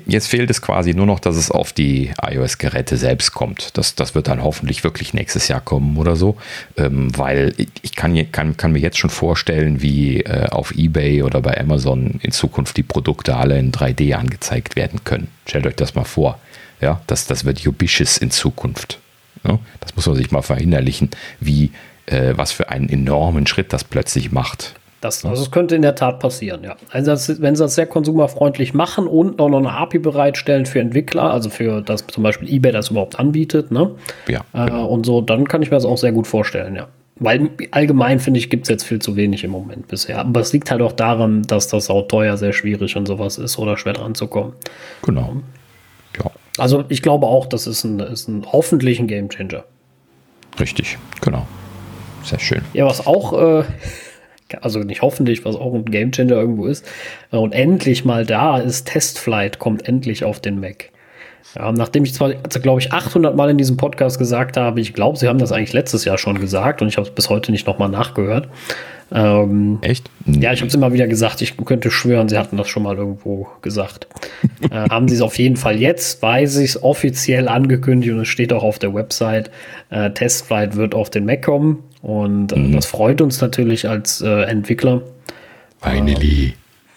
Jetzt 0.05 0.27
fehlt 0.27 0.49
es 0.49 0.61
quasi 0.61 0.93
nur 0.93 1.05
noch, 1.05 1.19
dass 1.19 1.37
es 1.37 1.49
auf 1.49 1.71
die 1.71 2.11
iOS-Geräte 2.21 2.97
selbst 2.97 3.31
kommt. 3.31 3.77
Das, 3.77 3.95
das 3.95 4.15
wird 4.15 4.27
dann 4.27 4.43
hoffentlich 4.43 4.83
wirklich 4.83 5.13
nächstes 5.13 5.47
Jahr 5.47 5.61
kommen 5.61 5.95
oder 5.97 6.17
so. 6.17 6.35
Ähm, 6.75 7.17
weil 7.17 7.53
ich 7.81 7.95
kann, 7.95 8.31
kann, 8.33 8.57
kann 8.57 8.73
mir 8.73 8.79
jetzt 8.79 8.97
schon 8.97 9.09
vorstellen, 9.09 9.81
wie 9.81 10.21
äh, 10.21 10.49
auf 10.49 10.75
Ebay 10.75 11.23
oder 11.23 11.41
bei 11.41 11.59
Amazon 11.59 12.19
in 12.21 12.31
Zukunft 12.31 12.75
die 12.75 12.83
Produkte 12.83 13.37
alle 13.37 13.57
in 13.57 13.71
3D 13.71 14.13
angezeigt 14.13 14.75
werden 14.75 15.05
können. 15.05 15.29
Stellt 15.45 15.65
euch 15.65 15.77
das 15.77 15.95
mal 15.95 16.03
vor. 16.03 16.37
Ja, 16.81 17.01
das, 17.07 17.25
das 17.27 17.45
wird 17.45 17.65
ubiquitous 17.65 18.17
in 18.17 18.29
Zukunft. 18.29 18.99
Ja, 19.43 19.57
das 19.79 19.95
muss 19.95 20.05
man 20.05 20.17
sich 20.17 20.31
mal 20.31 20.41
verinnerlichen, 20.41 21.09
wie, 21.39 21.71
äh, 22.07 22.33
was 22.35 22.51
für 22.51 22.69
einen 22.69 22.89
enormen 22.89 23.47
Schritt 23.47 23.71
das 23.71 23.85
plötzlich 23.85 24.31
macht. 24.31 24.75
Das, 25.01 25.25
also 25.25 25.41
das 25.41 25.51
könnte 25.51 25.75
in 25.75 25.81
der 25.81 25.95
Tat 25.95 26.19
passieren, 26.19 26.63
ja. 26.63 26.75
Also 26.91 27.09
das, 27.09 27.41
wenn 27.41 27.55
sie 27.55 27.63
das 27.63 27.73
sehr 27.73 27.87
konsumerfreundlich 27.87 28.75
machen 28.75 29.07
und 29.07 29.39
noch 29.39 29.51
eine 29.51 29.71
API 29.71 29.97
bereitstellen 29.97 30.67
für 30.67 30.79
Entwickler, 30.79 31.31
also 31.31 31.49
für 31.49 31.81
das 31.81 32.05
zum 32.05 32.21
Beispiel 32.21 32.47
eBay 32.53 32.71
das 32.71 32.91
überhaupt 32.91 33.19
anbietet, 33.19 33.71
ne? 33.71 33.95
Ja. 34.27 34.41
Äh, 34.53 34.67
genau. 34.67 34.85
und 34.85 35.05
so, 35.07 35.21
dann 35.21 35.47
kann 35.47 35.63
ich 35.63 35.71
mir 35.71 35.77
das 35.77 35.85
auch 35.85 35.97
sehr 35.97 36.11
gut 36.11 36.27
vorstellen, 36.27 36.75
ja. 36.75 36.87
Weil 37.15 37.49
allgemein 37.71 38.19
finde 38.19 38.39
ich, 38.39 38.51
gibt 38.51 38.63
es 38.63 38.69
jetzt 38.69 38.83
viel 38.83 38.99
zu 38.99 39.15
wenig 39.15 39.43
im 39.43 39.51
Moment 39.51 39.87
bisher. 39.87 40.19
Aber 40.19 40.39
es 40.39 40.53
liegt 40.53 40.71
halt 40.71 40.81
auch 40.81 40.91
daran, 40.91 41.43
dass 41.43 41.67
das 41.67 41.89
auch 41.89 42.07
teuer 42.07 42.37
sehr 42.37 42.53
schwierig 42.53 42.95
und 42.95 43.07
sowas 43.07 43.37
ist 43.37 43.59
oder 43.59 43.77
schwer 43.77 43.93
dran 43.93 44.15
zu 44.15 44.27
kommen. 44.27 44.53
Genau. 45.03 45.35
Ja. 46.17 46.31
Also 46.57 46.83
ich 46.89 47.01
glaube 47.01 47.27
auch, 47.27 47.47
das 47.47 47.67
ist 47.67 47.83
ein, 47.83 47.99
ist 47.99 48.27
ein 48.27 48.45
hoffentlich 48.51 48.99
ein 48.99 49.07
Gamechanger. 49.07 49.63
Richtig, 50.59 50.97
genau. 51.21 51.45
Sehr 52.23 52.39
schön. 52.39 52.61
Ja, 52.73 52.85
was 52.85 53.05
auch 53.05 53.33
äh, 53.33 53.63
also 54.61 54.79
nicht 54.79 55.01
hoffentlich, 55.01 55.45
was 55.45 55.55
auch 55.55 55.73
ein 55.73 55.85
Gamechanger 55.85 56.35
irgendwo 56.35 56.65
ist. 56.65 56.85
Und 57.31 57.53
endlich 57.53 58.05
mal 58.05 58.25
da 58.25 58.59
ist 58.59 58.87
Testflight, 58.87 59.59
kommt 59.59 59.87
endlich 59.87 60.23
auf 60.23 60.39
den 60.39 60.59
Mac. 60.59 60.89
Ja, 61.55 61.71
nachdem 61.71 62.03
ich 62.03 62.13
zwar, 62.13 62.33
also, 62.43 62.59
glaube 62.59 62.79
ich, 62.81 62.93
800 62.93 63.35
Mal 63.35 63.49
in 63.49 63.57
diesem 63.57 63.77
Podcast 63.77 64.17
gesagt 64.17 64.57
habe, 64.57 64.79
ich 64.79 64.93
glaube, 64.93 65.17
sie 65.17 65.27
haben 65.27 65.39
das 65.39 65.51
eigentlich 65.51 65.73
letztes 65.73 66.05
Jahr 66.05 66.17
schon 66.17 66.39
gesagt 66.39 66.81
und 66.81 66.87
ich 66.87 66.97
habe 66.97 67.07
es 67.07 67.13
bis 67.13 67.29
heute 67.29 67.51
nicht 67.51 67.67
nochmal 67.67 67.89
nachgehört. 67.89 68.47
Ähm, 69.13 69.79
Echt? 69.81 70.09
Ja, 70.25 70.53
ich 70.53 70.61
habe 70.61 70.69
es 70.69 70.73
immer 70.73 70.93
wieder 70.93 71.07
gesagt, 71.07 71.41
ich 71.41 71.57
könnte 71.57 71.91
schwören, 71.91 72.29
sie 72.29 72.37
hatten 72.37 72.55
das 72.55 72.69
schon 72.69 72.83
mal 72.83 72.95
irgendwo 72.95 73.47
gesagt. 73.61 74.07
äh, 74.71 74.89
haben 74.89 75.09
sie 75.09 75.15
es 75.15 75.21
auf 75.21 75.37
jeden 75.37 75.57
Fall 75.57 75.77
jetzt, 75.77 76.21
weil 76.21 76.47
sie 76.47 76.63
es 76.63 76.81
offiziell 76.81 77.49
angekündigt 77.49 78.13
und 78.13 78.21
es 78.21 78.29
steht 78.29 78.53
auch 78.53 78.63
auf 78.63 78.79
der 78.79 78.93
Website, 78.93 79.51
äh, 79.89 80.11
Testflight 80.11 80.77
wird 80.77 80.95
auf 80.95 81.09
den 81.09 81.25
Mac 81.25 81.43
kommen 81.43 81.83
und 82.01 82.53
äh, 82.53 82.59
mhm. 82.59 82.73
das 82.73 82.85
freut 82.85 83.19
uns 83.19 83.41
natürlich 83.41 83.89
als 83.89 84.21
äh, 84.21 84.43
Entwickler. 84.43 85.01
Finally. 85.81 86.53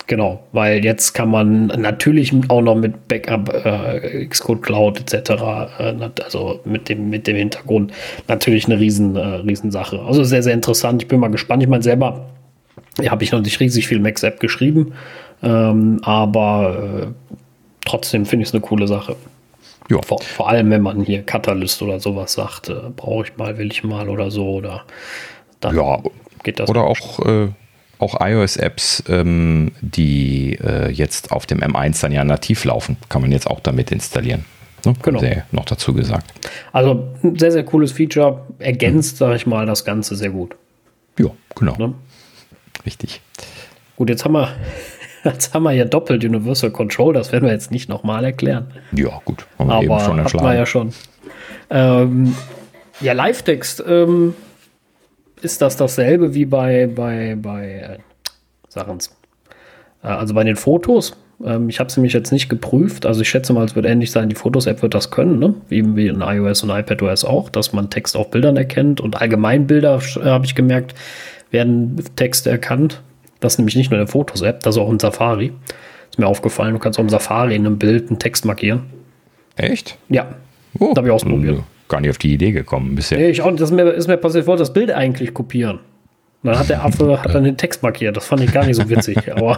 Genau, 0.07 0.43
weil 0.53 0.85
jetzt 0.85 1.15
kann 1.15 1.31
man 1.31 1.69
natürlich 1.69 2.33
auch 2.49 2.61
noch 2.61 2.75
mit 2.75 3.09
Backup, 3.09 3.49
äh, 3.49 4.27
Xcode 4.27 4.63
Cloud 4.63 5.01
etc., 5.01 5.31
äh, 5.79 5.95
also 6.23 6.61
mit 6.65 6.91
dem, 6.91 7.09
mit 7.09 7.27
dem 7.27 7.37
Hintergrund, 7.37 7.93
natürlich 8.29 8.67
eine 8.67 8.79
riesen, 8.79 9.17
äh, 9.17 9.21
riesen 9.21 9.71
Sache. 9.71 10.01
Also 10.01 10.23
sehr, 10.23 10.43
sehr 10.43 10.53
interessant. 10.53 11.03
Ich 11.03 11.09
bin 11.09 11.21
mal 11.21 11.31
gespannt. 11.31 11.63
Ich 11.63 11.69
meine, 11.71 11.83
selber 11.83 12.27
ja, 13.01 13.11
habe 13.11 13.25
ich 13.25 13.33
noch 13.33 13.41
nicht 13.41 13.59
riesig 13.61 13.87
viel 13.87 13.99
Max-App 13.99 14.41
geschrieben, 14.41 14.93
ähm, 15.43 16.01
aber 16.03 17.07
äh, 17.07 17.33
trotzdem 17.87 18.27
finde 18.27 18.43
ich 18.43 18.51
es 18.51 18.55
eine 18.55 18.61
coole 18.61 18.87
Sache. 18.87 19.17
Ja. 19.91 20.01
Vor, 20.03 20.21
vor, 20.21 20.49
allem, 20.49 20.71
wenn 20.71 20.83
man 20.83 21.03
hier 21.03 21.23
Catalyst 21.23 21.81
oder 21.83 21.99
sowas 21.99 22.35
sagt, 22.35 22.69
äh, 22.69 22.75
brauche 22.95 23.25
ich 23.25 23.37
mal, 23.37 23.57
will 23.57 23.71
ich 23.71 23.85
mal 23.85 24.09
oder 24.11 24.31
so, 24.31 24.49
oder 24.51 24.83
dann 25.61 25.77
ja, 25.77 25.99
geht 26.43 26.61
das. 26.61 26.69
Oder 26.69 26.85
auch 26.85 27.19
äh, 27.27 27.49
auch 28.05 28.21
iOS-Apps, 28.21 29.05
ähm, 29.09 29.73
die 29.81 30.59
äh, 30.63 30.91
jetzt 30.91 31.33
auf 31.33 31.47
dem 31.47 31.61
M1 31.61 32.03
dann 32.03 32.13
ja 32.13 32.23
nativ 32.23 32.65
laufen, 32.65 32.99
kann 33.09 33.23
man 33.23 33.33
jetzt 33.33 33.47
auch 33.47 33.61
damit 33.61 33.91
installieren. 33.91 34.45
Ne? 34.85 34.93
Genau. 35.03 35.21
Sehr, 35.21 35.47
noch 35.51 35.65
dazu 35.65 35.95
gesagt. 35.95 36.33
Also 36.73 37.09
ein 37.23 37.39
sehr, 37.39 37.51
sehr 37.51 37.65
cooles 37.65 37.93
Feature. 37.93 38.43
Ergänzt, 38.59 39.15
mhm. 39.15 39.19
sage 39.19 39.37
ich 39.37 39.47
mal, 39.47 39.65
das 39.65 39.87
Ganze 39.87 40.17
sehr 40.17 40.31
gut. 40.31 40.55
Ja, 41.19 41.31
genau. 41.57 41.77
Ne? 41.77 41.95
Richtig. 42.85 43.23
Gut, 43.97 44.11
jetzt 44.11 44.27
haben 44.27 44.33
wir, 44.33 44.51
jetzt 45.25 45.55
haben 45.55 45.63
wir 45.63 45.73
ja 45.73 45.87
doppelt 45.87 46.23
Universal 46.25 46.71
Control. 46.71 47.15
Das 47.15 47.33
werden 47.33 47.47
wir 47.47 47.53
jetzt 47.53 47.71
nicht 47.71 47.89
nochmal 47.89 48.25
erklären. 48.25 48.67
Ja, 48.93 49.23
gut. 49.25 49.47
Haben 49.59 49.69
wir 49.69 49.75
Aber 49.77 49.85
eben 49.85 50.01
schon 50.01 50.23
hatten 50.23 50.43
wir 50.43 50.55
ja 50.55 50.67
schon. 50.67 50.93
Ähm, 51.71 52.37
ja, 53.01 53.15
Live-Text. 53.15 53.83
Ähm, 53.89 54.35
ist 55.45 55.63
das 55.63 55.77
dasselbe 55.77 56.35
wie 56.35 56.45
bei, 56.45 56.87
bei, 56.87 57.37
bei 57.41 57.69
äh, 57.69 57.99
Sachen's. 58.69 59.17
Äh, 60.03 60.09
also 60.09 60.35
bei 60.35 60.45
den 60.45 60.57
Fotos. 60.57 61.17
Ähm, 61.45 61.69
ich 61.69 61.81
habe 61.81 61.89
es 61.89 61.97
nämlich 61.97 62.13
jetzt 62.13 62.33
nicht 62.33 62.49
geprüft. 62.49 63.07
Also 63.07 63.23
ich 63.23 63.29
schätze 63.29 63.53
mal, 63.53 63.65
es 63.65 63.75
wird 63.75 63.87
ähnlich 63.87 64.11
sein. 64.11 64.29
Die 64.29 64.35
Fotos-App 64.35 64.83
wird 64.83 64.95
das 64.95 65.11
können, 65.11 65.39
ne? 65.39 65.55
wie, 65.69 65.97
wie 65.97 66.09
in 66.09 66.21
iOS 66.21 66.63
und 66.63 66.71
iPadOS 66.71 67.25
auch, 67.25 67.49
dass 67.49 67.73
man 67.73 67.91
Text 67.91 68.17
auf 68.17 68.31
Bildern 68.31 68.57
erkennt. 68.57 69.01
Und 69.01 69.21
Allgemeinbilder, 69.21 70.01
äh, 70.17 70.25
habe 70.25 70.47
ich 70.47 70.55
gemerkt, 70.55 70.95
werden 71.51 72.03
Texte 72.17 72.51
erkannt. 72.51 73.03
Das 73.41 73.55
ist 73.55 73.59
nämlich 73.59 73.77
nicht 73.77 73.91
nur 73.91 74.01
eine 74.01 74.07
Fotos-App, 74.07 74.63
das 74.63 74.77
ist 74.77 74.81
auch 74.81 74.91
im 74.91 74.99
Safari. 74.99 75.53
Ist 76.11 76.19
mir 76.19 76.27
aufgefallen, 76.27 76.73
du 76.73 76.79
kannst 76.79 76.99
auch 76.99 77.03
im 77.03 77.11
Safari 77.11 77.55
in 77.55 77.67
einem 77.67 77.79
Bild 77.79 78.09
einen 78.09 78.19
Text 78.19 78.45
markieren. 78.45 78.85
Echt? 79.57 79.99
Ja. 80.09 80.29
Oh, 80.79 80.89
das 80.89 80.97
habe 80.99 81.09
ich 81.09 81.13
ausprobiert 81.13 81.63
gar 81.89 82.01
nicht 82.01 82.11
auf 82.11 82.19
die 82.19 82.33
Idee 82.33 82.53
gekommen 82.53 82.95
bisher. 82.95 83.19
Nee, 83.19 83.31
ich 83.31 83.43
auch, 83.43 83.51
das 83.53 83.71
ist 83.71 83.73
mir, 83.73 83.91
ist 83.91 84.09
mir 84.09 84.17
passiert, 84.17 84.43
ich 84.43 84.49
wollte 84.49 84.63
das 84.63 84.73
Bild 84.73 84.91
eigentlich 84.91 85.35
kopieren. 85.35 85.81
Und 86.43 86.51
dann 86.51 86.59
hat 86.59 86.69
der 86.69 86.85
Affe 86.85 87.23
hat 87.23 87.35
dann 87.35 87.45
den 87.45 87.57
Text 87.57 87.83
markiert. 87.83 88.17
Das 88.17 88.27
fand 88.27 88.43
ich 88.43 88.53
gar 88.53 88.67
nicht 88.67 88.77
so 88.77 88.89
witzig, 88.89 89.33
aber. 89.35 89.57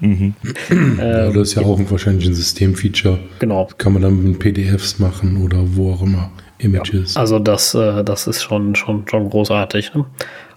mhm. 0.00 0.34
äh, 0.70 1.26
ja, 1.26 1.30
das 1.30 1.48
ist 1.48 1.54
ja 1.54 1.62
auch 1.62 1.78
wahrscheinlich 1.88 2.26
ein 2.26 2.34
Systemfeature. 2.34 3.18
Genau. 3.38 3.66
Das 3.66 3.78
kann 3.78 3.92
man 3.92 4.02
dann 4.02 4.22
mit 4.22 4.38
PDFs 4.40 4.98
machen 4.98 5.42
oder 5.44 5.58
wo 5.62 5.92
auch 5.92 6.02
immer. 6.02 6.30
Images. 6.58 7.14
Ja, 7.14 7.20
also 7.20 7.38
das, 7.38 7.74
äh, 7.74 8.04
das 8.04 8.26
ist 8.26 8.42
schon, 8.42 8.74
schon, 8.74 9.06
schon 9.08 9.30
großartig. 9.30 9.94
Ne? 9.94 10.04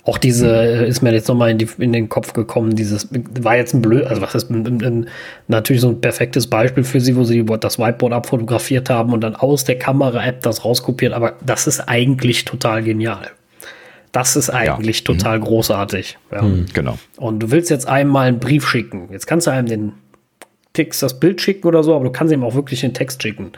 Auch 0.05 0.17
diese 0.17 0.49
ist 0.49 1.01
mir 1.01 1.13
jetzt 1.13 1.29
nochmal 1.29 1.51
in, 1.51 1.59
in 1.77 1.93
den 1.93 2.09
Kopf 2.09 2.33
gekommen, 2.33 2.75
dieses 2.75 3.07
war 3.39 3.55
jetzt 3.55 3.73
ein 3.73 3.81
blöd, 3.81 4.05
also 4.05 4.21
was 4.21 4.35
ist 4.35 4.49
ein, 4.49 4.65
ein, 4.65 5.09
natürlich 5.47 5.81
so 5.81 5.89
ein 5.89 6.01
perfektes 6.01 6.47
Beispiel 6.47 6.83
für 6.83 6.99
sie, 6.99 7.15
wo 7.15 7.23
sie 7.23 7.45
das 7.45 7.79
Whiteboard 7.79 8.11
abfotografiert 8.11 8.89
haben 8.89 9.13
und 9.13 9.21
dann 9.21 9.35
aus 9.37 9.63
der 9.63 9.79
Kamera-App 9.79 10.41
das 10.41 10.65
rauskopiert, 10.65 11.13
aber 11.13 11.35
das 11.45 11.67
ist 11.67 11.79
eigentlich 11.79 12.43
total 12.43 12.83
genial. 12.83 13.29
Das 14.11 14.35
ist 14.35 14.49
eigentlich 14.49 14.99
ja. 14.99 15.05
total 15.05 15.39
mhm. 15.39 15.43
großartig. 15.45 16.17
Ja. 16.31 16.41
Mhm, 16.41 16.65
genau. 16.73 16.99
Und 17.17 17.39
du 17.39 17.51
willst 17.51 17.69
jetzt 17.69 17.87
einmal 17.87 18.27
einen 18.27 18.39
Brief 18.39 18.67
schicken. 18.67 19.07
Jetzt 19.09 19.25
kannst 19.25 19.47
du 19.47 19.51
einem 19.51 19.67
den 19.67 19.93
Text 20.73 21.03
das 21.03 21.19
Bild 21.19 21.39
schicken 21.39 21.67
oder 21.67 21.83
so, 21.83 21.95
aber 21.95 22.05
du 22.05 22.11
kannst 22.11 22.33
ihm 22.33 22.43
auch 22.43 22.55
wirklich 22.55 22.81
den 22.81 22.93
Text 22.93 23.21
schicken. 23.21 23.51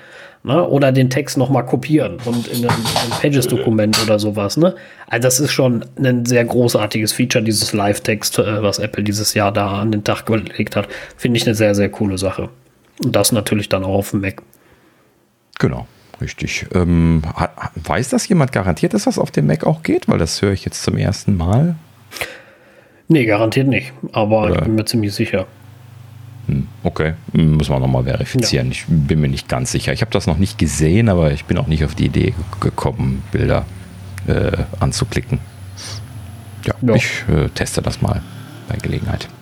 Ne? 0.43 0.63
Oder 0.67 0.91
den 0.91 1.09
Text 1.09 1.37
nochmal 1.37 1.65
kopieren 1.65 2.17
und 2.25 2.47
in 2.47 2.67
ein, 2.67 2.75
Pages-Dokument 3.21 3.97
oder 4.03 4.19
sowas. 4.19 4.57
Ne? 4.57 4.75
Also 5.07 5.23
das 5.23 5.39
ist 5.39 5.51
schon 5.51 5.85
ein 5.97 6.25
sehr 6.25 6.43
großartiges 6.43 7.13
Feature, 7.13 7.43
dieses 7.43 7.73
Live-Text, 7.73 8.39
äh, 8.39 8.61
was 8.61 8.79
Apple 8.79 9.03
dieses 9.03 9.33
Jahr 9.33 9.51
da 9.51 9.79
an 9.79 9.91
den 9.91 10.03
Tag 10.03 10.25
gelegt 10.25 10.75
hat. 10.75 10.87
Finde 11.17 11.37
ich 11.37 11.47
eine 11.47 11.55
sehr, 11.55 11.73
sehr 11.73 11.89
coole 11.89 12.17
Sache. 12.17 12.49
Und 13.03 13.15
das 13.15 13.31
natürlich 13.31 13.69
dann 13.69 13.83
auch 13.83 13.95
auf 13.95 14.11
dem 14.11 14.21
Mac. 14.21 14.41
Genau. 15.57 15.87
Richtig. 16.21 16.65
Ähm, 16.73 17.21
weiß 17.75 18.09
das 18.09 18.27
jemand 18.27 18.51
garantiert, 18.51 18.93
dass 18.93 19.03
das 19.03 19.19
auf 19.19 19.31
dem 19.31 19.47
Mac 19.47 19.65
auch 19.65 19.83
geht? 19.83 20.07
Weil 20.07 20.17
das 20.17 20.41
höre 20.41 20.53
ich 20.53 20.63
jetzt 20.63 20.83
zum 20.83 20.97
ersten 20.97 21.35
Mal. 21.35 21.75
Nee, 23.07 23.25
garantiert 23.25 23.67
nicht. 23.67 23.93
Aber 24.11 24.43
Oder? 24.43 24.55
ich 24.55 24.61
bin 24.61 24.75
mir 24.75 24.85
ziemlich 24.85 25.13
sicher. 25.13 25.45
Hm, 26.47 26.67
okay, 26.83 27.13
hm, 27.33 27.55
muss 27.57 27.69
man 27.69 27.81
nochmal 27.81 28.03
verifizieren. 28.03 28.67
Ja. 28.67 28.71
Ich 28.71 28.85
bin 28.87 29.21
mir 29.21 29.29
nicht 29.29 29.49
ganz 29.49 29.71
sicher. 29.71 29.93
Ich 29.93 30.01
habe 30.01 30.11
das 30.11 30.27
noch 30.27 30.37
nicht 30.37 30.57
gesehen, 30.57 31.09
aber 31.09 31.31
ich 31.31 31.45
bin 31.45 31.57
auch 31.57 31.67
nicht 31.67 31.83
auf 31.83 31.95
die 31.95 32.05
Idee 32.05 32.33
gekommen, 32.59 33.23
Bilder 33.31 33.65
äh, 34.27 34.51
anzuklicken. 34.79 35.39
Ja, 36.65 36.73
ja. 36.81 36.95
ich 36.95 37.23
äh, 37.29 37.49
teste 37.49 37.81
das 37.81 38.01
mal 38.01 38.21
bei 38.67 38.77
Gelegenheit. 38.77 39.27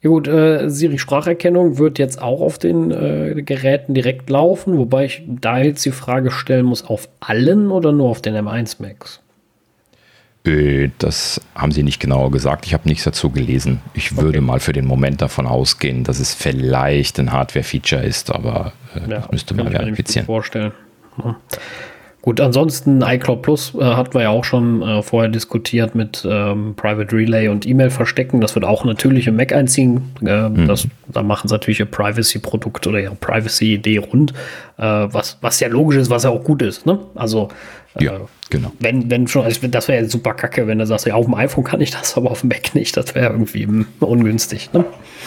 Ja 0.00 0.10
gut, 0.10 0.28
äh, 0.28 0.70
Siri-Spracherkennung 0.70 1.78
wird 1.78 1.98
jetzt 1.98 2.22
auch 2.22 2.40
auf 2.40 2.58
den 2.58 2.92
äh, 2.92 3.42
Geräten 3.42 3.94
direkt 3.94 4.30
laufen, 4.30 4.78
wobei 4.78 5.06
ich 5.06 5.24
da 5.26 5.58
jetzt 5.58 5.84
die 5.84 5.90
Frage 5.90 6.30
stellen 6.30 6.66
muss, 6.66 6.84
auf 6.84 7.08
allen 7.18 7.72
oder 7.72 7.90
nur 7.90 8.08
auf 8.08 8.22
den 8.22 8.36
M1 8.36 8.80
Max? 8.80 9.20
Das 10.98 11.40
haben 11.54 11.72
sie 11.72 11.82
nicht 11.82 12.00
genauer 12.00 12.30
gesagt. 12.30 12.66
Ich 12.66 12.74
habe 12.74 12.88
nichts 12.88 13.04
dazu 13.04 13.30
gelesen. 13.30 13.80
Ich 13.94 14.12
okay. 14.12 14.22
würde 14.22 14.40
mal 14.40 14.60
für 14.60 14.72
den 14.72 14.86
Moment 14.86 15.20
davon 15.20 15.46
ausgehen, 15.46 16.04
dass 16.04 16.18
es 16.18 16.34
vielleicht 16.34 17.18
ein 17.18 17.32
Hardware-Feature 17.32 18.02
ist, 18.02 18.34
aber 18.34 18.72
äh, 18.94 19.00
ja, 19.10 19.18
das 19.20 19.30
müsste 19.30 19.54
man 19.54 19.70
verifizieren. 19.70 20.26
vorstellen. 20.26 20.72
Ja. 21.22 21.36
Gut, 22.20 22.40
ansonsten 22.40 23.00
iCloud 23.00 23.42
Plus 23.42 23.74
äh, 23.74 23.82
hatten 23.82 24.12
wir 24.12 24.22
ja 24.22 24.28
auch 24.30 24.44
schon 24.44 24.82
äh, 24.82 25.02
vorher 25.02 25.30
diskutiert 25.30 25.94
mit 25.94 26.26
ähm, 26.28 26.74
Private 26.76 27.14
Relay 27.14 27.48
und 27.48 27.64
E-Mail 27.64 27.90
verstecken. 27.90 28.40
Das 28.40 28.54
wird 28.54 28.64
auch 28.64 28.84
natürlich 28.84 29.28
im 29.28 29.36
Mac 29.36 29.52
einziehen. 29.52 30.02
Äh, 30.20 30.48
mhm. 30.48 30.66
das, 30.66 30.88
da 31.06 31.22
machen 31.22 31.48
sie 31.48 31.54
natürlich 31.54 31.78
ihr 31.80 31.86
Privacy-Produkt 31.86 32.86
oder 32.88 33.00
ihre 33.00 33.14
Privacy-Idee 33.14 33.98
rund, 33.98 34.32
äh, 34.78 34.82
was, 34.82 35.38
was 35.40 35.60
ja 35.60 35.68
logisch 35.68 35.96
ist, 35.96 36.10
was 36.10 36.24
ja 36.24 36.30
auch 36.30 36.42
gut 36.42 36.60
ist. 36.60 36.86
Ne? 36.86 36.98
Also 37.14 37.48
ja, 37.98 38.16
äh, 38.16 38.20
genau. 38.50 38.72
Wenn, 38.78 39.10
wenn 39.10 39.26
schon, 39.28 39.44
also 39.44 39.66
das 39.66 39.88
wäre 39.88 40.02
ja 40.02 40.08
super 40.08 40.34
kacke, 40.34 40.66
wenn 40.66 40.78
du 40.78 40.86
sagst, 40.86 41.06
ja, 41.06 41.14
auf 41.14 41.24
dem 41.24 41.34
iPhone 41.34 41.64
kann 41.64 41.80
ich 41.80 41.90
das, 41.90 42.16
aber 42.16 42.30
auf 42.30 42.40
dem 42.40 42.48
Mac 42.48 42.74
nicht. 42.74 42.96
Das 42.96 43.14
wäre 43.14 43.32
irgendwie 43.32 43.66
ungünstig. 44.00 44.70
Ne? 44.72 44.84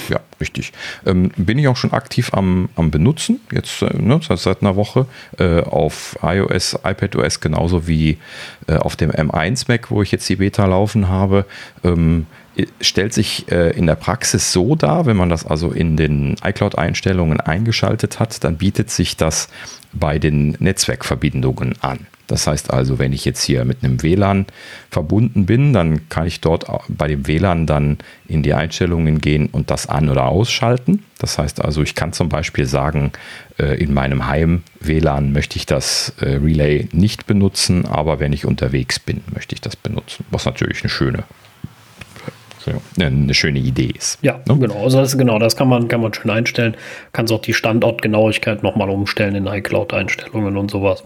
Ja, 0.10 0.20
richtig. 0.40 0.72
Ähm, 1.06 1.32
bin 1.38 1.58
ich 1.58 1.68
auch 1.68 1.78
schon 1.78 1.94
aktiv 1.94 2.34
am, 2.34 2.70
am 2.76 2.92
Benutzen, 2.92 3.40
jetzt 3.52 3.82
äh, 3.82 3.96
ne, 3.98 4.20
seit, 4.26 4.40
seit 4.40 4.62
einer 4.62 4.76
Woche, 4.76 5.06
äh, 5.38 5.62
auf 5.62 6.18
iOS, 6.22 6.80
iPadOS 6.84 7.40
genauso 7.40 7.88
wie 7.88 8.18
äh, 8.68 8.76
auf 8.76 8.96
dem 8.96 9.12
M1 9.12 9.66
Mac, 9.68 9.92
wo 9.92 10.02
ich 10.02 10.12
jetzt 10.12 10.28
die 10.30 10.38
Beta 10.38 10.66
laufen 10.66 11.10
habe. 11.10 11.46
Ähm, 11.84 12.28
stellt 12.82 13.14
sich 13.14 13.50
äh, 13.50 13.72
in 13.72 13.88
der 13.88 13.96
Praxis 13.96 14.52
so 14.52 14.76
dar, 14.76 15.06
wenn 15.06 15.16
man 15.16 15.30
das 15.30 15.46
also 15.46 15.72
in 15.72 15.96
den 15.96 16.36
iCloud-Einstellungen 16.44 17.40
eingeschaltet 17.40 18.20
hat, 18.20 18.44
dann 18.44 18.58
bietet 18.58 18.92
sich 18.92 19.16
das 19.16 19.48
bei 19.94 20.20
den 20.20 20.58
Netzwerkverbindungen 20.60 21.76
an. 21.82 22.08
Das 22.32 22.48
heißt 22.48 22.72
also, 22.72 22.98
wenn 22.98 23.12
ich 23.12 23.26
jetzt 23.26 23.44
hier 23.44 23.66
mit 23.66 23.84
einem 23.84 24.02
WLAN 24.02 24.46
verbunden 24.90 25.46
bin, 25.46 25.74
dann 25.74 26.08
kann 26.08 26.28
ich 26.28 26.40
dort 26.40 26.66
bei 26.88 27.10
dem 27.10 27.28
WLAN 27.28 27.68
dann 27.68 27.98
in 28.26 28.42
die 28.42 28.54
Einstellungen 28.54 29.20
gehen 29.20 29.50
und 29.52 29.70
das 29.70 29.90
an- 29.90 30.10
oder 30.10 30.28
ausschalten. 30.28 31.04
Das 31.20 31.38
heißt 31.38 31.62
also, 31.62 31.84
ich 31.84 31.94
kann 31.94 32.14
zum 32.14 32.30
Beispiel 32.30 32.66
sagen, 32.66 33.12
äh, 33.60 33.78
in 33.84 33.94
meinem 33.94 34.28
Heim-WLAN 34.28 35.34
möchte 35.34 35.58
ich 35.58 35.66
das 35.66 36.14
äh, 36.22 36.38
Relay 36.38 36.88
nicht 36.94 37.28
benutzen, 37.28 37.86
aber 37.86 38.22
wenn 38.22 38.32
ich 38.32 38.46
unterwegs 38.46 38.98
bin, 38.98 39.22
möchte 39.34 39.54
ich 39.54 39.60
das 39.60 39.76
benutzen. 39.76 40.24
Was 40.32 40.46
natürlich 40.46 40.84
eine 40.84 40.90
schöne 40.90 41.26
eine 43.00 43.34
schöne 43.34 43.60
Idee 43.60 43.92
ist. 43.98 44.20
Ja, 44.22 44.40
ne? 44.48 44.58
genau. 44.58 44.84
Also 44.84 45.00
das, 45.00 45.18
genau, 45.18 45.40
das 45.40 45.56
kann 45.56 45.68
man, 45.68 45.88
kann 45.88 46.02
man 46.02 46.14
schön 46.14 46.30
einstellen. 46.30 46.76
Kannst 47.12 47.34
auch 47.34 47.42
die 47.42 47.54
Standortgenauigkeit 47.54 48.64
nochmal 48.64 48.90
umstellen 48.90 49.36
in 49.36 49.48
iCloud-Einstellungen 49.48 50.58
und 50.58 50.70
sowas. 50.70 51.04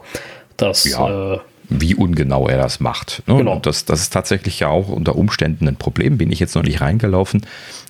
Das, 0.58 0.86
ja. 0.86 1.36
äh, 1.36 1.40
wie 1.70 1.96
ungenau 1.96 2.48
er 2.48 2.58
das 2.58 2.80
macht. 2.80 3.24
Ne? 3.28 3.38
Genau. 3.38 3.54
Und 3.56 3.66
das, 3.66 3.86
das 3.86 4.02
ist 4.02 4.14
tatsächlich 4.14 4.60
ja 4.60 4.68
auch 4.68 4.90
unter 4.90 5.16
Umständen 5.16 5.68
ein 5.68 5.76
Problem, 5.76 6.18
bin 6.18 6.32
ich 6.32 6.40
jetzt 6.40 6.56
noch 6.56 6.64
nicht 6.64 6.82
reingelaufen. 6.82 7.46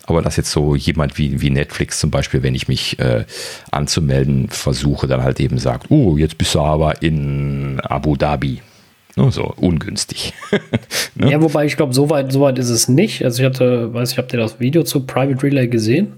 Aber 0.06 0.22
dass 0.22 0.38
jetzt 0.38 0.52
so 0.52 0.76
jemand 0.76 1.18
wie, 1.18 1.42
wie 1.42 1.50
Netflix 1.50 2.00
zum 2.00 2.12
Beispiel, 2.12 2.44
wenn 2.44 2.56
ich 2.56 2.68
mich 2.68 3.00
äh, 3.00 3.26
anzumelden 3.72 4.50
versuche, 4.50 5.08
dann 5.08 5.24
halt 5.24 5.40
eben 5.40 5.58
sagt, 5.58 5.90
oh, 5.90 6.18
jetzt 6.18 6.38
bist 6.38 6.56
du 6.56 6.62
aber 6.62 7.02
in 7.02 7.80
Abu 7.82 8.16
Dhabi. 8.16 8.62
Ne, 9.16 9.32
so 9.32 9.54
ungünstig. 9.58 10.34
ne? 11.16 11.32
Ja, 11.32 11.42
wobei 11.42 11.66
ich 11.66 11.78
glaube, 11.78 11.94
so 11.94 12.10
weit, 12.10 12.32
so 12.32 12.42
weit 12.42 12.60
ist 12.60 12.70
es 12.70 12.88
nicht. 12.90 13.24
Also 13.24 13.42
ich 13.42 13.46
hatte, 13.46 13.94
weiß 13.94 14.12
ich, 14.12 14.18
habt 14.18 14.34
ihr 14.34 14.40
das 14.40 14.60
Video 14.60 14.84
zu 14.84 15.06
Private 15.06 15.42
Relay 15.42 15.68
gesehen? 15.68 16.14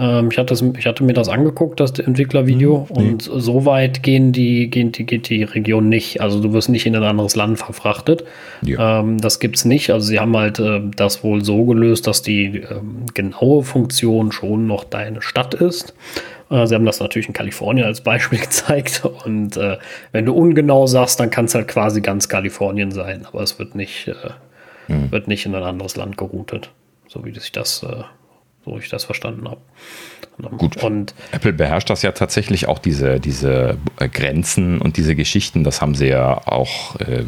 Ähm, 0.00 0.30
ich, 0.32 0.38
hatte 0.38 0.54
das, 0.54 0.62
ich 0.78 0.86
hatte 0.86 1.04
mir 1.04 1.12
das 1.12 1.28
angeguckt, 1.28 1.78
das 1.78 1.98
Entwicklervideo, 1.98 2.88
mhm, 2.88 2.96
nee. 2.96 3.10
und 3.10 3.22
so 3.22 3.66
weit 3.66 4.02
gehen 4.02 4.32
die, 4.32 4.70
gehen 4.70 4.92
die, 4.92 5.04
geht 5.04 5.28
die 5.28 5.42
Region 5.42 5.90
nicht. 5.90 6.22
Also 6.22 6.40
du 6.40 6.54
wirst 6.54 6.70
nicht 6.70 6.86
in 6.86 6.96
ein 6.96 7.02
anderes 7.02 7.36
Land 7.36 7.58
verfrachtet. 7.58 8.24
Ja. 8.62 9.00
Ähm, 9.00 9.20
das 9.20 9.40
gibt 9.40 9.56
es 9.56 9.66
nicht. 9.66 9.90
Also 9.90 10.06
sie 10.06 10.18
haben 10.18 10.34
halt 10.34 10.58
äh, 10.58 10.80
das 10.96 11.22
wohl 11.22 11.44
so 11.44 11.66
gelöst, 11.66 12.06
dass 12.06 12.22
die 12.22 12.60
ähm, 12.60 13.04
genaue 13.12 13.62
Funktion 13.62 14.32
schon 14.32 14.66
noch 14.66 14.84
deine 14.84 15.20
Stadt 15.20 15.52
ist. 15.52 15.92
Äh, 16.48 16.66
sie 16.66 16.74
haben 16.74 16.86
das 16.86 17.00
natürlich 17.00 17.28
in 17.28 17.34
Kalifornien 17.34 17.84
als 17.84 18.00
Beispiel 18.00 18.38
gezeigt. 18.40 19.02
Und 19.26 19.58
äh, 19.58 19.76
wenn 20.12 20.24
du 20.24 20.32
ungenau 20.32 20.86
sagst, 20.86 21.20
dann 21.20 21.28
kann 21.28 21.44
es 21.44 21.54
halt 21.54 21.68
quasi 21.68 22.00
ganz 22.00 22.30
Kalifornien 22.30 22.90
sein. 22.90 23.26
Aber 23.26 23.42
es 23.42 23.58
wird 23.58 23.74
nicht, 23.74 24.08
äh, 24.08 24.14
mhm. 24.92 25.12
wird 25.12 25.28
nicht 25.28 25.44
in 25.44 25.54
ein 25.54 25.62
anderes 25.62 25.96
Land 25.96 26.16
geroutet, 26.16 26.70
so 27.06 27.22
wie 27.26 27.34
sich 27.34 27.52
das 27.52 27.82
äh, 27.82 28.04
so 28.64 28.78
ich 28.78 28.88
das 28.88 29.04
verstanden 29.04 29.48
habe. 29.48 29.60
Gut. 30.56 30.82
Und 30.82 31.14
Apple 31.32 31.52
beherrscht 31.52 31.90
das 31.90 32.02
ja 32.02 32.12
tatsächlich 32.12 32.66
auch 32.66 32.78
diese, 32.78 33.20
diese 33.20 33.76
äh, 33.98 34.08
Grenzen 34.08 34.80
und 34.80 34.96
diese 34.96 35.14
Geschichten. 35.14 35.64
Das 35.64 35.82
haben 35.82 35.94
sie 35.94 36.06
ja 36.08 36.46
auch 36.46 36.96
äh, 36.96 37.24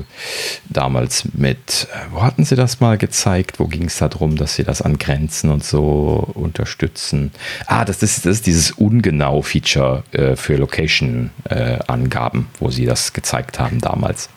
damals 0.68 1.26
mit, 1.34 1.88
äh, 1.92 2.12
wo 2.12 2.22
hatten 2.22 2.44
sie 2.44 2.56
das 2.56 2.80
mal 2.80 2.96
gezeigt? 2.96 3.60
Wo 3.60 3.66
ging 3.66 3.84
es 3.84 3.98
darum, 3.98 4.36
dass 4.36 4.54
sie 4.56 4.64
das 4.64 4.80
an 4.82 4.98
Grenzen 4.98 5.50
und 5.50 5.64
so 5.64 6.30
unterstützen? 6.34 7.32
Ah, 7.66 7.84
das 7.84 8.02
ist, 8.02 8.24
das 8.24 8.36
ist 8.36 8.46
dieses 8.46 8.70
Ungenau-Feature 8.72 10.04
äh, 10.12 10.36
für 10.36 10.56
Location-Angaben, 10.56 12.40
äh, 12.40 12.60
wo 12.60 12.70
sie 12.70 12.86
das 12.86 13.12
gezeigt 13.12 13.58
haben 13.58 13.80
damals. 13.80 14.30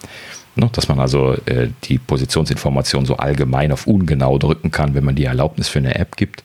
Ne, 0.57 0.69
dass 0.71 0.87
man 0.87 1.01
also 1.01 1.33
äh, 1.45 1.67
die 1.83 1.97
Positionsinformation 1.97 3.05
so 3.05 3.17
allgemein 3.17 3.73
auf 3.73 3.87
ungenau 3.87 4.37
drücken 4.37 4.71
kann, 4.71 4.95
wenn 4.95 5.03
man 5.03 5.15
die 5.15 5.25
Erlaubnis 5.25 5.67
für 5.67 5.79
eine 5.79 5.95
App 5.95 6.15
gibt. 6.15 6.43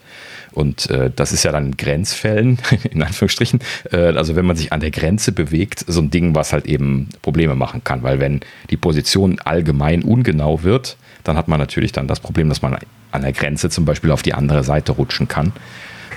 Und 0.52 0.90
äh, 0.90 1.10
das 1.14 1.32
ist 1.32 1.44
ja 1.44 1.52
dann 1.52 1.76
Grenzfällen, 1.76 2.58
in 2.90 3.02
Anführungsstrichen. 3.02 3.60
Äh, 3.92 3.96
also 3.96 4.36
wenn 4.36 4.46
man 4.46 4.56
sich 4.56 4.72
an 4.72 4.80
der 4.80 4.90
Grenze 4.90 5.32
bewegt, 5.32 5.84
so 5.86 6.00
ein 6.00 6.10
Ding, 6.10 6.34
was 6.34 6.52
halt 6.52 6.66
eben 6.66 7.08
Probleme 7.22 7.54
machen 7.54 7.84
kann. 7.84 8.02
Weil 8.02 8.20
wenn 8.20 8.40
die 8.70 8.76
Position 8.76 9.38
allgemein 9.40 10.02
ungenau 10.02 10.62
wird, 10.62 10.96
dann 11.24 11.36
hat 11.36 11.48
man 11.48 11.60
natürlich 11.60 11.92
dann 11.92 12.08
das 12.08 12.20
Problem, 12.20 12.48
dass 12.48 12.62
man 12.62 12.76
an 13.12 13.22
der 13.22 13.32
Grenze 13.32 13.70
zum 13.70 13.84
Beispiel 13.84 14.10
auf 14.10 14.22
die 14.22 14.34
andere 14.34 14.64
Seite 14.64 14.92
rutschen 14.92 15.28
kann. 15.28 15.52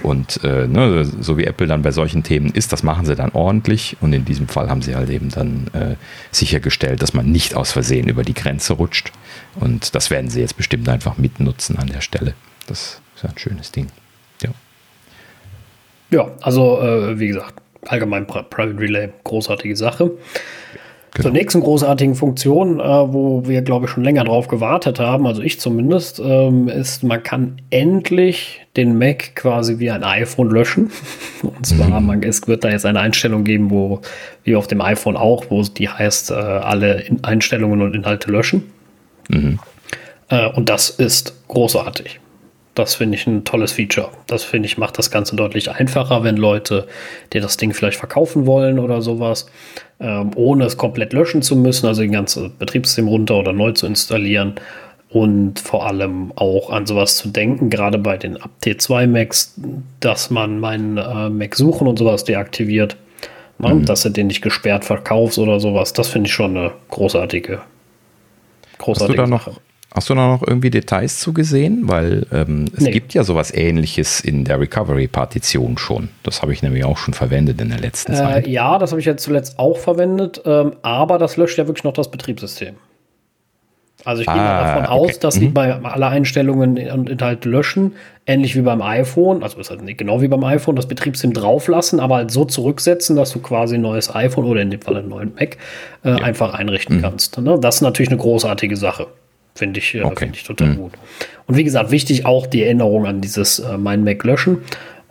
Und 0.01 0.43
äh, 0.43 0.67
ne, 0.67 1.05
so 1.05 1.37
wie 1.37 1.45
Apple 1.45 1.67
dann 1.67 1.81
bei 1.81 1.91
solchen 1.91 2.23
Themen 2.23 2.49
ist, 2.49 2.73
das 2.73 2.83
machen 2.83 3.05
sie 3.05 3.15
dann 3.15 3.31
ordentlich. 3.31 3.95
Und 4.01 4.11
in 4.11 4.25
diesem 4.25 4.47
Fall 4.47 4.69
haben 4.69 4.81
sie 4.81 4.95
halt 4.95 5.09
eben 5.09 5.29
dann 5.29 5.67
äh, 5.73 5.95
sichergestellt, 6.31 7.01
dass 7.01 7.13
man 7.13 7.31
nicht 7.31 7.55
aus 7.55 7.71
Versehen 7.71 8.09
über 8.09 8.23
die 8.23 8.33
Grenze 8.33 8.73
rutscht. 8.73 9.11
Und 9.55 9.95
das 9.95 10.09
werden 10.09 10.29
sie 10.29 10.41
jetzt 10.41 10.57
bestimmt 10.57 10.89
einfach 10.89 11.17
mitnutzen 11.17 11.77
an 11.77 11.87
der 11.87 12.01
Stelle. 12.01 12.33
Das 12.67 13.01
ist 13.15 13.23
ein 13.23 13.37
schönes 13.37 13.71
Ding. 13.71 13.87
Ja, 16.13 16.29
also 16.41 16.79
äh, 16.79 17.19
wie 17.19 17.27
gesagt, 17.27 17.55
allgemein 17.87 18.27
Private 18.27 18.77
Relay, 18.77 19.09
großartige 19.23 19.75
Sache. 19.75 20.11
Genau. 21.15 21.23
Zur 21.23 21.31
nächsten 21.31 21.59
großartigen 21.59 22.13
Funktion, 22.13 22.79
äh, 22.79 22.83
wo 22.83 23.47
wir, 23.47 23.63
glaube 23.63 23.85
ich, 23.85 23.91
schon 23.91 24.03
länger 24.03 24.23
drauf 24.23 24.47
gewartet 24.47 24.99
haben, 24.99 25.25
also 25.25 25.41
ich 25.41 25.59
zumindest, 25.59 26.19
ähm, 26.23 26.67
ist, 26.67 27.03
man 27.03 27.23
kann 27.23 27.61
endlich 27.71 28.61
den 28.77 28.97
Mac 28.99 29.35
quasi 29.35 29.79
wie 29.79 29.89
ein 29.89 30.03
iPhone 30.03 30.51
löschen. 30.51 30.91
Und 31.41 31.65
zwar, 31.65 31.99
mhm. 31.99 32.05
man, 32.05 32.23
es 32.23 32.47
wird 32.47 32.63
da 32.63 32.69
jetzt 32.69 32.85
eine 32.85 32.99
Einstellung 32.99 33.43
geben, 33.43 33.71
wo, 33.71 34.01
wie 34.43 34.55
auf 34.55 34.67
dem 34.67 34.81
iPhone 34.81 35.17
auch, 35.17 35.45
wo 35.49 35.63
die 35.63 35.89
heißt, 35.89 36.29
äh, 36.29 36.35
alle 36.35 37.05
Einstellungen 37.23 37.81
und 37.81 37.95
Inhalte 37.95 38.31
löschen. 38.31 38.71
Mhm. 39.29 39.57
Äh, 40.29 40.47
und 40.49 40.69
das 40.69 40.91
ist 40.91 41.35
großartig. 41.47 42.19
Das 42.75 42.95
finde 42.95 43.15
ich 43.17 43.27
ein 43.27 43.43
tolles 43.43 43.73
Feature. 43.73 44.09
Das 44.25 44.43
finde 44.43 44.65
ich 44.65 44.77
macht 44.77 44.97
das 44.97 45.11
Ganze 45.11 45.35
deutlich 45.35 45.69
einfacher, 45.69 46.23
wenn 46.23 46.37
Leute 46.37 46.87
dir 47.31 47.41
das 47.41 47.57
Ding 47.57 47.73
vielleicht 47.73 47.97
verkaufen 47.97 48.47
wollen 48.47 48.79
oder 48.79 49.01
sowas, 49.01 49.45
ähm, 49.99 50.31
ohne 50.35 50.65
es 50.65 50.77
komplett 50.77 51.13
löschen 51.13 51.43
zu 51.43 51.55
müssen, 51.55 51.85
also 51.85 52.01
das 52.01 52.11
ganze 52.11 52.49
Betriebssystem 52.49 53.07
runter 53.07 53.35
oder 53.35 53.53
neu 53.53 53.73
zu 53.73 53.85
installieren 53.85 54.55
und 55.13 55.59
vor 55.59 55.85
allem 55.85 56.31
auch 56.35 56.71
an 56.71 56.87
sowas 56.87 57.17
zu 57.17 57.29
denken, 57.29 57.69
gerade 57.69 57.99
bei 57.99 58.17
den 58.17 58.35
Up 58.37 58.49
T2 58.63 59.05
Macs, 59.05 59.53
dass 59.99 60.31
man 60.31 60.59
meinen 60.59 60.97
äh, 60.97 61.29
Mac 61.29 61.55
suchen 61.55 61.87
und 61.87 61.99
sowas 61.99 62.23
deaktiviert, 62.23 62.97
ne? 63.59 63.75
mhm. 63.75 63.85
dass 63.85 64.01
du 64.01 64.09
den 64.09 64.27
nicht 64.27 64.41
gesperrt 64.41 64.83
verkaufst 64.83 65.37
oder 65.37 65.59
sowas. 65.59 65.93
Das 65.93 66.07
finde 66.07 66.27
ich 66.27 66.33
schon 66.33 66.57
eine 66.57 66.71
großartige, 66.89 67.61
großartige 68.79 69.21
Hast 69.21 69.27
du 69.27 69.31
da 69.31 69.37
Sache. 69.37 69.61
Hast 69.93 70.09
du 70.09 70.15
da 70.15 70.27
noch 70.27 70.41
irgendwie 70.45 70.71
Details 70.71 71.19
zugesehen? 71.19 71.87
Weil 71.87 72.25
ähm, 72.31 72.65
es 72.75 72.83
nee. 72.83 72.91
gibt 72.91 73.13
ja 73.13 73.23
sowas 73.23 73.53
ähnliches 73.53 74.21
in 74.21 74.43
der 74.43 74.59
Recovery-Partition 74.59 75.77
schon. 75.77 76.09
Das 76.23 76.41
habe 76.41 76.51
ich 76.51 76.63
nämlich 76.63 76.83
auch 76.83 76.97
schon 76.97 77.13
verwendet 77.13 77.61
in 77.61 77.69
der 77.69 77.79
letzten 77.79 78.13
äh, 78.13 78.15
Zeit. 78.15 78.47
Ja, 78.47 78.79
das 78.79 78.91
habe 78.91 78.99
ich 78.99 79.05
jetzt 79.05 79.23
zuletzt 79.23 79.59
auch 79.59 79.77
verwendet, 79.77 80.41
ähm, 80.45 80.73
aber 80.81 81.19
das 81.19 81.37
löscht 81.37 81.59
ja 81.59 81.67
wirklich 81.67 81.83
noch 81.83 81.93
das 81.93 82.09
Betriebssystem. 82.09 82.75
Also 84.05 84.21
ich 84.21 84.27
gehe 84.27 84.35
ah, 84.35 84.37
mal 84.37 84.63
davon 84.63 84.85
okay. 84.85 85.11
aus, 85.11 85.19
dass 85.19 85.35
mhm. 85.35 85.39
sie 85.39 85.47
bei 85.49 85.73
alle 85.75 86.07
Einstellungen 86.07 86.91
und 86.91 87.09
Inhalte 87.09 87.47
löschen, 87.47 87.93
ähnlich 88.25 88.55
wie 88.55 88.61
beim 88.61 88.81
iPhone, 88.81 89.43
also 89.43 89.59
ist 89.59 89.69
halt 89.69 89.83
nicht 89.83 89.97
genau 89.97 90.21
wie 90.21 90.27
beim 90.27 90.43
iPhone, 90.43 90.75
das 90.75 90.87
Betriebssystem 90.87 91.33
drauflassen, 91.33 91.99
aber 91.99 92.15
halt 92.15 92.31
so 92.31 92.43
zurücksetzen, 92.43 93.15
dass 93.15 93.31
du 93.31 93.39
quasi 93.39 93.75
ein 93.75 93.81
neues 93.81 94.13
iPhone 94.13 94.45
oder 94.45 94.61
in 94.61 94.71
dem 94.71 94.81
Fall 94.81 94.97
einen 94.97 95.09
neuen 95.09 95.33
Mac 95.35 95.57
äh, 96.03 96.09
ja. 96.09 96.15
einfach 96.15 96.53
einrichten 96.53 96.97
mhm. 96.97 97.01
kannst. 97.01 97.39
Ne? 97.39 97.57
Das 97.61 97.75
ist 97.75 97.81
natürlich 97.81 98.09
eine 98.09 98.19
großartige 98.19 98.75
Sache. 98.75 99.07
Finde 99.55 99.79
ich, 99.79 99.93
äh, 99.95 100.01
okay. 100.01 100.25
find 100.25 100.35
ich 100.35 100.43
total 100.43 100.69
mhm. 100.69 100.77
gut. 100.77 100.93
Und 101.45 101.57
wie 101.57 101.63
gesagt, 101.63 101.91
wichtig 101.91 102.25
auch 102.25 102.47
die 102.47 102.63
Erinnerung 102.63 103.05
an 103.05 103.21
dieses 103.21 103.59
äh, 103.59 103.77
Mein 103.77 104.03
Mac 104.03 104.23
löschen. 104.23 104.59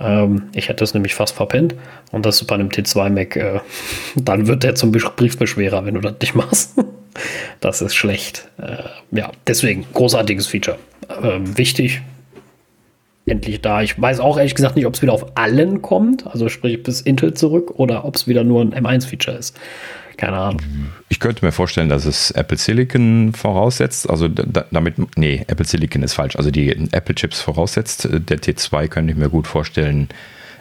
Ähm, 0.00 0.44
ich 0.54 0.68
hätte 0.68 0.82
es 0.82 0.94
nämlich 0.94 1.14
fast 1.14 1.34
verpennt. 1.34 1.74
Und 2.10 2.26
das 2.26 2.40
ist 2.40 2.46
bei 2.46 2.54
einem 2.54 2.68
T2 2.68 3.10
Mac, 3.10 3.36
äh, 3.36 3.60
dann 4.16 4.46
wird 4.46 4.64
der 4.64 4.74
zum 4.74 4.92
Briefbeschwerer, 4.92 5.84
wenn 5.86 5.94
du 5.94 6.00
das 6.00 6.14
nicht 6.20 6.34
machst. 6.34 6.74
das 7.60 7.82
ist 7.82 7.94
schlecht. 7.94 8.48
Äh, 8.58 8.82
ja, 9.16 9.30
deswegen 9.46 9.86
großartiges 9.92 10.46
Feature. 10.46 10.78
Ähm, 11.22 11.56
wichtig. 11.56 12.02
Endlich 13.24 13.60
da. 13.60 13.82
Ich 13.82 14.00
weiß 14.00 14.18
auch 14.18 14.36
ehrlich 14.36 14.56
gesagt 14.56 14.74
nicht, 14.74 14.86
ob 14.86 14.94
es 14.94 15.02
wieder 15.02 15.12
auf 15.12 15.36
allen 15.36 15.80
kommt, 15.80 16.26
also 16.26 16.48
sprich 16.48 16.82
bis 16.82 17.00
Intel 17.00 17.34
zurück, 17.34 17.78
oder 17.78 18.04
ob 18.04 18.16
es 18.16 18.26
wieder 18.26 18.42
nur 18.42 18.62
ein 18.62 18.74
M1-Feature 18.74 19.36
ist. 19.36 19.56
Keine 20.16 20.36
Ahnung. 20.36 20.60
Ich 21.08 21.20
könnte 21.20 21.44
mir 21.44 21.52
vorstellen, 21.52 21.88
dass 21.88 22.04
es 22.04 22.30
Apple 22.32 22.56
Silicon 22.56 23.32
voraussetzt. 23.32 24.08
Also 24.08 24.28
da, 24.28 24.64
damit, 24.70 24.94
nee, 25.16 25.44
Apple 25.46 25.66
Silicon 25.66 26.02
ist 26.02 26.14
falsch. 26.14 26.36
Also 26.36 26.50
die 26.50 26.70
Apple 26.92 27.14
Chips 27.14 27.40
voraussetzt. 27.40 28.08
Der 28.10 28.38
T2 28.38 28.88
könnte 28.88 29.12
ich 29.12 29.18
mir 29.18 29.28
gut 29.28 29.46
vorstellen, 29.46 30.08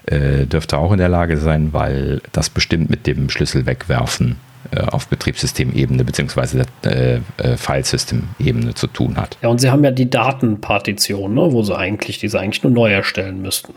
äh, 0.05 0.45
dürfte 0.45 0.77
auch 0.77 0.91
in 0.91 0.97
der 0.97 1.09
Lage 1.09 1.37
sein, 1.37 1.73
weil 1.73 2.21
das 2.31 2.49
bestimmt 2.49 2.89
mit 2.89 3.07
dem 3.07 3.29
Schlüssel 3.29 3.65
wegwerfen 3.65 4.37
äh, 4.71 4.81
auf 4.81 5.07
Betriebssystemebene 5.07 6.03
bzw. 6.03 6.63
Äh, 6.83 7.19
äh, 7.37 7.57
Filesystem-Ebene 7.57 8.73
zu 8.73 8.87
tun 8.87 9.17
hat. 9.17 9.37
Ja, 9.41 9.49
und 9.49 9.59
sie 9.59 9.69
haben 9.69 9.83
ja 9.83 9.91
die 9.91 10.09
Datenpartition, 10.09 11.33
ne, 11.33 11.51
wo 11.51 11.63
sie 11.63 11.75
eigentlich 11.75 12.19
diese 12.19 12.39
eigentlich 12.39 12.63
nur 12.63 12.71
neu 12.71 12.91
erstellen 12.91 13.41
müssten. 13.41 13.73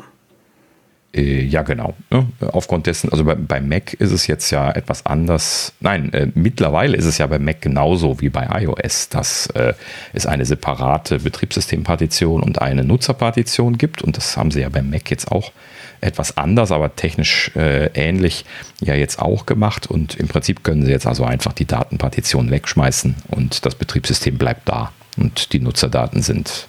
Äh, 1.15 1.43
ja, 1.45 1.63
genau. 1.63 1.95
Ne? 2.11 2.27
Aufgrund 2.41 2.87
dessen, 2.87 3.11
also 3.11 3.25
bei, 3.25 3.35
bei, 3.35 3.61
Mac 3.61 3.95
ist 3.95 4.11
es 4.11 4.27
jetzt 4.27 4.51
ja 4.51 4.71
etwas 4.71 5.07
anders. 5.07 5.73
Nein, 5.81 6.13
äh, 6.13 6.29
mittlerweile 6.35 6.97
ist 6.97 7.05
es 7.05 7.19
ja 7.19 7.27
bei 7.27 7.39
Mac 7.39 7.63
genauso 7.63 8.21
wie 8.21 8.31
bei 8.31 8.49
iOS, 8.63 9.09
dass 9.11 9.47
äh, 9.49 9.75
es 10.13 10.27
eine 10.27 10.45
separate 10.45 11.21
Betriebssystempartition 11.21 12.43
und 12.43 12.61
eine 12.61 12.85
Nutzerpartition 12.85 13.79
gibt. 13.79 14.03
Und 14.03 14.17
das 14.17 14.37
haben 14.37 14.51
sie 14.51 14.61
ja 14.61 14.69
bei 14.69 14.83
Mac 14.83 15.11
jetzt 15.11 15.31
auch 15.31 15.53
etwas 16.01 16.37
anders, 16.37 16.71
aber 16.71 16.97
technisch 16.97 17.51
äh, 17.57 17.87
ähnlich 17.95 18.45
ja 18.81 18.95
jetzt 18.95 19.21
auch 19.21 19.47
gemacht. 19.47 19.87
Und 19.87 20.17
im 20.17 20.29
Prinzip 20.29 20.65
können 20.65 20.85
sie 20.85 20.91
jetzt 20.91 21.07
also 21.07 21.25
einfach 21.25 21.53
die 21.53 21.65
Datenpartition 21.65 22.51
wegschmeißen 22.51 23.15
und 23.29 23.65
das 23.65 23.77
Betriebssystem 23.77 24.37
bleibt 24.37 24.69
da. 24.69 24.93
Und 25.17 25.53
die 25.53 25.61
Nutzerdaten 25.61 26.23
sind 26.23 26.67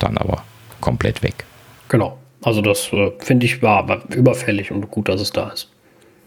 dann 0.00 0.18
aber 0.18 0.42
komplett 0.80 1.22
weg. 1.22 1.44
Genau. 1.88 2.18
Also 2.46 2.60
das 2.60 2.92
äh, 2.92 3.10
finde 3.18 3.44
ich 3.44 3.60
war 3.60 4.04
überfällig 4.14 4.70
und 4.70 4.88
gut, 4.88 5.08
dass 5.08 5.20
es 5.20 5.32
da 5.32 5.48
ist. 5.48 5.68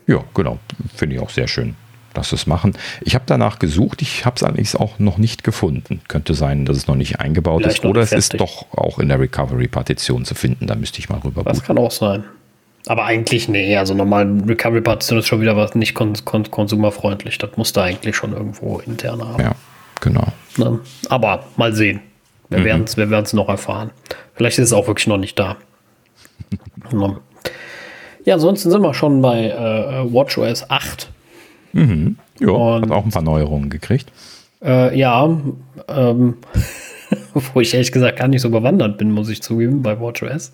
Ja, 0.06 0.22
genau. 0.34 0.60
Finde 0.94 1.16
ich 1.16 1.22
auch 1.22 1.30
sehr 1.30 1.48
schön, 1.48 1.78
dass 2.14 2.32
sie 2.32 2.36
es 2.36 2.46
machen. 2.46 2.74
Ich 3.00 3.16
habe 3.16 3.24
danach 3.26 3.58
gesucht, 3.58 4.02
ich 4.02 4.26
habe 4.26 4.36
es 4.36 4.44
allerdings 4.44 4.76
auch 4.76 5.00
noch 5.00 5.18
nicht 5.18 5.46
gefunden. 5.46 6.02
Könnte 6.10 6.34
sein, 6.34 6.66
dass 6.66 6.76
es 6.76 6.88
noch 6.88 6.96
nicht 6.96 7.22
eingebaut 7.22 7.62
Vielleicht 7.62 7.80
ist 7.80 7.86
oder 7.86 8.02
es 8.02 8.12
ist 8.12 8.38
doch 8.38 8.66
auch 8.74 9.00
in 9.00 9.08
der 9.08 9.18
Recovery-Partition 9.18 10.26
zu 10.26 10.36
finden. 10.36 10.68
Da 10.68 10.76
müsste 10.76 11.00
ich 11.00 11.08
mal 11.08 11.20
rüber. 11.20 11.44
Das 11.44 11.64
kann 11.64 11.78
auch 11.78 11.92
sein. 11.92 12.26
Aber 12.88 13.06
eigentlich, 13.06 13.48
nee, 13.48 13.78
also 13.78 13.94
normal 13.94 14.42
Recovery-Partition 14.46 15.20
ist 15.20 15.28
schon 15.28 15.40
wieder 15.40 15.56
was 15.56 15.74
nicht 15.74 15.94
kon 15.94 16.18
kon 16.26 16.52
konsumerfreundlich. 16.52 17.38
Das 17.38 17.56
muss 17.56 17.72
da 17.72 17.84
eigentlich 17.84 18.18
schon 18.18 18.34
irgendwo 18.34 18.80
intern 18.80 19.24
haben. 19.24 19.42
Ja, 19.42 19.56
genau. 20.02 20.34
Ne? 20.58 20.82
Aber 21.08 21.46
mal 21.56 21.72
sehen. 21.72 22.02
Wir 22.50 22.60
mhm. 22.60 22.66
werden 22.98 23.24
es 23.24 23.32
noch 23.32 23.48
erfahren. 23.48 23.92
Vielleicht 24.36 24.60
ist 24.60 24.66
es 24.66 24.74
auch 24.74 24.88
wirklich 24.88 25.08
noch 25.08 25.18
nicht 25.18 25.40
da. 25.40 25.56
Ja, 28.26 28.36
ansonsten 28.36 28.72
sind 28.72 28.82
wir 28.82 28.94
schon 28.94 29.22
bei 29.22 29.50
äh, 29.50 30.14
WatchOS 30.14 30.70
8. 30.70 31.10
Mhm. 31.74 32.18
Ja, 32.40 32.82
hat 32.82 32.92
auch 32.92 33.06
ein 33.06 33.12
paar 33.12 33.22
Neuerungen 33.22 33.70
gekriegt. 33.70 34.12
Äh, 34.64 34.98
ja, 34.98 35.30
ähm, 35.88 36.38
wo 37.54 37.62
ich 37.62 37.74
ehrlich 37.74 37.92
gesagt 37.92 38.20
gar 38.20 38.28
nicht 38.28 38.42
so 38.42 38.50
bewandert 38.50 38.98
bin, 38.98 39.12
muss 39.12 39.30
ich 39.30 39.42
zugeben, 39.42 39.82
bei 39.82 40.00
WatchOS. 40.00 40.52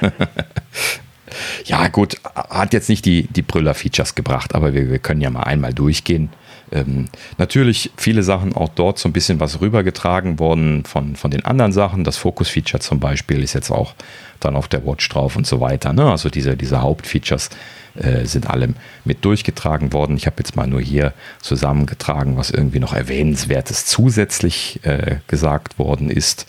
ja, 1.64 1.88
gut, 1.88 2.16
hat 2.34 2.72
jetzt 2.72 2.88
nicht 2.88 3.04
die, 3.04 3.26
die 3.28 3.42
Brüller-Features 3.42 4.14
gebracht, 4.14 4.54
aber 4.54 4.74
wir, 4.74 4.90
wir 4.90 4.98
können 4.98 5.20
ja 5.20 5.30
mal 5.30 5.44
einmal 5.44 5.72
durchgehen. 5.72 6.30
Ähm, 6.74 7.06
natürlich 7.38 7.92
viele 7.96 8.22
Sachen 8.22 8.54
auch 8.54 8.68
dort 8.68 8.98
so 8.98 9.08
ein 9.08 9.12
bisschen 9.12 9.40
was 9.40 9.60
rübergetragen 9.60 10.38
worden 10.38 10.84
von, 10.84 11.14
von 11.16 11.30
den 11.30 11.44
anderen 11.44 11.72
Sachen. 11.72 12.04
Das 12.04 12.16
Focus-Feature 12.16 12.80
zum 12.80 12.98
Beispiel 13.00 13.42
ist 13.42 13.54
jetzt 13.54 13.70
auch 13.70 13.94
dann 14.40 14.56
auf 14.56 14.68
der 14.68 14.84
Watch 14.84 15.08
drauf 15.08 15.36
und 15.36 15.46
so 15.46 15.60
weiter. 15.60 15.92
Ne? 15.92 16.10
Also 16.10 16.28
diese, 16.28 16.56
diese 16.56 16.82
Hauptfeatures 16.82 17.50
äh, 17.94 18.26
sind 18.26 18.50
alle 18.50 18.74
mit 19.04 19.24
durchgetragen 19.24 19.92
worden. 19.92 20.16
Ich 20.16 20.26
habe 20.26 20.36
jetzt 20.38 20.56
mal 20.56 20.66
nur 20.66 20.80
hier 20.80 21.14
zusammengetragen, 21.40 22.36
was 22.36 22.50
irgendwie 22.50 22.80
noch 22.80 22.92
erwähnenswertes 22.92 23.86
zusätzlich 23.86 24.80
äh, 24.82 25.18
gesagt 25.28 25.78
worden 25.78 26.10
ist. 26.10 26.46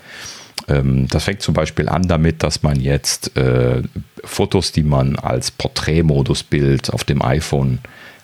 Ähm, 0.68 1.08
das 1.08 1.26
fängt 1.26 1.42
zum 1.42 1.54
Beispiel 1.54 1.88
an 1.88 2.08
damit, 2.08 2.42
dass 2.42 2.64
man 2.64 2.80
jetzt 2.80 3.38
äh, 3.38 3.84
Fotos, 4.24 4.72
die 4.72 4.84
man 4.84 5.18
als 5.18 5.52
Porträtmodusbild 5.52 6.92
auf 6.92 7.04
dem 7.04 7.22
iPhone 7.22 7.80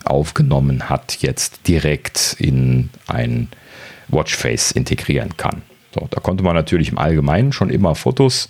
aufgenommen 0.06 0.90
hat, 0.90 1.18
jetzt 1.22 1.68
direkt 1.68 2.36
in 2.40 2.90
ein 3.08 3.50
Watchface 4.08 4.72
integrieren 4.72 5.38
kann. 5.38 5.62
So, 5.94 6.08
da 6.10 6.20
konnte 6.20 6.44
man 6.44 6.56
natürlich 6.56 6.90
im 6.90 6.98
Allgemeinen 6.98 7.52
schon 7.52 7.70
immer 7.70 7.96
Fotos 7.96 8.50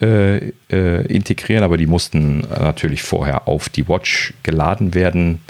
äh, 0.00 0.52
äh, 0.70 1.06
integrieren, 1.06 1.64
aber 1.64 1.76
die 1.76 1.86
mussten 1.86 2.40
natürlich 2.40 3.02
vorher 3.02 3.48
auf 3.48 3.68
die 3.68 3.88
Watch 3.88 4.34
geladen 4.42 4.94
werden 4.94 5.40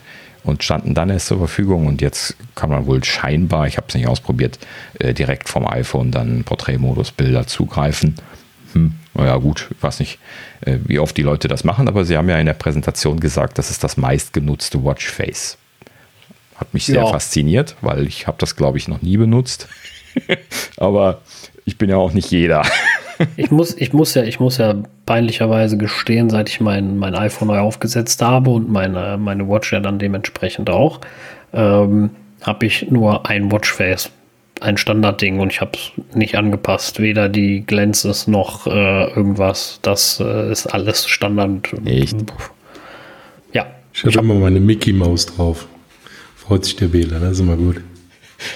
und 0.45 0.63
standen 0.63 0.95
dann 0.95 1.11
erst 1.11 1.29
zur 1.29 1.39
Verfügung. 1.39 1.87
Und 1.87 2.01
jetzt 2.01 2.37
kann 2.55 2.71
man 2.71 2.87
wohl 2.87 3.03
scheinbar, 3.05 3.67
ich 3.67 3.77
habe 3.77 3.87
es 3.89 3.95
nicht 3.95 4.07
ausprobiert, 4.07 4.59
äh, 4.99 5.15
direkt 5.15 5.49
vom 5.49 5.67
iPhone 5.67 6.11
dann 6.11 6.45
Porträtmodus-Bilder 6.45 7.47
zugreifen. 7.47 8.17
Hm, 8.73 8.95
naja, 9.15 9.37
gut, 9.37 9.69
ich 9.71 9.83
weiß 9.83 10.01
nicht, 10.01 10.19
äh, 10.63 10.79
wie 10.85 10.99
oft 10.99 11.17
die 11.17 11.23
Leute 11.23 11.49
das 11.49 11.65
machen, 11.65 11.89
aber 11.89 12.05
sie 12.05 12.17
haben 12.17 12.29
ja 12.29 12.39
in 12.39 12.47
der 12.47 12.55
Präsentation 12.55 13.21
gesagt, 13.21 13.59
das 13.59 13.71
ist 13.71 13.85
das 13.85 13.97
meistgenutzte 13.97 14.83
Watchface. 14.85 15.59
Hat 16.57 16.73
mich 16.73 16.87
sehr 16.87 17.03
ja. 17.03 17.07
fasziniert, 17.07 17.77
weil 17.81 18.07
ich 18.07 18.27
habe 18.27 18.39
das, 18.39 18.57
glaube 18.57 18.79
ich, 18.79 18.89
noch 18.89 19.03
nie 19.03 19.17
benutzt. 19.17 19.69
aber 20.77 21.21
ich 21.65 21.79
bin 21.79 21.91
ja 21.91 21.97
auch 21.97 22.13
nicht 22.13 22.31
jeder. 22.31 22.63
ich, 23.37 23.51
muss, 23.51 23.77
ich, 23.77 23.93
muss 23.93 24.15
ja, 24.15 24.23
ich 24.23 24.41
muss 24.41 24.59
ja 24.59 24.77
peinlicherweise 25.07 25.77
gestehen, 25.77 26.31
seit 26.31 26.49
ich 26.49 26.61
mein, 26.61 26.99
mein 26.99 27.15
iPhone 27.15 27.49
neu 27.49 27.59
aufgesetzt 27.59 28.23
habe 28.23 28.51
und 28.51 28.71
meine, 28.71 29.19
meine 29.19 29.49
Watch 29.49 29.73
ja 29.73 29.81
dann 29.81 29.99
dementsprechend 29.99 30.71
auch, 30.71 31.01
ähm, 31.53 32.11
habe 32.43 32.67
ich 32.67 32.91
nur 32.91 33.27
ein 33.27 33.53
Watchface, 33.53 34.11
ein 34.63 34.77
Standardding 34.77 35.41
und 35.41 35.53
ich 35.53 35.61
habe 35.61 35.73
es 35.75 36.17
nicht 36.17 36.37
angepasst. 36.37 37.01
Weder 37.01 37.29
die 37.29 37.65
Glänzes 37.67 38.27
noch 38.27 38.67
äh, 38.67 39.05
irgendwas. 39.11 39.79
Das 39.83 40.21
äh, 40.21 40.51
ist 40.51 40.67
alles 40.67 41.07
Standard. 41.07 41.69
Echt? 41.85 42.17
Ja. 43.53 43.67
Ich 43.93 44.05
habe 44.05 44.19
immer 44.19 44.35
meine 44.35 44.61
Mickey 44.61 44.93
Maus 44.93 45.27
drauf. 45.27 45.67
Freut 46.37 46.65
sich 46.65 46.77
der 46.77 46.93
Wähler, 46.93 47.21
das 47.21 47.33
ist 47.33 47.41
immer 47.41 47.57
gut. 47.57 47.83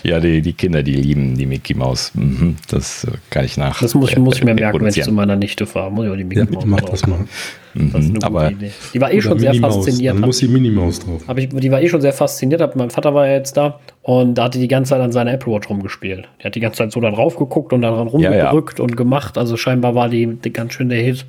Ja, 0.02 0.20
die, 0.20 0.42
die 0.42 0.52
Kinder, 0.52 0.82
die 0.82 0.94
lieben 0.94 1.36
die 1.36 1.46
Mickey 1.46 1.74
Maus. 1.74 2.12
Mhm, 2.14 2.56
das 2.68 3.04
äh, 3.04 3.12
kann 3.30 3.44
ich 3.44 3.56
nach. 3.56 3.80
Das 3.80 3.94
muss, 3.94 4.10
ich, 4.10 4.18
muss 4.18 4.36
ich 4.36 4.44
mir 4.44 4.54
merken, 4.54 4.80
wenn 4.80 4.88
ich 4.88 5.02
zu 5.02 5.12
meiner 5.12 5.36
Nichte 5.36 5.66
fahre. 5.66 5.90
Muss 5.90 6.06
ich 6.06 6.12
auch 6.12 6.16
die 6.16 6.24
Mickey 6.24 6.54
ja, 6.54 6.60
Mach 6.64 6.80
das 6.80 7.06
mal. 7.06 7.26
Mhm, 7.74 7.92
das 7.92 8.04
ist 8.06 8.24
aber 8.24 8.52
Die 8.94 9.00
war 9.00 9.12
eh 9.12 9.20
schon 9.20 9.38
sehr 9.38 9.54
fasziniert. 9.54 10.14
Dann 10.14 10.22
muss 10.22 10.38
die 10.38 10.48
Minnie 10.48 10.70
Maus 10.70 11.00
drauf. 11.00 11.22
Hab 11.26 11.38
ich, 11.38 11.48
die 11.48 11.70
war 11.70 11.82
eh 11.82 11.88
schon 11.88 12.00
sehr 12.00 12.12
fasziniert. 12.12 12.76
Mein 12.76 12.90
Vater 12.90 13.14
war 13.14 13.26
ja 13.26 13.34
jetzt 13.34 13.56
da 13.56 13.80
und 14.02 14.34
da 14.34 14.44
hat 14.44 14.54
die 14.54 14.60
die 14.60 14.68
ganze 14.68 14.90
Zeit 14.90 15.00
an 15.00 15.12
seiner 15.12 15.32
Apple 15.32 15.52
Watch 15.52 15.68
rumgespielt. 15.68 16.28
Die 16.40 16.44
hat 16.44 16.54
die 16.54 16.60
ganze 16.60 16.78
Zeit 16.78 16.92
so 16.92 17.00
da 17.00 17.10
drauf 17.10 17.36
geguckt 17.36 17.72
und 17.72 17.82
daran 17.82 18.08
rumgedrückt 18.08 18.78
ja, 18.78 18.82
ja. 18.82 18.84
und 18.84 18.96
gemacht. 18.96 19.38
Also 19.38 19.56
scheinbar 19.56 19.94
war 19.94 20.08
die, 20.08 20.26
die 20.26 20.52
ganz 20.52 20.74
schön 20.74 20.88
der 20.88 21.02
Hit. 21.02 21.26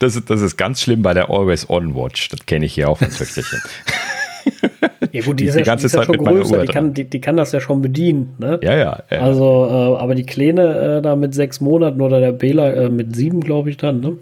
Das 0.00 0.16
ist, 0.16 0.30
das 0.30 0.40
ist 0.40 0.56
ganz 0.56 0.82
schlimm 0.82 1.02
bei 1.02 1.14
der 1.14 1.30
Always 1.30 1.68
On 1.68 1.94
Watch. 1.94 2.28
Das 2.28 2.46
kenne 2.46 2.66
ich 2.66 2.74
hier 2.74 2.88
auch 2.88 2.98
von 2.98 3.10
Töchterchen. 3.10 3.60
Ja 5.14 5.22
gut, 5.22 5.38
die, 5.38 5.44
die 5.44 5.50
ist, 5.50 5.54
ja, 5.54 5.62
ganze 5.62 5.82
die 5.82 5.86
ist 5.86 5.92
Zeit 5.92 6.08
ja 6.08 6.14
schon 6.14 6.24
größer, 6.24 6.62
die 6.62 6.72
kann, 6.72 6.92
die, 6.92 7.04
die, 7.04 7.20
kann 7.20 7.36
das 7.36 7.52
ja 7.52 7.60
schon 7.60 7.80
bedienen. 7.80 8.34
Ne? 8.38 8.58
Ja, 8.64 8.76
ja, 8.76 9.02
ja. 9.08 9.18
Also, 9.20 9.68
äh, 9.70 10.02
aber 10.02 10.16
die 10.16 10.26
Kleine 10.26 10.96
äh, 10.98 11.02
da 11.02 11.14
mit 11.14 11.34
sechs 11.34 11.60
Monaten 11.60 12.00
oder 12.00 12.18
der 12.18 12.32
Bela 12.32 12.72
äh, 12.72 12.88
mit 12.88 13.14
sieben, 13.14 13.40
glaube 13.40 13.70
ich 13.70 13.76
dann, 13.76 14.00
ne? 14.00 14.16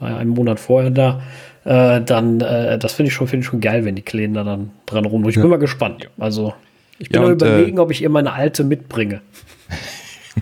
War 0.00 0.10
ja 0.12 0.16
einen 0.16 0.30
Monat 0.30 0.58
vorher 0.58 0.90
da. 0.90 1.20
Äh, 1.64 2.00
dann, 2.00 2.40
äh, 2.40 2.78
das 2.78 2.94
finde 2.94 3.08
ich, 3.08 3.14
schon, 3.14 3.28
find 3.28 3.42
ich 3.42 3.46
schon 3.46 3.60
geil, 3.60 3.84
wenn 3.84 3.94
die 3.94 4.00
Kleinen 4.00 4.32
da 4.32 4.42
dann 4.42 4.70
dran 4.86 5.04
rum. 5.04 5.28
Ich 5.28 5.34
bin 5.34 5.48
mal 5.48 5.58
gespannt. 5.58 6.08
Also, 6.16 6.54
ich 6.98 7.10
bin 7.10 7.20
ja, 7.20 7.28
und, 7.28 7.42
äh, 7.42 7.46
überlegen, 7.46 7.78
ob 7.78 7.90
ich 7.90 8.02
ihr 8.02 8.08
meine 8.08 8.32
alte 8.32 8.64
mitbringe. 8.64 9.20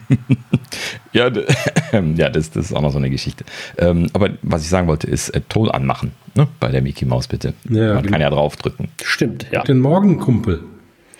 ja, 1.12 1.32
ja 2.16 2.30
das, 2.30 2.52
das, 2.52 2.66
ist 2.66 2.72
auch 2.72 2.82
noch 2.82 2.92
so 2.92 2.98
eine 2.98 3.10
Geschichte. 3.10 3.44
Ähm, 3.76 4.06
aber 4.12 4.30
was 4.42 4.62
ich 4.62 4.68
sagen 4.68 4.86
wollte, 4.86 5.08
ist 5.08 5.30
äh, 5.30 5.40
Ton 5.48 5.68
anmachen 5.68 6.12
ne? 6.34 6.48
bei 6.60 6.70
der 6.70 6.82
Mickey 6.82 7.04
Maus, 7.04 7.28
bitte. 7.28 7.54
Ja, 7.68 7.94
Man 7.94 8.02
genau. 8.02 8.12
kann 8.12 8.20
ja 8.20 8.30
draufdrücken. 8.30 8.88
Stimmt, 9.02 9.46
ja. 9.50 9.62
Den 9.62 9.80
Morgenkumpel. 9.80 10.62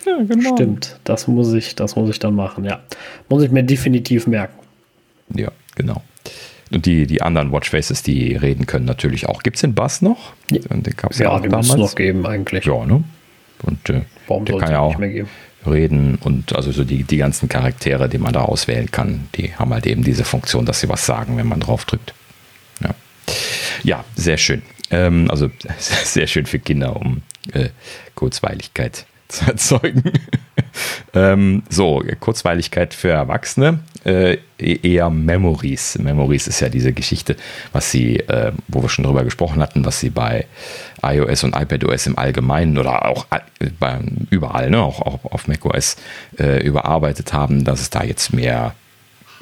Ja, 0.07 0.19
genau. 0.23 0.55
Stimmt, 0.55 1.01
das 1.05 1.29
muss 1.29 1.53
ich, 1.53 1.75
das 1.77 1.97
muss 1.97 2.11
ich 2.11 2.19
dann 2.19 2.35
machen, 2.35 2.65
ja. 2.65 2.81
Muss 3.29 3.43
ich 3.43 3.51
mir 3.51 3.63
definitiv 3.63 4.27
merken. 4.27 4.59
Ja, 5.35 5.51
genau. 5.75 6.03
Und 6.71 6.87
die, 6.87 7.07
die 7.07 7.23
anderen 7.23 7.53
Watchfaces, 7.53 8.03
die 8.03 8.37
reden 8.37 8.67
können 8.67 8.85
natürlich 8.85 9.29
auch. 9.29 9.43
Gibt 9.43 9.57
es 9.57 9.61
den 9.61 9.75
Bass 9.75 10.03
noch? 10.03 10.33
Ja, 10.51 10.61
den 10.69 10.83
gab's 10.97 11.19
ja, 11.19 11.27
ja 11.27 11.31
auch 11.31 11.41
den 11.41 11.53
muss 11.53 11.69
es 11.69 11.77
noch 11.77 11.95
geben 11.95 12.27
eigentlich. 12.27 12.65
Ja, 12.65 12.85
ne? 12.85 13.05
Und 13.63 13.91
äh, 13.91 14.03
Warum 14.27 14.45
der 14.45 14.59
kann 14.59 14.71
ja 14.73 14.81
auch 14.81 14.89
nicht 14.91 14.99
mehr 14.99 15.09
geben? 15.11 15.29
reden 15.67 16.17
und 16.17 16.55
also 16.55 16.73
so 16.73 16.85
die, 16.85 17.05
die 17.05 17.17
ganzen 17.17 17.49
Charaktere, 17.49 18.09
die 18.09 18.19
man 18.19 18.33
da 18.33 18.43
auswählen 18.43 18.91
kann, 18.91 19.29
die 19.35 19.55
haben 19.55 19.73
halt 19.73 19.87
eben 19.87 20.03
diese 20.03 20.25
Funktion, 20.25 20.67
dass 20.67 20.81
sie 20.81 20.89
was 20.89 21.07
sagen, 21.07 21.37
wenn 21.37 21.47
man 21.47 21.61
drauf 21.61 21.85
drückt. 21.85 22.15
Ja, 22.83 22.91
ja 23.83 24.05
sehr 24.15 24.37
schön. 24.37 24.63
Ähm, 24.95 25.31
also 25.31 25.51
sehr 25.79 26.27
schön 26.27 26.47
für 26.47 26.59
Kinder, 26.59 26.97
um 26.97 27.23
äh, 27.53 27.71
Kurzweiligkeit 28.15 29.07
zu 29.29 29.47
erzeugen. 29.47 30.05
ähm, 31.15 31.63
so, 31.69 32.03
Kurzweiligkeit 32.21 32.95
für 32.95 33.11
Erwachsene, 33.11 33.81
äh, 34.05 34.39
eher 34.59 35.11
Memories. 35.11 35.99
Memories 35.99 36.47
ist 36.47 36.61
ja 36.61 36.69
diese 36.69 36.93
Geschichte, 36.93 37.37
was 37.73 37.91
sie, 37.91 38.21
äh, 38.21 38.53
wo 38.69 38.83
wir 38.83 38.89
schon 38.89 39.05
drüber 39.05 39.25
gesprochen 39.25 39.61
hatten, 39.61 39.85
was 39.85 39.99
sie 40.01 40.11
bei 40.11 40.47
iOS 41.03 41.45
und 41.45 41.57
iPadOS 41.57 42.07
im 42.07 42.19
Allgemeinen 42.19 42.79
oder 42.79 43.07
auch 43.07 43.27
äh, 43.31 43.71
bei, 43.79 43.99
überall, 44.31 44.71
ne, 44.71 44.81
auch, 44.81 45.01
auch 45.01 45.25
auf 45.25 45.49
macOS 45.49 45.97
äh, 46.39 46.65
überarbeitet 46.65 47.33
haben, 47.33 47.65
dass 47.65 47.81
es 47.81 47.91
da 47.91 48.05
jetzt 48.05 48.33
mehr 48.33 48.75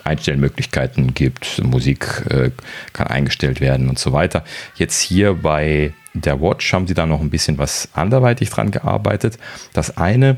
Einstellmöglichkeiten 0.05 1.15
gibt, 1.15 1.63
Musik 1.65 2.23
äh, 2.31 2.51
kann 2.93 3.07
eingestellt 3.07 3.61
werden 3.61 3.89
und 3.89 3.99
so 3.99 4.13
weiter. 4.13 4.45
Jetzt 4.77 5.01
hier 5.01 5.35
bei 5.35 5.93
der 6.15 6.41
Watch 6.41 6.73
haben 6.73 6.87
sie 6.87 6.95
da 6.95 7.07
noch 7.07 7.21
ein 7.21 7.31
bisschen 7.31 7.59
was 7.59 7.89
anderweitig 7.95 8.51
dran 8.51 8.71
gearbeitet. 8.71 9.39
Das 9.73 9.97
eine, 9.97 10.37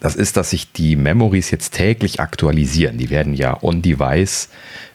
das 0.00 0.16
ist, 0.16 0.36
dass 0.36 0.50
sich 0.50 0.72
die 0.72 0.96
Memories 0.96 1.50
jetzt 1.50 1.74
täglich 1.74 2.20
aktualisieren. 2.20 2.98
Die 2.98 3.10
werden 3.10 3.34
ja 3.34 3.62
on-device 3.62 4.48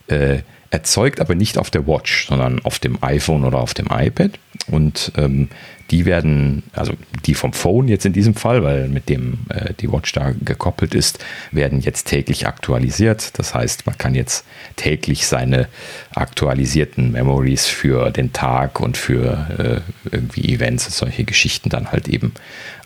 äh, 0.08 0.38
erzeugt, 0.74 1.20
aber 1.20 1.36
nicht 1.36 1.56
auf 1.56 1.70
der 1.70 1.86
Watch, 1.86 2.26
sondern 2.26 2.58
auf 2.64 2.80
dem 2.80 2.98
iPhone 3.00 3.44
oder 3.44 3.60
auf 3.60 3.74
dem 3.74 3.86
iPad. 3.86 4.32
Und 4.66 5.12
ähm, 5.16 5.48
die 5.92 6.04
werden, 6.04 6.64
also 6.72 6.94
die 7.26 7.34
vom 7.34 7.52
Phone 7.52 7.86
jetzt 7.86 8.06
in 8.06 8.12
diesem 8.12 8.34
Fall, 8.34 8.64
weil 8.64 8.88
mit 8.88 9.08
dem 9.08 9.38
äh, 9.50 9.72
die 9.74 9.92
Watch 9.92 10.12
da 10.12 10.32
gekoppelt 10.32 10.94
ist, 10.94 11.24
werden 11.52 11.80
jetzt 11.80 12.08
täglich 12.08 12.48
aktualisiert. 12.48 13.38
Das 13.38 13.54
heißt, 13.54 13.86
man 13.86 13.96
kann 13.96 14.16
jetzt 14.16 14.44
täglich 14.74 15.28
seine 15.28 15.68
aktualisierten 16.12 17.12
Memories 17.12 17.66
für 17.66 18.10
den 18.10 18.32
Tag 18.32 18.80
und 18.80 18.96
für 18.96 19.84
äh, 20.04 20.10
irgendwie 20.10 20.52
Events 20.52 20.86
und 20.86 20.94
solche 20.94 21.22
Geschichten 21.22 21.68
dann 21.68 21.92
halt 21.92 22.08
eben 22.08 22.32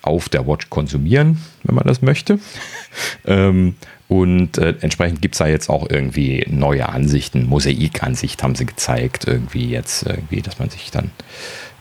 auf 0.02 0.28
der 0.28 0.47
Watch 0.47 0.69
konsumieren, 0.69 1.39
wenn 1.62 1.74
man 1.74 1.86
das 1.86 2.02
möchte. 2.02 2.39
ähm, 3.27 3.77
und 4.09 4.56
äh, 4.56 4.74
entsprechend 4.80 5.20
gibt 5.20 5.35
es 5.35 5.39
da 5.39 5.47
jetzt 5.47 5.68
auch 5.68 5.86
irgendwie 5.89 6.47
neue 6.48 6.89
Ansichten, 6.89 7.47
Mosaikansicht 7.47 8.43
haben 8.43 8.55
sie 8.55 8.64
gezeigt, 8.64 9.26
irgendwie 9.26 9.68
jetzt, 9.68 10.05
irgendwie, 10.05 10.40
dass 10.40 10.59
man 10.59 10.70
sich 10.70 10.90
dann 10.90 11.10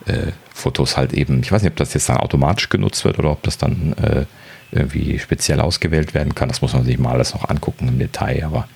äh, 0.06 0.32
Fotos 0.52 0.98
halt 0.98 1.14
eben, 1.14 1.40
ich 1.40 1.50
weiß 1.50 1.62
nicht, 1.62 1.72
ob 1.72 1.76
das 1.76 1.94
jetzt 1.94 2.08
dann 2.10 2.18
automatisch 2.18 2.68
genutzt 2.68 3.04
wird 3.04 3.18
oder 3.18 3.30
ob 3.30 3.42
das 3.44 3.56
dann 3.56 3.94
äh, 3.94 4.26
irgendwie 4.70 5.18
speziell 5.18 5.60
ausgewählt 5.60 6.12
werden 6.12 6.34
kann. 6.34 6.50
Das 6.50 6.60
muss 6.60 6.74
man 6.74 6.84
sich 6.84 6.98
mal 6.98 7.12
alles 7.12 7.32
noch 7.32 7.48
angucken 7.48 7.88
im 7.88 7.98
Detail, 7.98 8.44
aber 8.44 8.68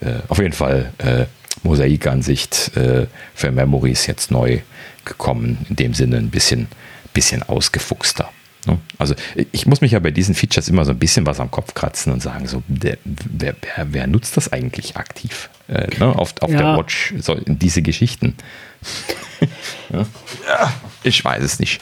äh, 0.00 0.20
auf 0.28 0.38
jeden 0.38 0.54
Fall 0.54 0.92
äh, 0.98 1.26
Mosaikansicht 1.62 2.74
äh, 2.76 3.06
für 3.34 3.50
Memories 3.50 4.06
jetzt 4.06 4.30
neu 4.30 4.60
gekommen. 5.04 5.66
In 5.68 5.76
dem 5.76 5.94
Sinne 5.94 6.16
ein 6.16 6.30
bisschen, 6.30 6.68
bisschen 7.12 7.42
ausgefuchster. 7.42 8.30
Ne? 8.66 8.78
Also 8.98 9.14
ich 9.52 9.66
muss 9.66 9.80
mich 9.80 9.92
ja 9.92 9.98
bei 9.98 10.10
diesen 10.10 10.34
Features 10.34 10.68
immer 10.68 10.84
so 10.84 10.92
ein 10.92 10.98
bisschen 10.98 11.26
was 11.26 11.40
am 11.40 11.50
Kopf 11.50 11.74
kratzen 11.74 12.12
und 12.12 12.22
sagen, 12.22 12.46
so, 12.46 12.62
der, 12.68 12.98
wer, 13.04 13.54
wer, 13.60 13.92
wer, 13.92 14.06
nutzt 14.06 14.36
das 14.36 14.52
eigentlich 14.52 14.96
aktiv 14.96 15.50
äh, 15.68 15.88
ne? 15.98 16.06
auf, 16.16 16.34
auf 16.40 16.50
ja. 16.50 16.58
der 16.58 16.76
Watch, 16.76 17.14
so, 17.18 17.36
diese 17.46 17.82
Geschichten? 17.82 18.34
ja. 19.90 20.72
Ich 21.02 21.24
weiß 21.24 21.42
es 21.42 21.58
nicht. 21.58 21.80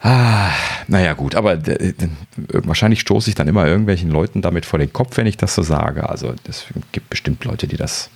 Ah, 0.00 0.50
naja, 0.88 1.12
gut, 1.12 1.36
aber 1.36 1.52
äh, 1.52 1.94
wahrscheinlich 2.48 3.00
stoße 3.00 3.30
ich 3.30 3.36
dann 3.36 3.46
immer 3.46 3.66
irgendwelchen 3.66 4.10
Leuten 4.10 4.42
damit 4.42 4.66
vor 4.66 4.80
den 4.80 4.92
Kopf, 4.92 5.16
wenn 5.16 5.26
ich 5.26 5.36
das 5.36 5.54
so 5.54 5.62
sage. 5.62 6.08
Also 6.08 6.34
es 6.48 6.66
gibt 6.90 7.08
bestimmt 7.08 7.44
Leute, 7.44 7.68
die 7.68 7.76
das 7.76 8.10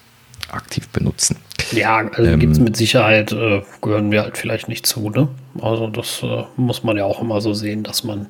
aktiv 0.51 0.89
benutzen. 0.89 1.36
Ja, 1.73 1.98
also 1.98 2.31
ähm, 2.31 2.40
gibt 2.40 2.52
es 2.52 2.60
mit 2.60 2.77
Sicherheit, 2.77 3.32
äh, 3.32 3.62
gehören 3.82 4.10
wir 4.10 4.23
halt 4.23 4.39
vielleicht 4.39 4.68
nicht 4.68 4.86
zu, 4.86 5.10
ne? 5.10 5.28
Also 5.60 5.89
das 5.89 6.23
äh, 6.23 6.44
muss 6.56 6.85
man 6.85 6.97
ja 6.97 7.05
auch 7.05 7.20
immer 7.20 7.40
so 7.40 7.55
sehen, 7.55 7.82
dass 7.82 8.05
man 8.05 8.28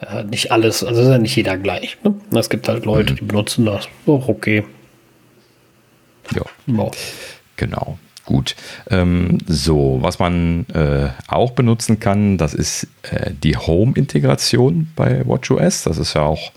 äh, 0.00 0.24
nicht 0.24 0.52
alles, 0.52 0.84
also 0.84 1.00
ist 1.00 1.08
ja 1.08 1.18
nicht 1.18 1.36
jeder 1.36 1.56
gleich. 1.56 1.96
Ne? 2.02 2.14
Es 2.34 2.50
gibt 2.50 2.68
halt 2.68 2.84
Leute, 2.84 3.12
mhm. 3.12 3.16
die 3.16 3.24
benutzen 3.24 3.64
das. 3.64 3.88
Oh, 4.04 4.22
okay. 4.26 4.64
Ja. 6.34 6.42
ja. 6.66 6.90
Genau. 7.56 7.98
Gut. 8.26 8.56
Ähm, 8.90 9.38
so, 9.46 9.98
was 10.00 10.18
man 10.18 10.66
äh, 10.74 11.10
auch 11.28 11.52
benutzen 11.52 12.00
kann, 12.00 12.38
das 12.38 12.54
ist 12.54 12.88
äh, 13.02 13.30
die 13.32 13.56
Home-Integration 13.56 14.88
bei 14.96 15.24
WatchOS. 15.26 15.84
Das 15.84 15.96
ist 15.96 16.14
ja 16.14 16.22
auch 16.22 16.50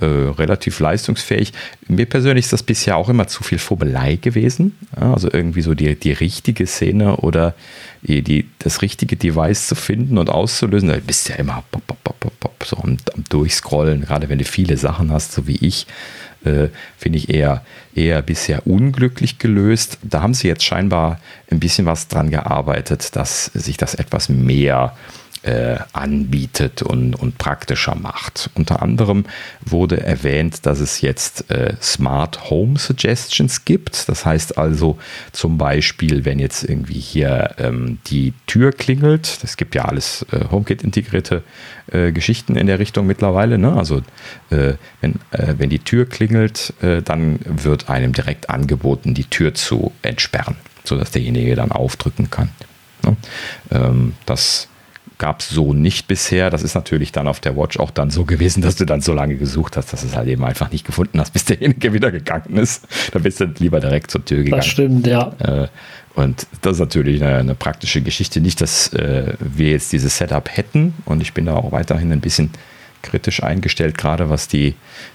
äh, 0.00 0.04
relativ 0.04 0.78
leistungsfähig. 0.80 1.52
Mir 1.88 2.06
persönlich 2.06 2.44
ist 2.44 2.52
das 2.52 2.62
bisher 2.62 2.96
auch 2.96 3.08
immer 3.08 3.28
zu 3.28 3.42
viel 3.42 3.58
Vobelei 3.58 4.16
gewesen. 4.16 4.76
Also 4.94 5.30
irgendwie 5.32 5.62
so 5.62 5.74
die, 5.74 5.94
die 5.94 6.12
richtige 6.12 6.66
Szene 6.66 7.16
oder 7.16 7.54
die, 8.02 8.22
die, 8.22 8.46
das 8.58 8.82
richtige 8.82 9.16
Device 9.16 9.68
zu 9.68 9.74
finden 9.74 10.18
und 10.18 10.28
auszulösen. 10.28 10.88
Da 10.88 10.96
bist 10.96 11.28
du 11.28 11.32
ja 11.32 11.38
immer 11.38 11.64
pop, 11.70 11.86
pop, 11.86 12.20
pop, 12.20 12.64
so 12.64 12.76
am, 12.76 12.98
am 13.14 13.24
Durchscrollen, 13.28 14.02
gerade 14.02 14.28
wenn 14.28 14.38
du 14.38 14.44
viele 14.44 14.76
Sachen 14.76 15.10
hast, 15.10 15.32
so 15.32 15.46
wie 15.46 15.56
ich 15.56 15.86
äh, 16.44 16.68
finde 16.98 17.18
ich 17.18 17.30
eher, 17.30 17.64
eher 17.94 18.22
bisher 18.22 18.66
unglücklich 18.66 19.38
gelöst. 19.38 19.98
Da 20.02 20.22
haben 20.22 20.34
sie 20.34 20.48
jetzt 20.48 20.64
scheinbar 20.64 21.20
ein 21.50 21.58
bisschen 21.58 21.86
was 21.86 22.08
dran 22.08 22.30
gearbeitet, 22.30 23.16
dass 23.16 23.46
sich 23.46 23.76
das 23.76 23.94
etwas 23.94 24.28
mehr 24.28 24.94
äh, 24.94 25.16
anbietet 25.92 26.82
und, 26.82 27.14
und 27.14 27.38
praktischer 27.38 27.94
macht. 27.94 28.50
Unter 28.54 28.82
anderem 28.82 29.24
wurde 29.64 30.02
erwähnt, 30.02 30.66
dass 30.66 30.80
es 30.80 31.00
jetzt 31.00 31.50
äh, 31.50 31.74
Smart 31.80 32.50
Home 32.50 32.78
Suggestions 32.78 33.64
gibt. 33.64 34.08
Das 34.08 34.24
heißt 34.24 34.58
also 34.58 34.98
zum 35.32 35.58
Beispiel, 35.58 36.24
wenn 36.24 36.38
jetzt 36.38 36.64
irgendwie 36.64 36.98
hier 36.98 37.54
ähm, 37.58 37.98
die 38.06 38.34
Tür 38.46 38.72
klingelt, 38.72 39.38
es 39.42 39.56
gibt 39.56 39.74
ja 39.74 39.84
alles 39.84 40.26
äh, 40.32 40.46
HomeKit 40.50 40.82
integrierte 40.82 41.42
äh, 41.92 42.12
Geschichten 42.12 42.56
in 42.56 42.66
der 42.66 42.78
Richtung 42.78 43.06
mittlerweile. 43.06 43.58
Ne? 43.58 43.72
Also 43.72 43.98
äh, 44.50 44.74
wenn, 45.00 45.14
äh, 45.30 45.54
wenn 45.58 45.70
die 45.70 45.78
Tür 45.78 46.06
klingelt, 46.06 46.74
dann 46.80 47.38
wird 47.44 47.88
einem 47.88 48.12
direkt 48.12 48.50
angeboten, 48.50 49.14
die 49.14 49.24
Tür 49.24 49.54
zu 49.54 49.92
entsperren, 50.02 50.56
sodass 50.84 51.10
derjenige 51.10 51.54
dann 51.54 51.72
aufdrücken 51.72 52.30
kann. 52.30 52.50
Ne? 53.04 53.16
Ähm, 53.70 54.14
das 54.26 54.68
gab 55.18 55.40
es 55.40 55.48
so 55.48 55.72
nicht 55.72 56.08
bisher. 56.08 56.50
Das 56.50 56.62
ist 56.62 56.74
natürlich 56.74 57.12
dann 57.12 57.28
auf 57.28 57.40
der 57.40 57.56
Watch 57.56 57.78
auch 57.78 57.90
dann 57.90 58.10
so 58.10 58.24
gewesen, 58.24 58.62
dass 58.62 58.76
du 58.76 58.84
dann 58.84 59.00
so 59.00 59.12
lange 59.12 59.36
gesucht 59.36 59.76
hast, 59.76 59.92
dass 59.92 60.02
du 60.02 60.08
es 60.08 60.16
halt 60.16 60.28
eben 60.28 60.44
einfach 60.44 60.70
nicht 60.70 60.84
gefunden 60.84 61.20
hast, 61.20 61.32
bis 61.32 61.44
derjenige 61.44 61.92
wieder 61.92 62.10
gegangen 62.10 62.56
ist. 62.56 62.86
Da 63.12 63.18
bist 63.18 63.40
du 63.40 63.46
lieber 63.58 63.80
direkt 63.80 64.10
zur 64.10 64.24
Tür 64.24 64.38
gegangen. 64.38 64.60
Das 64.60 64.66
stimmt, 64.66 65.06
ja. 65.06 65.32
Äh, 65.38 65.68
und 66.14 66.46
das 66.62 66.74
ist 66.74 66.80
natürlich 66.80 67.22
eine, 67.22 67.36
eine 67.36 67.54
praktische 67.54 68.00
Geschichte. 68.00 68.40
Nicht, 68.40 68.60
dass 68.60 68.92
äh, 68.94 69.34
wir 69.38 69.70
jetzt 69.70 69.92
dieses 69.92 70.16
Setup 70.16 70.48
hätten. 70.50 70.94
Und 71.04 71.20
ich 71.20 71.34
bin 71.34 71.46
da 71.46 71.54
auch 71.54 71.72
weiterhin 71.72 72.12
ein 72.12 72.20
bisschen 72.20 72.50
kritisch 73.02 73.42
eingestellt, 73.42 73.98
gerade 73.98 74.30
was 74.30 74.48
die, 74.48 74.74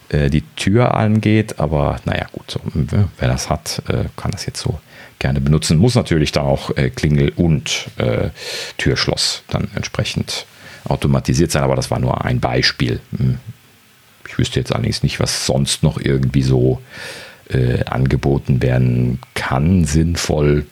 äh, 0.10 0.30
die 0.30 0.44
Tür 0.56 0.96
angeht. 0.96 1.60
Aber 1.60 2.00
naja, 2.06 2.28
gut, 2.32 2.52
so, 2.52 2.60
wer 2.74 3.28
das 3.28 3.50
hat, 3.50 3.82
äh, 3.88 4.06
kann 4.16 4.32
das 4.32 4.46
jetzt 4.46 4.62
so 4.62 4.80
gerne 5.22 5.40
benutzen. 5.40 5.78
Muss 5.78 5.96
natürlich 5.96 6.34
dann 6.34 6.46
auch 6.46 6.76
äh, 6.76 6.90
Klingel 6.90 7.32
und 7.36 7.88
äh, 7.98 8.30
Türschloss 8.78 9.44
dann 9.50 9.70
entsprechend 9.76 10.46
automatisiert 10.84 11.52
sein, 11.52 11.64
aber 11.64 11.76
das 11.76 11.92
war 11.92 12.00
nur 12.00 12.26
ein 12.26 12.40
Beispiel. 12.40 13.00
Hm. 13.16 13.38
Ich 14.28 14.38
wüsste 14.38 14.60
jetzt 14.60 14.74
allerdings 14.74 15.04
nicht, 15.04 15.20
was 15.20 15.46
sonst 15.46 15.84
noch 15.84 16.00
irgendwie 16.00 16.42
so 16.42 16.82
äh, 17.50 17.84
angeboten 17.86 18.62
werden 18.62 19.20
kann, 19.34 19.86
sinnvoll. 19.86 20.66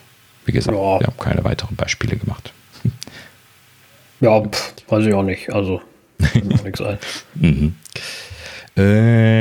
Wie 0.46 0.52
gesagt, 0.52 0.76
ja. 0.76 1.00
wir 1.00 1.08
haben 1.08 1.18
keine 1.18 1.44
weiteren 1.44 1.76
Beispiele 1.76 2.18
gemacht. 2.18 2.52
Ja, 4.22 4.42
pff, 4.42 4.74
weiß 4.88 5.06
ich 5.06 5.14
auch 5.14 5.24
nicht. 5.24 5.54
Also, 5.54 5.82
nichts 6.64 6.82
ein. 6.82 6.98
mhm. 7.36 7.76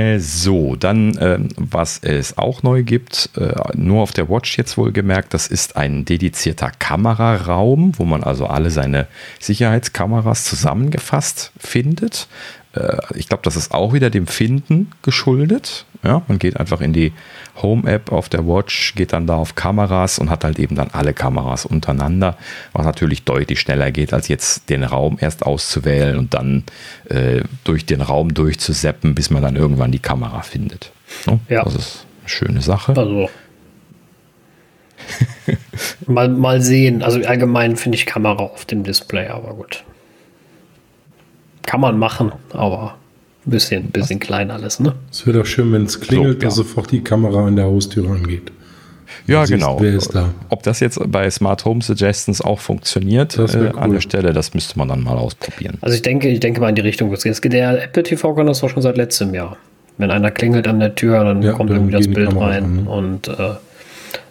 Äh, 0.08 0.20
so, 0.20 0.76
dann, 0.76 1.16
äh, 1.18 1.38
was 1.56 1.98
es 1.98 2.38
auch 2.38 2.62
neu 2.62 2.82
gibt, 2.82 3.30
äh, 3.36 3.52
nur 3.74 4.02
auf 4.02 4.12
der 4.12 4.28
Watch 4.28 4.58
jetzt 4.58 4.76
wohl 4.78 4.92
gemerkt, 4.92 5.34
das 5.34 5.46
ist 5.46 5.76
ein 5.76 6.04
dedizierter 6.04 6.70
Kameraraum, 6.78 7.92
wo 7.98 8.04
man 8.04 8.22
also 8.24 8.46
alle 8.46 8.70
seine 8.70 9.06
Sicherheitskameras 9.40 10.44
zusammengefasst 10.44 11.52
findet. 11.58 12.28
Äh, 12.78 12.98
ich 13.14 13.28
glaube, 13.28 13.42
das 13.42 13.56
ist 13.56 13.72
auch 13.72 13.92
wieder 13.92 14.10
dem 14.10 14.26
Finden 14.26 14.90
geschuldet. 15.02 15.84
Ja, 16.04 16.22
man 16.28 16.38
geht 16.38 16.58
einfach 16.58 16.80
in 16.80 16.92
die 16.92 17.12
Home-App 17.60 18.12
auf 18.12 18.28
der 18.28 18.46
Watch, 18.46 18.94
geht 18.94 19.12
dann 19.12 19.26
da 19.26 19.34
auf 19.34 19.56
Kameras 19.56 20.18
und 20.18 20.30
hat 20.30 20.44
halt 20.44 20.58
eben 20.58 20.76
dann 20.76 20.90
alle 20.92 21.12
Kameras 21.12 21.66
untereinander, 21.66 22.36
was 22.72 22.86
natürlich 22.86 23.24
deutlich 23.24 23.58
schneller 23.58 23.90
geht, 23.90 24.12
als 24.12 24.28
jetzt 24.28 24.70
den 24.70 24.84
Raum 24.84 25.18
erst 25.20 25.44
auszuwählen 25.44 26.16
und 26.16 26.34
dann 26.34 26.62
äh, 27.08 27.42
durch 27.64 27.84
den 27.84 28.00
Raum 28.00 28.32
durchzuseppen, 28.32 29.14
bis 29.14 29.30
man 29.30 29.42
dann 29.42 29.56
irgendwann 29.56 29.90
die 29.90 29.98
Kamera 29.98 30.42
findet. 30.42 30.92
So, 31.24 31.40
ja. 31.48 31.64
Das 31.64 31.74
ist 31.74 32.06
eine 32.20 32.28
schöne 32.28 32.60
Sache. 32.60 32.96
Also. 32.96 33.28
mal, 36.06 36.28
mal 36.28 36.62
sehen. 36.62 37.02
Also 37.02 37.20
allgemein 37.26 37.76
finde 37.76 37.96
ich 37.96 38.06
Kamera 38.06 38.44
auf 38.44 38.66
dem 38.66 38.84
Display, 38.84 39.28
aber 39.28 39.54
gut. 39.54 39.84
Kann 41.68 41.82
man 41.82 41.98
machen, 41.98 42.32
aber 42.54 42.94
ein 43.46 43.50
bisschen, 43.50 43.90
bisschen 43.90 44.18
klein 44.18 44.50
alles, 44.50 44.80
ne? 44.80 44.94
Es 45.12 45.26
wäre 45.26 45.40
doch 45.40 45.44
schön, 45.44 45.70
wenn 45.74 45.84
es 45.84 46.00
klingelt, 46.00 46.36
so, 46.36 46.40
ja. 46.40 46.44
dass 46.46 46.54
sofort 46.54 46.90
die 46.90 47.04
Kamera 47.04 47.46
an 47.46 47.56
der 47.56 47.66
Haustür 47.66 48.10
angeht. 48.10 48.50
Ja, 49.26 49.44
siehst, 49.44 49.60
genau. 49.60 49.78
Wer 49.78 49.92
ist 49.92 50.14
da? 50.14 50.30
Ob 50.48 50.62
das 50.62 50.80
jetzt 50.80 50.98
bei 51.12 51.28
Smart 51.30 51.66
Home 51.66 51.82
Suggestions 51.82 52.40
auch 52.40 52.58
funktioniert 52.58 53.36
äh, 53.36 53.42
cool. 53.42 53.72
an 53.76 53.92
der 53.92 54.00
Stelle, 54.00 54.32
das 54.32 54.54
müsste 54.54 54.78
man 54.78 54.88
dann 54.88 55.02
mal 55.02 55.18
ausprobieren. 55.18 55.76
Also 55.82 55.94
ich 55.94 56.00
denke, 56.00 56.28
ich 56.28 56.40
denke 56.40 56.58
mal 56.62 56.70
in 56.70 56.74
die 56.74 56.80
Richtung. 56.80 57.14
Der 57.14 57.84
Apple 57.84 58.02
TV 58.02 58.34
kann 58.34 58.46
das 58.46 58.64
auch 58.64 58.70
schon 58.70 58.80
seit 58.80 58.96
letztem 58.96 59.34
Jahr. 59.34 59.58
Wenn 59.98 60.10
einer 60.10 60.30
klingelt 60.30 60.66
an 60.66 60.80
der 60.80 60.94
Tür, 60.94 61.22
dann 61.22 61.42
ja, 61.42 61.52
kommt 61.52 61.68
dann 61.68 61.76
irgendwie 61.76 61.96
das 61.98 62.08
Bild 62.08 62.34
rein. 62.34 62.64
An, 62.64 62.84
ne? 62.84 62.90
Und 62.90 63.28
äh, 63.28 63.32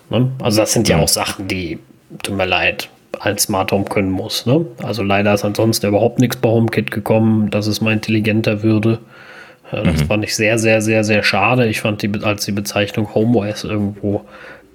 ne? 0.09 0.31
also 0.41 0.61
das 0.61 0.73
sind 0.73 0.89
ja, 0.89 0.97
ja 0.97 1.03
auch 1.03 1.07
Sachen, 1.07 1.47
die, 1.47 1.77
tut 2.23 2.35
mir 2.35 2.45
leid, 2.47 2.89
als 3.19 3.43
Smart 3.43 3.71
Home 3.71 3.85
können 3.85 4.11
muss. 4.11 4.45
Ne? 4.45 4.65
Also 4.83 5.03
leider 5.03 5.33
ist 5.33 5.45
ansonsten 5.45 5.87
überhaupt 5.87 6.19
nichts 6.19 6.37
bei 6.37 6.49
HomeKit 6.49 6.91
gekommen, 6.91 7.49
dass 7.49 7.67
es 7.67 7.81
mal 7.81 7.93
intelligenter 7.93 8.63
würde. 8.63 8.99
Das 9.71 10.03
mhm. 10.03 10.07
fand 10.07 10.23
ich 10.23 10.35
sehr, 10.35 10.57
sehr, 10.57 10.81
sehr, 10.81 11.03
sehr 11.03 11.23
schade. 11.23 11.67
Ich 11.67 11.81
fand 11.81 12.01
die, 12.01 12.11
als 12.23 12.45
die 12.45 12.53
Bezeichnung 12.53 13.13
HomeOS 13.13 13.65
irgendwo 13.65 14.21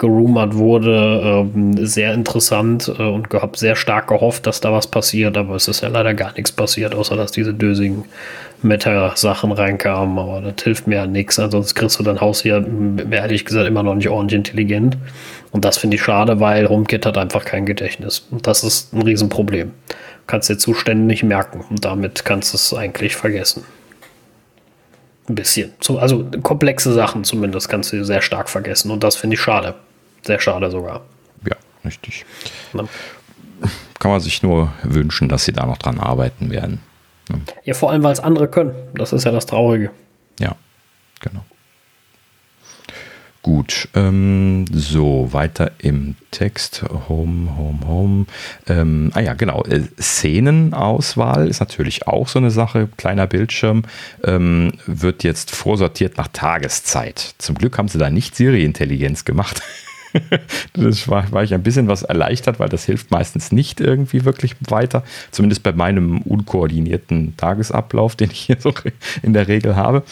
gerumort 0.03 0.57
wurde, 0.57 1.47
äh, 1.55 1.87
sehr 1.87 2.13
interessant 2.13 2.93
äh, 2.99 3.03
und 3.03 3.33
habe 3.33 3.57
sehr 3.57 3.77
stark 3.77 4.09
gehofft, 4.09 4.47
dass 4.49 4.61
da 4.61 4.73
was 4.73 4.89
passiert, 4.89 5.39
aber 5.39 5.55
es 5.55 5.69
ist 5.69 5.81
ja 5.81 5.89
leider 5.89 6.13
gar 6.13 6.33
nichts 6.33 6.51
passiert, 6.51 6.95
außer 6.95 7.17
dass 7.17 7.31
diese 7.31 7.55
dösigen 7.55 8.05
Meta-Sachen 8.63 9.53
reinkamen, 9.53 10.19
aber 10.19 10.41
das 10.41 10.65
hilft 10.65 10.89
mir 10.89 10.97
ja 10.97 11.07
nichts, 11.07 11.39
ansonsten 11.39 11.79
kriegst 11.79 12.01
du 12.01 12.03
dein 12.03 12.21
Haus 12.21 12.43
hier, 12.43 12.67
ehrlich 13.13 13.45
gesagt, 13.45 13.69
immer 13.69 13.85
noch 13.85 13.95
nicht 13.95 14.09
ordentlich 14.09 14.39
intelligent 14.39 14.97
und 15.53 15.65
das 15.65 15.79
finde 15.79 15.97
ich 15.97 16.03
schade, 16.03 16.41
weil 16.41 16.69
HomeKit 16.69 17.07
hat 17.07 17.17
einfach 17.19 17.45
kein 17.45 17.67
Gedächtnis 17.67 18.27
und 18.31 18.47
das 18.47 18.65
ist 18.65 18.93
ein 18.93 19.03
Riesenproblem. 19.03 19.69
Du 19.89 19.95
kannst 20.27 20.49
dir 20.49 20.59
Zustände 20.59 21.05
nicht 21.05 21.23
merken 21.23 21.65
und 21.69 21.85
damit 21.85 22.25
kannst 22.25 22.53
du 22.53 22.57
es 22.57 22.75
eigentlich 22.75 23.15
vergessen. 23.15 23.65
Ein 25.29 25.35
bisschen. 25.37 25.73
Also 25.99 26.29
komplexe 26.43 26.93
Sachen 26.93 27.23
zumindest 27.25 27.69
kannst 27.69 27.93
du 27.93 28.05
sehr 28.05 28.23
stark 28.23 28.49
vergessen 28.49 28.91
und 28.91 29.05
das 29.05 29.17
finde 29.17 29.35
ich 29.35 29.41
schade. 29.41 29.75
Sehr 30.23 30.41
schade 30.41 30.71
sogar. 30.71 31.03
Ja, 31.47 31.57
richtig. 31.85 32.25
Na. 32.73 32.85
Kann 33.99 34.11
man 34.11 34.21
sich 34.21 34.43
nur 34.43 34.73
wünschen, 34.83 35.29
dass 35.29 35.45
sie 35.45 35.53
da 35.53 35.65
noch 35.67 35.79
dran 35.79 36.01
arbeiten 36.01 36.51
werden. 36.51 36.81
Ja, 37.65 37.75
vor 37.75 37.93
allem, 37.93 38.03
weil 38.03 38.13
es 38.13 38.21
andere 38.21 38.49
können. 38.49 38.75
Das 38.95 39.13
ist 39.13 39.25
ja 39.25 39.31
das 39.31 39.47
Traurige. 39.47 39.91
Ja, 40.41 40.57
genau. 41.21 41.45
Gut, 43.43 43.89
ähm, 43.95 44.67
so 44.73 45.33
weiter 45.33 45.73
im 45.79 46.15
Text. 46.31 46.85
Home, 47.09 47.57
Home, 47.57 47.81
Home. 47.89 48.27
Ähm, 48.69 49.11
ah 49.15 49.21
ja, 49.21 49.35
genau. 49.35 49.65
Äh, 49.65 49.83
Szenenauswahl 50.01 51.49
ist 51.49 51.59
natürlich 51.59 52.07
auch 52.07 52.29
so 52.29 52.39
eine 52.39 52.53
Sache. 52.53 52.89
Kleiner 52.97 53.27
Bildschirm 53.27 53.83
ähm, 54.23 54.75
wird 54.87 55.25
jetzt 55.25 55.51
vorsortiert 55.51 56.19
nach 56.19 56.29
Tageszeit. 56.29 57.35
Zum 57.39 57.57
Glück 57.57 57.79
haben 57.79 57.89
sie 57.89 57.99
da 57.99 58.11
nicht 58.11 58.37
Siri-Intelligenz 58.37 59.25
gemacht. 59.25 59.61
das 60.75 61.09
war, 61.09 61.31
war 61.33 61.43
ich 61.43 61.55
ein 61.55 61.63
bisschen 61.63 61.89
was 61.89 62.03
erleichtert, 62.03 62.59
weil 62.59 62.69
das 62.69 62.85
hilft 62.85 63.11
meistens 63.11 63.53
nicht 63.53 63.81
irgendwie 63.81 64.25
wirklich 64.25 64.57
weiter. 64.69 65.03
Zumindest 65.31 65.63
bei 65.63 65.73
meinem 65.73 66.23
unkoordinierten 66.23 67.37
Tagesablauf, 67.37 68.17
den 68.23 68.31
ich 68.31 68.41
hier 68.41 68.57
so 68.59 68.73
in 69.23 69.33
der 69.33 69.49
Regel 69.49 69.77
habe. 69.77 70.03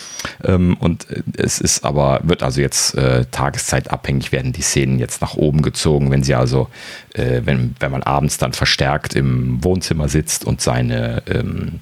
Ähm, 0.44 0.76
und 0.78 1.06
es 1.36 1.60
ist 1.60 1.84
aber, 1.84 2.20
wird 2.22 2.42
also 2.42 2.60
jetzt 2.60 2.94
äh, 2.96 3.24
tageszeitabhängig 3.30 4.32
werden 4.32 4.52
die 4.52 4.62
Szenen 4.62 4.98
jetzt 4.98 5.20
nach 5.20 5.34
oben 5.34 5.62
gezogen, 5.62 6.10
wenn 6.10 6.22
sie 6.22 6.34
also, 6.34 6.68
äh, 7.14 7.42
wenn, 7.44 7.74
wenn 7.80 7.92
man 7.92 8.02
abends 8.02 8.38
dann 8.38 8.52
verstärkt 8.52 9.14
im 9.14 9.62
Wohnzimmer 9.62 10.08
sitzt 10.08 10.44
und 10.44 10.60
seine 10.60 11.22
ähm, 11.26 11.80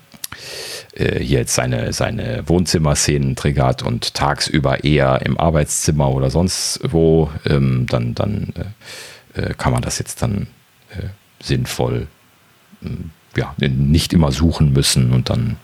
äh, 0.94 1.20
hier 1.20 1.40
jetzt 1.40 1.54
seine, 1.54 1.92
seine 1.92 2.48
Wohnzimmerszenen 2.48 3.36
triggert 3.36 3.82
und 3.82 4.14
tagsüber 4.14 4.84
eher 4.84 5.22
im 5.24 5.38
Arbeitszimmer 5.38 6.10
oder 6.10 6.30
sonst 6.30 6.80
wo, 6.82 7.30
ähm, 7.46 7.86
dann, 7.88 8.14
dann 8.14 8.52
äh, 9.34 9.40
äh 9.40 9.54
kann 9.54 9.72
man 9.72 9.82
das 9.82 9.98
jetzt 9.98 10.22
dann 10.22 10.48
äh, 10.90 11.08
sinnvoll 11.42 12.08
ähm, 12.82 13.10
ja, 13.36 13.54
nicht 13.58 14.12
immer 14.12 14.32
suchen 14.32 14.72
müssen 14.72 15.12
und 15.12 15.30
dann 15.30 15.56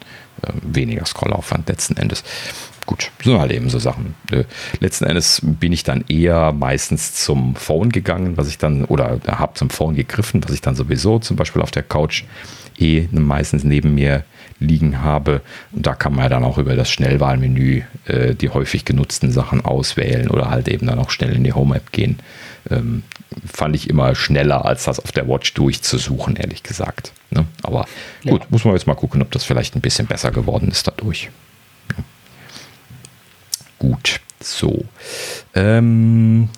äh, 0.42 0.52
weniger 0.62 1.04
Scrollaufwand 1.06 1.68
letzten 1.68 1.96
Endes. 1.96 2.22
Gut, 2.86 3.10
sind 3.22 3.38
halt 3.38 3.52
eben 3.52 3.70
so 3.70 3.78
Sachen. 3.78 4.14
Äh, 4.30 4.44
letzten 4.80 5.04
Endes 5.04 5.40
bin 5.42 5.72
ich 5.72 5.84
dann 5.84 6.04
eher 6.08 6.52
meistens 6.52 7.14
zum 7.14 7.56
Phone 7.56 7.90
gegangen, 7.90 8.36
was 8.36 8.48
ich 8.48 8.58
dann, 8.58 8.84
oder 8.84 9.20
habe 9.26 9.54
zum 9.54 9.70
Phone 9.70 9.94
gegriffen, 9.94 10.44
was 10.44 10.52
ich 10.52 10.60
dann 10.60 10.74
sowieso 10.74 11.18
zum 11.18 11.36
Beispiel 11.36 11.62
auf 11.62 11.70
der 11.70 11.82
Couch 11.82 12.24
eh 12.78 13.08
meistens 13.12 13.64
neben 13.64 13.94
mir 13.94 14.24
liegen 14.58 15.02
habe. 15.02 15.40
Und 15.72 15.86
da 15.86 15.94
kann 15.94 16.14
man 16.14 16.24
ja 16.24 16.28
dann 16.28 16.44
auch 16.44 16.58
über 16.58 16.76
das 16.76 16.90
Schnellwahlmenü 16.90 17.82
äh, 18.06 18.34
die 18.34 18.50
häufig 18.50 18.84
genutzten 18.84 19.30
Sachen 19.32 19.64
auswählen 19.64 20.28
oder 20.28 20.50
halt 20.50 20.68
eben 20.68 20.86
dann 20.86 20.98
auch 20.98 21.10
schnell 21.10 21.34
in 21.34 21.44
die 21.44 21.52
Home-App 21.52 21.92
gehen. 21.92 22.18
Ähm, 22.70 23.02
fand 23.50 23.74
ich 23.74 23.90
immer 23.90 24.14
schneller, 24.14 24.64
als 24.64 24.84
das 24.84 25.00
auf 25.00 25.12
der 25.12 25.28
Watch 25.28 25.54
durchzusuchen, 25.54 26.36
ehrlich 26.36 26.62
gesagt. 26.62 27.12
Ne? 27.30 27.46
Aber 27.62 27.86
gut, 28.24 28.42
ja. 28.42 28.46
muss 28.50 28.64
man 28.64 28.74
jetzt 28.74 28.86
mal 28.86 28.94
gucken, 28.94 29.22
ob 29.22 29.30
das 29.32 29.44
vielleicht 29.44 29.74
ein 29.74 29.80
bisschen 29.80 30.06
besser 30.06 30.30
geworden 30.30 30.68
ist 30.68 30.86
dadurch. 30.86 31.30
Gut, 33.84 34.20
so. 34.40 34.84
Ähm, 35.54 36.48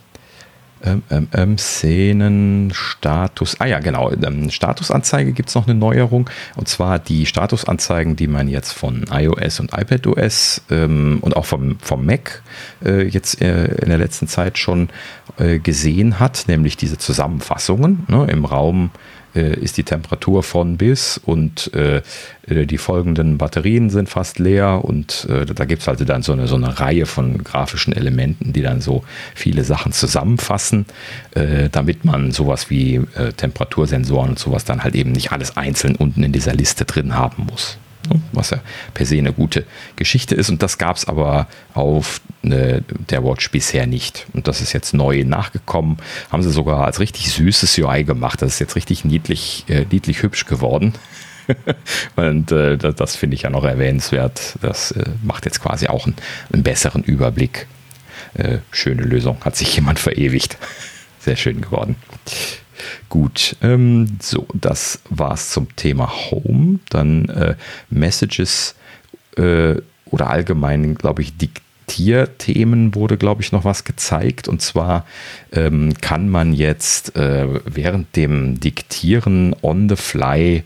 ähm, 0.85 1.03
ähm, 1.11 1.28
ähm, 1.32 1.59
Szenen, 1.59 2.70
Status. 2.73 3.57
Ah 3.61 3.66
ja, 3.66 3.81
genau. 3.81 4.12
Ähm, 4.12 4.51
Statusanzeige 4.51 5.32
gibt 5.32 5.48
es 5.48 5.57
noch 5.57 5.66
eine 5.66 5.74
Neuerung. 5.74 6.31
Und 6.55 6.69
zwar 6.69 7.01
die 7.01 7.27
Statusanzeigen, 7.27 8.15
die 8.15 8.28
man 8.28 8.47
jetzt 8.47 8.73
von 8.73 9.07
iOS 9.11 9.59
und 9.59 9.73
iPadOS 9.77 10.62
ähm, 10.70 11.19
und 11.23 11.35
auch 11.36 11.47
vom, 11.47 11.81
vom 11.81 12.07
Mac 12.07 12.43
äh, 12.85 13.09
jetzt 13.09 13.43
äh, 13.43 13.65
in 13.82 13.89
der 13.89 13.98
letzten 13.98 14.28
Zeit 14.28 14.59
schon 14.59 14.89
äh, 15.39 15.59
gesehen 15.59 16.20
hat, 16.20 16.44
nämlich 16.47 16.77
diese 16.77 16.98
Zusammenfassungen 16.98 18.05
ne, 18.07 18.28
im 18.31 18.44
Raum 18.44 18.90
ist 19.40 19.76
die 19.76 19.84
Temperatur 19.84 20.42
von 20.42 20.76
bis 20.76 21.18
und 21.18 21.72
äh, 21.74 22.02
äh, 22.46 22.66
die 22.66 22.78
folgenden 22.78 23.38
Batterien 23.38 23.90
sind 23.90 24.08
fast 24.08 24.38
leer 24.38 24.84
und 24.84 25.26
äh, 25.30 25.44
da 25.46 25.64
gibt 25.64 25.82
es 25.82 25.88
also 25.88 26.04
dann 26.04 26.22
so 26.22 26.32
eine, 26.32 26.46
so 26.46 26.56
eine 26.56 26.78
Reihe 26.78 27.06
von 27.06 27.42
grafischen 27.44 27.92
Elementen, 27.92 28.52
die 28.52 28.62
dann 28.62 28.80
so 28.80 29.04
viele 29.34 29.64
Sachen 29.64 29.92
zusammenfassen, 29.92 30.86
äh, 31.32 31.68
damit 31.70 32.04
man 32.04 32.32
sowas 32.32 32.70
wie 32.70 32.96
äh, 33.14 33.32
Temperatursensoren 33.32 34.30
und 34.30 34.38
sowas 34.38 34.64
dann 34.64 34.84
halt 34.84 34.94
eben 34.94 35.12
nicht 35.12 35.32
alles 35.32 35.56
einzeln 35.56 35.96
unten 35.96 36.22
in 36.22 36.32
dieser 36.32 36.54
Liste 36.54 36.84
drin 36.84 37.14
haben 37.14 37.46
muss. 37.50 37.78
Ne? 38.09 38.20
was 38.33 38.51
ja 38.51 38.61
per 38.95 39.07
se 39.07 39.19
eine 39.19 39.33
gute 39.33 39.65
Geschichte 39.97 40.35
ist. 40.35 40.49
Und 40.49 40.62
das 40.62 40.78
gab 40.78 40.97
es 40.97 41.07
aber 41.07 41.49
auf 41.74 42.20
äh, 42.43 42.81
der 43.11 43.24
Watch 43.24 43.51
bisher 43.51 43.87
nicht. 43.87 44.27
Und 44.33 44.49
das 44.49 44.61
ist 44.61 44.73
jetzt 44.73 44.95
neu 44.95 45.24
nachgekommen. 45.24 45.99
Haben 46.31 46.43
sie 46.43 46.51
sogar 46.51 46.85
als 46.85 47.01
richtig 47.01 47.31
süßes 47.33 47.78
UI 47.78 48.05
gemacht. 48.05 48.43
Das 48.43 48.55
ist 48.55 48.59
jetzt 48.59 48.77
richtig 48.77 49.05
niedlich, 49.05 49.65
äh, 49.69 49.85
niedlich 49.91 50.23
hübsch 50.23 50.47
geworden. 50.47 50.95
und 52.16 52.53
äh, 52.53 52.77
das, 52.77 52.95
das 52.97 53.16
finde 53.16 53.35
ich 53.35 53.43
ja 53.43 53.51
noch 53.51 53.65
erwähnenswert. 53.65 54.57
Das 54.61 54.91
äh, 54.93 55.05
macht 55.23 55.45
jetzt 55.45 55.61
quasi 55.61 55.89
auch 55.89 56.07
einen, 56.07 56.16
einen 56.53 56.62
besseren 56.62 57.03
Überblick. 57.03 57.66
Äh, 58.35 58.59
schöne 58.70 59.03
Lösung. 59.03 59.39
Hat 59.45 59.57
sich 59.57 59.74
jemand 59.74 59.99
verewigt. 59.99 60.59
Sehr 61.20 61.37
schön 61.37 61.61
geworden. 61.61 61.97
Gut, 63.09 63.57
ähm, 63.62 64.19
so, 64.20 64.47
das 64.55 65.01
war's 65.09 65.51
zum 65.51 65.74
Thema 65.77 66.11
Home. 66.31 66.81
Dann 66.90 67.28
äh, 67.28 67.55
Messages 67.90 68.74
äh, 69.36 69.77
oder 70.07 70.31
allgemein, 70.31 70.94
glaube 70.94 71.23
ich, 71.23 71.36
Diktierthemen 71.36 72.94
wurde, 72.94 73.16
glaube 73.16 73.43
ich, 73.43 73.53
noch 73.53 73.65
was 73.65 73.85
gezeigt. 73.85 74.48
Und 74.48 74.62
zwar 74.62 75.07
ähm, 75.53 75.94
kann 76.01 76.28
man 76.28 76.53
jetzt 76.53 77.16
äh, 77.16 77.47
während 77.65 78.16
dem 78.16 78.61
Diktieren 78.61 79.55
on 79.62 79.89
the 79.89 79.97
fly 79.97 80.65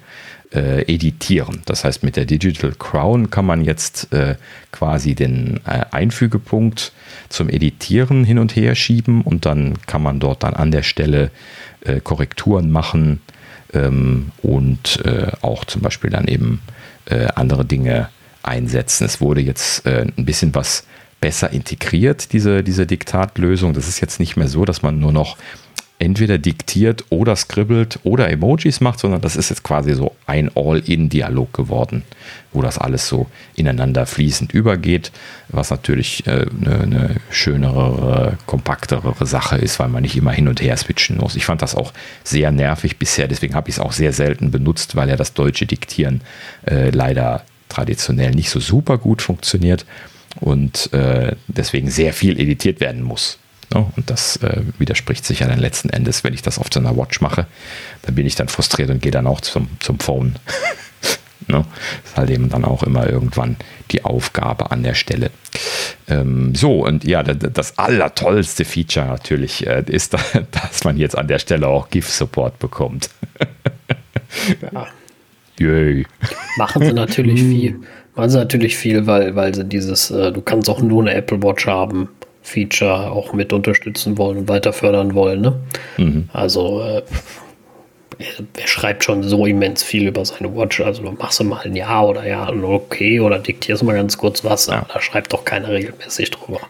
äh, 0.53 0.83
editieren. 0.93 1.63
Das 1.65 1.85
heißt, 1.85 2.03
mit 2.03 2.17
der 2.17 2.27
Digital 2.27 2.73
Crown 2.79 3.31
kann 3.31 3.47
man 3.47 3.65
jetzt 3.65 4.13
äh, 4.13 4.35
quasi 4.73 5.15
den 5.15 5.61
äh, 5.65 5.85
Einfügepunkt 5.91 6.93
zum 7.29 7.49
Editieren 7.49 8.25
hin 8.25 8.39
und 8.39 8.57
her 8.57 8.75
schieben 8.75 9.23
und 9.23 9.47
dann 9.47 9.75
kann 9.87 10.03
man 10.03 10.19
dort 10.19 10.43
dann 10.43 10.55
an 10.55 10.71
der 10.71 10.83
Stelle 10.83 11.31
äh, 11.83 12.01
Korrekturen 12.01 12.71
machen 12.71 13.21
ähm, 13.73 14.33
und 14.43 15.05
äh, 15.05 15.31
auch 15.41 15.65
zum 15.65 15.83
Beispiel 15.83 16.11
dann 16.11 16.27
eben 16.27 16.61
äh, 17.07 17.29
andere 17.35 17.65
Dinge 17.65 18.09
einsetzen. 18.43 19.05
Es 19.05 19.21
wurde 19.21 19.43
jetzt 19.43 19.87
ein 19.87 20.25
bisschen 20.25 20.55
was 20.55 20.87
besser 21.21 21.51
integriert, 21.51 22.33
diese, 22.33 22.63
diese 22.65 22.87
Diktatlösung. 22.87 23.75
Das 23.75 23.87
ist 23.87 24.01
jetzt 24.01 24.19
nicht 24.19 24.37
mehr 24.37 24.49
so, 24.49 24.65
dass 24.65 24.81
man 24.81 24.99
nur 24.99 25.13
noch 25.13 25.37
entweder 26.01 26.39
diktiert 26.39 27.05
oder 27.11 27.37
skribbelt 27.37 28.01
oder 28.05 28.31
Emojis 28.31 28.81
macht, 28.81 28.99
sondern 28.99 29.21
das 29.21 29.37
ist 29.37 29.51
jetzt 29.51 29.63
quasi 29.63 29.93
so 29.93 30.17
ein 30.27 30.51
All-in-Dialog 30.57 31.53
geworden, 31.53 32.03
wo 32.53 32.63
das 32.63 32.79
alles 32.79 33.07
so 33.07 33.27
ineinander 33.55 34.07
fließend 34.07 34.53
übergeht, 34.53 35.13
was 35.49 35.71
natürlich 35.71 36.27
äh, 36.27 36.47
eine, 36.65 36.81
eine 36.81 37.17
schönere, 37.31 38.39
kompaktere 38.47 39.15
Sache 39.27 39.59
ist, 39.59 39.79
weil 39.79 39.91
man 39.91 40.03
nicht 40.03 40.17
immer 40.17 40.33
hin 40.33 40.49
und 40.49 40.63
her 40.63 40.77
switchen 40.79 41.19
muss. 41.19 41.37
Ich 41.37 41.45
fand 41.45 41.61
das 41.61 41.75
auch 41.75 41.93
sehr 42.25 42.51
nervig 42.51 42.97
bisher, 42.97 43.29
deswegen 43.29 43.55
habe 43.55 43.69
ich 43.69 43.77
es 43.77 43.81
auch 43.81 43.93
sehr 43.93 44.15
selten 44.15 44.51
benutzt, 44.51 44.97
weil 44.97 45.11
ja 45.11 45.17
das 45.17 45.35
deutsche 45.35 45.67
Diktieren 45.67 46.23
äh, 46.67 46.89
leider 46.89 47.45
traditionell 47.69 48.31
nicht 48.31 48.49
so 48.49 48.59
super 48.59 48.97
gut 48.97 49.21
funktioniert 49.21 49.85
und 50.41 50.93
äh, 50.95 51.37
deswegen 51.47 51.91
sehr 51.91 52.15
viel 52.15 52.41
editiert 52.41 52.81
werden 52.81 53.03
muss. 53.03 53.40
Und 53.75 54.11
das 54.11 54.37
äh, 54.39 54.63
widerspricht 54.79 55.25
sich 55.25 55.41
ja 55.41 55.49
dann 55.49 55.61
letzten 55.61 55.91
Endes, 55.91 56.25
wenn 56.25 56.35
ich 56.35 56.43
das 56.43 56.59
auf 56.59 56.67
so 56.73 56.81
einer 56.81 56.97
Watch 56.97 57.21
mache, 57.21 57.47
dann 58.03 58.15
bin 58.15 58.27
ich 58.27 58.35
dann 58.35 58.49
frustriert 58.49 58.91
und 58.91 59.01
gehe 59.01 59.13
dann 59.13 59.27
auch 59.27 59.41
zum, 59.41 59.69
zum 59.79 60.01
Phone. 60.01 60.35
no, 61.47 61.65
ist 62.05 62.17
halt 62.17 62.31
eben 62.31 62.49
dann 62.49 62.65
auch 62.65 62.83
immer 62.83 63.09
irgendwann 63.09 63.57
die 63.93 64.05
Aufgabe 64.05 64.73
an 64.73 64.83
der 64.83 64.95
Stelle. 64.95 65.31
Ähm, 66.09 66.55
so, 66.55 66.85
und 66.85 67.05
ja, 67.05 67.23
das 67.23 67.79
allertollste 67.79 68.65
Feature 68.65 69.07
natürlich 69.07 69.67
äh, 69.67 69.85
ist, 69.87 70.15
dass 70.51 70.85
man 70.85 70.97
jetzt 70.97 71.17
an 71.17 71.29
der 71.29 71.39
Stelle 71.39 71.69
auch 71.69 71.91
GIF-Support 71.91 72.59
bekommt. 72.59 73.11
ja. 74.73 74.87
Yay. 75.61 76.07
Machen 76.57 76.87
sie 76.87 76.93
natürlich 76.93 77.41
viel. 77.41 77.81
Machen 78.17 78.31
sie 78.31 78.39
natürlich 78.39 78.77
viel, 78.77 79.07
weil, 79.07 79.37
weil 79.37 79.55
sie 79.55 79.65
dieses, 79.65 80.11
äh, 80.11 80.33
du 80.33 80.41
kannst 80.41 80.69
auch 80.69 80.81
nur 80.81 81.03
eine 81.03 81.15
Apple 81.15 81.43
Watch 81.43 81.67
haben 81.67 82.09
Feature 82.43 83.11
auch 83.11 83.33
mit 83.33 83.53
unterstützen 83.53 84.19
wollen 84.19 84.39
und 84.39 84.49
weiter 84.49 84.73
fördern 84.73 85.15
wollen. 85.15 85.41
Ne? 85.41 85.61
Mhm. 85.99 86.29
Also 86.33 86.81
äh, 86.83 87.03
er, 88.19 88.27
er, 88.59 88.67
schreibt 88.67 89.05
schon 89.05 89.23
so 89.23 89.47
immens 89.47 89.83
viel 89.83 90.09
über 90.09 90.25
seine 90.25 90.55
Watch. 90.55 90.81
Also 90.81 91.03
du 91.03 91.13
machst 91.13 91.41
du 91.41 91.45
mal 91.45 91.61
ein 91.65 91.77
Ja 91.77 92.03
oder 92.03 92.27
Ja 92.27 92.49
okay 92.51 93.21
oder 93.21 93.39
diktierst 93.39 93.83
mal 93.83 93.95
ganz 93.95 94.17
kurz 94.17 94.45
was, 94.45 94.67
ja. 94.67 94.85
da 94.93 95.01
schreibt 95.01 95.33
doch 95.33 95.45
keiner 95.45 95.69
regelmäßig 95.69 96.31
drüber. 96.31 96.61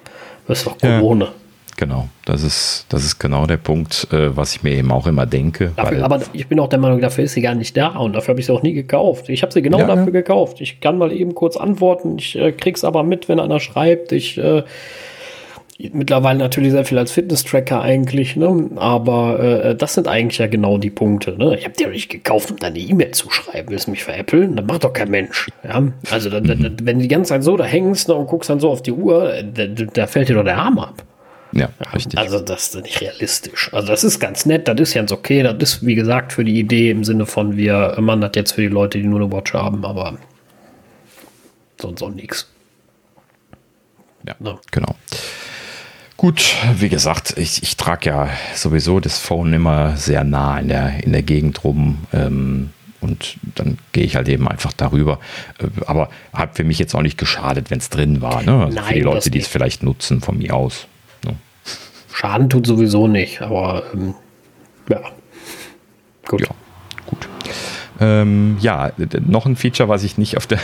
Das 0.46 0.58
ist 0.58 0.66
doch 0.66 0.78
Corona. 0.78 1.26
Ja. 1.26 1.32
Genau, 1.80 2.08
das 2.26 2.42
ist, 2.42 2.84
das 2.90 3.06
ist 3.06 3.18
genau 3.18 3.46
der 3.46 3.56
Punkt, 3.56 4.06
äh, 4.12 4.36
was 4.36 4.54
ich 4.54 4.62
mir 4.62 4.72
eben 4.72 4.92
auch 4.92 5.06
immer 5.06 5.24
denke. 5.24 5.72
Dafür, 5.76 6.04
aber 6.04 6.20
ich 6.34 6.46
bin 6.46 6.60
auch 6.60 6.68
der 6.68 6.78
Meinung, 6.78 7.00
dafür 7.00 7.24
ist 7.24 7.32
sie 7.32 7.40
gar 7.40 7.54
nicht 7.54 7.74
da 7.74 7.96
und 7.96 8.12
dafür 8.12 8.32
habe 8.32 8.40
ich 8.40 8.46
sie 8.46 8.52
auch 8.52 8.62
nie 8.62 8.74
gekauft. 8.74 9.30
Ich 9.30 9.42
habe 9.42 9.50
sie 9.50 9.62
genau 9.62 9.78
ja, 9.78 9.86
dafür 9.86 10.12
gekauft. 10.12 10.60
Ich 10.60 10.80
kann 10.80 10.98
mal 10.98 11.10
eben 11.10 11.34
kurz 11.34 11.56
antworten, 11.56 12.18
ich 12.18 12.36
äh, 12.36 12.52
krieg's 12.52 12.84
aber 12.84 13.02
mit, 13.02 13.30
wenn 13.30 13.40
einer 13.40 13.60
schreibt. 13.60 14.12
Ich 14.12 14.36
äh, 14.36 14.62
mittlerweile 15.92 16.38
natürlich 16.38 16.72
sehr 16.72 16.84
viel 16.84 16.98
als 16.98 17.12
Fitness-Tracker 17.12 17.80
eigentlich, 17.80 18.36
ne? 18.36 18.70
aber 18.76 19.40
äh, 19.40 19.74
das 19.74 19.94
sind 19.94 20.08
eigentlich 20.08 20.38
ja 20.38 20.46
genau 20.46 20.78
die 20.78 20.90
Punkte. 20.90 21.36
Ne? 21.38 21.56
Ich 21.56 21.64
habe 21.64 21.74
doch 21.78 21.90
nicht 21.90 22.10
gekauft, 22.10 22.50
um 22.50 22.58
dann 22.58 22.74
eine 22.74 22.80
E-Mail 22.80 23.12
zu 23.12 23.30
schreiben. 23.30 23.70
Willst 23.70 23.86
du 23.86 23.92
mich 23.92 24.04
veräppeln? 24.04 24.56
Das 24.56 24.66
macht 24.66 24.84
doch 24.84 24.92
kein 24.92 25.10
Mensch. 25.10 25.48
Ja? 25.64 25.82
Also, 26.10 26.28
da, 26.28 26.40
da, 26.40 26.54
wenn 26.54 26.98
du 26.98 27.02
die 27.02 27.08
ganze 27.08 27.30
Zeit 27.30 27.44
so 27.44 27.56
da 27.56 27.64
hängst 27.64 28.08
ne, 28.08 28.14
und 28.14 28.26
guckst 28.26 28.50
dann 28.50 28.60
so 28.60 28.70
auf 28.70 28.82
die 28.82 28.92
Uhr, 28.92 29.32
da, 29.54 29.66
da 29.66 30.06
fällt 30.06 30.28
dir 30.28 30.34
doch 30.34 30.44
der 30.44 30.58
Arm 30.58 30.78
ab. 30.78 31.02
Ja, 31.52 31.68
richtig. 31.94 32.18
Also 32.18 32.38
das 32.38 32.68
ist 32.68 32.82
nicht 32.82 33.00
realistisch. 33.00 33.72
Also 33.72 33.88
das 33.88 34.04
ist 34.04 34.20
ganz 34.20 34.46
nett, 34.46 34.68
das 34.68 34.78
ist 34.78 34.94
ganz 34.94 35.10
okay. 35.10 35.42
Das 35.42 35.56
ist, 35.60 35.86
wie 35.86 35.96
gesagt, 35.96 36.32
für 36.32 36.44
die 36.44 36.58
Idee 36.58 36.90
im 36.90 37.02
Sinne 37.02 37.26
von, 37.26 37.56
wir 37.56 37.96
machen 38.00 38.20
das 38.20 38.32
jetzt 38.36 38.52
für 38.52 38.60
die 38.60 38.68
Leute, 38.68 38.98
die 38.98 39.04
nur 39.04 39.20
eine 39.20 39.32
Watch 39.32 39.52
haben, 39.52 39.84
aber 39.84 40.18
sonst 41.80 42.02
auch 42.02 42.10
nichts. 42.10 42.48
Ja, 44.26 44.34
genau. 44.70 44.94
Gut, 46.20 46.54
wie 46.74 46.90
gesagt, 46.90 47.38
ich, 47.38 47.62
ich 47.62 47.78
trage 47.78 48.10
ja 48.10 48.28
sowieso 48.54 49.00
das 49.00 49.18
Phone 49.18 49.54
immer 49.54 49.96
sehr 49.96 50.22
nah 50.22 50.58
in 50.58 50.68
der, 50.68 51.02
in 51.02 51.12
der 51.12 51.22
Gegend 51.22 51.64
rum. 51.64 51.96
Ähm, 52.12 52.68
und 53.00 53.38
dann 53.54 53.78
gehe 53.92 54.04
ich 54.04 54.16
halt 54.16 54.28
eben 54.28 54.46
einfach 54.46 54.74
darüber. 54.74 55.18
Äh, 55.58 55.68
aber 55.86 56.10
hat 56.34 56.56
für 56.56 56.64
mich 56.64 56.78
jetzt 56.78 56.94
auch 56.94 57.00
nicht 57.00 57.16
geschadet, 57.16 57.70
wenn 57.70 57.78
es 57.78 57.88
drin 57.88 58.20
war. 58.20 58.42
Ne? 58.42 58.66
Also 58.66 58.76
Nein, 58.76 58.84
für 58.84 58.94
die 58.96 59.00
Leute, 59.00 59.30
die 59.30 59.38
es 59.38 59.48
vielleicht 59.48 59.82
nutzen, 59.82 60.20
von 60.20 60.36
mir 60.36 60.54
aus. 60.54 60.88
Ne? 61.24 61.36
Schaden 62.12 62.50
tut 62.50 62.66
sowieso 62.66 63.08
nicht, 63.08 63.40
aber 63.40 63.84
ähm, 63.94 64.14
ja. 64.90 65.00
Gut. 66.28 66.42
Ja, 66.42 66.48
gut. 67.06 67.30
Ähm, 68.00 68.56
ja, 68.60 68.92
noch 69.26 69.44
ein 69.44 69.56
Feature, 69.56 69.88
was 69.88 70.04
ich 70.04 70.16
nicht 70.16 70.36
auf 70.38 70.46
der 70.46 70.58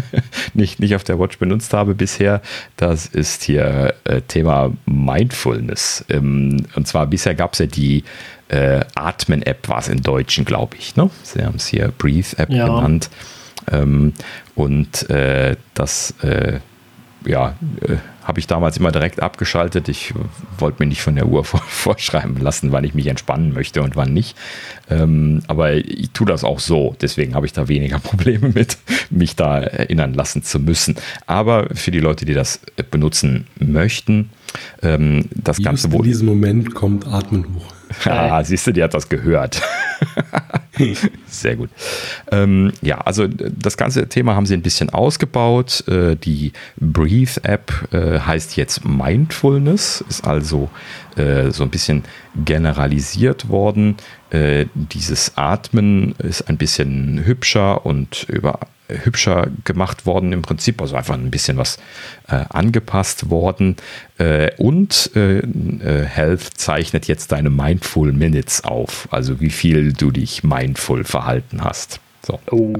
nicht, 0.54 0.80
nicht 0.80 0.94
auf 0.94 1.04
der 1.04 1.18
Watch 1.18 1.38
benutzt 1.38 1.74
habe 1.74 1.94
bisher, 1.94 2.40
das 2.76 3.06
ist 3.06 3.42
hier 3.42 3.94
äh, 4.04 4.22
Thema 4.22 4.72
Mindfulness. 4.86 6.04
Ähm, 6.08 6.66
und 6.74 6.88
zwar 6.88 7.06
bisher 7.06 7.34
gab 7.34 7.52
es 7.52 7.58
ja 7.58 7.66
die 7.66 8.04
äh, 8.48 8.80
Atmen-App, 8.94 9.68
war 9.68 9.78
es 9.78 9.88
im 9.88 10.02
Deutschen, 10.02 10.44
glaube 10.44 10.76
ich. 10.78 10.96
Ne? 10.96 11.10
Sie 11.22 11.44
haben 11.44 11.56
es 11.56 11.66
hier 11.66 11.92
Breathe-App 11.96 12.50
ja. 12.50 12.66
genannt. 12.66 13.10
Ähm, 13.70 14.14
und 14.54 15.10
äh, 15.10 15.56
das 15.74 16.14
äh, 16.22 16.60
ja, 17.28 17.54
äh, 17.82 17.96
habe 18.24 18.40
ich 18.40 18.46
damals 18.46 18.76
immer 18.76 18.90
direkt 18.90 19.20
abgeschaltet. 19.20 19.88
Ich 19.88 20.12
wollte 20.58 20.82
mir 20.82 20.88
nicht 20.88 21.02
von 21.02 21.14
der 21.14 21.26
Uhr 21.26 21.44
vor, 21.44 21.60
vorschreiben 21.60 22.36
lassen, 22.38 22.72
wann 22.72 22.84
ich 22.84 22.94
mich 22.94 23.06
entspannen 23.06 23.52
möchte 23.52 23.82
und 23.82 23.96
wann 23.96 24.12
nicht. 24.12 24.36
Ähm, 24.90 25.42
aber 25.46 25.74
ich 25.74 26.10
tue 26.12 26.26
das 26.26 26.42
auch 26.42 26.58
so. 26.58 26.96
Deswegen 27.00 27.34
habe 27.34 27.46
ich 27.46 27.52
da 27.52 27.68
weniger 27.68 27.98
Probleme 28.00 28.48
mit, 28.48 28.78
mich 29.10 29.36
da 29.36 29.60
erinnern 29.60 30.14
lassen 30.14 30.42
zu 30.42 30.58
müssen. 30.58 30.96
Aber 31.26 31.68
für 31.74 31.90
die 31.90 32.00
Leute, 32.00 32.24
die 32.24 32.34
das 32.34 32.60
benutzen 32.90 33.46
möchten, 33.58 34.30
ähm, 34.82 35.26
das 35.34 35.58
Just 35.58 35.64
Ganze 35.64 35.92
wohl. 35.92 35.98
In 35.98 36.10
diesem 36.10 36.26
Moment 36.26 36.74
kommt 36.74 37.06
Atmen 37.06 37.46
hoch. 37.54 37.77
Ah, 38.04 38.42
siehst 38.44 38.66
du, 38.66 38.72
die 38.72 38.82
hat 38.82 38.94
das 38.94 39.08
gehört. 39.08 39.62
Sehr 41.26 41.56
gut. 41.56 41.70
Ähm, 42.30 42.72
ja, 42.82 42.98
also 42.98 43.26
das 43.26 43.76
ganze 43.76 44.08
Thema 44.08 44.34
haben 44.34 44.46
sie 44.46 44.54
ein 44.54 44.62
bisschen 44.62 44.90
ausgebaut. 44.90 45.86
Äh, 45.88 46.16
die 46.16 46.52
Breathe-App 46.76 47.92
äh, 47.92 48.20
heißt 48.20 48.56
jetzt 48.56 48.84
Mindfulness, 48.84 50.04
ist 50.08 50.26
also 50.26 50.70
äh, 51.16 51.50
so 51.50 51.64
ein 51.64 51.70
bisschen 51.70 52.04
generalisiert 52.44 53.48
worden. 53.48 53.96
Äh, 54.30 54.66
dieses 54.74 55.36
Atmen 55.36 56.14
ist 56.18 56.48
ein 56.48 56.56
bisschen 56.56 57.24
hübscher 57.24 57.84
und 57.84 58.26
über 58.28 58.60
hübscher 58.88 59.48
gemacht 59.64 60.06
worden 60.06 60.32
im 60.32 60.42
Prinzip, 60.42 60.80
also 60.80 60.96
einfach 60.96 61.14
ein 61.14 61.30
bisschen 61.30 61.56
was 61.56 61.78
äh, 62.28 62.44
angepasst 62.48 63.30
worden. 63.30 63.76
Äh, 64.18 64.50
und 64.56 65.10
äh, 65.14 65.38
äh 65.38 66.04
Health 66.04 66.42
zeichnet 66.56 67.06
jetzt 67.06 67.32
deine 67.32 67.50
Mindful 67.50 68.12
Minutes 68.12 68.64
auf, 68.64 69.08
also 69.10 69.40
wie 69.40 69.50
viel 69.50 69.92
du 69.92 70.10
dich 70.10 70.42
mindful 70.42 71.04
verhalten 71.04 71.64
hast. 71.64 72.00
So, 72.22 72.40
oh, 72.50 72.74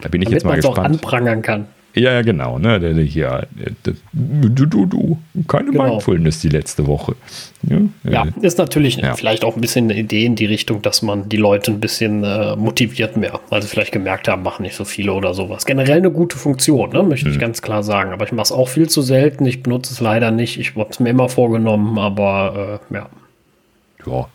da 0.00 0.08
bin 0.08 0.22
ich 0.22 0.28
jetzt 0.28 0.44
mal 0.44 0.56
gespannt. 0.56 0.78
Auch 0.78 0.84
anprangern 0.84 1.42
kann. 1.42 1.66
Ja, 1.94 2.12
ja, 2.12 2.22
genau. 2.22 2.58
Ne? 2.58 2.78
Der, 2.78 2.94
der 2.94 3.04
hier, 3.04 3.46
der, 3.84 3.94
du, 4.12 4.66
du, 4.66 4.86
du, 4.86 5.18
keine 5.48 5.70
genau. 5.70 5.88
Mindfulness 5.88 6.40
die 6.40 6.48
letzte 6.48 6.86
Woche. 6.86 7.16
Ja, 7.62 7.78
ja 8.04 8.24
äh, 8.24 8.46
ist 8.46 8.58
natürlich 8.58 8.96
ja. 8.96 9.14
vielleicht 9.14 9.42
auch 9.42 9.56
ein 9.56 9.60
bisschen 9.60 9.86
eine 9.86 9.98
Idee 9.98 10.26
in 10.26 10.36
die 10.36 10.46
Richtung, 10.46 10.82
dass 10.82 11.02
man 11.02 11.28
die 11.28 11.36
Leute 11.36 11.72
ein 11.72 11.80
bisschen 11.80 12.24
äh, 12.24 12.56
motiviert 12.56 13.16
mehr, 13.16 13.40
weil 13.48 13.62
sie 13.62 13.68
vielleicht 13.68 13.92
gemerkt 13.92 14.28
haben, 14.28 14.42
machen 14.42 14.62
nicht 14.62 14.76
so 14.76 14.84
viele 14.84 15.12
oder 15.12 15.34
sowas. 15.34 15.64
Generell 15.64 15.98
eine 15.98 16.10
gute 16.10 16.36
Funktion, 16.36 16.90
ne? 16.90 17.02
möchte 17.02 17.28
mhm. 17.28 17.34
ich 17.34 17.40
ganz 17.40 17.62
klar 17.62 17.82
sagen. 17.82 18.12
Aber 18.12 18.24
ich 18.26 18.32
mache 18.32 18.44
es 18.44 18.52
auch 18.52 18.68
viel 18.68 18.88
zu 18.88 19.02
selten. 19.02 19.46
Ich 19.46 19.62
benutze 19.62 19.92
es 19.92 20.00
leider 20.00 20.30
nicht. 20.30 20.60
Ich 20.60 20.76
habe 20.76 20.90
es 20.90 21.00
mir 21.00 21.08
immer 21.08 21.28
vorgenommen, 21.28 21.98
aber 21.98 22.80
äh, 22.90 22.94
ja. 22.94 23.08
Ja, 24.06 24.28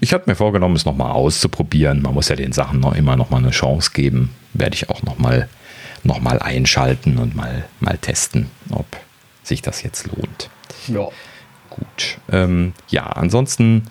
ich 0.00 0.12
habe 0.12 0.24
mir 0.26 0.36
vorgenommen, 0.36 0.76
es 0.76 0.84
nochmal 0.84 1.12
auszuprobieren. 1.12 2.02
Man 2.02 2.14
muss 2.14 2.28
ja 2.28 2.36
den 2.36 2.52
Sachen 2.52 2.80
noch 2.80 2.94
immer 2.94 3.16
nochmal 3.16 3.40
eine 3.40 3.50
Chance 3.50 3.92
geben. 3.94 4.30
Werde 4.52 4.74
ich 4.74 4.90
auch 4.90 5.02
nochmal 5.02 5.40
noch 5.40 5.46
mal 6.04 6.38
einschalten 6.40 7.18
und 7.18 7.34
mal, 7.34 7.64
mal 7.80 7.98
testen, 7.98 8.50
ob 8.70 8.86
sich 9.42 9.62
das 9.62 9.82
jetzt 9.82 10.06
lohnt. 10.06 10.50
Ja. 10.88 11.08
Gut. 11.70 12.18
Ähm, 12.30 12.72
ja, 12.88 13.04
ansonsten 13.04 13.84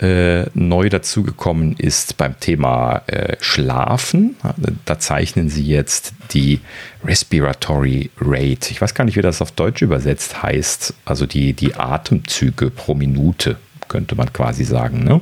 äh, 0.00 0.46
neu 0.54 0.88
dazugekommen 0.88 1.76
ist 1.76 2.16
beim 2.16 2.38
Thema 2.40 3.02
äh, 3.06 3.36
Schlafen. 3.40 4.36
Da 4.84 4.98
zeichnen 4.98 5.48
sie 5.48 5.64
jetzt 5.64 6.14
die 6.32 6.60
Respiratory 7.04 8.10
Rate. 8.20 8.70
Ich 8.70 8.80
weiß 8.80 8.94
gar 8.94 9.04
nicht, 9.04 9.16
wie 9.16 9.22
das 9.22 9.40
auf 9.40 9.52
Deutsch 9.52 9.82
übersetzt 9.82 10.42
heißt. 10.42 10.94
Also 11.04 11.26
die, 11.26 11.52
die 11.52 11.74
Atemzüge 11.76 12.70
pro 12.70 12.94
Minute, 12.94 13.56
könnte 13.88 14.14
man 14.14 14.32
quasi 14.32 14.64
sagen. 14.64 15.04
Ne? 15.04 15.20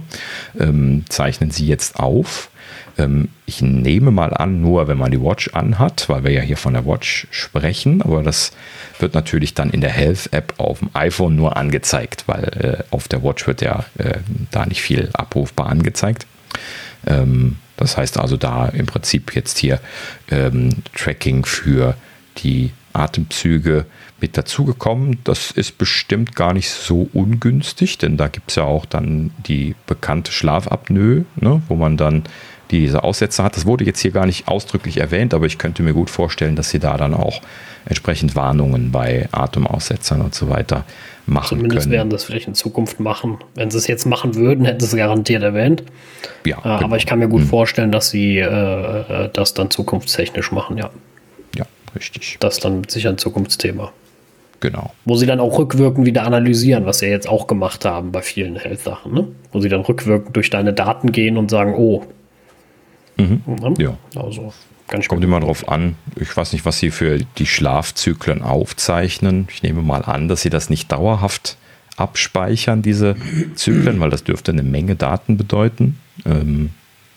Ähm, 0.58 1.04
zeichnen 1.08 1.50
sie 1.50 1.66
jetzt 1.66 1.98
auf. 1.98 2.50
Ähm, 2.98 3.28
ich 3.46 3.62
nehme 3.62 4.10
mal 4.10 4.34
an, 4.34 4.60
nur 4.60 4.88
wenn 4.88 4.98
man 4.98 5.10
die 5.10 5.20
Watch 5.20 5.50
anhat, 5.54 6.08
weil 6.08 6.24
wir 6.24 6.32
ja 6.32 6.42
hier 6.42 6.56
von 6.56 6.74
der 6.74 6.86
Watch 6.86 7.26
sprechen, 7.30 8.02
aber 8.02 8.22
das 8.22 8.52
wird 8.98 9.14
natürlich 9.14 9.54
dann 9.54 9.70
in 9.70 9.80
der 9.80 9.90
Health-App 9.90 10.54
auf 10.58 10.80
dem 10.80 10.90
iPhone 10.94 11.36
nur 11.36 11.56
angezeigt, 11.56 12.24
weil 12.26 12.44
äh, 12.44 12.94
auf 12.94 13.08
der 13.08 13.22
Watch 13.22 13.46
wird 13.46 13.62
ja 13.62 13.84
äh, 13.98 14.18
da 14.50 14.66
nicht 14.66 14.82
viel 14.82 15.10
abrufbar 15.12 15.68
angezeigt. 15.68 16.26
Ähm, 17.06 17.56
das 17.76 17.96
heißt 17.96 18.18
also 18.18 18.36
da 18.36 18.66
im 18.66 18.86
Prinzip 18.86 19.34
jetzt 19.34 19.58
hier 19.58 19.80
ähm, 20.30 20.70
Tracking 20.94 21.46
für 21.46 21.94
die 22.38 22.72
Atemzüge 22.92 23.86
mit 24.20 24.36
dazugekommen. 24.36 25.18
Das 25.24 25.50
ist 25.50 25.78
bestimmt 25.78 26.36
gar 26.36 26.52
nicht 26.52 26.70
so 26.70 27.08
ungünstig, 27.12 27.98
denn 27.98 28.16
da 28.16 28.28
gibt 28.28 28.50
es 28.50 28.56
ja 28.56 28.64
auch 28.64 28.86
dann 28.86 29.30
die 29.46 29.74
bekannte 29.86 30.32
Schlafapnoe, 30.32 31.24
ne, 31.36 31.62
wo 31.68 31.74
man 31.76 31.96
dann 31.96 32.24
diese 32.70 33.02
Aussätze 33.02 33.42
hat. 33.42 33.56
Das 33.56 33.66
wurde 33.66 33.84
jetzt 33.84 34.00
hier 34.00 34.12
gar 34.12 34.26
nicht 34.26 34.48
ausdrücklich 34.48 34.98
erwähnt, 34.98 35.34
aber 35.34 35.46
ich 35.46 35.58
könnte 35.58 35.82
mir 35.82 35.92
gut 35.92 36.10
vorstellen, 36.10 36.56
dass 36.56 36.70
sie 36.70 36.78
da 36.78 36.96
dann 36.96 37.14
auch 37.14 37.40
entsprechend 37.86 38.36
Warnungen 38.36 38.92
bei 38.92 39.28
Atemaussetzern 39.32 40.20
und 40.20 40.34
so 40.34 40.48
weiter 40.48 40.84
machen 41.26 41.58
Zumindest 41.58 41.82
können. 41.82 41.92
werden 41.92 42.10
das 42.10 42.24
vielleicht 42.24 42.46
in 42.48 42.54
Zukunft 42.54 43.00
machen. 43.00 43.38
Wenn 43.54 43.70
sie 43.70 43.78
es 43.78 43.86
jetzt 43.86 44.04
machen 44.04 44.34
würden, 44.34 44.64
hätten 44.64 44.80
sie 44.80 44.86
es 44.86 44.96
garantiert 44.96 45.42
erwähnt. 45.42 45.82
Ja, 46.44 46.58
äh, 46.58 46.62
genau. 46.62 46.80
Aber 46.80 46.96
ich 46.96 47.06
kann 47.06 47.18
mir 47.18 47.28
gut 47.28 47.42
hm. 47.42 47.48
vorstellen, 47.48 47.92
dass 47.92 48.10
sie 48.10 48.38
äh, 48.38 48.44
äh, 48.44 49.30
das 49.32 49.54
dann 49.54 49.70
zukunftstechnisch 49.70 50.52
machen, 50.52 50.76
ja. 50.76 50.90
Ja, 51.56 51.64
richtig. 51.96 52.36
Das 52.40 52.56
ist 52.56 52.64
dann 52.64 52.84
sicher 52.88 53.10
ein 53.10 53.18
Zukunftsthema. 53.18 53.92
Genau. 54.60 54.92
Wo 55.06 55.16
sie 55.16 55.26
dann 55.26 55.40
auch 55.40 55.58
rückwirkend 55.58 56.06
wieder 56.06 56.24
analysieren, 56.24 56.84
was 56.84 56.98
sie 56.98 57.06
jetzt 57.06 57.28
auch 57.28 57.46
gemacht 57.46 57.84
haben 57.84 58.12
bei 58.12 58.20
vielen 58.20 58.56
Health-Sachen, 58.56 59.12
ne? 59.12 59.28
Wo 59.52 59.60
sie 59.60 59.68
dann 59.68 59.80
rückwirkend 59.80 60.36
durch 60.36 60.50
deine 60.50 60.74
Daten 60.74 61.12
gehen 61.12 61.36
und 61.38 61.50
sagen, 61.50 61.74
oh, 61.76 62.04
Mhm. 63.20 63.74
Ja. 63.78 63.96
Also 64.16 64.52
ganz 64.88 65.08
Kommt 65.08 65.24
immer 65.24 65.40
drauf 65.40 65.68
an. 65.68 65.96
Ich 66.16 66.36
weiß 66.36 66.52
nicht, 66.52 66.64
was 66.64 66.78
Sie 66.78 66.90
für 66.90 67.18
die 67.38 67.46
Schlafzyklen 67.46 68.42
aufzeichnen. 68.42 69.46
Ich 69.50 69.62
nehme 69.62 69.82
mal 69.82 70.02
an, 70.02 70.28
dass 70.28 70.42
Sie 70.42 70.50
das 70.50 70.70
nicht 70.70 70.90
dauerhaft 70.90 71.56
abspeichern, 71.96 72.82
diese 72.82 73.16
Zyklen, 73.54 74.00
weil 74.00 74.10
das 74.10 74.24
dürfte 74.24 74.52
eine 74.52 74.62
Menge 74.62 74.96
Daten 74.96 75.36
bedeuten. 75.36 75.98
Ähm, 76.24 76.70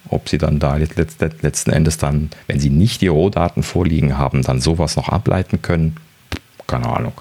ob 0.09 0.29
Sie 0.29 0.37
dann 0.37 0.59
da 0.59 0.75
letzten 0.75 1.71
Endes 1.71 1.97
dann, 1.97 2.29
wenn 2.47 2.59
Sie 2.59 2.69
nicht 2.69 3.01
die 3.01 3.07
Rohdaten 3.07 3.63
vorliegen 3.63 4.17
haben, 4.17 4.43
dann 4.43 4.59
sowas 4.59 4.95
noch 4.97 5.09
ableiten 5.09 5.61
können, 5.61 5.95
keine 6.67 6.87
Ahnung. 6.87 7.13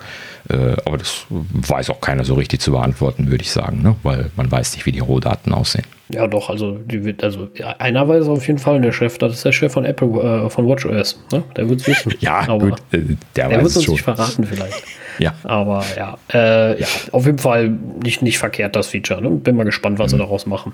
Äh, 0.48 0.76
aber 0.84 0.98
das 0.98 1.26
weiß 1.30 1.90
auch 1.90 2.00
keiner 2.00 2.24
so 2.24 2.34
richtig 2.34 2.60
zu 2.60 2.72
beantworten, 2.72 3.30
würde 3.30 3.42
ich 3.42 3.50
sagen, 3.50 3.82
ne? 3.82 3.94
weil 4.02 4.30
man 4.36 4.50
weiß 4.50 4.74
nicht, 4.74 4.86
wie 4.86 4.92
die 4.92 4.98
Rohdaten 4.98 5.52
aussehen. 5.52 5.84
Ja, 6.08 6.26
doch, 6.26 6.50
also, 6.50 6.72
die, 6.72 7.14
also 7.22 7.48
ja, 7.54 7.76
einer 7.78 8.06
weiß 8.06 8.26
auf 8.26 8.46
jeden 8.46 8.58
Fall, 8.58 8.80
der 8.80 8.92
Chef, 8.92 9.18
das 9.18 9.34
ist 9.34 9.44
der 9.44 9.52
Chef 9.52 9.72
von 9.72 9.84
Apple, 9.84 10.08
äh, 10.08 10.50
von 10.50 10.68
WatchOS. 10.68 11.22
Ne? 11.32 11.42
Der 11.56 11.68
wird 11.68 11.80
es 11.80 11.86
wissen. 11.86 12.12
ja, 12.20 12.40
aber 12.40 12.70
gut, 12.70 12.82
äh, 12.90 12.98
der, 13.36 13.48
der 13.48 13.58
wird 13.58 13.66
es 13.66 13.76
uns 13.76 13.88
nicht 13.88 14.02
verraten, 14.02 14.44
vielleicht. 14.44 14.82
ja. 15.18 15.32
Aber 15.44 15.84
ja, 15.96 16.18
äh, 16.32 16.80
ja, 16.80 16.86
auf 17.12 17.24
jeden 17.24 17.38
Fall 17.38 17.70
nicht, 18.02 18.20
nicht 18.20 18.38
verkehrt, 18.38 18.76
das 18.76 18.88
Feature. 18.88 19.22
Ne? 19.22 19.30
Bin 19.30 19.56
mal 19.56 19.64
gespannt, 19.64 19.98
was 19.98 20.12
mhm. 20.12 20.16
sie 20.16 20.22
daraus 20.22 20.44
machen. 20.44 20.72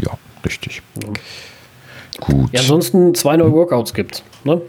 Ja, 0.00 0.18
richtig. 0.44 0.82
Ja. 1.00 1.08
Gut. 2.20 2.50
Ja, 2.52 2.60
ansonsten 2.60 3.14
zwei 3.14 3.36
neue 3.36 3.52
Workouts 3.52 3.94
gibt 3.94 4.22
ne? 4.44 4.60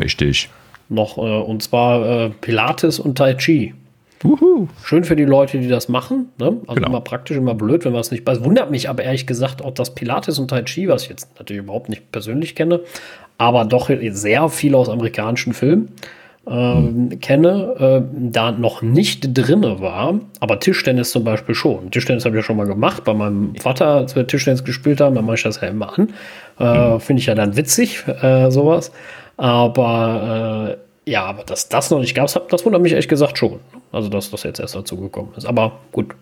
Richtig. 0.00 0.48
Noch, 0.92 1.18
äh, 1.18 1.20
und 1.20 1.62
zwar 1.62 2.06
äh, 2.06 2.30
Pilates 2.40 3.00
und 3.00 3.16
Tai 3.18 3.34
Chi. 3.34 3.74
Uhu. 4.24 4.68
Schön 4.84 5.04
für 5.04 5.16
die 5.16 5.24
Leute, 5.24 5.58
die 5.58 5.68
das 5.68 5.88
machen. 5.88 6.28
Ne? 6.38 6.58
Also 6.66 6.74
genau. 6.74 6.88
immer 6.88 7.00
praktisch, 7.00 7.36
immer 7.36 7.54
blöd, 7.54 7.84
wenn 7.84 7.92
man 7.92 8.02
es 8.02 8.10
nicht 8.10 8.26
weiß. 8.26 8.44
Wundert 8.44 8.70
mich 8.70 8.88
aber 8.88 9.02
ehrlich 9.02 9.26
gesagt 9.26 9.62
auch 9.62 9.72
das 9.72 9.94
Pilates 9.94 10.38
und 10.38 10.48
Tai 10.48 10.62
Chi, 10.62 10.88
was 10.88 11.04
ich 11.04 11.08
jetzt 11.08 11.30
natürlich 11.38 11.62
überhaupt 11.62 11.88
nicht 11.88 12.12
persönlich 12.12 12.54
kenne, 12.54 12.80
aber 13.38 13.64
doch 13.64 13.90
sehr 14.10 14.48
viel 14.48 14.74
aus 14.74 14.88
amerikanischen 14.88 15.54
Filmen. 15.54 15.88
ähm, 16.44 17.10
hm. 17.10 17.20
kenne, 17.20 17.74
äh, 17.78 18.30
da 18.30 18.50
noch 18.50 18.82
nicht 18.82 19.36
drinne 19.38 19.80
war, 19.80 20.18
aber 20.40 20.58
Tischtennis 20.58 21.12
zum 21.12 21.22
Beispiel 21.22 21.54
schon. 21.54 21.92
Tischtennis 21.92 22.24
habe 22.24 22.36
ich 22.36 22.42
ja 22.42 22.44
schon 22.44 22.56
mal 22.56 22.66
gemacht, 22.66 23.04
bei 23.04 23.14
meinem 23.14 23.54
Vater, 23.56 23.86
als 23.86 24.16
wir 24.16 24.26
Tischtennis 24.26 24.64
gespielt 24.64 25.00
haben, 25.00 25.14
da 25.14 25.22
mache 25.22 25.36
ich 25.36 25.42
das 25.44 25.60
ja 25.60 25.68
immer 25.68 25.96
an. 25.96 26.08
Äh, 26.58 26.64
hm. 26.64 27.00
Finde 27.00 27.20
ich 27.20 27.26
ja 27.26 27.36
dann 27.36 27.56
witzig, 27.56 28.04
äh, 28.06 28.50
sowas. 28.50 28.90
Aber 29.42 30.78
äh, 31.04 31.10
ja, 31.10 31.24
aber 31.24 31.42
dass 31.42 31.68
das 31.68 31.90
noch 31.90 31.98
nicht 31.98 32.14
gab, 32.14 32.28
das 32.48 32.64
wundert 32.64 32.80
mich 32.80 32.92
ehrlich 32.92 33.08
gesagt 33.08 33.36
schon. 33.36 33.58
Also, 33.90 34.08
dass 34.08 34.30
das 34.30 34.44
jetzt 34.44 34.60
erst 34.60 34.76
dazu 34.76 34.96
gekommen 34.96 35.32
ist. 35.36 35.46
Aber 35.46 35.80
gut, 35.90 36.14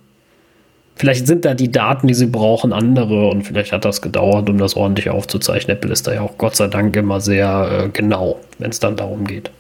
Vielleicht 0.97 1.26
sind 1.26 1.47
da 1.47 1.55
die 1.55 1.72
Daten, 1.72 2.09
die 2.09 2.14
sie 2.14 2.26
brauchen, 2.26 2.74
andere 2.74 3.28
und 3.28 3.44
vielleicht 3.44 3.72
hat 3.72 3.86
das 3.86 4.02
gedauert, 4.02 4.51
um 4.51 4.59
das 4.59 4.76
ordentlich 4.76 5.09
aufzuzeichnen. 5.09 5.78
Apple 5.78 5.90
ist 5.90 6.06
da 6.06 6.12
ja 6.12 6.20
auch 6.20 6.36
Gott 6.36 6.56
sei 6.56 6.66
Dank 6.66 6.94
immer 6.94 7.22
sehr 7.22 7.86
äh, 7.86 7.88
genau, 7.88 8.38
wenn 8.59 8.68
es 8.68 8.80
dann 8.80 8.97
darum 8.97 9.24
geht. 9.24 9.51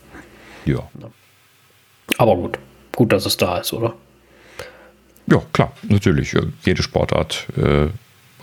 Ja. 0.66 0.86
Aber 2.18 2.36
gut, 2.36 2.58
gut, 2.94 3.10
dass 3.14 3.24
es 3.24 3.38
da 3.38 3.56
ist, 3.56 3.72
oder? 3.72 3.94
Ja, 5.28 5.40
klar, 5.54 5.72
natürlich. 5.88 6.36
Jede 6.62 6.82
Sportart 6.82 7.46
äh, 7.56 7.86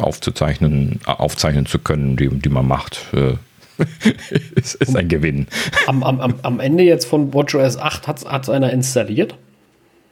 aufzuzeichnen, 0.02 1.00
äh, 1.06 1.12
aufzeichnen 1.12 1.68
zu 1.68 1.78
können, 1.78 2.18
die, 2.18 2.30
die 2.30 2.50
man 2.50 2.68
macht, 2.68 3.06
äh, 3.14 3.34
ist, 4.56 4.76
ist, 4.76 4.96
ein 4.96 5.08
Gewinn. 5.08 5.48
Am, 5.86 6.04
am, 6.04 6.36
am 6.42 6.60
Ende 6.60 6.84
jetzt 6.84 7.06
von 7.06 7.34
WatchOS 7.34 7.78
8 7.78 8.08
hat 8.08 8.44
es 8.44 8.50
einer 8.50 8.72
installiert? 8.72 9.36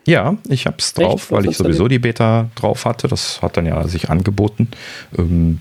Ja, 0.08 0.38
ich 0.50 0.68
habe 0.68 0.78
es 0.80 0.94
drauf, 0.94 1.24
Echt? 1.24 1.32
weil 1.32 1.50
ich 1.50 1.58
sowieso 1.58 1.88
die 1.88 2.00
Beta 2.00 2.50
drauf 2.56 2.86
hatte. 2.86 3.08
Das 3.08 3.42
hat 3.42 3.58
dann 3.58 3.66
ja 3.66 3.88
sich 3.88 4.10
angeboten. 4.10 4.70
Ähm, 5.18 5.60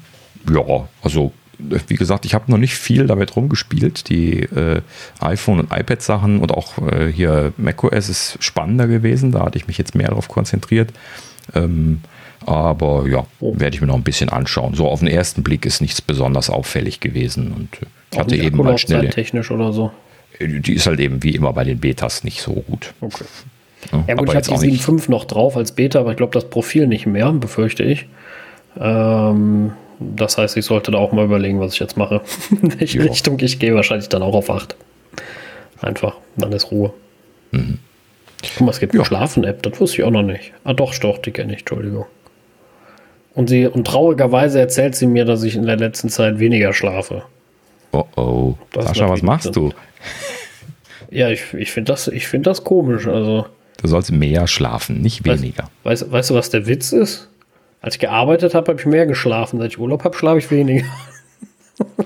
ja, 0.51 0.89
also 1.03 1.33
wie 1.59 1.95
gesagt, 1.95 2.27
ich 2.27 2.35
habe 2.35 2.51
noch 2.51 2.59
nicht 2.59 2.75
viel 2.75 3.07
damit 3.07 3.37
rumgespielt. 3.37 4.09
Die 4.09 4.41
äh, 4.41 4.83
iPhone- 5.21 5.61
und 5.61 5.73
iPad-Sachen 5.73 6.41
und 6.41 6.53
auch 6.53 6.79
äh, 6.79 7.11
hier 7.11 7.53
macOS 7.57 8.09
ist 8.09 8.37
spannender 8.41 8.87
gewesen. 8.87 9.33
Da 9.33 9.45
hatte 9.45 9.57
ich 9.57 9.67
mich 9.67 9.79
jetzt 9.79 9.95
mehr 9.95 10.09
darauf 10.09 10.29
konzentriert. 10.29 10.93
Ähm, 11.55 12.01
aber 12.47 13.07
ja, 13.09 13.27
oh. 13.41 13.55
werde 13.57 13.75
ich 13.75 13.81
mir 13.81 13.87
noch 13.87 13.95
ein 13.95 14.03
bisschen 14.03 14.29
anschauen. 14.29 14.75
So 14.75 14.89
auf 14.89 15.01
den 15.01 15.09
ersten 15.09 15.43
Blick 15.43 15.67
ist 15.67 15.81
nichts 15.81 16.01
besonders 16.01 16.51
auffällig 16.51 17.01
gewesen 17.01 17.53
und 17.53 17.69
äh, 17.83 18.19
hatte 18.19 18.37
eben 18.37 18.59
mal 18.59 18.79
schnell. 18.79 19.09
technisch 19.11 19.51
oder 19.51 19.73
so. 19.73 19.91
Die 20.41 20.75
ist 20.75 20.87
halt 20.87 21.01
eben 21.01 21.23
wie 21.23 21.35
immer 21.35 21.53
bei 21.53 21.65
den 21.65 21.79
Betas 21.79 22.25
nicht 22.25 22.41
so 22.43 22.53
gut. 22.53 22.93
Okay. 23.01 23.25
Ja, 23.93 24.05
ja 24.09 24.15
gut, 24.15 24.29
ich 24.29 24.35
habe 24.35 24.67
die 24.67 24.79
7.5 24.79 25.11
noch 25.11 25.25
drauf 25.25 25.57
als 25.57 25.73
Beta, 25.73 26.01
aber 26.01 26.13
ich 26.13 26.17
glaube 26.17 26.33
das 26.33 26.49
Profil 26.49 26.87
nicht 26.87 27.07
mehr, 27.07 27.31
befürchte 27.33 27.83
ich. 27.83 28.07
Ähm, 28.81 29.73
das 30.01 30.39
heißt, 30.39 30.57
ich 30.57 30.65
sollte 30.65 30.91
da 30.91 30.99
auch 30.99 31.13
mal 31.13 31.25
überlegen, 31.25 31.61
was 31.61 31.75
ich 31.75 31.81
jetzt 31.81 31.97
mache. 31.97 32.23
In 32.51 32.79
welche 32.79 32.99
jo. 32.99 33.05
Richtung 33.05 33.39
ich 33.41 33.59
gehe, 33.59 33.75
wahrscheinlich 33.75 34.09
dann 34.09 34.23
auch 34.23 34.35
auf 34.35 34.51
8. 34.51 34.75
Einfach, 35.81 36.17
dann 36.37 36.53
ist 36.53 36.71
Ruhe. 36.71 36.93
Mhm. 37.53 37.79
Guck 38.57 38.67
mal, 38.67 38.71
es 38.71 38.81
gibt 38.81 38.95
eine 38.95 39.05
Schlafen-App, 39.05 39.63
das 39.63 39.81
wusste 39.81 39.99
ich 39.99 40.05
auch 40.05 40.11
noch 40.11 40.23
nicht. 40.23 40.53
Ah 40.65 40.75
doch, 40.75 40.95
doch, 40.99 41.19
die 41.19 41.31
kenne 41.31 41.53
ich, 41.53 41.61
Entschuldigung. 41.61 42.07
Und, 43.35 43.49
sie, 43.49 43.67
und 43.67 43.87
traurigerweise 43.87 44.61
erzählt 44.61 44.95
sie 44.95 45.07
mir, 45.07 45.25
dass 45.25 45.43
ich 45.43 45.57
in 45.57 45.67
der 45.67 45.77
letzten 45.77 46.09
Zeit 46.09 46.39
weniger 46.39 46.73
schlafe. 46.73 47.23
Oh 47.93 48.05
oh. 48.17 48.55
Das 48.73 48.87
Sascha, 48.87 49.09
was 49.09 49.23
machst 49.23 49.55
du? 49.55 49.71
Ja, 51.11 51.29
ich, 51.29 51.55
ich 51.55 51.71
finde 51.71 51.93
das, 51.93 52.11
find 52.13 52.45
das 52.45 52.65
komisch. 52.65 53.07
Also. 53.07 53.47
Du 53.81 53.87
sollst 53.87 54.11
mehr 54.11 54.49
schlafen, 54.49 55.01
nicht 55.01 55.25
weniger. 55.25 55.71
Weißt, 55.85 56.03
weißt, 56.03 56.13
weißt 56.13 56.31
du, 56.31 56.35
was 56.35 56.51
der 56.51 56.67
Witz 56.67 56.91
ist? 56.91 57.29
Als 57.81 57.95
ich 57.95 58.01
gearbeitet 58.01 58.53
habe, 58.53 58.73
habe 58.73 58.81
ich 58.81 58.87
mehr 58.87 59.07
geschlafen. 59.07 59.61
Seit 59.61 59.71
ich 59.71 59.79
Urlaub 59.79 60.03
habe, 60.03 60.17
schlafe 60.17 60.39
ich 60.39 60.51
weniger. 60.51 60.87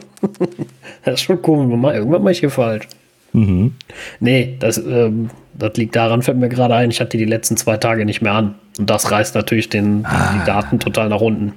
das 1.04 1.14
ist 1.14 1.20
schon 1.22 1.40
komisch. 1.40 1.72
Irgendwann 1.72 2.22
mache 2.22 2.32
ich 2.32 2.40
hier 2.40 2.50
falsch. 2.50 2.86
Mhm. 3.32 3.76
Nee, 4.20 4.56
das, 4.58 4.76
ähm, 4.76 5.30
das 5.54 5.76
liegt 5.76 5.96
daran, 5.96 6.22
fällt 6.22 6.38
mir 6.38 6.48
gerade 6.48 6.74
ein, 6.74 6.90
ich 6.90 7.00
hatte 7.00 7.16
die 7.16 7.24
letzten 7.24 7.56
zwei 7.56 7.76
Tage 7.76 8.04
nicht 8.04 8.20
mehr 8.20 8.32
an. 8.32 8.56
Und 8.78 8.88
das 8.88 9.10
reißt 9.10 9.34
natürlich 9.34 9.68
den, 9.68 10.06
ah. 10.06 10.34
die 10.34 10.46
Daten 10.46 10.78
total 10.78 11.08
nach 11.08 11.20
unten. 11.20 11.52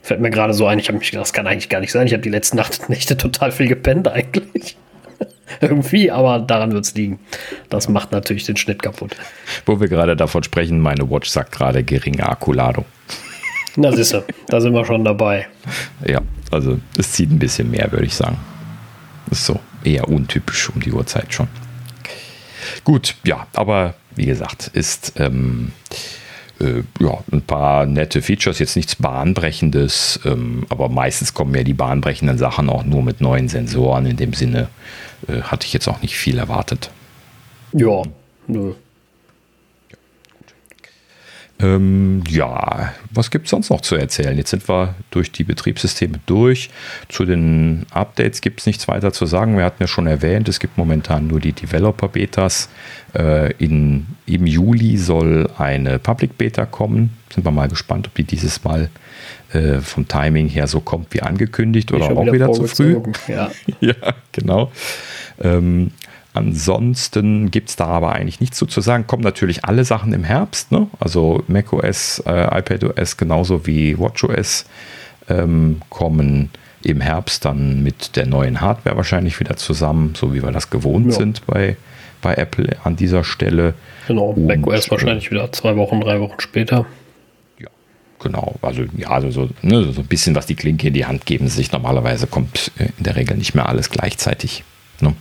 Fällt 0.00 0.20
mir 0.20 0.30
gerade 0.30 0.54
so 0.54 0.66
ein, 0.66 0.78
ich 0.78 0.88
habe 0.88 0.98
mich 0.98 1.10
gedacht, 1.10 1.26
das 1.26 1.32
kann 1.32 1.46
eigentlich 1.46 1.68
gar 1.68 1.80
nicht 1.80 1.92
sein. 1.92 2.06
Ich 2.06 2.12
habe 2.12 2.22
die 2.22 2.28
letzten 2.28 2.56
Nacht, 2.62 2.88
Nächte 2.88 3.16
total 3.16 3.52
viel 3.52 3.68
gepennt 3.68 4.08
eigentlich. 4.08 4.76
Irgendwie, 5.60 6.10
aber 6.10 6.38
daran 6.38 6.72
wird 6.72 6.84
es 6.84 6.94
liegen. 6.94 7.20
Das 7.68 7.88
macht 7.88 8.12
natürlich 8.12 8.44
den 8.44 8.56
Schnitt 8.56 8.82
kaputt. 8.82 9.16
Wo 9.66 9.80
wir 9.80 9.88
gerade 9.88 10.16
davon 10.16 10.42
sprechen, 10.42 10.80
meine 10.80 11.10
Watch 11.10 11.28
sagt 11.28 11.52
gerade 11.52 11.84
geringe 11.84 12.26
Akkuladung. 12.26 12.84
Na 13.76 13.92
siehste, 13.92 14.24
da 14.48 14.60
sind 14.60 14.74
wir 14.74 14.84
schon 14.84 15.04
dabei. 15.04 15.46
Ja, 16.06 16.20
also 16.50 16.78
es 16.98 17.12
zieht 17.12 17.30
ein 17.30 17.38
bisschen 17.38 17.70
mehr, 17.70 17.90
würde 17.90 18.06
ich 18.06 18.14
sagen. 18.14 18.38
ist 19.30 19.46
so 19.46 19.60
eher 19.84 20.08
untypisch 20.08 20.70
um 20.70 20.80
die 20.80 20.92
Uhrzeit 20.92 21.32
schon. 21.32 21.48
Gut, 22.84 23.14
ja, 23.24 23.46
aber 23.54 23.94
wie 24.14 24.26
gesagt, 24.26 24.68
ist 24.74 25.14
ähm, 25.16 25.72
äh, 25.90 25.94
ja, 27.00 27.18
ein 27.32 27.42
paar 27.42 27.86
nette 27.86 28.22
Features, 28.22 28.58
jetzt 28.58 28.76
nichts 28.76 28.96
Bahnbrechendes, 28.96 30.20
ähm, 30.24 30.66
aber 30.68 30.88
meistens 30.88 31.34
kommen 31.34 31.54
ja 31.54 31.62
die 31.62 31.74
bahnbrechenden 31.74 32.38
Sachen 32.38 32.68
auch 32.68 32.84
nur 32.84 33.02
mit 33.02 33.20
neuen 33.20 33.48
Sensoren. 33.48 34.06
In 34.06 34.16
dem 34.16 34.32
Sinne 34.32 34.68
äh, 35.28 35.42
hatte 35.42 35.66
ich 35.66 35.72
jetzt 35.72 35.88
auch 35.88 36.02
nicht 36.02 36.16
viel 36.16 36.38
erwartet. 36.38 36.90
Ja, 37.72 38.02
nö. 38.46 38.74
Ähm, 41.62 42.24
ja, 42.28 42.92
was 43.10 43.30
gibt 43.30 43.46
es 43.46 43.50
sonst 43.50 43.70
noch 43.70 43.80
zu 43.80 43.94
erzählen? 43.94 44.36
Jetzt 44.36 44.50
sind 44.50 44.68
wir 44.68 44.94
durch 45.10 45.30
die 45.30 45.44
Betriebssysteme 45.44 46.18
durch. 46.26 46.70
Zu 47.08 47.24
den 47.24 47.86
Updates 47.90 48.40
gibt 48.40 48.60
es 48.60 48.66
nichts 48.66 48.88
weiter 48.88 49.12
zu 49.12 49.26
sagen. 49.26 49.56
Wir 49.56 49.64
hatten 49.64 49.82
ja 49.82 49.86
schon 49.86 50.06
erwähnt, 50.06 50.48
es 50.48 50.58
gibt 50.58 50.76
momentan 50.76 51.28
nur 51.28 51.40
die 51.40 51.52
Developer-Betas. 51.52 52.68
Äh, 53.14 53.52
in, 53.54 54.06
Im 54.26 54.46
Juli 54.46 54.96
soll 54.96 55.48
eine 55.56 55.98
Public 55.98 56.36
Beta 56.36 56.66
kommen. 56.66 57.16
Sind 57.32 57.44
wir 57.44 57.52
mal 57.52 57.68
gespannt, 57.68 58.08
ob 58.08 58.14
die 58.14 58.24
dieses 58.24 58.64
Mal 58.64 58.90
äh, 59.52 59.80
vom 59.80 60.08
Timing 60.08 60.48
her 60.48 60.66
so 60.66 60.80
kommt 60.80 61.14
wie 61.14 61.22
angekündigt 61.22 61.92
oder 61.92 62.06
auch 62.06 62.22
wieder, 62.22 62.32
wieder 62.32 62.52
zu 62.52 62.66
früh. 62.66 63.00
Ja, 63.28 63.50
ja 63.80 63.94
genau. 64.32 64.72
Ähm, 65.40 65.92
Ansonsten 66.34 67.50
gibt 67.50 67.68
es 67.68 67.76
da 67.76 67.86
aber 67.86 68.12
eigentlich 68.12 68.40
nichts 68.40 68.56
zu, 68.56 68.66
zu 68.66 68.80
sagen. 68.80 69.06
Kommen 69.06 69.22
natürlich 69.22 69.64
alle 69.64 69.84
Sachen 69.84 70.12
im 70.14 70.24
Herbst, 70.24 70.72
ne? 70.72 70.86
also 70.98 71.42
macOS, 71.46 72.22
äh, 72.26 72.58
iPadOS 72.58 73.18
genauso 73.18 73.66
wie 73.66 73.98
WatchOS 73.98 74.64
ähm, 75.28 75.82
kommen 75.90 76.50
im 76.82 77.00
Herbst 77.00 77.44
dann 77.44 77.82
mit 77.82 78.16
der 78.16 78.26
neuen 78.26 78.60
Hardware 78.60 78.96
wahrscheinlich 78.96 79.38
wieder 79.40 79.56
zusammen, 79.56 80.14
so 80.16 80.34
wie 80.34 80.42
wir 80.42 80.50
das 80.52 80.70
gewohnt 80.70 81.06
ja. 81.06 81.12
sind 81.12 81.46
bei, 81.46 81.76
bei 82.22 82.34
Apple 82.34 82.76
an 82.82 82.96
dieser 82.96 83.24
Stelle. 83.24 83.74
Genau, 84.08 84.30
Und, 84.30 84.46
macOS 84.46 84.90
wahrscheinlich 84.90 85.30
wieder 85.30 85.52
zwei 85.52 85.76
Wochen, 85.76 86.00
drei 86.00 86.18
Wochen 86.18 86.40
später. 86.40 86.86
Ja, 87.58 87.68
genau. 88.20 88.56
Also 88.62 88.84
ja, 88.96 89.10
also 89.10 89.30
so, 89.30 89.50
ne, 89.60 89.92
so 89.92 90.00
ein 90.00 90.06
bisschen 90.06 90.34
was 90.34 90.46
die 90.46 90.54
Klinke 90.54 90.88
in 90.88 90.94
die 90.94 91.04
Hand 91.04 91.26
geben 91.26 91.48
sich. 91.48 91.72
Normalerweise 91.72 92.26
kommt 92.26 92.72
äh, 92.78 92.86
in 92.96 93.04
der 93.04 93.16
Regel 93.16 93.36
nicht 93.36 93.54
mehr 93.54 93.68
alles 93.68 93.90
gleichzeitig. 93.90 94.64
Ne? 95.00 95.14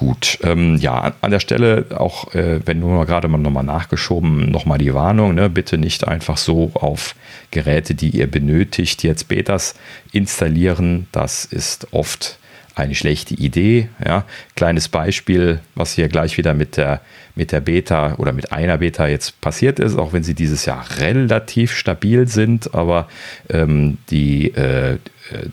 Gut, 0.00 0.38
ähm, 0.44 0.76
ja, 0.76 1.12
an 1.20 1.30
der 1.30 1.40
Stelle 1.40 1.84
auch, 1.90 2.34
äh, 2.34 2.60
wenn 2.64 2.80
nur 2.80 3.04
gerade 3.04 3.28
mal 3.28 3.36
nochmal 3.36 3.64
nachgeschoben, 3.64 4.50
nochmal 4.50 4.78
die 4.78 4.94
Warnung, 4.94 5.34
ne? 5.34 5.50
bitte 5.50 5.76
nicht 5.76 6.08
einfach 6.08 6.38
so 6.38 6.70
auf 6.72 7.14
Geräte, 7.50 7.94
die 7.94 8.08
ihr 8.08 8.26
benötigt, 8.26 9.02
jetzt 9.02 9.28
Betas 9.28 9.74
installieren. 10.10 11.06
Das 11.12 11.44
ist 11.44 11.88
oft 11.90 12.38
eine 12.74 12.94
schlechte 12.94 13.34
Idee. 13.34 13.90
Ja. 14.02 14.24
Kleines 14.56 14.88
Beispiel, 14.88 15.60
was 15.74 15.92
hier 15.92 16.08
gleich 16.08 16.38
wieder 16.38 16.54
mit 16.54 16.78
der, 16.78 17.02
mit 17.34 17.52
der 17.52 17.60
Beta 17.60 18.14
oder 18.16 18.32
mit 18.32 18.52
einer 18.52 18.78
Beta 18.78 19.06
jetzt 19.06 19.40
passiert 19.40 19.78
ist, 19.78 19.96
auch 19.96 20.12
wenn 20.12 20.22
sie 20.22 20.34
dieses 20.34 20.64
Jahr 20.64 20.84
relativ 20.98 21.72
stabil 21.74 22.26
sind, 22.28 22.74
aber 22.74 23.08
ähm, 23.48 23.98
die, 24.10 24.52
äh, 24.54 24.98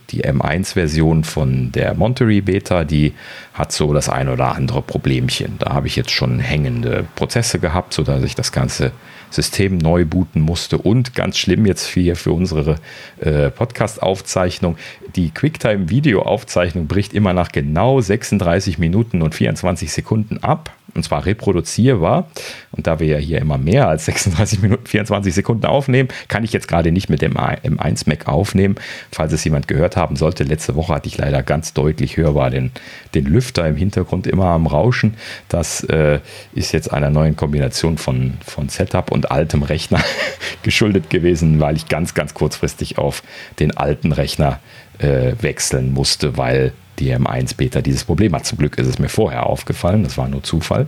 die 0.09 0.25
M1-Version 0.25 1.23
von 1.23 1.71
der 1.71 1.93
Monterey 1.93 2.41
Beta, 2.41 2.83
die 2.83 3.13
hat 3.53 3.71
so 3.71 3.93
das 3.93 4.09
ein 4.09 4.29
oder 4.29 4.55
andere 4.55 4.81
Problemchen. 4.81 5.55
Da 5.59 5.73
habe 5.73 5.87
ich 5.87 5.95
jetzt 5.95 6.11
schon 6.11 6.39
hängende 6.39 7.05
Prozesse 7.15 7.59
gehabt, 7.59 7.93
sodass 7.93 8.23
ich 8.23 8.35
das 8.35 8.51
Ganze 8.51 8.91
System 9.29 9.77
neu 9.77 10.05
booten 10.05 10.41
musste 10.41 10.77
und 10.77 11.15
ganz 11.15 11.37
schlimm 11.37 11.65
jetzt 11.65 11.87
hier 11.87 12.15
für 12.15 12.31
unsere 12.31 12.75
äh, 13.19 13.49
Podcast-Aufzeichnung, 13.49 14.77
die 15.15 15.31
QuickTime-Video-Aufzeichnung 15.31 16.87
bricht 16.87 17.13
immer 17.13 17.33
nach 17.33 17.51
genau 17.51 18.01
36 18.01 18.77
Minuten 18.77 19.21
und 19.21 19.35
24 19.35 19.91
Sekunden 19.91 20.37
ab 20.43 20.71
und 20.97 21.03
zwar 21.03 21.25
reproduzierbar. 21.25 22.29
Und 22.71 22.87
da 22.87 22.99
wir 22.99 23.07
ja 23.07 23.17
hier 23.17 23.39
immer 23.39 23.57
mehr 23.57 23.87
als 23.87 24.05
36 24.05 24.61
Minuten 24.61 24.85
24 24.85 25.33
Sekunden 25.33 25.65
aufnehmen, 25.65 26.09
kann 26.27 26.43
ich 26.43 26.51
jetzt 26.51 26.67
gerade 26.67 26.91
nicht 26.91 27.09
mit 27.09 27.21
dem 27.21 27.35
M1 27.35 28.09
Mac 28.09 28.27
aufnehmen. 28.27 28.75
Falls 29.11 29.31
es 29.31 29.43
jemand 29.43 29.67
gehört 29.67 29.95
haben 29.95 30.15
sollte, 30.15 30.43
letzte 30.43 30.75
Woche 30.75 30.95
hatte 30.95 31.07
ich 31.07 31.17
leider 31.17 31.43
ganz 31.43 31.73
deutlich 31.73 32.17
hörbar 32.17 32.49
den, 32.49 32.71
den 33.13 33.25
Lüfter 33.25 33.67
im 33.67 33.75
Hintergrund 33.75 34.27
immer 34.27 34.47
am 34.47 34.67
Rauschen. 34.67 35.13
Das 35.49 35.83
äh, 35.83 36.19
ist 36.53 36.71
jetzt 36.71 36.91
einer 36.91 37.09
neuen 37.09 37.35
Kombination 37.35 37.97
von, 37.97 38.33
von 38.45 38.67
Setup 38.67 39.11
und 39.17 39.31
altem 39.31 39.63
Rechner 39.63 40.01
geschuldet 40.63 41.09
gewesen, 41.09 41.59
weil 41.59 41.75
ich 41.75 41.87
ganz, 41.87 42.13
ganz 42.13 42.33
kurzfristig 42.33 42.97
auf 42.97 43.23
den 43.59 43.75
alten 43.75 44.11
Rechner 44.11 44.59
äh, 44.99 45.33
wechseln 45.41 45.91
musste, 45.91 46.37
weil 46.37 46.71
die 46.99 47.13
M1 47.13 47.55
Beta 47.57 47.81
dieses 47.81 48.05
Problem 48.05 48.33
hat. 48.33 48.45
Zum 48.45 48.57
Glück 48.57 48.77
ist 48.77 48.87
es 48.87 48.99
mir 48.99 49.09
vorher 49.09 49.45
aufgefallen, 49.45 50.03
das 50.03 50.17
war 50.17 50.27
nur 50.27 50.43
Zufall. 50.43 50.87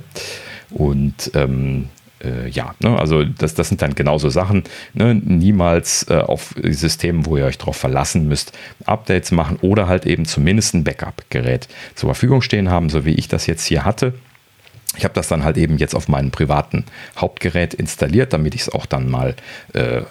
Und 0.71 1.31
ähm, 1.35 1.89
äh, 2.23 2.49
ja, 2.49 2.75
ne, 2.79 2.97
also 2.97 3.23
das, 3.23 3.53
das 3.53 3.69
sind 3.69 3.81
dann 3.81 3.95
genauso 3.95 4.29
Sachen. 4.29 4.63
Ne, 4.93 5.15
niemals 5.15 6.05
äh, 6.09 6.17
auf 6.17 6.55
Systemen, 6.63 7.25
wo 7.25 7.37
ihr 7.37 7.45
euch 7.45 7.57
darauf 7.57 7.77
verlassen 7.77 8.27
müsst, 8.27 8.57
Updates 8.85 9.31
machen 9.31 9.57
oder 9.61 9.87
halt 9.87 10.05
eben 10.05 10.25
zumindest 10.25 10.73
ein 10.73 10.83
Backup-Gerät 10.83 11.67
zur 11.95 12.09
Verfügung 12.09 12.41
stehen 12.41 12.69
haben, 12.69 12.89
so 12.89 13.05
wie 13.05 13.13
ich 13.13 13.27
das 13.27 13.47
jetzt 13.47 13.65
hier 13.65 13.85
hatte. 13.85 14.13
Ich 14.97 15.03
habe 15.03 15.13
das 15.13 15.27
dann 15.27 15.43
halt 15.43 15.57
eben 15.57 15.77
jetzt 15.77 15.95
auf 15.95 16.07
meinem 16.07 16.31
privaten 16.31 16.85
Hauptgerät 17.17 17.73
installiert, 17.73 18.33
damit 18.33 18.55
ich 18.55 18.61
es 18.61 18.69
auch 18.69 18.85
dann 18.85 19.09
mal 19.09 19.35
äh, 19.73 20.01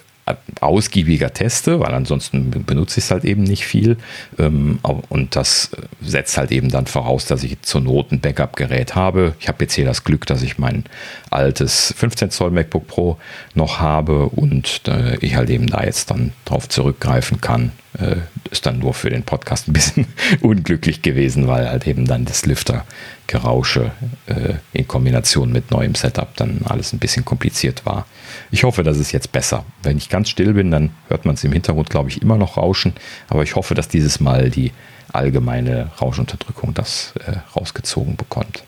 ausgiebiger 0.61 1.33
teste, 1.33 1.81
weil 1.81 1.95
ansonsten 1.95 2.51
benutze 2.51 2.99
ich 2.99 3.05
es 3.05 3.11
halt 3.11 3.25
eben 3.25 3.43
nicht 3.43 3.65
viel. 3.65 3.97
Ähm, 4.39 4.79
und 4.83 5.37
das 5.37 5.71
setzt 6.01 6.37
halt 6.37 6.51
eben 6.51 6.69
dann 6.69 6.87
voraus, 6.87 7.27
dass 7.27 7.43
ich 7.43 7.61
zur 7.63 7.81
Not 7.81 8.13
ein 8.13 8.21
Backup-Gerät 8.21 8.95
habe. 8.95 9.35
Ich 9.41 9.49
habe 9.49 9.65
jetzt 9.65 9.75
hier 9.75 9.85
das 9.85 10.05
Glück, 10.05 10.27
dass 10.27 10.43
ich 10.43 10.59
mein 10.59 10.85
altes 11.31 11.95
15 11.97 12.31
Zoll 12.31 12.51
MacBook 12.51 12.87
Pro 12.87 13.19
noch 13.55 13.81
habe 13.81 14.27
und 14.27 14.83
äh, 14.89 15.17
ich 15.21 15.37
halt 15.37 15.51
eben 15.51 15.67
da 15.67 15.85
jetzt 15.85 16.11
dann 16.11 16.33
drauf 16.45 16.69
zurückgreifen 16.69 17.41
kann. 17.41 17.73
Äh, 17.99 18.17
ist 18.51 18.67
dann 18.67 18.79
nur 18.79 18.95
für 18.95 19.11
den 19.11 19.23
Podcast 19.23 19.69
ein 19.69 19.73
bisschen 19.73 20.07
unglücklich 20.41 21.03
gewesen, 21.03 21.49
weil 21.49 21.69
halt 21.69 21.87
eben 21.87 22.07
dann 22.07 22.25
das 22.25 22.47
Lüftergerausche 22.47 23.93
äh, 24.27 24.55
in 24.73 24.87
Kombination 24.87 25.53
mit 25.53 25.71
neuem 25.71 25.95
Setup 25.95 26.37
dann 26.37 26.61
alles 26.65 26.93
ein 26.93 26.99
bisschen 26.99 27.25
kompliziert 27.25 27.85
war. 27.87 28.07
Ich 28.51 28.65
hoffe, 28.65 28.83
das 28.83 28.99
ist 28.99 29.13
jetzt 29.13 29.33
besser. 29.33 29.65
Wenn 29.83 29.97
ich 29.97 30.09
ganz 30.09 30.29
still 30.29 30.55
bin, 30.55 30.71
dann 30.71 30.91
hört 31.09 31.25
man 31.25 31.35
es 31.35 31.45
im 31.45 31.53
Hintergrund, 31.53 31.91
glaube 31.91 32.09
ich, 32.11 32.23
immer 32.23 32.37
noch 32.37 32.57
rauschen. 32.57 32.95
Aber 33.29 33.43
ich 33.43 33.57
hoffe, 33.57 33.75
dass 33.75 33.89
dieses 33.89 34.21
Mal 34.21 34.51
die 34.51 34.73
allgemeine 35.13 35.91
Rauschunterdrückung 36.01 36.75
das 36.75 37.15
äh, 37.27 37.37
rausgezogen 37.57 38.17
bekommt. 38.17 38.63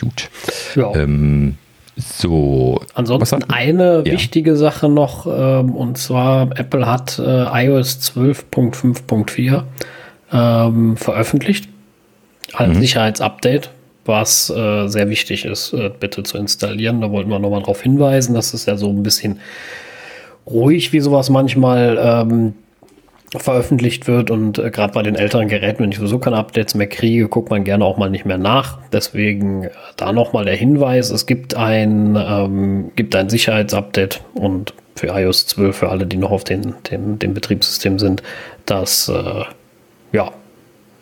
Gut. 0.00 0.30
Ja. 0.74 0.94
Ähm, 0.94 1.56
so. 1.96 2.80
Ansonsten 2.94 3.44
eine 3.44 4.02
ja. 4.06 4.12
wichtige 4.12 4.56
Sache 4.56 4.88
noch, 4.88 5.26
ähm, 5.26 5.74
und 5.74 5.98
zwar 5.98 6.50
Apple 6.56 6.86
hat 6.86 7.18
äh, 7.18 7.66
iOS 7.66 8.12
12.5.4 8.16 9.62
ähm, 10.32 10.96
veröffentlicht 10.96 11.68
als 12.52 12.76
mhm. 12.76 12.80
Sicherheitsupdate, 12.80 13.70
was 14.08 14.50
äh, 14.50 14.88
sehr 14.88 15.08
wichtig 15.08 15.44
ist, 15.44 15.72
äh, 15.72 15.90
bitte 15.90 16.22
zu 16.22 16.38
installieren. 16.38 17.00
Da 17.00 17.10
wollten 17.10 17.30
wir 17.30 17.38
nochmal 17.38 17.60
darauf 17.60 17.82
hinweisen, 17.82 18.34
dass 18.34 18.54
es 18.54 18.66
ja 18.66 18.76
so 18.76 18.88
ein 18.88 19.02
bisschen 19.02 19.40
ruhig, 20.46 20.92
wie 20.92 21.00
sowas 21.00 21.30
manchmal 21.30 21.98
ähm, 22.00 22.54
veröffentlicht 23.36 24.06
wird 24.06 24.30
und 24.30 24.58
äh, 24.58 24.70
gerade 24.70 24.94
bei 24.94 25.02
den 25.02 25.14
älteren 25.14 25.48
Geräten, 25.48 25.82
wenn 25.82 25.92
ich 25.92 25.98
sowieso 25.98 26.18
keine 26.18 26.36
Updates 26.36 26.74
mehr 26.74 26.86
kriege, 26.86 27.28
guckt 27.28 27.50
man 27.50 27.64
gerne 27.64 27.84
auch 27.84 27.98
mal 27.98 28.08
nicht 28.08 28.24
mehr 28.24 28.38
nach. 28.38 28.78
Deswegen 28.92 29.64
äh, 29.64 29.70
da 29.96 30.12
nochmal 30.12 30.46
der 30.46 30.56
Hinweis, 30.56 31.10
es 31.10 31.26
gibt 31.26 31.54
ein, 31.54 32.16
ähm, 32.16 32.90
gibt 32.96 33.14
ein 33.14 33.28
Sicherheitsupdate 33.28 34.22
und 34.34 34.72
für 34.96 35.08
iOS 35.08 35.46
12, 35.46 35.76
für 35.76 35.88
alle, 35.90 36.06
die 36.06 36.16
noch 36.16 36.30
auf 36.30 36.44
den, 36.44 36.74
dem, 36.90 37.18
dem 37.18 37.34
Betriebssystem 37.34 37.98
sind, 37.98 38.22
dass, 38.64 39.08
äh, 39.08 39.44
ja, 40.12 40.32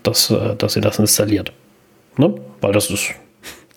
dass, 0.02 0.30
äh, 0.30 0.56
dass 0.56 0.74
ihr 0.74 0.82
das 0.82 0.98
installiert. 0.98 1.52
Ne? 2.16 2.34
Weil 2.60 2.72
das 2.72 2.90
ist 2.90 3.14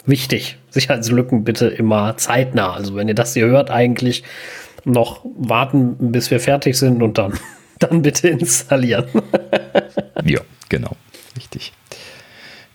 wichtig. 0.06 0.58
Sicherheitslücken 0.70 1.44
bitte 1.44 1.68
immer 1.68 2.18
zeitnah. 2.18 2.74
Also 2.74 2.96
wenn 2.96 3.08
ihr 3.08 3.16
das 3.16 3.34
hier 3.34 3.48
hört, 3.48 3.70
eigentlich 3.70 4.24
noch 4.86 5.26
warten, 5.38 6.12
bis 6.12 6.32
wir 6.32 6.40
fertig 6.40 6.78
sind 6.78 7.02
und 7.02 7.18
dann 7.18 7.34
dann 7.80 8.02
bitte 8.02 8.30
installieren. 8.30 9.06
ja, 10.26 10.42
genau. 10.68 10.96
Richtig. 11.38 11.72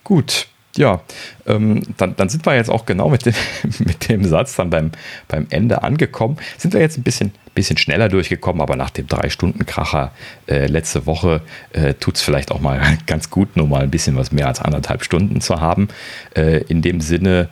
Gut. 0.03 0.47
Ja, 0.77 1.01
ähm, 1.45 1.83
dann, 1.97 2.15
dann 2.17 2.27
sind 2.27 2.45
wir 2.45 2.55
jetzt 2.55 2.69
auch 2.69 2.85
genau 2.85 3.09
mit 3.09 3.25
dem, 3.25 3.33
mit 3.79 4.09
dem 4.09 4.25
Satz 4.25 4.55
dann 4.55 4.69
beim, 4.69 4.91
beim 5.27 5.47
Ende 5.49 5.83
angekommen. 5.83 6.37
Sind 6.57 6.73
wir 6.73 6.81
jetzt 6.81 6.97
ein 6.97 7.03
bisschen, 7.03 7.31
bisschen 7.53 7.77
schneller 7.77 8.09
durchgekommen, 8.09 8.61
aber 8.61 8.75
nach 8.75 8.89
dem 8.89 9.07
Drei-Stunden-Kracher 9.07 10.11
äh, 10.47 10.67
letzte 10.67 11.05
Woche 11.05 11.41
äh, 11.71 11.93
tut 11.93 12.15
es 12.15 12.21
vielleicht 12.21 12.51
auch 12.51 12.59
mal 12.59 12.81
ganz 13.05 13.29
gut, 13.29 13.55
nur 13.55 13.67
mal 13.67 13.83
ein 13.83 13.91
bisschen 13.91 14.17
was 14.17 14.31
mehr 14.31 14.47
als 14.47 14.59
anderthalb 14.59 15.03
Stunden 15.03 15.39
zu 15.39 15.61
haben. 15.61 15.87
Äh, 16.35 16.63
in 16.63 16.81
dem 16.81 16.99
Sinne 16.99 17.49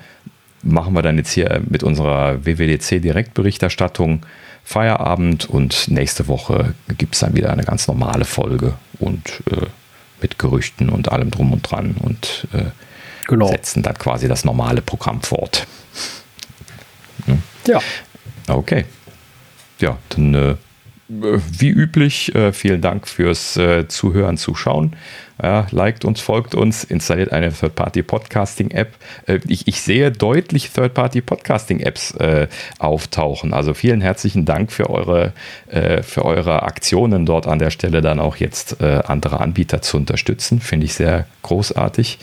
machen 0.61 0.93
wir 0.93 1.01
dann 1.01 1.17
jetzt 1.17 1.31
hier 1.31 1.61
mit 1.67 1.83
unserer 1.83 2.45
WWDC-Direktberichterstattung 2.45 4.25
Feierabend 4.65 5.49
und 5.49 5.89
nächste 5.89 6.27
Woche 6.27 6.73
gibt 6.97 7.15
es 7.15 7.19
dann 7.19 7.35
wieder 7.35 7.51
eine 7.51 7.63
ganz 7.63 7.87
normale 7.87 8.23
Folge 8.23 8.75
und 8.99 9.43
äh, 9.51 9.65
mit 10.21 10.39
Gerüchten 10.39 10.89
und 10.89 11.11
allem 11.11 11.31
drum 11.31 11.51
und 11.51 11.69
dran 11.69 11.95
und 12.01 12.47
äh, 12.53 12.71
genau. 13.27 13.47
setzen 13.47 13.83
dann 13.83 13.97
quasi 13.97 14.27
das 14.27 14.45
normale 14.45 14.81
Programm 14.81 15.21
fort. 15.21 15.67
Hm? 17.25 17.41
Ja. 17.67 17.79
Okay. 18.47 18.85
Ja, 19.79 19.97
dann 20.09 20.33
äh, 20.33 20.55
wie 21.07 21.69
üblich, 21.69 22.33
äh, 22.33 22.53
vielen 22.53 22.81
Dank 22.81 23.07
fürs 23.07 23.57
äh, 23.57 23.87
Zuhören, 23.87 24.37
Zuschauen. 24.37 24.95
Ja, 25.41 25.67
liked 25.71 26.05
uns, 26.05 26.21
folgt 26.21 26.55
uns, 26.55 26.83
installiert 26.83 27.33
eine 27.33 27.51
Third-Party-Podcasting-App. 27.51 28.93
Äh, 29.25 29.39
ich, 29.47 29.67
ich, 29.67 29.81
sehe 29.81 30.11
deutlich 30.11 30.69
Third-Party-Podcasting-Apps 30.71 32.15
äh, 32.15 32.47
auftauchen. 32.79 33.53
Also 33.53 33.73
vielen 33.73 33.99
herzlichen 34.01 34.45
Dank 34.45 34.71
für 34.71 34.89
eure, 34.89 35.33
äh, 35.67 36.03
für 36.03 36.23
eure 36.23 36.63
Aktionen 36.63 37.25
dort 37.25 37.47
an 37.47 37.59
der 37.59 37.71
Stelle 37.71 38.01
dann 38.01 38.19
auch 38.19 38.37
jetzt 38.37 38.81
äh, 38.81 39.01
andere 39.05 39.39
Anbieter 39.41 39.81
zu 39.81 39.97
unterstützen. 39.97 40.61
Finde 40.61 40.85
ich 40.85 40.93
sehr 40.93 41.25
großartig. 41.41 42.19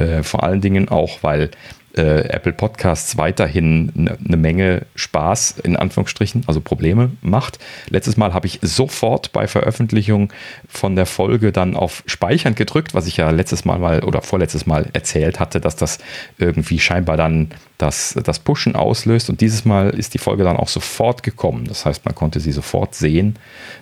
Äh, 0.00 0.22
vor 0.22 0.42
allen 0.42 0.60
Dingen 0.60 0.88
auch, 0.88 1.18
weil 1.22 1.50
äh, 1.96 2.28
Apple 2.28 2.52
Podcasts 2.52 3.16
weiterhin 3.16 3.92
eine 3.96 4.16
ne 4.20 4.36
Menge 4.36 4.86
Spaß, 4.94 5.56
in 5.64 5.76
Anführungsstrichen, 5.76 6.44
also 6.46 6.60
Probleme 6.60 7.10
macht. 7.20 7.58
Letztes 7.88 8.16
Mal 8.16 8.32
habe 8.32 8.46
ich 8.46 8.60
sofort 8.62 9.32
bei 9.32 9.46
Veröffentlichung 9.46 10.32
von 10.68 10.96
der 10.96 11.06
Folge 11.06 11.52
dann 11.52 11.74
auf 11.76 12.02
Speichern 12.06 12.54
gedrückt, 12.54 12.94
was 12.94 13.06
ich 13.06 13.16
ja 13.16 13.30
letztes 13.30 13.64
Mal 13.64 13.78
mal 13.78 14.04
oder 14.04 14.22
vorletztes 14.22 14.66
Mal 14.66 14.86
erzählt 14.92 15.40
hatte, 15.40 15.60
dass 15.60 15.76
das 15.76 15.98
irgendwie 16.38 16.78
scheinbar 16.78 17.16
dann 17.16 17.50
das, 17.78 18.16
das 18.22 18.38
Pushen 18.38 18.76
auslöst. 18.76 19.30
Und 19.30 19.40
dieses 19.40 19.64
Mal 19.64 19.90
ist 19.90 20.14
die 20.14 20.18
Folge 20.18 20.44
dann 20.44 20.56
auch 20.56 20.68
sofort 20.68 21.22
gekommen. 21.22 21.64
Das 21.66 21.86
heißt, 21.86 22.04
man 22.04 22.14
konnte 22.14 22.38
sie 22.38 22.52
sofort 22.52 22.94
sehen. 22.94 23.36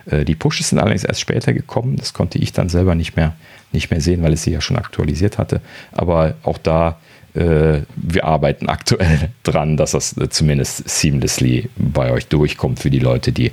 Äh, 0.09 0.25
die 0.25 0.35
Pushes 0.35 0.69
sind 0.69 0.79
allerdings 0.79 1.03
erst 1.03 1.21
später 1.21 1.53
gekommen. 1.53 1.97
Das 1.97 2.13
konnte 2.13 2.39
ich 2.39 2.53
dann 2.53 2.69
selber 2.69 2.95
nicht 2.95 3.15
mehr, 3.15 3.35
nicht 3.71 3.91
mehr 3.91 4.01
sehen, 4.01 4.23
weil 4.23 4.33
es 4.33 4.43
sie 4.43 4.51
ja 4.51 4.61
schon 4.61 4.77
aktualisiert 4.77 5.37
hatte. 5.37 5.61
Aber 5.91 6.35
auch 6.43 6.57
da 6.57 6.97
äh, 7.33 7.81
wir 7.95 8.25
arbeiten 8.25 8.69
aktuell 8.69 9.29
dran, 9.43 9.77
dass 9.77 9.91
das 9.91 10.15
zumindest 10.29 10.89
seamlessly 10.89 11.69
bei 11.77 12.11
euch 12.11 12.27
durchkommt 12.27 12.79
für 12.79 12.89
die 12.89 12.99
Leute, 12.99 13.31
die 13.31 13.51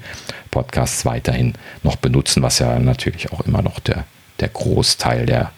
Podcasts 0.51 1.05
weiterhin 1.05 1.55
noch 1.83 1.97
benutzen, 1.97 2.43
was 2.43 2.59
ja 2.59 2.79
natürlich 2.79 3.33
auch 3.33 3.41
immer 3.41 3.63
noch 3.63 3.79
der, 3.81 4.05
der 4.41 4.49
Großteil 4.49 5.27
der, 5.27 5.53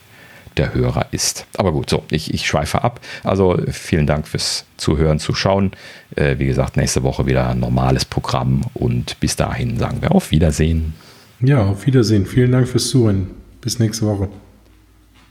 der 0.57 0.75
Hörer 0.75 1.07
ist. 1.13 1.47
Aber 1.57 1.73
gut, 1.73 1.89
so, 1.89 2.03
ich, 2.11 2.35
ich 2.35 2.47
schweife 2.47 2.83
ab. 2.83 3.01
Also 3.23 3.57
vielen 3.71 4.07
Dank 4.07 4.27
fürs 4.27 4.65
Zuhören, 4.77 5.21
Zuschauen. 5.21 5.73
Äh, 6.17 6.39
wie 6.39 6.47
gesagt, 6.47 6.77
nächste 6.77 7.05
Woche 7.05 7.27
wieder 7.27 7.49
ein 7.49 7.61
normales 7.61 8.05
Programm 8.05 8.63
und 8.75 9.21
bis 9.21 9.37
dahin 9.37 9.79
sagen 9.79 10.03
wir 10.03 10.13
auf 10.13 10.33
Wiedersehen. 10.33 10.95
Ja, 11.41 11.65
auf 11.65 11.87
Wiedersehen. 11.87 12.27
Vielen 12.27 12.51
Dank 12.51 12.67
fürs 12.67 12.89
Zuhören. 12.89 13.29
Bis 13.61 13.79
nächste 13.79 14.07
Woche. 14.07 14.29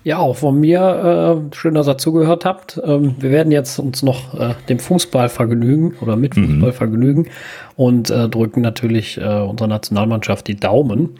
Ja, 0.03 0.19
auch 0.19 0.37
von 0.37 0.59
mir 0.59 1.41
äh, 1.51 1.55
schön, 1.55 1.73
dass 1.73 1.87
ihr 1.87 1.97
zugehört 1.97 2.45
habt. 2.45 2.79
Ähm, 2.83 3.15
wir 3.19 3.31
werden 3.31 3.51
jetzt 3.51 3.77
uns 3.77 4.03
noch 4.03 4.39
äh, 4.39 4.53
dem 4.69 4.79
Fußball 4.79 5.27
vergnügen 5.27 5.95
oder 5.99 6.15
mit 6.15 6.37
mhm. 6.37 6.45
Fußball 6.45 6.71
vergnügen 6.71 7.27
und 7.75 8.09
äh, 8.09 8.29
drücken 8.29 8.61
natürlich 8.61 9.17
äh, 9.17 9.23
unserer 9.23 9.67
Nationalmannschaft 9.67 10.47
die 10.47 10.55
Daumen. 10.55 11.19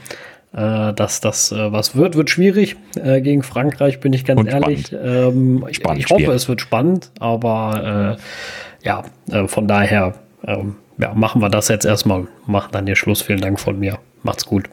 Äh, 0.54 0.94
dass 0.94 1.20
das 1.20 1.52
äh, 1.52 1.72
was 1.72 1.98
wird, 1.98 2.16
wird 2.16 2.30
schwierig. 2.30 2.78
Gegen 2.94 3.44
Frankreich 3.44 4.00
bin 4.00 4.14
ich 4.14 4.24
ganz 4.24 4.40
und 4.40 4.48
ehrlich. 4.48 4.92
Ähm, 4.94 5.66
spannend, 5.72 6.00
ich 6.00 6.10
hoffe, 6.10 6.22
Spiel. 6.22 6.34
es 6.34 6.48
wird 6.48 6.62
spannend, 6.62 7.12
aber 7.20 8.18
ja, 8.84 9.04
von 9.48 9.68
daher 9.68 10.14
ähm, 10.46 10.76
ja, 10.98 11.14
machen 11.14 11.42
wir 11.42 11.50
das 11.50 11.68
jetzt 11.68 11.86
erstmal. 11.86 12.28
Machen 12.46 12.70
dann 12.72 12.86
den 12.86 12.96
Schluss. 12.96 13.22
Vielen 13.22 13.42
Dank 13.42 13.60
von 13.60 13.80
mir. 13.80 14.00
Macht's 14.24 14.46
gut. 14.46 14.70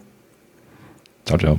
Ciao, 1.24 1.39
ciao. 1.39 1.59